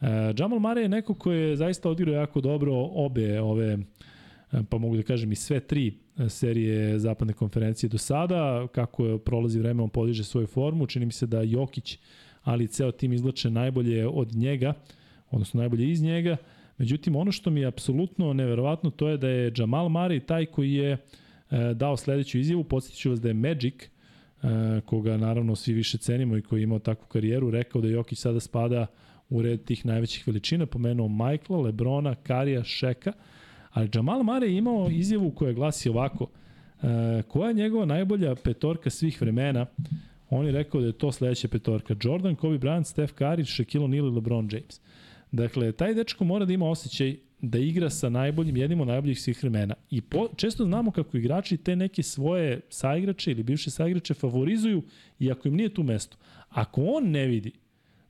[0.00, 0.06] E,
[0.38, 3.78] Jamal Mare je neko koji je zaista odigrao jako dobro obe ove,
[4.52, 5.94] e, pa mogu da kažem i sve tri
[6.28, 11.12] serije zapadne konferencije do sada, kako je prolazi vreme, on podiže svoju formu, čini mi
[11.12, 11.98] se da Jokić,
[12.42, 14.74] ali i ceo tim izlače najbolje od njega,
[15.30, 16.36] odnosno najbolje iz njega,
[16.78, 20.72] međutim ono što mi je apsolutno neverovatno to je da je Jamal Murray taj koji
[20.72, 20.98] je e,
[21.74, 23.88] dao sledeću izjavu, podsjetiću vas da je Magic, e,
[24.84, 28.40] koga naravno svi više cenimo i koji je imao takvu karijeru, rekao da Jokić sada
[28.40, 28.86] spada
[29.30, 33.12] u red tih najvećih veličina, pomenuo Michaela, Lebrona, Karija, Šeka,
[33.76, 36.26] Ali Jamal Mare je imao izjavu koja glasi ovako,
[36.82, 39.66] e, koja je njegova najbolja petorka svih vremena?
[40.30, 41.94] On je rekao da je to sledeća petorka.
[42.02, 44.80] Jordan, Kobe Bryant, Steph Curry, Shaquille O'Neal i LeBron James.
[45.32, 49.42] Dakle, taj dečko mora da ima osjećaj da igra sa najboljim, jednim od najboljih svih
[49.42, 49.74] vremena.
[49.90, 54.82] I po, često znamo kako igrači te neke svoje saigrače ili bivše saigrače favorizuju
[55.18, 56.16] i ako im nije tu mesto.
[56.48, 57.52] Ako on ne vidi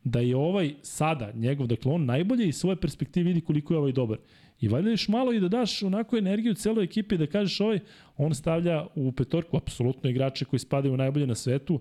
[0.04, 3.92] da je ovaj sada njegov, dakle on najbolje iz svoje perspektive vidi koliko je ovaj
[3.92, 4.18] dobar
[4.60, 7.80] I valjda još malo i da daš onako energiju celoj ekipi da kažeš ovaj,
[8.16, 11.80] on stavlja u petorku apsolutno igrače koji spadaju najbolje na svetu,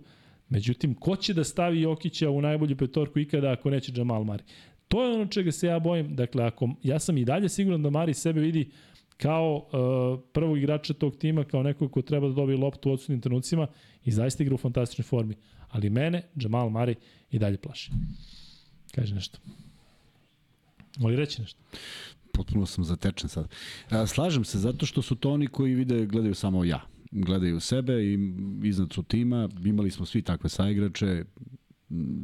[0.49, 4.43] međutim, ko će da stavi Jokića u najbolju petorku ikada ako neće Jamal Mari?
[4.87, 6.15] To je ono čega se ja bojim.
[6.15, 8.69] Dakle, ako, ja sam i dalje siguran da Mari sebe vidi
[9.17, 13.21] kao uh, prvog igrača tog tima, kao nekog ko treba da dobije loptu u odsudnim
[13.21, 13.67] trenucima
[14.05, 15.35] i zaista igra u fantastičnoj formi.
[15.69, 16.95] Ali mene, Jamal Mari,
[17.31, 17.91] i dalje plaši.
[18.95, 19.39] Kaže nešto.
[20.97, 21.59] Moli reći nešto
[22.35, 23.47] potpuno sam zatečen sad.
[24.07, 26.81] Slažem se, zato što su to oni koji vide, gledaju samo ja.
[27.11, 28.19] Gledaju sebe i
[28.63, 29.49] iznad su tima.
[29.65, 31.23] Imali smo svi takve saigrače.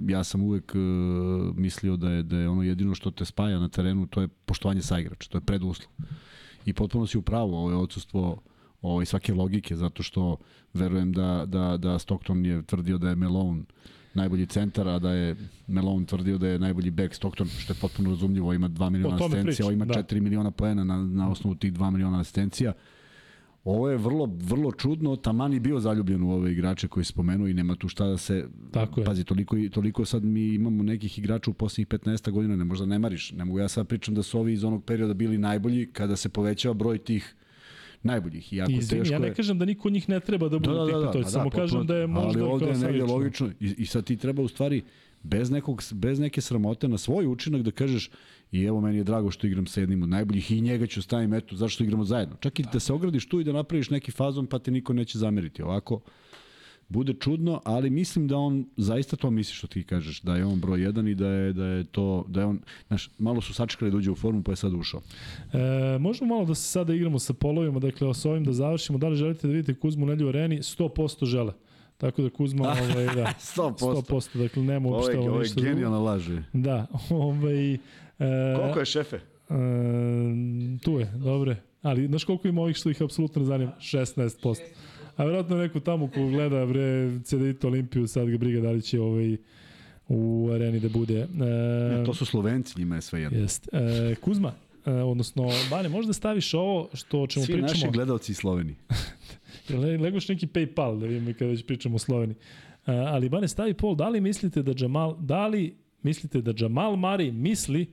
[0.08, 3.70] Ja sam uvek uh, mislio da je, da je ono jedino što te spaja na
[3.70, 5.88] terenu, to je poštovanje saigrača, to je preduslov.
[6.66, 8.42] I potpuno si u pravu, ovo je odsustvo
[8.82, 10.38] ovaj, svake logike, zato što
[10.74, 13.64] verujem da, da, da Stockton je tvrdio da je Malone
[14.14, 15.36] najbolji centar, a da je
[15.68, 19.66] Malone tvrdio da je najbolji back Stockton, što je potpuno razumljivo, ima 2 miliona asistencija,
[19.66, 19.94] ovo ima da.
[19.94, 22.74] 4 miliona poena na, na osnovu tih 2 miliona asistencija.
[23.64, 27.54] Ovo je vrlo, vrlo čudno, Taman je bio zaljubljen u ove igrače koji spomenu i
[27.54, 28.48] nema tu šta da se...
[28.72, 29.06] Tako je.
[29.06, 33.00] Pazi, toliko, toliko sad mi imamo nekih igrača u poslednjih 15 godina, ne možda ne
[33.00, 33.32] mariš.
[33.32, 36.30] Ne mogu ja sad pričam da su ovi iz onog perioda bili najbolji kada se
[36.30, 37.36] povećava broj tih
[38.04, 38.54] najboljih.
[38.54, 40.78] I jako Izvim, teško ja ne kažem da niko od njih ne treba da bude
[40.78, 42.78] da, da, da, da, to, da, samo da, kažem da je možda ali ovde je
[42.78, 44.82] negde logično i, i sad ti treba u stvari
[45.24, 48.10] bez, nekog, bez neke sramote na svoj učinak da kažeš
[48.52, 51.34] i evo meni je drago što igram sa jednim od najboljih i njega ću stavim
[51.34, 52.36] eto zašto igramo zajedno.
[52.40, 55.18] Čak i da se ogradiš tu i da napraviš neki fazon pa te niko neće
[55.18, 55.64] zameriti.
[55.64, 56.02] Ovako
[56.92, 60.60] bude čudno, ali mislim da on zaista to misli što ti kažeš, da je on
[60.60, 63.92] broj 1 i da je da je to da je on, znaš, malo su sačekali
[63.92, 65.02] da uđe u formu, pa je sad ušao.
[65.54, 68.98] E, možemo malo da se sada igramo sa polovima, dakle sa ovim da završimo.
[68.98, 70.58] Da li želite da vidite Kuzmu Nelju areni?
[70.58, 71.54] 100% žele.
[71.98, 73.78] Tako da Kuzma, ovaj, da, 100%.
[73.80, 75.60] 100%, dakle nema uopšte ovo ništa.
[75.60, 76.44] Ovo je genijalna laže.
[76.54, 77.78] Da, ovaj...
[78.22, 79.16] E, Koliko je šefe?
[79.16, 79.22] E,
[80.84, 81.56] tu je, dobre.
[81.82, 83.72] Ali, znaš koliko ima ovih što ih apsolutno ne zanima?
[83.80, 84.56] 16%.
[85.16, 89.00] A vjerojatno neko tamo ko gleda bre CDIT Olimpiju, sad ga briga da li će
[89.00, 89.38] ovaj
[90.08, 91.20] u areni da bude.
[91.20, 93.40] E, ja, to su Slovenci, njima je sve jedno.
[93.40, 93.70] Jest.
[93.74, 94.54] E, Kuzma,
[94.86, 97.70] e, odnosno, Bane, možda staviš ovo što o čemu Svi pričamo.
[97.74, 98.76] Svi naši gledalci iz Sloveniji.
[100.00, 102.36] Legoš neki Paypal, da vidimo kada već pričamo o Sloveniji.
[102.86, 106.96] E, ali Bane, stavi pol, da li mislite da Jamal, da li mislite da Jamal
[106.96, 107.88] Mari misli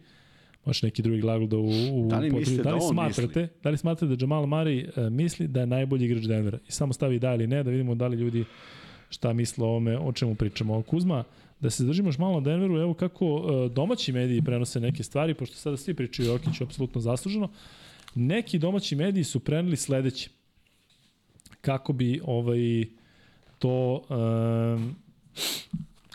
[0.64, 3.48] Može neki drugi glagol da u, u da li, potrebi, da li da smatrate, misli?
[3.62, 6.58] da li smatrate da Jamal Murray uh, misli da je najbolji igrač Denvera?
[6.68, 8.44] I samo stavi da ili ne, da vidimo da li ljudi
[9.10, 10.82] šta misle o ome, o čemu pričamo.
[10.82, 11.24] Kuzma,
[11.60, 15.34] da se zadržimo još malo na Denveru, evo kako uh, domaći mediji prenose neke stvari,
[15.34, 17.48] pošto sada svi pričaju o Jokiću apsolutno zasluženo.
[18.14, 20.30] Neki domaći mediji su preneli sledeće.
[21.60, 22.84] Kako bi ovaj
[23.58, 24.96] to um,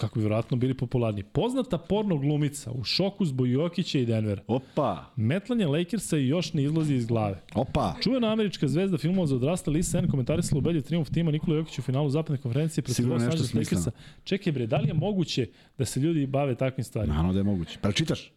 [0.03, 1.23] kako bi vjerojatno bili popularni.
[1.23, 4.41] Poznata porno glumica u šoku zbog Jokića i Denvera.
[4.47, 5.05] Opa!
[5.15, 7.41] Metlanje Lakersa i još ne izlazi iz glave.
[7.55, 7.95] Opa!
[8.01, 11.79] Čuvena američka zvezda filmova za odrasle Lisa N komentarisala u belju triumf tima Nikola Jokić
[11.79, 13.91] u finalu zapadne konferencije protiv Los Angeles Lakersa.
[14.23, 17.13] Čekaj bre, da li je moguće da se ljudi bave takvim stvarima?
[17.13, 17.79] Naravno da je moguće.
[17.81, 18.31] Pa čitaš?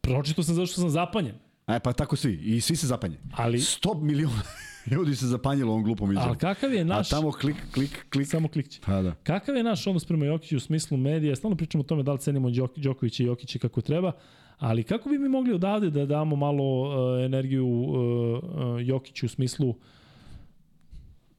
[0.00, 1.34] Pročito sam zašto sam zapanjen.
[1.68, 2.32] E, pa tako svi.
[2.32, 3.16] I svi se zapanje.
[3.32, 3.58] Ali...
[3.58, 4.42] 100 miliona
[4.92, 6.28] ljudi se zapanjilo ovom glupom izjavom.
[6.28, 7.12] Ali kakav je naš...
[7.12, 8.28] A tamo klik, klik, klik.
[8.28, 8.80] Samo klikće.
[8.84, 9.14] Pa da.
[9.22, 11.36] Kakav je naš odnos prema Jokiću u smislu medija?
[11.36, 14.12] Stalno pričamo o tome da li cenimo Đokovića i Jokića kako treba,
[14.58, 19.28] ali kako bi mi mogli odavde da damo malo uh, energiju uh, uh, Jokiću u
[19.28, 19.74] smislu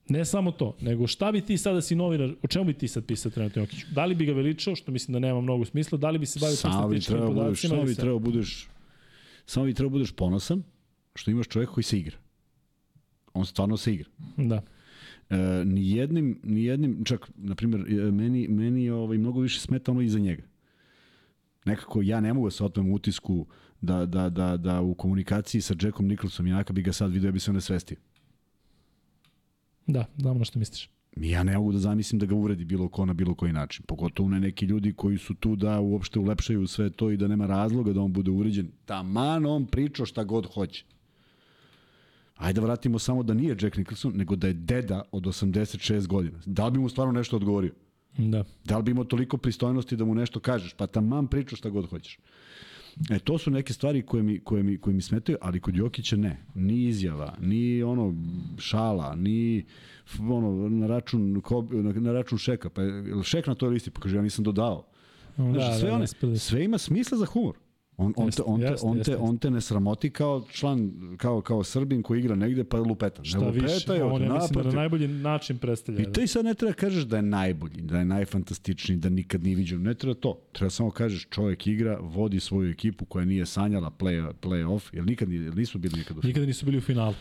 [0.09, 2.88] Ne samo to, nego šta bi ti sada da si novinar, o čemu bi ti
[2.88, 3.88] sad pisao trenutno Jokiću?
[3.91, 6.40] Da li bi ga veličao, što mislim da nema mnogo smisla, da li bi se
[6.40, 7.75] bavio statističkim podacima?
[7.75, 8.67] Samo bi trebao budeš,
[9.50, 10.64] samo bi trebao budeš ponosan
[11.16, 12.18] što imaš čovjeka koji se igra.
[13.34, 14.10] On stvarno se igra.
[14.38, 14.61] Da.
[15.30, 19.92] E, ni jednim, ni jednim, čak, na primjer, e, meni, meni ovaj, mnogo više smeta
[19.92, 20.44] ono iza njega.
[21.66, 23.45] Nekako ja ne mogu da se otmem utisku
[23.82, 27.32] da, da, da, da u komunikaciji sa Jackom Nicholsom i bi ga sad vidio, ja
[27.32, 27.98] bi se on svestio.
[29.88, 30.90] Da, znam na što misliš.
[31.16, 33.86] Ja ne mogu da zamislim da ga uredi bilo ko na bilo koji način.
[33.88, 37.48] Pogotovo ne neki ljudi koji su tu da uopšte ulepšaju sve to i da nema
[37.48, 38.72] razloga da on bude uređen.
[38.86, 40.86] Taman on pričao šta god hoće.
[42.36, 46.40] Ajde da vratimo samo da nije Jack Nicholson, nego da je deda od 86 godina.
[46.46, 47.74] Da li bi mu stvarno nešto odgovorio?
[48.18, 48.44] Da.
[48.64, 50.74] Da li bi imao toliko pristojnosti da mu nešto kažeš?
[50.74, 52.20] Pa tam priča šta god hoćeš.
[53.10, 56.16] E, to su neke stvari koje mi, koje mi, koje mi smetaju, ali kod Jokića
[56.16, 56.45] ne.
[56.56, 58.16] Ni izjava, ni ono
[58.58, 59.66] šala, ni
[60.19, 62.69] ono, na račun, na, na račun šeka.
[62.69, 62.82] Pa
[63.24, 63.92] šek na toj listi?
[63.92, 64.86] Pa kaže, ja nisam dodao.
[65.38, 67.56] Da, znači, sve, da, one, sve ima smisla za humor.
[68.02, 71.64] On, on, te, on, te, on, te, on te ne sramoti kao član, kao, kao
[71.64, 73.24] Srbin koji igra negde pa lupeta.
[73.24, 76.02] Šta ne više, je, on je mislim da na najbolji način predstavlja.
[76.02, 79.56] I ti sad ne treba kažeš da je najbolji, da je najfantastičniji, da nikad nije
[79.56, 79.82] viđen.
[79.82, 80.40] Ne treba to.
[80.52, 85.06] Treba samo kažeš čovjek igra, vodi svoju ekipu koja nije sanjala play, play off, jer
[85.06, 86.30] nikad nisu bili nikad u finalu.
[86.30, 87.14] Nikad nisu bili u finalu.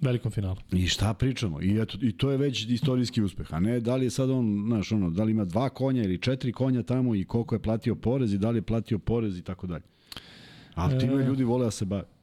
[0.00, 0.56] Velikom finalu.
[0.72, 1.62] I šta pričamo?
[1.62, 3.54] I, eto, I to je već istorijski uspeh.
[3.54, 6.18] A ne da li je sad on, znaš, ono, da li ima dva konja ili
[6.18, 9.42] četiri konja tamo i koliko je platio porez i da li je platio porez i
[9.42, 9.84] tako dalje.
[10.78, 11.26] Ali time e...
[11.26, 12.17] ljudi vole da se bave.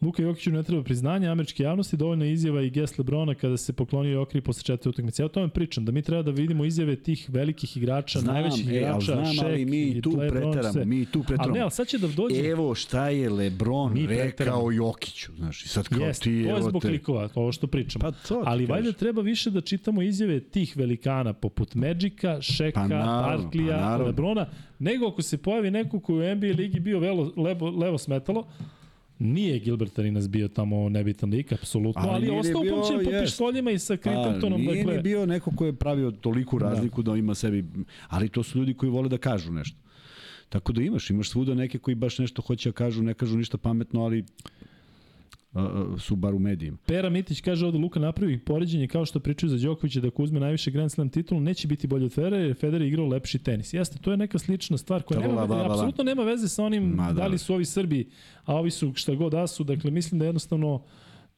[0.00, 4.22] Luka Jokiću ne treba priznanje američke javnosti, dovoljna izjava i gest Lebrona kada se poklonio
[4.22, 5.22] Okri posle četiri utakmice.
[5.22, 8.68] Ja o tome pričam, da mi treba da vidimo izjave tih velikih igrača, znam, najvećih
[8.68, 11.44] e, igrača, znam, Šek ali mi tu Lebron, preteramo, mi tu preteramo.
[11.44, 12.48] Ali ne, ali sad će da dođe...
[12.48, 14.72] Evo šta je Lebron mi rekao preteramo.
[14.72, 16.44] Jokiću, znaš, i sad kao Jest, ti...
[16.48, 16.88] to je zbog te...
[16.88, 18.00] klikova, ovo što pričam.
[18.00, 22.88] Pa to ali valjda treba više da čitamo izjave tih velikana, poput Magica, Šeka, pa
[22.88, 24.46] Barklija, pa Lebrona,
[24.78, 28.46] nego ako se pojavi neko koji u NBA ligi bio velo, levo, levo smetalo,
[29.18, 33.10] Nije Gilbert Arenas bio tamo nebitan lik, apsolutno, ali, ali je ostao bio, upamćen po
[33.22, 34.60] pištoljima i sa Crittentonom.
[34.60, 34.96] Nije dakle...
[34.96, 36.68] ni bio neko ko je pravio toliku da.
[36.68, 37.10] razliku da.
[37.10, 37.64] da ima sebi,
[38.08, 39.76] ali to su ljudi koji vole da kažu nešto.
[40.48, 43.58] Tako da imaš, imaš svuda neke koji baš nešto hoće da kažu, ne kažu ništa
[43.58, 44.24] pametno, ali
[45.98, 46.76] su bar u medijima.
[46.86, 50.40] Pera Mitić kaže ovde Luka napravi poređenje kao što pričaju za Đokovića da ako uzme
[50.40, 53.74] najviše Grand Slam titulu neće biti bolje od Federera jer Federer je igrao lepši tenis.
[53.74, 55.72] Jeste, to je neka slična stvar koja nema, ba, ba, ba.
[55.72, 57.12] apsolutno nema veze sa onim Ma, da.
[57.12, 58.08] da li su ovi Srbi,
[58.44, 59.64] a ovi su šta god da su.
[59.64, 60.82] Dakle, mislim da jednostavno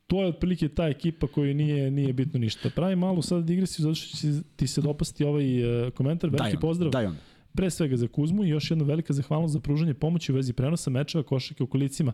[0.07, 2.71] to je otprilike ta ekipa koja nije nije bitno ništa.
[2.71, 6.31] Pravi malu sad digresiju zato što će ti se dopasti ovaj uh, komentar.
[6.31, 6.91] Veliki daj pozdrav.
[6.91, 7.17] Daj on.
[7.55, 10.91] Pre svega za Kuzmu i još jedna velika zahvalnost za pružanje pomoći u vezi prenosa
[10.91, 12.13] mečeva košake u kolicima.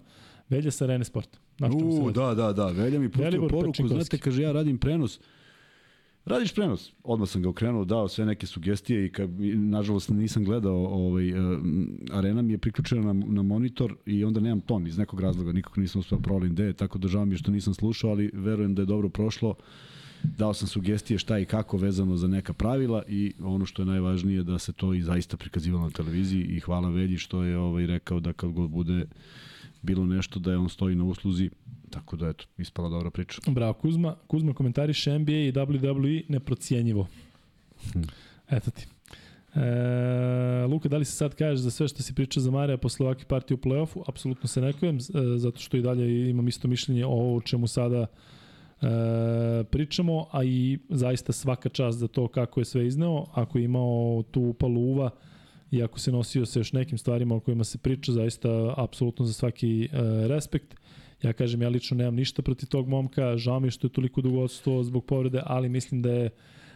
[0.48, 1.38] Velja sa Rene Sport.
[1.60, 2.66] U, da, da, da.
[2.66, 5.20] Velja mi pustio poruku, znate, kaže, ja radim prenos.
[6.24, 6.92] Radiš prenos?
[7.02, 11.58] Odmah sam ga okrenuo, dao sve neke sugestije i kad, nažalost nisam gledao, ovaj, uh,
[12.12, 15.80] arena mi je priključena na, na monitor i onda nemam ton iz nekog razloga, nikako
[15.80, 18.82] nisam uspeo provalim gde, tako da žao mi je što nisam slušao, ali verujem da
[18.82, 19.54] je dobro prošlo.
[20.38, 24.42] Dao sam sugestije šta i kako vezano za neka pravila i ono što je najvažnije
[24.42, 28.20] da se to i zaista prikazivalo na televiziji i hvala Velji što je ovaj rekao
[28.20, 29.06] da kad god bude
[29.82, 31.50] bilo nešto da je on stoji na usluzi,
[31.90, 33.40] tako da eto, ispala dobra priča.
[33.46, 37.08] Bravo, Kuzma, Kuzma komentariše NBA i WWE neprocijenjivo.
[37.92, 38.02] Hm.
[38.50, 38.86] Eto ti.
[39.54, 43.06] E, Luka, da li se sad kažeš za sve što si pričao za Marija posle
[43.06, 44.02] ovakve partije u play-offu?
[44.06, 45.00] Apsolutno se ne kujem, e,
[45.38, 48.06] zato što i dalje imam isto mišljenje o ovo čemu sada
[48.84, 53.24] e, pričamo, a i zaista svaka čast za to kako je sve izneo.
[53.32, 55.10] Ako je imao tu upalu uva,
[55.70, 59.32] i ako se nosio sa još nekim stvarima o kojima se priča, zaista apsolutno za
[59.32, 60.74] svaki uh, respekt.
[61.22, 64.46] Ja kažem, ja lično nemam ništa protiv tog momka, žao mi što je toliko dugo
[64.82, 66.30] zbog povrede, ali mislim da je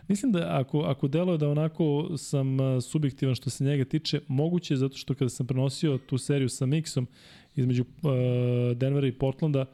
[0.09, 4.77] Mislim da ako, ako deluje da onako sam uh, subjektivan što se njega tiče, moguće
[4.77, 7.07] zato što kada sam prenosio tu seriju sa Mixom
[7.57, 8.11] između uh,
[8.77, 9.67] Denvera i Portlanda,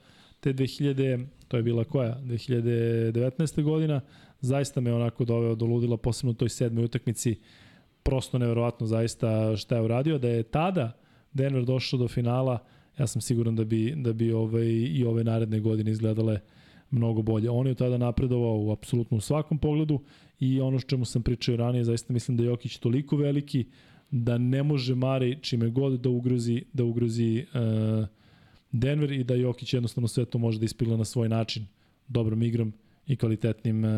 [0.45, 3.63] te 2000, to je bila koja, 2019.
[3.63, 4.01] godina,
[4.41, 7.39] zaista me onako doveo do ludila, posebno u toj sedmoj utakmici
[8.03, 10.19] prosto neverovatno zaista šta je uradio.
[10.19, 10.93] Da je tada
[11.33, 12.59] Denver došao do finala,
[12.99, 16.41] ja sam siguran da bi, da bi ovaj, i ove naredne godine izgledale
[16.91, 17.51] mnogo bolje.
[17.51, 20.01] On je tada napredovao u apsolutno u svakom pogledu
[20.41, 23.65] i ono što čemu sam pričao ranije, zaista mislim da je Jokić toliko veliki
[24.11, 28.07] da ne može Mari čime god da ugrozi, da ugrozi uh,
[28.75, 31.67] Denver i da Jokić jednostavno sve to može da ispila na svoj način,
[32.09, 32.73] dobrom igrom
[33.07, 33.91] i kvalitetnim uh,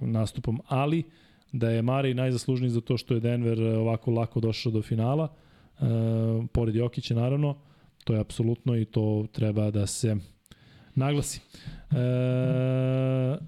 [0.00, 1.04] nastupom, ali
[1.52, 5.28] da je Mari najzaslužniji za to što je Denver e, ovako lako došao do finala,
[5.28, 5.84] e,
[6.52, 7.56] pored Jokića naravno,
[8.04, 10.16] to je apsolutno i to treba da se
[10.94, 11.40] naglasi.
[11.90, 13.38] E,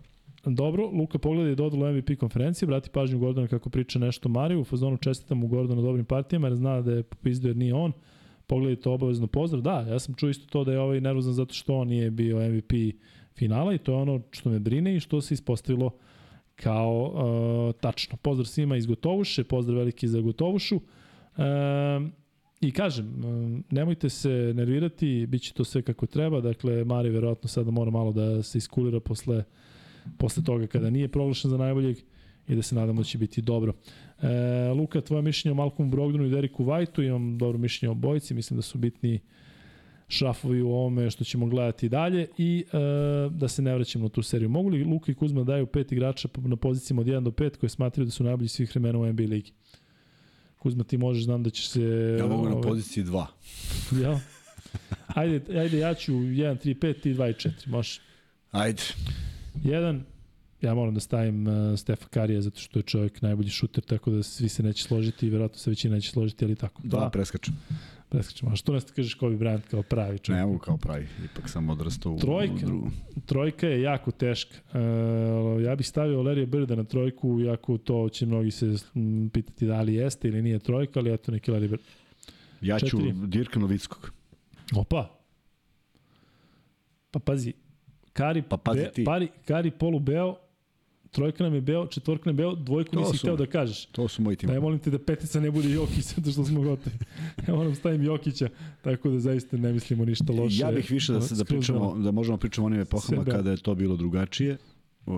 [0.44, 4.65] dobro, Luka pogleda i dodalo MVP konferencije, vrati pažnju Gordona kako priča nešto Mariju, u
[4.65, 7.92] fazonu čestitam u Gordonu dobrim partijama, jer zna da je popizdio jer nije on,
[8.46, 11.76] pogledajte obavezno pozdrav, da, ja sam čuo isto to da je ovaj nervozan zato što
[11.76, 12.72] on nije bio MVP
[13.34, 15.90] finala i to je ono što me brine i što se ispostavilo
[16.56, 18.16] kao uh, tačno.
[18.16, 20.76] Pozdrav svima iz Gotovuše, pozdrav veliki za Gotovušu.
[20.76, 20.82] Uh,
[22.60, 27.48] I kažem, uh, nemojte se nervirati, bit će to sve kako treba, dakle, Mari verovatno
[27.48, 29.44] sada mora malo da se iskulira posle,
[30.18, 31.96] posle toga kada nije proglašen za najboljeg
[32.48, 33.72] i da se nadamo da će biti dobro.
[34.22, 38.34] E, Luka, tvoje mišljenje o Malcolmu Brogdonu i Deriku Whiteu, imam dobro mišljenje o bojici,
[38.34, 39.20] mislim da su bitni
[40.08, 42.78] šrafovi u ovome što ćemo gledati dalje i e,
[43.30, 44.48] da se ne vraćamo na tu seriju.
[44.48, 47.56] Mogu li Luka i Kuzma da daju pet igrača na pozicijama od 1 do 5
[47.56, 49.52] koje smatraju da su najbolji svih vremena u NBA ligi?
[50.58, 51.82] Kuzma, ti možeš, znam da ćeš se...
[52.18, 53.26] Ja mogu na poziciji 2.
[54.02, 54.20] ja?
[55.06, 58.00] Ajde, ajde, ja ću 1, 3, 5, ti 2 i 4, može?
[58.50, 58.82] Ajde.
[59.54, 60.00] 1,
[60.62, 64.23] ja moram da stavim uh, Stefa Karija zato što je čovjek najbolji šuter, tako da
[64.23, 66.82] svi se neće složiti i verovatno se većina neće složiti, ali tako.
[66.84, 67.55] Da, preskačem.
[68.08, 68.52] Preskačemo.
[68.52, 70.41] A što nas kažeš Kobe Bryant kao pravi čovjek?
[70.41, 72.91] Ne mogu kao pravi, ipak sam odrastao u, trojka, u drugu.
[73.26, 74.55] Trojka je jako teška.
[74.74, 78.74] Uh, ja bih stavio Larry Birda na trojku, jako to će mnogi se
[79.32, 81.82] pitati da li jeste ili nije trojka, ali eto neki Larry Bird.
[82.60, 83.12] Ja ću Četiri.
[83.26, 84.12] Dirka Novickog.
[84.76, 85.18] Opa.
[87.10, 87.52] Pa pazi,
[88.12, 89.05] Kari, pa pazi ti.
[89.05, 90.36] Pari, Kari Polu Beo,
[91.12, 93.84] trojka nam je Beo, četvorka nam je Beo, dvojku to nisi hteo da kažeš.
[93.86, 94.57] To su moji timovi.
[94.57, 96.97] Ja molim te da petica ne bude Jokić, zato što smo gotovi.
[97.49, 98.49] ja moram stavim Jokića,
[98.82, 100.60] tako da zaista ne mislimo ništa loše.
[100.60, 103.57] Ja bih više da, se, da, pričamo, da možemo pričamo o onim epohama kada je
[103.57, 104.57] to bilo drugačije.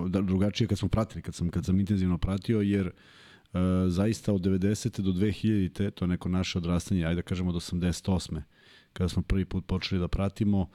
[0.07, 4.41] Da, drugačije kad smo pratili, kad sam, kad sam intenzivno pratio, jer uh, zaista od
[4.41, 5.01] 90.
[5.01, 5.91] do 2000.
[5.91, 8.41] to je neko naše odrastanje, ajde da kažemo od 88.
[8.93, 10.69] kada smo prvi put počeli da pratimo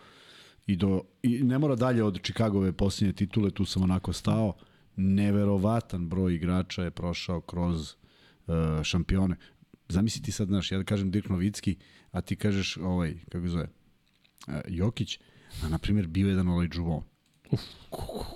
[0.67, 4.55] i, do, i ne mora dalje od Čikagove posljednje titule, tu sam onako stao.
[5.01, 7.95] Uh, neverovatan broj igrača je prošao kroz
[8.47, 9.37] uh, šampione.
[9.89, 11.77] Zamisli ti sad, znaš, ja da kažem Dirk Novicki,
[12.11, 13.69] a ti kažeš, ovaj, kako zove,
[14.49, 15.19] e, Jokić,
[15.65, 17.03] a na primjer bio jedan Olaj Džuvon.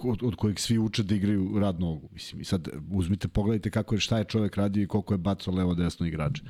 [0.02, 2.08] Od, od kojeg svi uče da igraju rad nogu.
[2.12, 5.54] Mislim, i sad uzmite, pogledajte kako je, šta je čovek radio i koliko je bacao
[5.54, 6.42] levo desno igrače.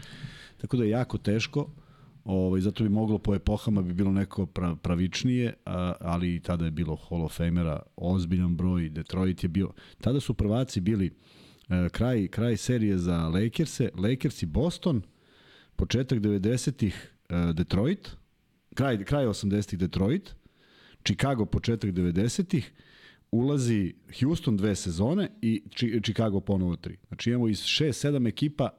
[0.60, 1.70] Tako da je jako teško,
[2.24, 6.64] ovaj, zato bi moglo po epohama bi bilo neko pra, pravičnije, a, ali i tada
[6.64, 9.70] je bilo Hall of Famera, ozbiljan broj, Detroit je bio,
[10.00, 11.10] tada su prvaci bili
[11.68, 15.02] e, kraj, kraj serije za Lakers-e, Lakers i Boston,
[15.76, 18.10] početak 90-ih e, Detroit,
[18.74, 20.34] kraj, kraj 80-ih Detroit,
[21.04, 22.72] Chicago početak 90-ih,
[23.30, 25.62] ulazi Houston dve sezone i
[26.02, 26.98] Chicago ponovo tri.
[27.08, 28.70] Znači imamo iz 6-7 ekipa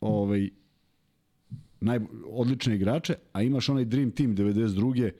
[0.00, 0.50] ovaj,
[1.80, 5.10] naj, odlične igrače, a imaš onaj Dream Team 92.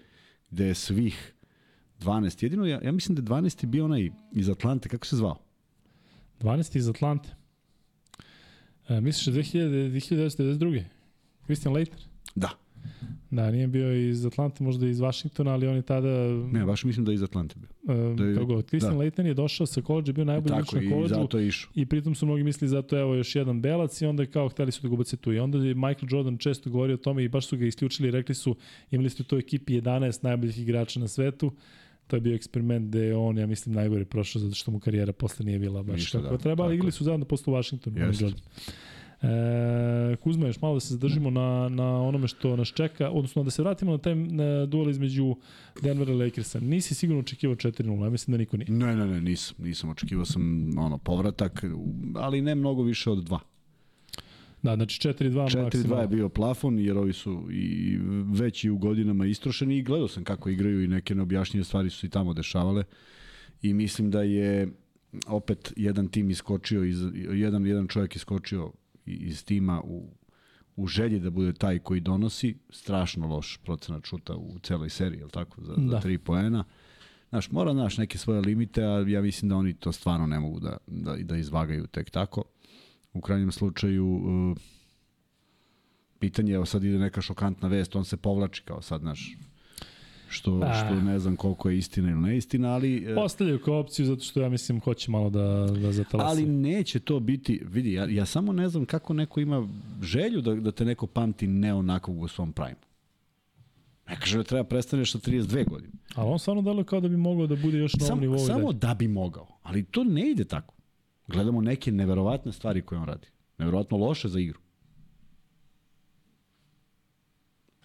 [0.50, 1.32] gde je svih
[2.00, 2.42] 12.
[2.42, 3.66] Jedino, ja, ja mislim da je 12.
[3.66, 5.38] bio onaj iz Atlante, kako se zvao?
[6.40, 6.76] 12.
[6.76, 7.28] iz Atlante.
[8.88, 10.84] E, misliš 2000, 1992.
[11.44, 12.00] Christian Leitner?
[12.34, 12.50] Da.
[13.30, 16.08] Da, nije bio iz Atlante, možda iz Vašingtona, ali on je tada...
[16.52, 17.68] Ne, baš mislim da je iz Atlante bio.
[18.10, 18.66] Uh, da je, kako god.
[18.66, 18.98] Christian da.
[18.98, 21.04] Leighton je došao sa koleđa, bio najbolji na koleđu.
[21.04, 21.70] I zato je išao.
[21.74, 24.82] I pritom su mnogi mislili zato evo još jedan belac i onda kao hteli su
[24.82, 25.32] da ga ubace tu.
[25.32, 28.10] I onda je Michael Jordan često govorio o tome i baš su ga isključili i
[28.10, 28.56] rekli su
[28.90, 31.52] imali ste u toj ekipi 11 najboljih igrača na svetu.
[32.06, 35.12] To je bio eksperiment gde je on, ja mislim, najgore prošao zato što mu karijera
[35.12, 37.98] posle nije bila baš Ništa, kako da, treba, ali igli su zajedno posle u Washingtonu.
[37.98, 38.32] Jeste.
[39.22, 43.50] E, Kuzma, još malo da se zadržimo na, na onome što nas čeka, odnosno da
[43.50, 45.36] se vratimo na taj na duel između
[45.82, 46.60] Denvera i Lakersa.
[46.60, 48.70] Nisi sigurno očekivao 4-0, ja mislim da niko nije.
[48.70, 49.56] Ne, ne, ne, nisam.
[49.58, 51.64] Nisam očekivao sam ono, povratak,
[52.14, 53.38] ali ne mnogo više od 2.
[54.62, 59.76] Da, znači 4-2 4-2 je bio plafon, jer ovi su i veći u godinama istrošeni
[59.76, 62.84] i gledao sam kako igraju i neke neobjašnjive stvari su i tamo dešavale
[63.62, 64.68] i mislim da je
[65.26, 68.72] opet jedan tim iskočio, iz, jedan, jedan čovjek iskočio
[69.06, 70.08] iz tima u,
[70.76, 75.28] u želji da bude taj koji donosi, strašno loš procenat šuta u celoj seriji, je
[75.28, 75.90] tako, za, da.
[75.90, 76.64] za tri poena.
[77.28, 80.60] Znaš, mora naš neke svoje limite, a ja mislim da oni to stvarno ne mogu
[80.60, 82.44] da, da, da izvagaju tek tako.
[83.12, 84.56] U krajnjem slučaju, uh,
[86.18, 89.36] pitanje, evo sad ide neka šokantna vest, on se povlači kao sad, naš,
[90.28, 90.74] što, A.
[90.74, 93.04] što ne znam koliko je istina ili neistina, ali...
[93.06, 96.30] E, Ostavljaju kao opciju zato što ja mislim hoće malo da, da zatalasi.
[96.30, 99.68] Ali neće to biti, vidi, ja, ja samo ne znam kako neko ima
[100.02, 102.76] želju da, da te neko pamti ne onakvog u svom prime.
[104.08, 105.92] Ne kaže da treba prestaneš sa 32 godine.
[106.14, 108.38] Ali on stvarno deluje kao da bi mogao da bude još na ovom nivou.
[108.38, 110.74] Samo da bi mogao, ali to ne ide tako.
[111.28, 113.28] Gledamo neke neverovatne stvari koje on radi.
[113.58, 114.58] Neverovatno loše za igru.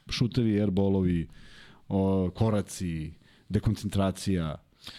[0.10, 1.28] Šutevi, airbolovi,
[1.92, 3.12] o, koraci,
[3.50, 4.56] dekoncentracija.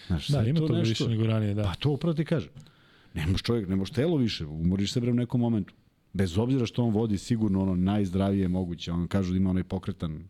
[0.07, 1.63] Znaš, da, ima to, to više nego ranije, da.
[1.63, 2.51] Pa to upravo ti kažem.
[3.15, 5.75] Ne možeš čovjek, ne možeš telo više, umoriš se bre u nekom momentu.
[6.13, 8.93] Bez obzira što on vodi sigurno ono najzdravije moguće.
[8.93, 10.29] On kažu da ima onaj pokretan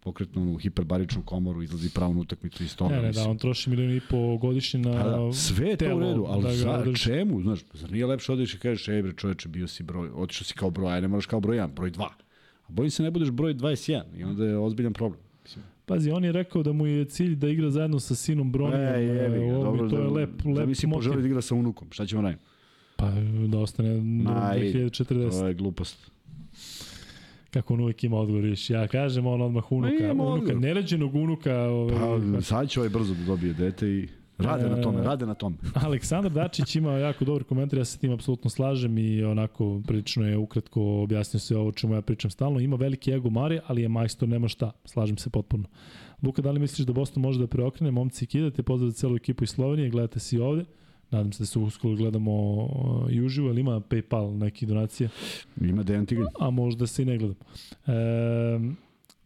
[0.00, 2.94] pokretnu hiperbaričnu komoru, izlazi pravo na utakmicu iz toga.
[2.94, 5.96] Ne, ne, da, on troši milion i po godišnje na pa da, Sve je to
[5.96, 7.02] u redu, ali da za održi.
[7.02, 7.42] čemu?
[7.42, 10.54] Znaš, zar nije lepše odiš i kažeš, ej bre čoveče, bio si broj, otišao si
[10.54, 12.02] kao broj, aj ne moraš kao broj 1, broj 2.
[12.02, 15.20] A bojim se ne budeš broj 21 i onda je ozbiljan problem.
[15.90, 18.80] Pazi, on je rekao da mu je cilj da igra zajedno sa sinom Bronijom.
[18.80, 22.06] E, jebi ga, dobro, to je lep, lep Zamisli poželi da igra sa unukom, šta
[22.06, 22.42] ćemo raditi?
[22.96, 23.10] Pa
[23.48, 25.30] da ostane do 2040.
[25.30, 26.10] To je glupost.
[27.50, 28.70] Kako on uvek ima odgovor, viš.
[28.70, 31.56] Ja kažem, on odmah unuka, unuka, neređenog unuka.
[31.56, 34.08] Ovaj, pa, sad će ovaj brzo da dobije dete i
[34.40, 35.56] Rade na tome, rade na tome.
[35.84, 40.36] Aleksandar Dačić ima jako dobar komentar, ja se tim apsolutno slažem i onako prilično je
[40.36, 42.60] ukratko objasnio se ovo čemu ja pričam stalno.
[42.60, 44.72] Ima veliki ego Mare, ali je majstor, nema šta.
[44.84, 45.64] Slažem se potpuno.
[46.22, 47.90] Luka, da li misliš da Boston može da preokrene?
[47.90, 50.64] Momci kidate, pozdrav za celu ekipu iz Slovenije, gledate se i ovde.
[51.10, 55.08] Nadam se da se uskoro gledamo uh, i uživo, ali ima Paypal neki donacije?
[55.60, 56.28] Ima Dejan Tigran.
[56.40, 57.36] A možda se i ne gledam.
[57.86, 57.92] E,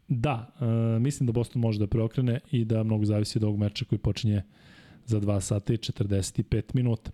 [0.08, 3.84] da, e, mislim da Boston može da preokrene i da mnogo zavisi od ovog meča
[3.84, 4.42] koji počinje
[5.06, 7.10] za 2 sata i 45 minuta.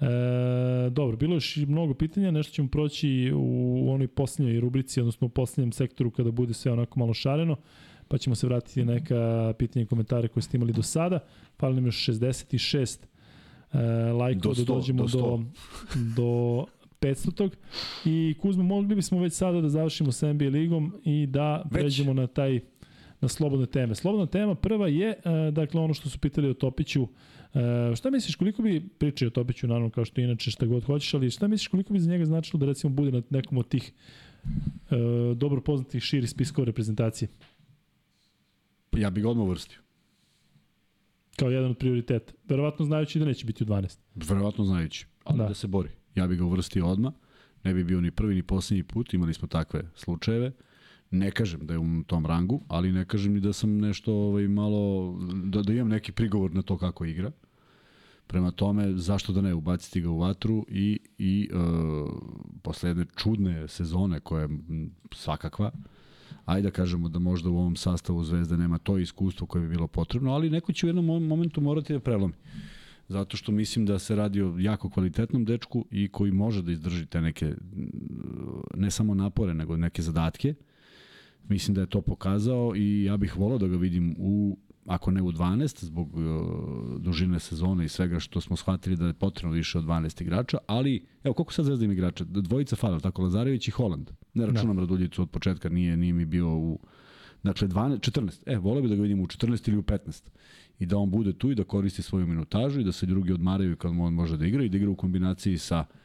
[0.00, 5.30] E, dobro, bilo je mnogo pitanja, nešto ćemo proći u, onoj posljednjoj rubrici, odnosno u
[5.30, 7.56] posljednjem sektoru kada bude sve onako malo šareno,
[8.08, 11.18] pa ćemo se vratiti na neka pitanja i komentare koje ste imali do sada.
[11.58, 12.98] Fali nam još 66
[13.72, 13.78] e,
[14.12, 15.44] lajkova da dođemo do, do,
[16.16, 16.66] do
[17.00, 17.50] 500.
[18.04, 21.72] I Kuzma, mogli bismo već sada da završimo sa NBA ligom i da već.
[21.72, 22.60] pređemo na taj
[23.22, 23.94] na slobodne teme.
[23.94, 27.08] Slobodna tema prva je, e, dakle, ono što su pitali o Topiću,
[27.54, 31.14] E, šta misliš, koliko bi, pričao o Topiću, naravno, kao što inače šta god hoćeš,
[31.14, 33.92] ali šta misliš koliko bi za njega značilo da recimo bude na nekom od tih
[34.90, 34.96] e,
[35.34, 37.28] dobro poznatih širi spiskova reprezentacije?
[38.96, 39.78] Ja bih ga odmah uvrstio.
[41.36, 42.32] Kao jedan od prioriteta.
[42.48, 43.98] Verovatno znajući da neće biti u 12.
[44.14, 45.88] Verovatno znajući, ali da, da se bori.
[46.14, 47.12] Ja bih ga uvrstio odmah.
[47.64, 50.52] Ne bi bio ni prvi ni poslednji put, imali smo takve slučajeve.
[51.12, 54.48] Ne kažem da je u tom rangu, ali ne kažem ni da sam nešto ovaj,
[54.48, 57.30] malo, da, da imam neki prigovor na to kako igra.
[58.26, 61.56] Prema tome, zašto da ne ubaciti ga u vatru i, i e,
[62.62, 64.48] posle jedne čudne sezone koja je
[65.14, 65.70] svakakva,
[66.44, 69.86] ajde da kažemo da možda u ovom sastavu Zvezda nema to iskustvo koje bi bilo
[69.86, 72.34] potrebno, ali neko će u jednom momentu morati da prelomi.
[73.08, 77.06] Zato što mislim da se radi o jako kvalitetnom dečku i koji može da izdrži
[77.06, 77.54] te neke,
[78.74, 80.54] ne samo napore, nego neke zadatke.
[81.48, 85.22] Mislim da je to pokazao i ja bih volao da ga vidim u ako ne
[85.22, 86.22] u 12 zbog uh,
[87.00, 91.06] dužine sezone i svega što smo shvatili da je potrebno više od 12 igrača, ali
[91.24, 92.24] evo koliko sad zvezda ima igrača?
[92.24, 94.10] Dvojica fala, tako Lazarević i Holand.
[94.34, 94.82] Ne računam da.
[94.82, 96.78] Raduljicu od početka, nije, nije mi bio u
[97.42, 98.42] Dakle, 12, 14.
[98.46, 100.30] E, voleo bi da ga vidimo u 14 ili u 15.
[100.78, 103.76] I da on bude tu i da koristi svoju minutažu i da se drugi odmaraju
[103.76, 106.01] kad on može da igra i da igra u kombinaciji sa uh,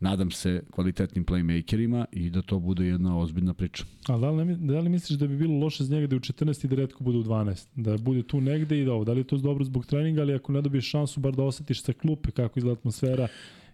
[0.00, 3.84] nadam se, kvalitetnim playmakerima i da to bude jedna ozbiljna priča.
[4.08, 6.20] A da li, da li misliš da bi bilo loše za njega da je u
[6.20, 7.66] 14 i da redko bude u 12?
[7.76, 9.04] Da bude tu negde i da ovo.
[9.04, 11.82] Da li je to dobro zbog treninga, ali ako ne dobiješ šansu bar da osetiš
[11.82, 13.28] sa klupe kako izgleda atmosfera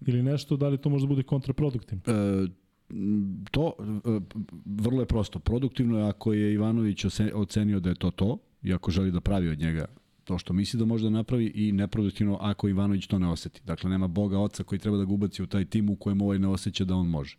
[0.07, 2.03] ili nešto, da li to možda bude kontraproduktivno?
[2.07, 2.47] E,
[3.51, 4.21] to e,
[4.65, 5.39] vrlo je prosto.
[5.39, 9.49] Produktivno je ako je Ivanović ocenio da je to to i ako želi da pravi
[9.49, 9.87] od njega
[10.27, 13.61] to što misli da može da napravi i neproduktivno ako Ivanović to ne oseti.
[13.65, 16.39] Dakle, nema Boga oca koji treba da ga ubaci u taj tim u kojem ovaj
[16.39, 17.37] ne osjeća da on može.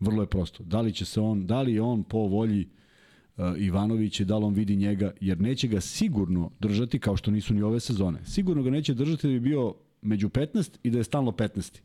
[0.00, 0.64] Vrlo je prosto.
[0.64, 2.68] Da li će se on, da li on po volji
[3.36, 7.54] uh, Ivanovića da li on vidi njega, jer neće ga sigurno držati kao što nisu
[7.54, 8.18] ni ove sezone.
[8.24, 11.80] Sigurno ga neće držati da bi bio među 15 i da je stalno 15.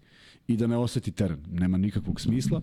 [0.47, 1.39] I da ne oseti teren.
[1.51, 2.61] Nema nikakvog smisla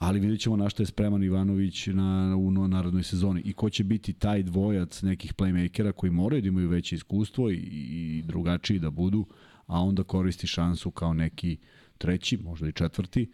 [0.00, 3.84] ali vidjet ćemo na što je spreman Ivanović na, u narodnoj sezoni i ko će
[3.84, 8.90] biti taj dvojac nekih playmakera koji moraju da imaju veće iskustvo i, i drugačiji da
[8.90, 9.26] budu,
[9.66, 11.56] a onda koristi šansu kao neki
[11.98, 13.30] treći, možda i četvrti,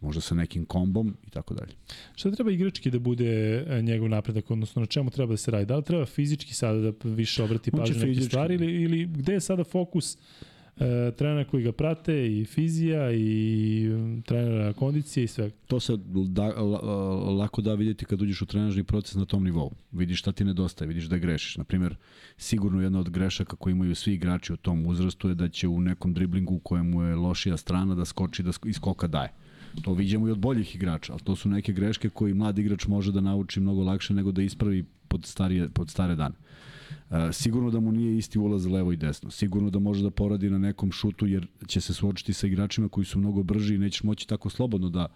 [0.00, 1.72] možda sa nekim kombom i tako dalje.
[2.14, 5.66] Šta treba igrački da bude e, njegov napredak, odnosno na čemu treba da se radi?
[5.66, 9.40] Da li treba fizički sada da više obrati pažnju neke stvari ili, ili gde je
[9.40, 10.18] sada fokus
[10.76, 15.50] e, trenera koji ga prate i fizija i um, trenera kondicije i sve.
[15.50, 15.96] To se
[16.26, 16.46] da,
[17.38, 19.72] lako da vidjeti kad uđeš u trenažni proces na tom nivou.
[19.92, 21.56] Vidiš šta ti nedostaje, vidiš da grešiš.
[21.56, 21.96] Naprimer,
[22.36, 25.80] sigurno jedna od grešaka koje imaju svi igrači u tom uzrastu je da će u
[25.80, 29.32] nekom driblingu u kojemu je lošija strana da skoči da iskoka daje.
[29.82, 33.12] To vidimo i od boljih igrača, ali to su neke greške koji mlad igrač može
[33.12, 36.34] da nauči mnogo lakše nego da ispravi pod, starije, pod stare dane.
[37.10, 39.30] E, sigurno da mu nije isti ulaz levo i desno.
[39.30, 43.04] Sigurno da može da poradi na nekom šutu jer će se suočiti sa igračima koji
[43.04, 45.06] su mnogo brži i nećeš moći tako slobodno da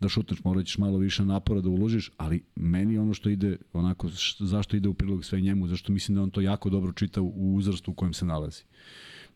[0.00, 4.08] da šutneš, morat ćeš malo više napora da uložiš, ali meni ono što ide, onako,
[4.38, 7.54] zašto ide u prilog sve njemu, zašto mislim da on to jako dobro čita u
[7.54, 8.62] uzrastu u kojem se nalazi.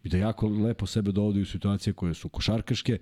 [0.05, 2.99] I da jako lepo sebe dovodi u situacije koje su košarkaške,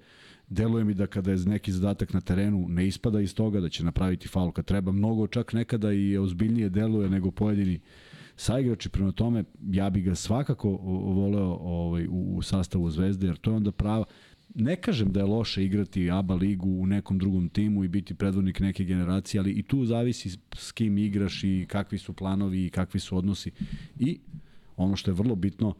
[0.49, 3.84] deluje mi da kada je neki zadatak na terenu ne ispada iz toga, da će
[3.84, 8.07] napraviti faul kad treba, mnogo čak nekada i ozbiljnije deluje nego pojedini uh,
[8.41, 10.70] saigrači, prema tome ja bih ga svakako
[11.15, 14.05] voleo ovaj, u, u sastavu Zvezde, jer to je onda prava,
[14.55, 18.60] ne kažem da je loše igrati ABA ligu u nekom drugom timu i biti predvodnik
[18.60, 23.00] neke generacije, ali i tu zavisi s kim igraš i kakvi su planovi i kakvi
[23.00, 23.50] su odnosi.
[23.99, 24.20] I
[24.76, 25.75] ono što je vrlo bitno,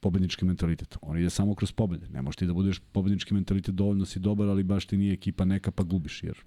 [0.00, 0.96] pobednički mentalitet.
[1.02, 2.08] On ide samo kroz pobede.
[2.08, 5.44] Ne možeš ti da budeš pobednički mentalitet dovoljno si dobar, ali baš ti nije ekipa
[5.44, 6.38] neka pa gubiš, jer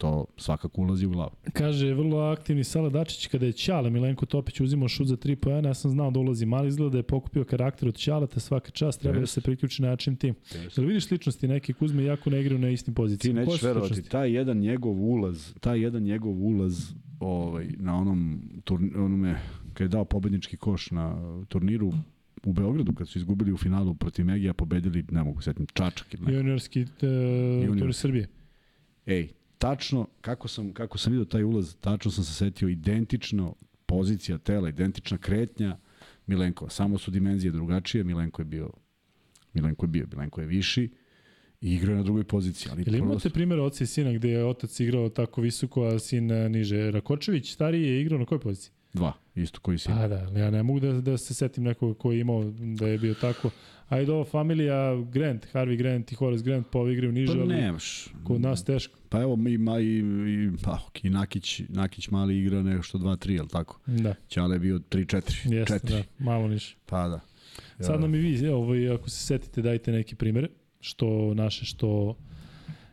[0.00, 1.30] to svakako ulazi u glavu.
[1.52, 5.68] Kaže, vrlo aktivni Sala Dačić, kada je Ćale Milenko Topić uzimao šut za 3 pojena,
[5.68, 8.70] ja sam znao da ulazi mali izgleda da je pokupio karakter od Ćala, te svaka
[8.70, 9.20] čast treba yes.
[9.20, 10.34] da se priključi na način tim.
[10.34, 10.78] Yes.
[10.78, 13.40] Jel vidiš sličnosti neke Kuzme jako ne igraju na istim pozicijama?
[13.40, 18.90] Ti nećeš verovati, taj jedan njegov ulaz, taj jedan njegov ulaz ovaj, na onom turni,
[18.94, 19.36] onome,
[19.72, 21.92] kada je dao pobednički koš na turniru,
[22.44, 26.22] u Beogradu kad su izgubili u finalu protiv Megija, pobedili, ne mogu setim, Čačak ili
[26.22, 26.36] neko.
[26.36, 26.88] Juniorski uh,
[27.64, 27.94] Junior.
[27.94, 28.28] Srbije.
[29.06, 29.28] Ej,
[29.60, 33.54] tačno, kako sam, kako sam vidio taj ulaz, tačno sam se setio identično
[33.86, 35.76] pozicija tela, identična kretnja
[36.26, 36.68] Milenko.
[36.68, 38.70] Samo su dimenzije drugačije, Milenko je bio
[39.54, 40.90] Milenko je bio, Milenko je viši
[41.60, 42.70] i igrao na drugoj poziciji.
[42.72, 43.30] Ali Ili imate prosto...
[43.30, 46.90] primjer oca i sina gde je otac igrao tako visoko, a sin e, niže?
[46.90, 48.72] Rakočević stariji je igrao na kojoj poziciji?
[48.92, 49.94] Dva, isto koji sin.
[49.94, 52.44] Pa da, ja ne mogu da, da se setim nekoga koji je imao
[52.78, 53.50] da je bio tako.
[53.88, 58.08] Ajde ova familija Grant, Harvey Grant i Horace Grant po ovoj igraju niže, pa, nemaš.
[58.24, 58.98] kod nas teško.
[59.08, 63.42] Pa evo mi ma i, i pa ok, Nakić, Nakić mali igra nešto 2-3, je
[63.42, 63.80] li tako?
[63.86, 64.14] Da.
[64.28, 65.52] Ćale je bio 3-4.
[65.52, 65.90] Jeste, 4.
[65.90, 66.76] da, malo niže.
[66.86, 67.20] Pa da.
[67.78, 67.84] Ja.
[67.86, 70.48] Sad nam i vi, evo, ovaj, ako se setite, dajte neke primere,
[70.80, 72.16] što naše, što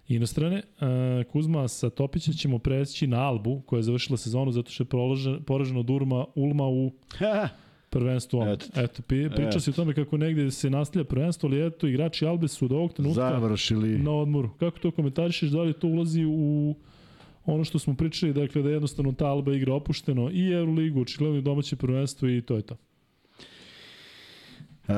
[0.07, 0.55] inostrane.
[0.79, 5.39] Uh, Kuzma sa Topića ćemo preći na Albu, koja je završila sezonu zato što je
[5.45, 6.91] poraženo od Urma, Ulma u
[7.89, 8.47] prvenstvo.
[8.47, 9.59] Eto, eto priča eto.
[9.59, 12.93] se o tome kako negde se nastavlja prvenstvo, ali eto, igrači Albe su do ovog
[12.93, 13.97] trenutka Završili.
[13.99, 14.49] na odmoru.
[14.59, 16.75] Kako to komentarišeš, da li to ulazi u
[17.45, 21.41] ono što smo pričali, dakle da jednostavno ta Alba igra opušteno i Euroligu, očigledno i
[21.41, 22.75] domaće prvenstvo i to je to.
[24.87, 24.93] E,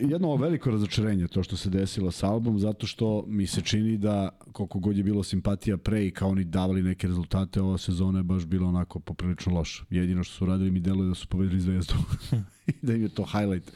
[0.00, 4.28] jedno veliko razočarenje to što se desilo sa album, zato što mi se čini da
[4.52, 8.22] koliko god je bilo simpatija pre i kao oni davali neke rezultate, ova sezona je
[8.22, 9.84] baš bila onako poprilično loša.
[9.90, 11.94] Jedino što su radili mi deluje da su pobedili zvezdu
[12.66, 13.72] i da im je to highlight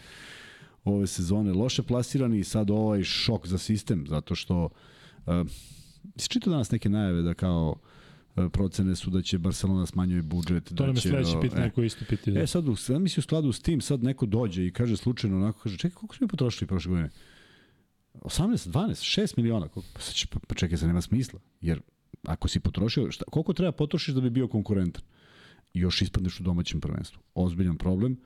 [0.84, 1.52] ove sezone.
[1.52, 5.34] Loše plasirani i sad ovaj šok za sistem, zato što uh,
[6.28, 7.74] čitao danas neke najave da kao
[8.52, 10.64] procene su da će Barcelona smanjuje budžet.
[10.64, 11.70] To da nam je sledeće pitanje e.
[11.70, 12.34] koje isto pitanje.
[12.34, 12.42] Da.
[12.42, 15.60] E sad, sad misli u skladu s tim, sad neko dođe i kaže slučajno onako,
[15.60, 17.10] kaže, čekaj, koliko smo mi potrošili prošle godine?
[18.14, 19.68] 18, 12, 6 miliona.
[19.68, 19.80] Pa,
[20.30, 21.40] pa, pa čekaj, sad nema smisla.
[21.60, 21.80] Jer
[22.22, 25.02] ako si potrošio, šta, koliko treba potrošiš da bi bio konkurentan?
[25.74, 27.22] Još ispadneš u domaćem prvenstvu.
[27.34, 28.16] Ozbiljan problem.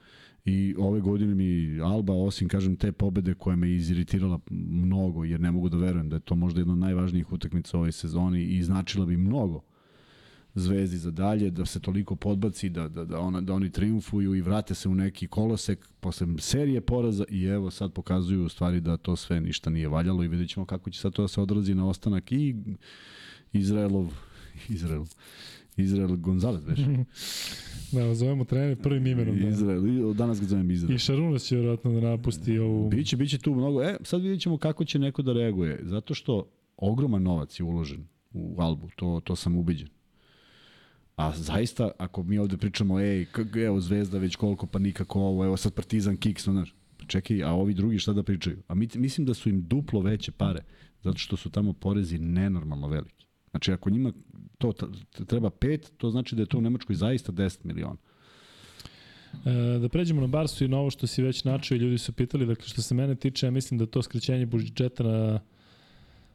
[0.45, 5.51] I ove godine mi Alba, osim, kažem, te pobede koja me iziritirala mnogo, jer ne
[5.51, 9.07] mogu da verujem da je to možda jedna od najvažnijih utakmica ove sezoni i značila
[9.07, 9.61] bi mnogo
[10.55, 14.41] Zvezdi za dalje, da se toliko podbaci, da, da, da, ona, da oni triumfuju i
[14.41, 18.97] vrate se u neki kolosek posle serije poraza i evo sad pokazuju u stvari da
[18.97, 21.75] to sve ništa nije valjalo i vidjet ćemo kako će sad to da se odrazi
[21.75, 22.55] na ostanak i
[23.53, 24.13] Izraelov,
[24.69, 25.05] Izrael,
[25.77, 26.81] Izrael Gonzalez već.
[27.93, 29.39] Da, zovemo trener prvim imenom.
[29.41, 29.49] Da.
[29.49, 30.95] Izrael, danas ga zovem Izrael.
[30.95, 32.89] I Šarunas će vjerojatno da napusti ovu...
[32.89, 33.83] Biće, biće tu mnogo.
[33.83, 35.81] E, sad vidjet ćemo kako će neko da reaguje.
[35.83, 39.89] Zato što ogroman novac je uložen u Albu, to, to sam ubeđen.
[41.17, 43.27] A zaista, ako mi ovde pričamo, ej,
[43.67, 47.53] evo Zvezda već koliko, pa nikako ovo, evo sad Partizan kiks, znaš, pa čekaj, a
[47.53, 48.63] ovi drugi šta da pričaju?
[48.69, 50.65] A mi, mislim da su im duplo veće pare,
[51.03, 53.27] zato što su tamo porezi nenormalno veliki.
[53.51, 54.13] Znači, ako njima
[54.59, 54.73] to
[55.27, 57.97] treba pet, to znači da je to u Nemačkoj zaista 10 miliona.
[59.45, 62.13] E, da pređemo na Barsu i na ovo što si već načeo i ljudi su
[62.13, 65.41] pitali, dakle što se mene tiče, ja mislim da to skrećenje budžeta na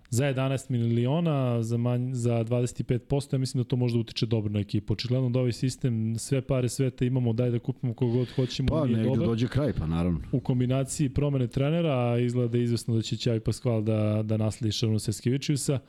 [0.09, 4.59] za 11 miliona, za, manj, za 25%, ja mislim da to možda utiče dobro na
[4.59, 4.93] ekipu.
[4.93, 9.03] Očigledno da ovaj sistem, sve pare sveta imamo, daj da kupimo kogod hoćemo, pa, nije
[9.03, 9.27] dobar.
[9.27, 10.19] dođe kraj, pa naravno.
[10.31, 14.99] U kombinaciji promene trenera, izgleda da izvesno da će Ćavi Paskval da, da nasledi Šaruna
[14.99, 15.79] Seskevičiusa,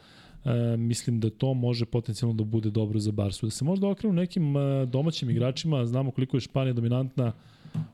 [0.45, 3.47] e, mislim da to može potencijalno da bude dobro za Barsu.
[3.47, 7.33] Da se možda okrenu nekim e, domaćim igračima, znamo koliko je Španija dominantna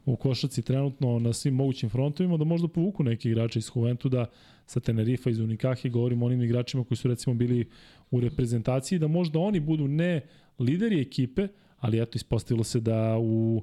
[0.07, 4.27] u košaci trenutno na svim mogućim frontovima, da možda povuku neki igrače iz Juventu da
[4.67, 7.69] sa Tenerifa iz Unikahe, govorimo onim igračima koji su recimo bili
[8.11, 10.21] u reprezentaciji, da možda oni budu ne
[10.59, 13.63] lideri ekipe, ali eto ispostavilo se da u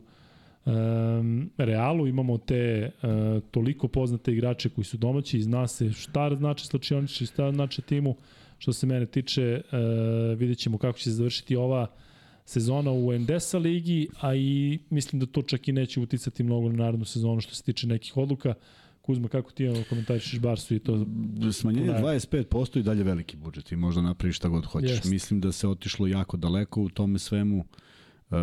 [0.66, 6.36] um, Realu imamo te uh, toliko poznate igrače koji su domaći i zna se šta
[6.36, 8.16] znači slačionič i šta znači timu.
[8.58, 11.88] Što se mene tiče, uh, vidjet ćemo kako će se završiti ova
[12.46, 16.84] sezona u Endesa ligi, a i mislim da to čak i neće uticati mnogo na
[16.84, 18.54] narodnu sezonu što se tiče nekih odluka.
[19.02, 21.06] Kuzma, kako ti komentarišeš Barsu i to?
[21.52, 24.92] Smanjenje 25% i dalje veliki budžet i možda napraviš šta god hoćeš.
[24.92, 25.10] Jest.
[25.10, 27.58] Mislim da se otišlo jako daleko u tome svemu,
[28.30, 28.38] uh,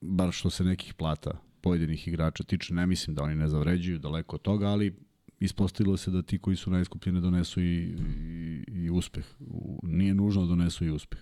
[0.00, 4.36] bar što se nekih plata pojedinih igrača tiče, ne mislim da oni ne zavređuju daleko
[4.36, 4.94] od toga, ali
[5.40, 7.94] ispostavilo se da ti koji su najskuplji ne donesu i,
[8.26, 9.26] i, i uspeh.
[9.82, 11.18] Nije nužno da donesu i uspeh.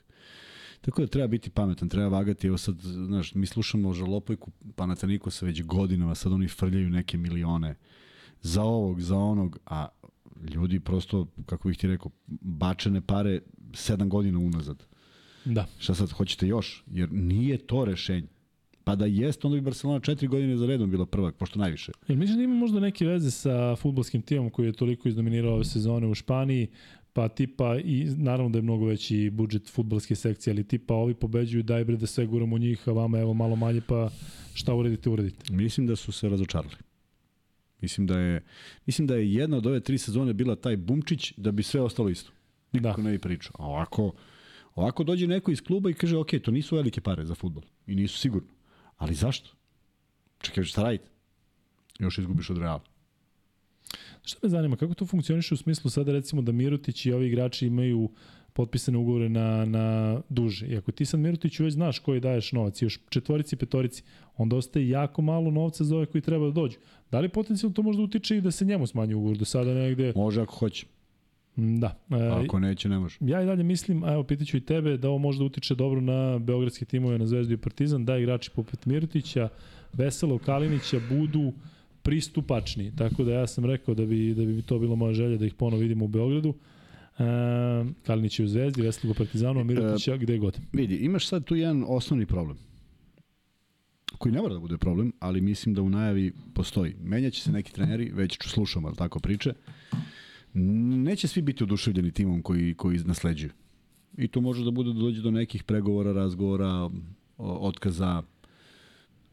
[0.80, 2.46] Tako da treba biti pametan, treba vagati.
[2.46, 7.74] Evo sad, znaš, mi slušamo o žalopojku Panatanikosa već godinama, sad oni frljaju neke milione
[8.42, 9.88] za ovog, za onog, a
[10.54, 13.40] ljudi prosto, kako bih ti rekao, bačene pare
[13.74, 14.86] sedam godina unazad.
[15.44, 15.66] Da.
[15.78, 16.84] Šta sad, hoćete još?
[16.86, 18.28] Jer nije to rešenje.
[18.84, 21.92] Pa da jeste, onda bi Barcelona četiri godine za redom bila prvak, pošto najviše.
[22.08, 25.64] Jel misliš da ima možda neke veze sa futbolskim timom koji je toliko izdominirao ove
[25.64, 26.68] sezone u Španiji,
[27.16, 31.62] pa tipa i naravno da je mnogo veći budžet futbalske sekcije, ali tipa ovi pobeđuju,
[31.62, 34.10] daj bre da sve guramo njih, a vama evo malo manje, pa
[34.54, 35.52] šta uredite, uredite.
[35.52, 36.74] Mislim da su se razočarali.
[37.80, 38.42] Mislim da je
[38.86, 42.08] mislim da je jedna od ove tri sezone bila taj bumčić da bi sve ostalo
[42.08, 42.32] isto.
[42.72, 43.08] Nikako da.
[43.08, 43.52] ne bi pričao.
[43.58, 44.12] A ovako,
[44.74, 47.62] ovako dođe neko iz kluba i kaže, ok, to nisu velike pare za futbol.
[47.86, 48.48] I nisu sigurno.
[48.96, 49.50] Ali zašto?
[50.40, 51.08] Čekaj, šta radite?
[51.98, 52.95] Još izgubiš od Reala.
[54.26, 57.66] Šta me zanima, kako to funkcioniše u smislu sada recimo da Mirotić i ovi igrači
[57.66, 58.10] imaju
[58.52, 60.66] potpisane ugovore na, na duže.
[60.66, 64.02] I ako ti sad Mirotiću već znaš koji daješ novac, još četvorici, petorici,
[64.36, 66.78] onda ostaje jako malo novca za ove koji treba da dođu.
[67.10, 70.12] Da li potencijalno to možda utiče i da se njemu smanji ugovor do sada negde?
[70.16, 70.86] Može ako hoće.
[71.56, 71.98] Mm, da.
[72.10, 73.18] E, ako neće, ne može.
[73.20, 76.38] Ja i dalje mislim, a evo pitaću i tebe, da ovo možda utiče dobro na
[76.38, 79.48] beogradske timove, na Zvezdu i Partizan, da igrači poput Mirotića,
[79.92, 81.52] Veselov, Kalinića budu
[82.06, 82.92] pristupačni.
[82.96, 85.54] Tako da ja sam rekao da bi, da bi to bilo moja želja da ih
[85.54, 86.54] ponovo vidimo u Beogradu.
[87.18, 87.24] E,
[88.02, 90.58] Kalinić je u Zvezdi, Veselog u Partizanu, a Mirotić e, gde god.
[90.72, 92.56] Vidi, imaš sad tu jedan osnovni problem
[94.18, 96.94] koji ne mora da bude problem, ali mislim da u najavi postoji.
[97.02, 99.52] Menjaće se neki treneri, već slušamo tako priče.
[100.54, 103.50] Neće svi biti oduševljeni timom koji, koji nasleđuju.
[104.18, 106.90] I tu može da bude da dođe do nekih pregovora, razgovora,
[107.38, 108.22] otkaza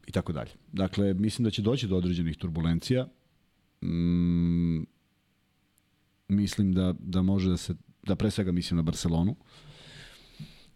[0.06, 0.50] i tako dalje.
[0.72, 3.08] Dakle, mislim da će doći do određenih turbulencija.
[3.82, 4.82] Mm,
[6.28, 9.36] mislim da, da može da se, da pre svega mislim na Barcelonu.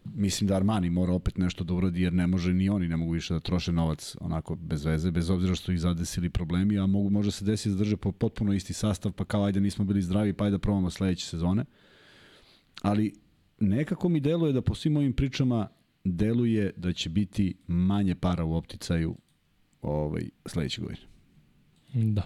[0.05, 3.11] Mislim da Armani mora opet nešto da uradi jer ne može ni oni ne mogu
[3.11, 7.09] više da troše novac onako bez veze, bez obzira što ih zadesili problemi, a mogu,
[7.09, 10.33] može se desiti da drže po potpuno isti sastav, pa kao ajde nismo bili zdravi,
[10.33, 11.65] pa ajde da probamo sledeće sezone.
[12.81, 13.13] Ali
[13.59, 15.67] nekako mi deluje da po svim ovim pričama
[16.03, 19.15] deluje da će biti manje para u opticaju
[19.81, 21.07] ovaj, sledeće godine.
[21.93, 22.23] Da.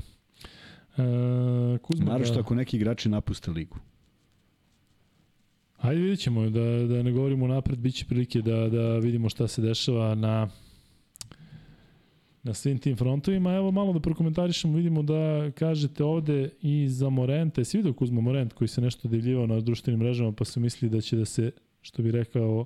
[0.97, 2.39] E, Kuzma, Naravno što da...
[2.39, 3.77] ako neki igrači napuste ligu.
[5.77, 9.47] Ajde vidjet ćemo, da, da ne govorimo napred, bit će prilike da, da vidimo šta
[9.47, 10.49] se dešava na
[12.43, 13.53] na svim tim frontovima.
[13.53, 17.65] Evo malo da prokomentarišemo, vidimo da kažete ovde i za Morente.
[17.65, 21.01] Si vidio Kuzma Morent koji se nešto divljivao na društvenim mrežama pa su mislili da
[21.01, 22.65] će da se, što bi rekao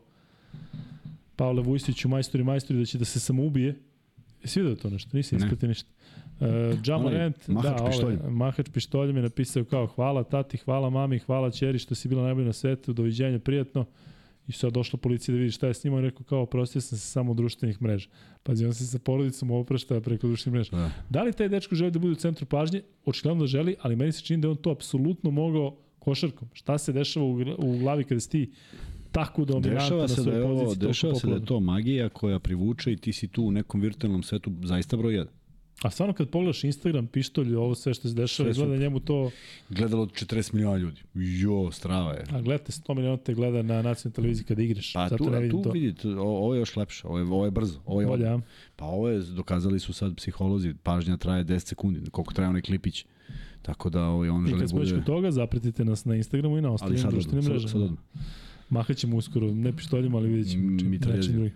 [1.37, 3.75] Pavle Vujsić u Majstori Majstori, da će da se samo ubije.
[4.41, 5.09] Jesi vidio to nešto?
[5.13, 5.89] Nisi ispratio ništa.
[6.39, 6.47] Uh,
[6.85, 8.19] ja Morant, mahač da, pištoljem.
[8.19, 12.23] Ovaj, mahač pištoljem je napisao kao hvala tati, hvala mami, hvala čeri što si bila
[12.23, 13.85] najbolja na svetu, doviđenja, prijatno.
[14.47, 16.97] I sad došla policija da vidi šta je s njima i rekao kao prostio sam
[16.97, 18.09] se samo društvenih mreža.
[18.43, 20.71] Pazi, on se sa porodicom oprašta preko društvenih mreža.
[20.71, 20.91] Da.
[21.09, 22.81] da li taj dečko želi da bude u centru pažnje?
[23.05, 26.47] Očigledno da želi, ali meni se čini da on to apsolutno mogao košarkom.
[26.53, 28.51] Šta se dešava u, u glavi kada si ti
[29.17, 32.91] tako dominantan dešava se da je ovo, Dešava se da je to magija koja privuče
[32.91, 35.25] i ti si tu u nekom virtualnom svetu zaista broj 1.
[35.81, 38.81] A stvarno kad pogledaš Instagram, pištolj, ovo sve što se dešava, izgleda su...
[38.81, 39.31] njemu to...
[39.69, 41.01] Gledalo 40 miliona ljudi.
[41.13, 42.23] Jo, strava je.
[42.31, 44.93] A gledate, 100 miliona te gleda na nacionalnoj televiziji kada igraš.
[44.93, 45.71] Pa Zato tu, ne tu to.
[45.71, 47.79] vidite, ovo je još lepše, ovo je, ovo je brzo.
[47.85, 48.39] Ovo je Bolje,
[48.75, 53.05] Pa ovo je, dokazali su sad psiholozi, pažnja traje 10 sekundi, koliko traje onaj klipić.
[53.61, 54.89] Tako da ovaj, on želi bude...
[54.89, 57.69] I kad toga, zapretite nas na Instagramu i na ostalim društvenim mrežama.
[57.69, 60.69] Sad, sad, sad Mahaćemo uskoro, ne pištoljem, ali vidjet ćemo.
[60.89, 61.45] Mitraljezima.
[61.45, 61.51] E,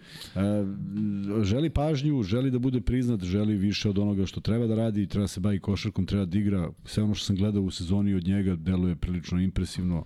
[1.43, 5.27] želi pažnju, želi da bude priznat, želi više od onoga što treba da radi, treba
[5.27, 6.72] se bavi košarkom, treba da igra.
[6.85, 10.06] Sve ono što sam gledao u sezoni od njega deluje prilično impresivno.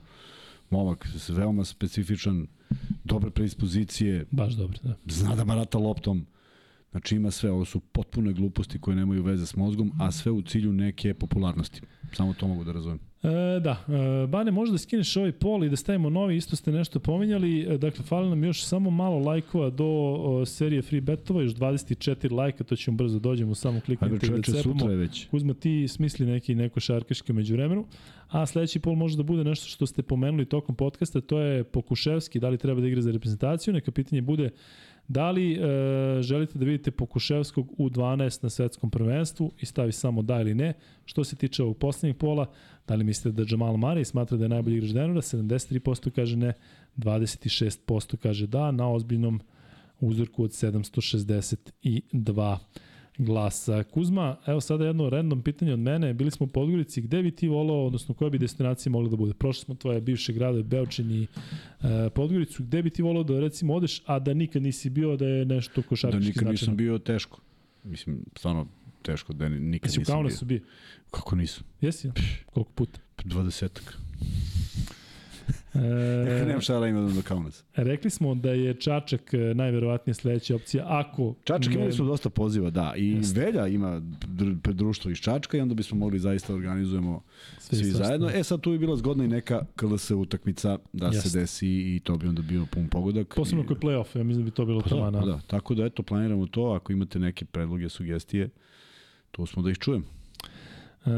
[0.70, 2.48] Momak, veoma specifičan,
[3.04, 4.26] dobre predispozicije.
[4.32, 4.96] Baš dobro, da.
[5.06, 6.26] Zna da barata loptom.
[6.92, 10.42] Znači ima sve, ovo su potpune gluposti koje nemaju veze s mozgom, a sve u
[10.42, 11.82] cilju neke popularnosti.
[12.14, 13.00] Samo to mogu da razumem.
[13.26, 16.72] E, da, e, Bane, možda da skineš ovaj pol i da stavimo novi, isto ste
[16.72, 21.42] nešto pominjali, e, dakle, fali nam još samo malo lajkova do o, serije free betova,
[21.42, 24.64] još 24 lajka, to ćemo brzo dođemo, samo kliknite da cepamo.
[24.64, 25.28] sutra je već.
[25.28, 27.86] Kuzma, ti smisli neki neko šarkaški među vremenu,
[28.28, 32.40] a sledeći pol može da bude nešto što ste pomenuli tokom podcasta, to je Pokuševski,
[32.40, 34.50] da li treba da igra za reprezentaciju, neka pitanje bude
[35.08, 35.58] Da li e,
[36.22, 40.74] želite da vidite Pokuševskog u 12 na svetskom prvenstvu i stavi samo da ili ne?
[41.06, 42.46] Što se tiče ovog poslednjeg pola,
[42.88, 45.22] da li mislite da Jamal Murray smatra da je najbolji igrač Denvera?
[45.22, 46.54] 73% kaže ne,
[46.98, 49.40] 26% kaže da, na ozbiljnom
[50.00, 52.58] uzorku od 762
[53.18, 53.84] glasa.
[53.84, 56.14] Kuzma, evo sada jedno random pitanje od mene.
[56.14, 59.34] Bili smo u Podgorici, gde bi ti volao, odnosno koja bi destinacija mogla da bude?
[59.34, 62.64] Prošli smo tvoje bivše grade, Beočin i e, Podgoricu.
[62.64, 65.82] Gde bi ti volao da recimo odeš, a da nikad nisi bio, da je nešto
[65.82, 66.46] košarkaški značajno?
[66.46, 67.40] Da nikad nisam bio teško.
[67.84, 68.68] Mislim, stvarno
[69.02, 70.30] teško da nikad Jesi nisam bio.
[70.30, 70.60] Jesi u bio?
[71.12, 71.64] Kako nisam?
[71.82, 72.12] Jesi?
[72.46, 73.00] Koliko puta?
[73.18, 73.70] 20
[75.76, 77.64] E, Nemam šta da ima do Kaunas.
[77.76, 80.86] Rekli smo da je Čačak e, najverovatnije sledeća opcija.
[80.88, 81.76] Ako Čačak ne...
[81.76, 82.94] imali su dosta poziva, da.
[82.98, 83.40] I Jeste.
[83.40, 84.02] Velja ima
[84.64, 87.22] društvo iz Čačka i onda bismo mogli zaista da organizujemo
[87.60, 88.30] svi, svi zajedno.
[88.34, 91.30] E sad tu bi bila zgodna i neka KLS utakmica da Jeste.
[91.30, 93.36] se desi i to bi onda bio pun pogodak.
[93.36, 93.68] Posebno I...
[93.68, 94.96] kod play-off, ja mislim da bi to bilo pa.
[94.96, 98.50] Da, pa da, tako da eto planiramo to, ako imate neke predloge, sugestije,
[99.32, 100.04] tu smo da ih čujem.
[101.06, 101.10] E,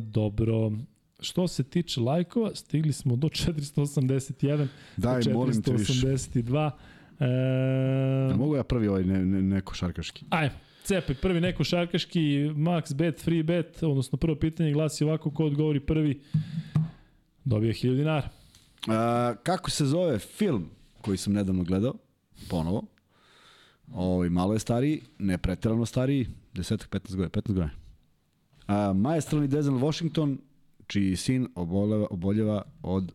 [0.00, 0.72] dobro,
[1.20, 6.70] Što se tiče lajkova, stigli smo do 481, Daj, do 482.
[7.20, 8.28] E...
[8.28, 10.24] Da mogu ja prvi ovaj ne, ne, neko šarkaški?
[10.30, 10.54] Ajmo.
[10.84, 12.20] Cepaj, prvi neko šarkaški,
[12.56, 16.20] max bet, free bet, odnosno prvo pitanje glasi ovako, ko odgovori prvi,
[17.44, 18.28] dobije 1000 dinara.
[18.88, 20.70] A, kako se zove film
[21.00, 21.94] koji sam nedavno gledao,
[22.50, 22.86] ponovo,
[23.92, 27.70] ovaj, malo je stariji, ne pretirano stariji, 10-15 godina, 15 godina.
[28.66, 30.38] A, Maestralni Denzel Washington
[30.86, 33.12] čiji sin oboljeva, oboljeva od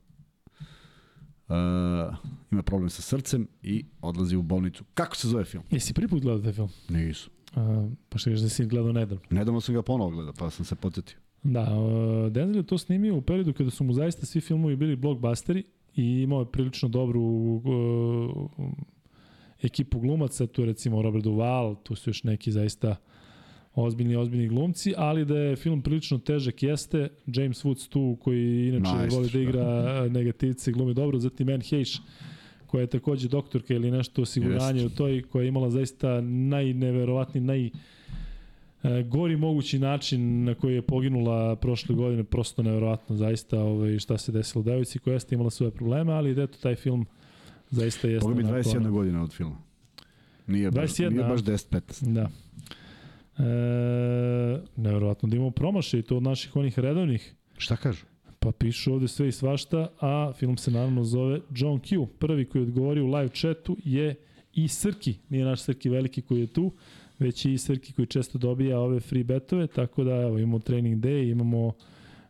[1.48, 2.16] uh,
[2.52, 4.84] ima problem sa srcem i odlazi u bolnicu.
[4.94, 5.64] Kako se zove film?
[5.72, 6.70] Jesi prvi put gledao taj film?
[6.90, 7.30] Nisu.
[7.56, 9.24] Uh, pa što da si gledao nedavno?
[9.30, 11.18] Nedavno sam ga ponovo gledao, pa sam se podsjetio.
[11.44, 14.96] Da, uh, Denzel je to snimio u periodu kada su mu zaista svi filmovi bili
[14.96, 15.64] blockbusteri
[15.96, 18.50] i imao je prilično dobru uh,
[19.62, 22.96] ekipu glumaca, tu je recimo Robert Duval, tu su još neki zaista
[23.76, 27.10] ozbiljni, ozbiljni glumci, ali da je film prilično težak jeste.
[27.28, 29.66] James Woods tu, koji inače nice, voli da igra
[30.20, 32.00] negativce, glumi dobro, zatim Anne Heche,
[32.68, 37.66] koja je takođe doktorka ili nešto osiguranje u toj, koja je imala zaista najneverovatniji, naj
[37.66, 37.72] e,
[39.04, 44.32] gori mogući način na koji je poginula prošle godine, prosto neverovatno zaista ovaj, šta se
[44.32, 47.06] desilo devojci koja jeste imala svoje probleme, ali eto taj film
[47.70, 49.58] zaista jeste Boga mi onako, 21 ono- godina od filma.
[50.48, 52.14] Nije baš, 21, nije baš 10-15.
[52.14, 52.30] Da.
[53.38, 53.44] E,
[54.76, 57.34] neverovatno da imamo promaše i to od naših onih redovnih.
[57.58, 58.06] Šta kažu?
[58.40, 62.08] Pa pišu ovde sve i svašta, a film se naravno zove John Q.
[62.20, 64.16] Prvi koji odgovori u live chatu je
[64.54, 66.72] i Srki, nije naš Srki veliki koji je tu,
[67.20, 71.32] već i Srki koji često dobija ove free betove, tako da evo, imamo training day,
[71.32, 71.74] imamo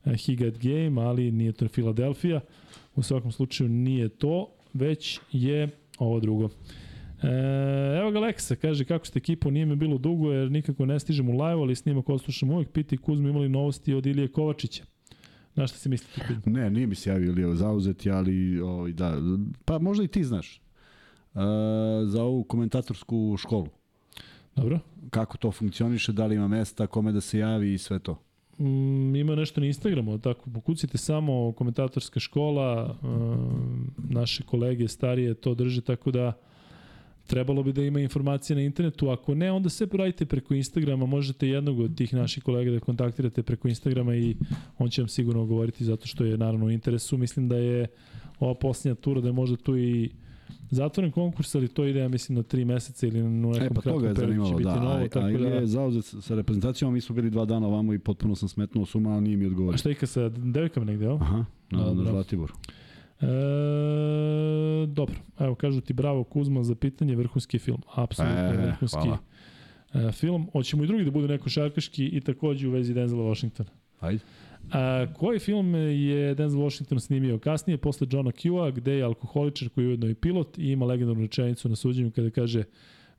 [0.04, 2.42] He Got Game, ali nije to Philadelphia.
[2.96, 6.50] U svakom slučaju nije to, već je ovo drugo.
[7.24, 7.28] E,
[8.00, 11.30] evo ga Leksa, kaže kako ste ekipo, nije me bilo dugo jer nikako ne stižem
[11.30, 14.84] u live, ali snimak odslušam uvijek, piti Kuzma imali novosti od Ilije Kovačića.
[15.56, 16.28] Na šta se mislite?
[16.28, 16.60] Kuzma?
[16.60, 19.18] Ne, nije mi se javio Ilija zauzeti, ali ovaj, da,
[19.66, 20.62] pa možda i ti znaš.
[21.34, 21.42] Uh,
[22.06, 23.68] za ovu komentatorsku školu.
[24.56, 24.80] Dobro.
[25.10, 28.24] Kako to funkcioniše, da li ima mesta, kome da se javi i sve to.
[28.60, 35.56] Mm, ima nešto na Instagramu, tako pokucite samo komentatorska škola, um, naše kolege starije to
[35.56, 36.34] drže, tako da
[37.32, 39.10] trebalo bi da ima informacije na internetu.
[39.10, 43.44] Ako ne, onda sve radite preko Instagrama, možete jednog od tih naših kolega da kontaktirate
[43.44, 44.36] preko Instagrama i
[44.78, 47.18] on će vam sigurno govoriti zato što je naravno u interesu.
[47.18, 47.88] Mislim da je
[48.40, 50.10] ova posljednja tura da je možda tu i
[50.70, 53.82] zatvoren konkurs, ali to ide, ja mislim, na tri meseca ili na nekom E, pa
[53.82, 54.76] kratkom je periodu će biti da.
[54.76, 55.56] novo, a, a tako Ilija da...
[55.56, 59.18] je zauzet sa reprezentacijom, mi smo bili dva dana ovamo i potpuno sam smetnuo suma,
[59.18, 59.78] a nije mi A odgovorio.
[59.78, 61.24] šta ika sa devojkama negde, ovo?
[61.24, 62.12] Aha, na, na Dobro.
[62.12, 62.54] Zlatiboru.
[63.22, 63.26] E,
[64.88, 67.82] dobro, evo kažu ti bravo Kuzma za pitanje, vrhunski film.
[67.96, 69.18] Apsolutno E, vrhunski hvala.
[69.94, 70.50] e, film.
[70.52, 73.70] Hoćemo i drugi da bude neko šarkaški i takođe u vezi Denzela Washingtona.
[74.00, 74.20] Ajde.
[74.72, 79.84] A, koji film je Denzel Washington snimio kasnije, posle Johna Q-a, gde je alkoholičar koji
[79.86, 82.64] je ujedno i pilot i ima legendarnu rečenicu na suđenju kada kaže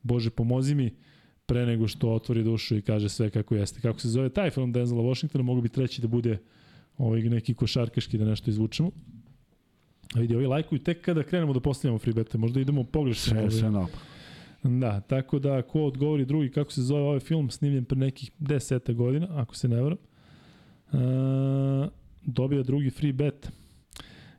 [0.02, 0.90] Bože pomozi mi
[1.46, 3.80] pre nego što otvori dušu i kaže sve kako jeste.
[3.80, 6.38] Kako se zove taj film Denzela Washingtona, mogu bi treći da bude
[6.98, 8.90] ovaj neki košarkaški da nešto izvučemo.
[10.14, 13.30] A vidi, ovi lajkuju tek kada krenemo da postavljamo freebete, možda idemo pogrešno.
[13.30, 13.50] Sve, ovaj.
[13.50, 13.98] sve naopako.
[14.62, 18.94] Da, tako da ko odgovori drugi kako se zove ovaj film snimljen pre nekih 10
[18.94, 19.98] godina, ako se ne varam,
[20.92, 21.88] e,
[22.22, 23.50] dobija drugi free bet.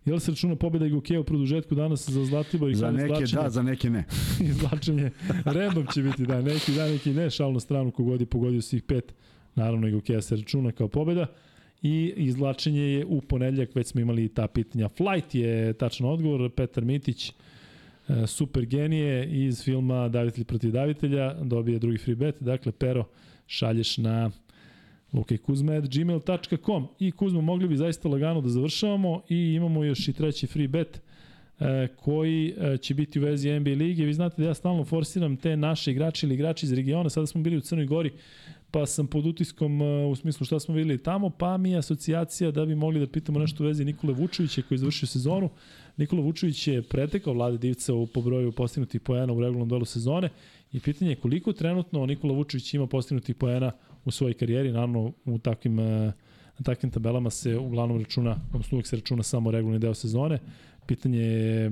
[0.06, 3.44] Jel se računa pobjeda Igokeja u produžetku danas za Zlatibor i Za neke izvlačenje?
[3.44, 4.06] da, za neke ne.
[4.50, 5.12] izvlačenje
[5.46, 9.14] random će biti, da, neki da, neki ne, šalno stranu kogod je pogodio svih pet,
[9.56, 11.28] naravno Igokeja se računa kao pobjeda
[11.84, 14.90] i izvlačenje je u ponedljak, već smo imali ta pitanja.
[14.90, 21.80] Flight je tačan odgovor, Petar Mitić, e, super genije iz filma Davitelj protiv davitelja, dobije
[21.80, 23.06] drugi free bet, dakle Pero
[23.48, 24.32] šalješ na
[25.14, 30.68] lukajkuzma.gmail.com i Kuzma, mogli bi zaista lagano da završavamo i imamo još i treći free
[30.68, 31.02] bet
[31.60, 34.06] e, koji e, će biti u vezi NBA lige.
[34.06, 37.10] Vi znate da ja stalno forsiram te naše igrače ili igrači iz regiona.
[37.10, 38.12] Sada smo bili u Crnoj Gori,
[38.74, 42.52] pa sam pod utiskom e, u smislu šta smo videli tamo, pa mi je asocijacija
[42.52, 45.50] da bi mogli da pitamo nešto u vezi Nikole Vučevića koji je završio sezonu.
[45.98, 50.30] Nikola Vučević je pretekao Vlade Divca u, po broju postignutih poena u regularnom delu sezone
[50.72, 53.72] i pitanje je koliko trenutno Nikola Vučević ima postignutih poena
[54.06, 56.12] u svojoj karijeri, naravno u takvim e,
[56.58, 60.40] na takvim tabelama se uglavnom računa, odnosno uvek se računa samo regularni deo sezone.
[60.88, 61.72] Pitanje je e,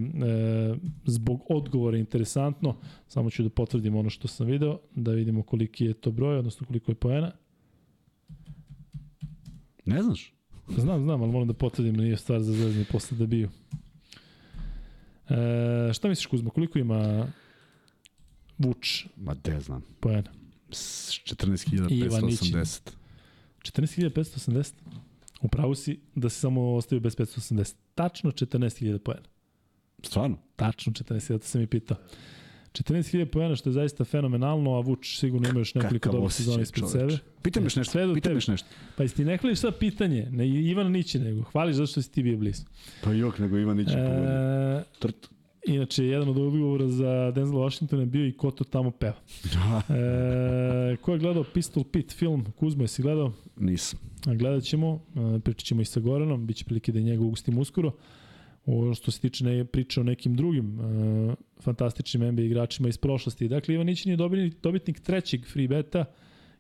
[1.06, 2.76] zbog odgovora interesantno,
[3.08, 6.68] samo ću da potvrdim ono što sam video, da vidimo koliki je to broj, odnosno
[6.68, 7.32] koliko je poena.
[9.86, 10.34] Ne znaš?
[10.78, 13.50] Znam, znam, ali moram da potvrdim, nije stvar za zvezdni posle da biju.
[15.30, 17.28] E, šta misliš Kuzma, koliko ima
[18.58, 19.82] Vuč Ma de znam.
[20.00, 20.32] poena?
[20.72, 21.12] S-
[23.64, 24.72] 14.580.
[25.42, 25.46] 14.580?
[25.46, 27.76] Upravo si da si samo ostavio bez 580.
[27.96, 29.22] Tačno 14.000 poena.
[30.04, 30.38] Stvarno?
[30.56, 31.98] Tačno 14.000, to sam i pitao.
[32.74, 36.62] 14.000 poena što je zaista fenomenalno, a Vuč sigurno ima još nekoliko Kakav dobrih sezona
[36.62, 37.18] ispred sebe.
[37.42, 38.36] Pitaj me još nešto, Sve tebe.
[38.36, 38.68] još nešto.
[38.98, 42.12] Pa jesi ti ne hvališ sad pitanje, ne Ivan Nići nego, hvališ zato što si
[42.12, 42.64] ti bio blizu.
[43.04, 44.30] Pa jok, nego Ivan Nić je pogodio.
[44.30, 45.30] E, Trt.
[45.68, 49.16] Inače, jedan od odgovora za Denzel Washington je bio i ko to tamo peva.
[49.90, 52.46] E, ko je gledao Pistol Pit film?
[52.60, 53.32] Kuzma, jesi gledao?
[53.58, 54.00] Nisam.
[54.26, 55.00] A gledat ćemo,
[55.36, 57.92] e, pričat ćemo i sa Goranom, bit će prilike da i njega ugustimo uskoro.
[58.66, 63.48] O, što se tiče ne, priče o nekim drugim e, fantastičnim NBA igračima iz prošlosti.
[63.48, 66.06] Dakle, Ivan Nićin je dobitnik, dobitnik trećeg free beta.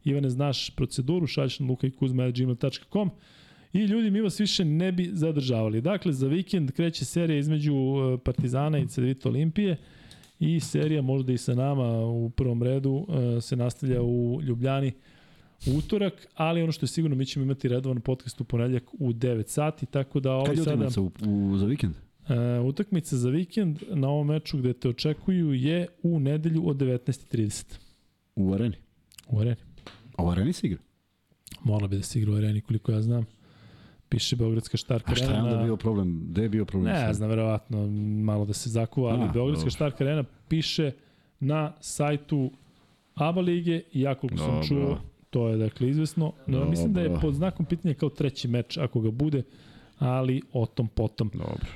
[0.03, 3.11] Ivane, znaš proceduru, šalješ na lukajkuzma.gmail.com
[3.73, 5.81] i ljudi, mi vas više ne bi zadržavali.
[5.81, 9.77] Dakle, za vikend kreće serija između e, Partizana i Cedevita Olimpije
[10.39, 14.91] i serija možda i sa nama u prvom redu e, se nastavlja u Ljubljani
[15.67, 19.13] u utorak, ali ono što je sigurno, mi ćemo imati redovan podcast u ponedljak u
[19.13, 20.71] 9 sati, tako da Kad ovaj je sada...
[20.73, 21.93] utakmica u, u, za vikend?
[21.95, 26.77] Uh, E, utakmica za vikend na ovom meču gde te očekuju je u nedelju od
[26.77, 27.65] 19.30.
[28.35, 28.75] U areni.
[29.27, 29.55] U areni.
[30.17, 30.79] A u areni se igra?
[31.63, 33.25] Morala bi da se igra u areni, koliko ja znam.
[34.11, 35.43] Piše Beogradska štarka A šta je arena.
[35.49, 36.21] onda bio problem?
[36.29, 36.93] Gde je bio problem?
[36.93, 37.87] Ne, ja znam, verovatno,
[38.23, 39.71] malo da se zakuva, ali A, Beogradska dobro.
[39.71, 40.91] štarka arena piše
[41.39, 42.51] na sajtu
[43.15, 44.97] ABA lige i ja koliko sam čuo,
[45.29, 46.31] to je dakle izvesno.
[46.47, 49.43] No, mislim da je pod znakom pitanja kao treći meč ako ga bude,
[50.01, 51.31] ali o tom potom.
[51.33, 51.67] Dobro.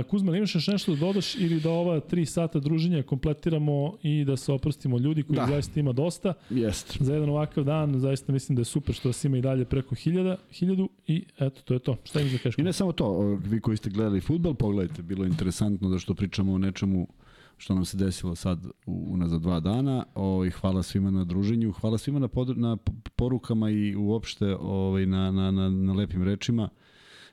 [0.00, 4.24] E, Kuzman, imaš još nešto da dodaš ili da ova tri sata druženja kompletiramo i
[4.24, 5.46] da se oprostimo ljudi koji Da.
[5.46, 6.34] zaista ima dosta.
[6.50, 7.04] Jeste.
[7.04, 9.94] Za jedan ovakav dan zaista mislim da je super što vas ima i dalje preko
[9.94, 11.96] hiljada, hiljadu i eto, to je to.
[12.04, 12.58] Šta imaš da kažeš?
[12.58, 16.14] I ne samo to, vi koji ste gledali futbal, pogledajte, bilo je interesantno da što
[16.14, 17.08] pričamo o nečemu
[17.56, 20.04] što nam se desilo sad unazad dva dana.
[20.14, 22.76] O, i hvala svima na druženju, hvala svima na, pod, na
[23.16, 26.68] porukama i uopšte ovaj, na, na, na, na lepim rečima.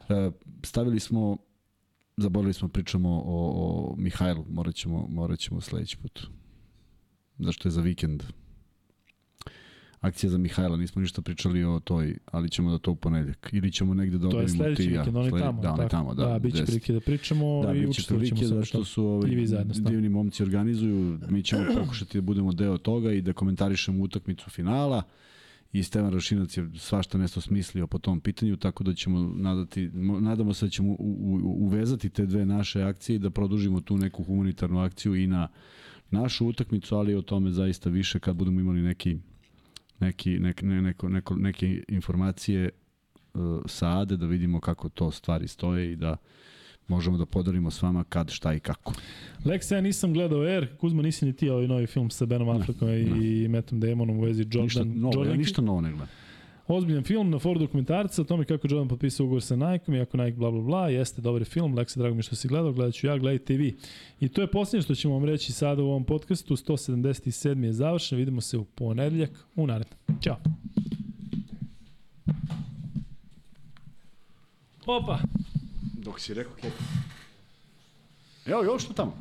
[0.10, 0.32] E,
[0.64, 1.38] stavili smo,
[2.18, 6.28] zaboravili smo, pričamo o, o Mihajlu, morat ćemo, morat ćemo sledeći put.
[7.40, 8.24] Zašto je za vikend
[10.02, 13.50] akcija za Mihajla, nismo ništa pričali o toj, ali ćemo da to u ponedjeljak.
[13.52, 15.62] Ili ćemo negde da To je sledeći ti vikend, oni Slede- tamo.
[15.62, 16.26] Da, oni tamo, da.
[16.26, 19.36] da bit će prilike da pričamo Da, i učestvovat ćemo se zašto su ovaj, I
[19.36, 19.90] vi zajedno s nama.
[19.90, 21.20] divni momci organizuju.
[21.30, 25.04] Mi ćemo pokušati da budemo deo toga i da komentarišemo utakmicu finala.
[25.74, 30.20] I Stevan Rašinac je svašta nešto smislio po tom pitanju, tako da ćemo nadati, mo-
[30.20, 33.98] nadamo se da ćemo u, u, uvezati te dve naše akcije i da produžimo tu
[33.98, 35.48] neku humanitarnu akciju i na
[36.12, 39.18] našu utakmicu, ali o tome zaista više kad budemo imali neki
[40.00, 42.70] neki, nek, ne, neko, neko, neke informacije
[43.34, 46.18] uh, sa Ade, da vidimo kako to stvari stoje i da
[46.90, 48.94] možemo da podelimo s vama kad, šta i kako.
[49.46, 52.90] Lex, ja nisam gledao Air, Kuzma nisi ni ti ovaj novi film sa Benom Affleckom
[53.24, 54.64] i Mattom Damonom u vezi Jordan.
[54.64, 55.38] ništa novo, ja Jordanki.
[55.38, 56.08] ništa novo ne gledam.
[56.68, 60.18] Ozbiljan film na foru dokumentarca o tome kako Jordan potpisao ugovor sa Nike-om i ako
[60.18, 63.08] Nike bla bla bla, jeste dobar film, Lex, drago mi što si gledao, gledat ću
[63.08, 63.78] ja, gledajte i vi.
[64.20, 67.64] I to je posljednje što ćemo vam reći sada u ovom podcastu, 177.
[67.64, 69.98] je završen, vidimo se u ponedeljak, u narednom.
[70.22, 70.38] Ćao.
[74.86, 75.20] Opa!
[76.10, 76.72] Dok si rekao kje?
[78.46, 79.14] Evo, još što tamo?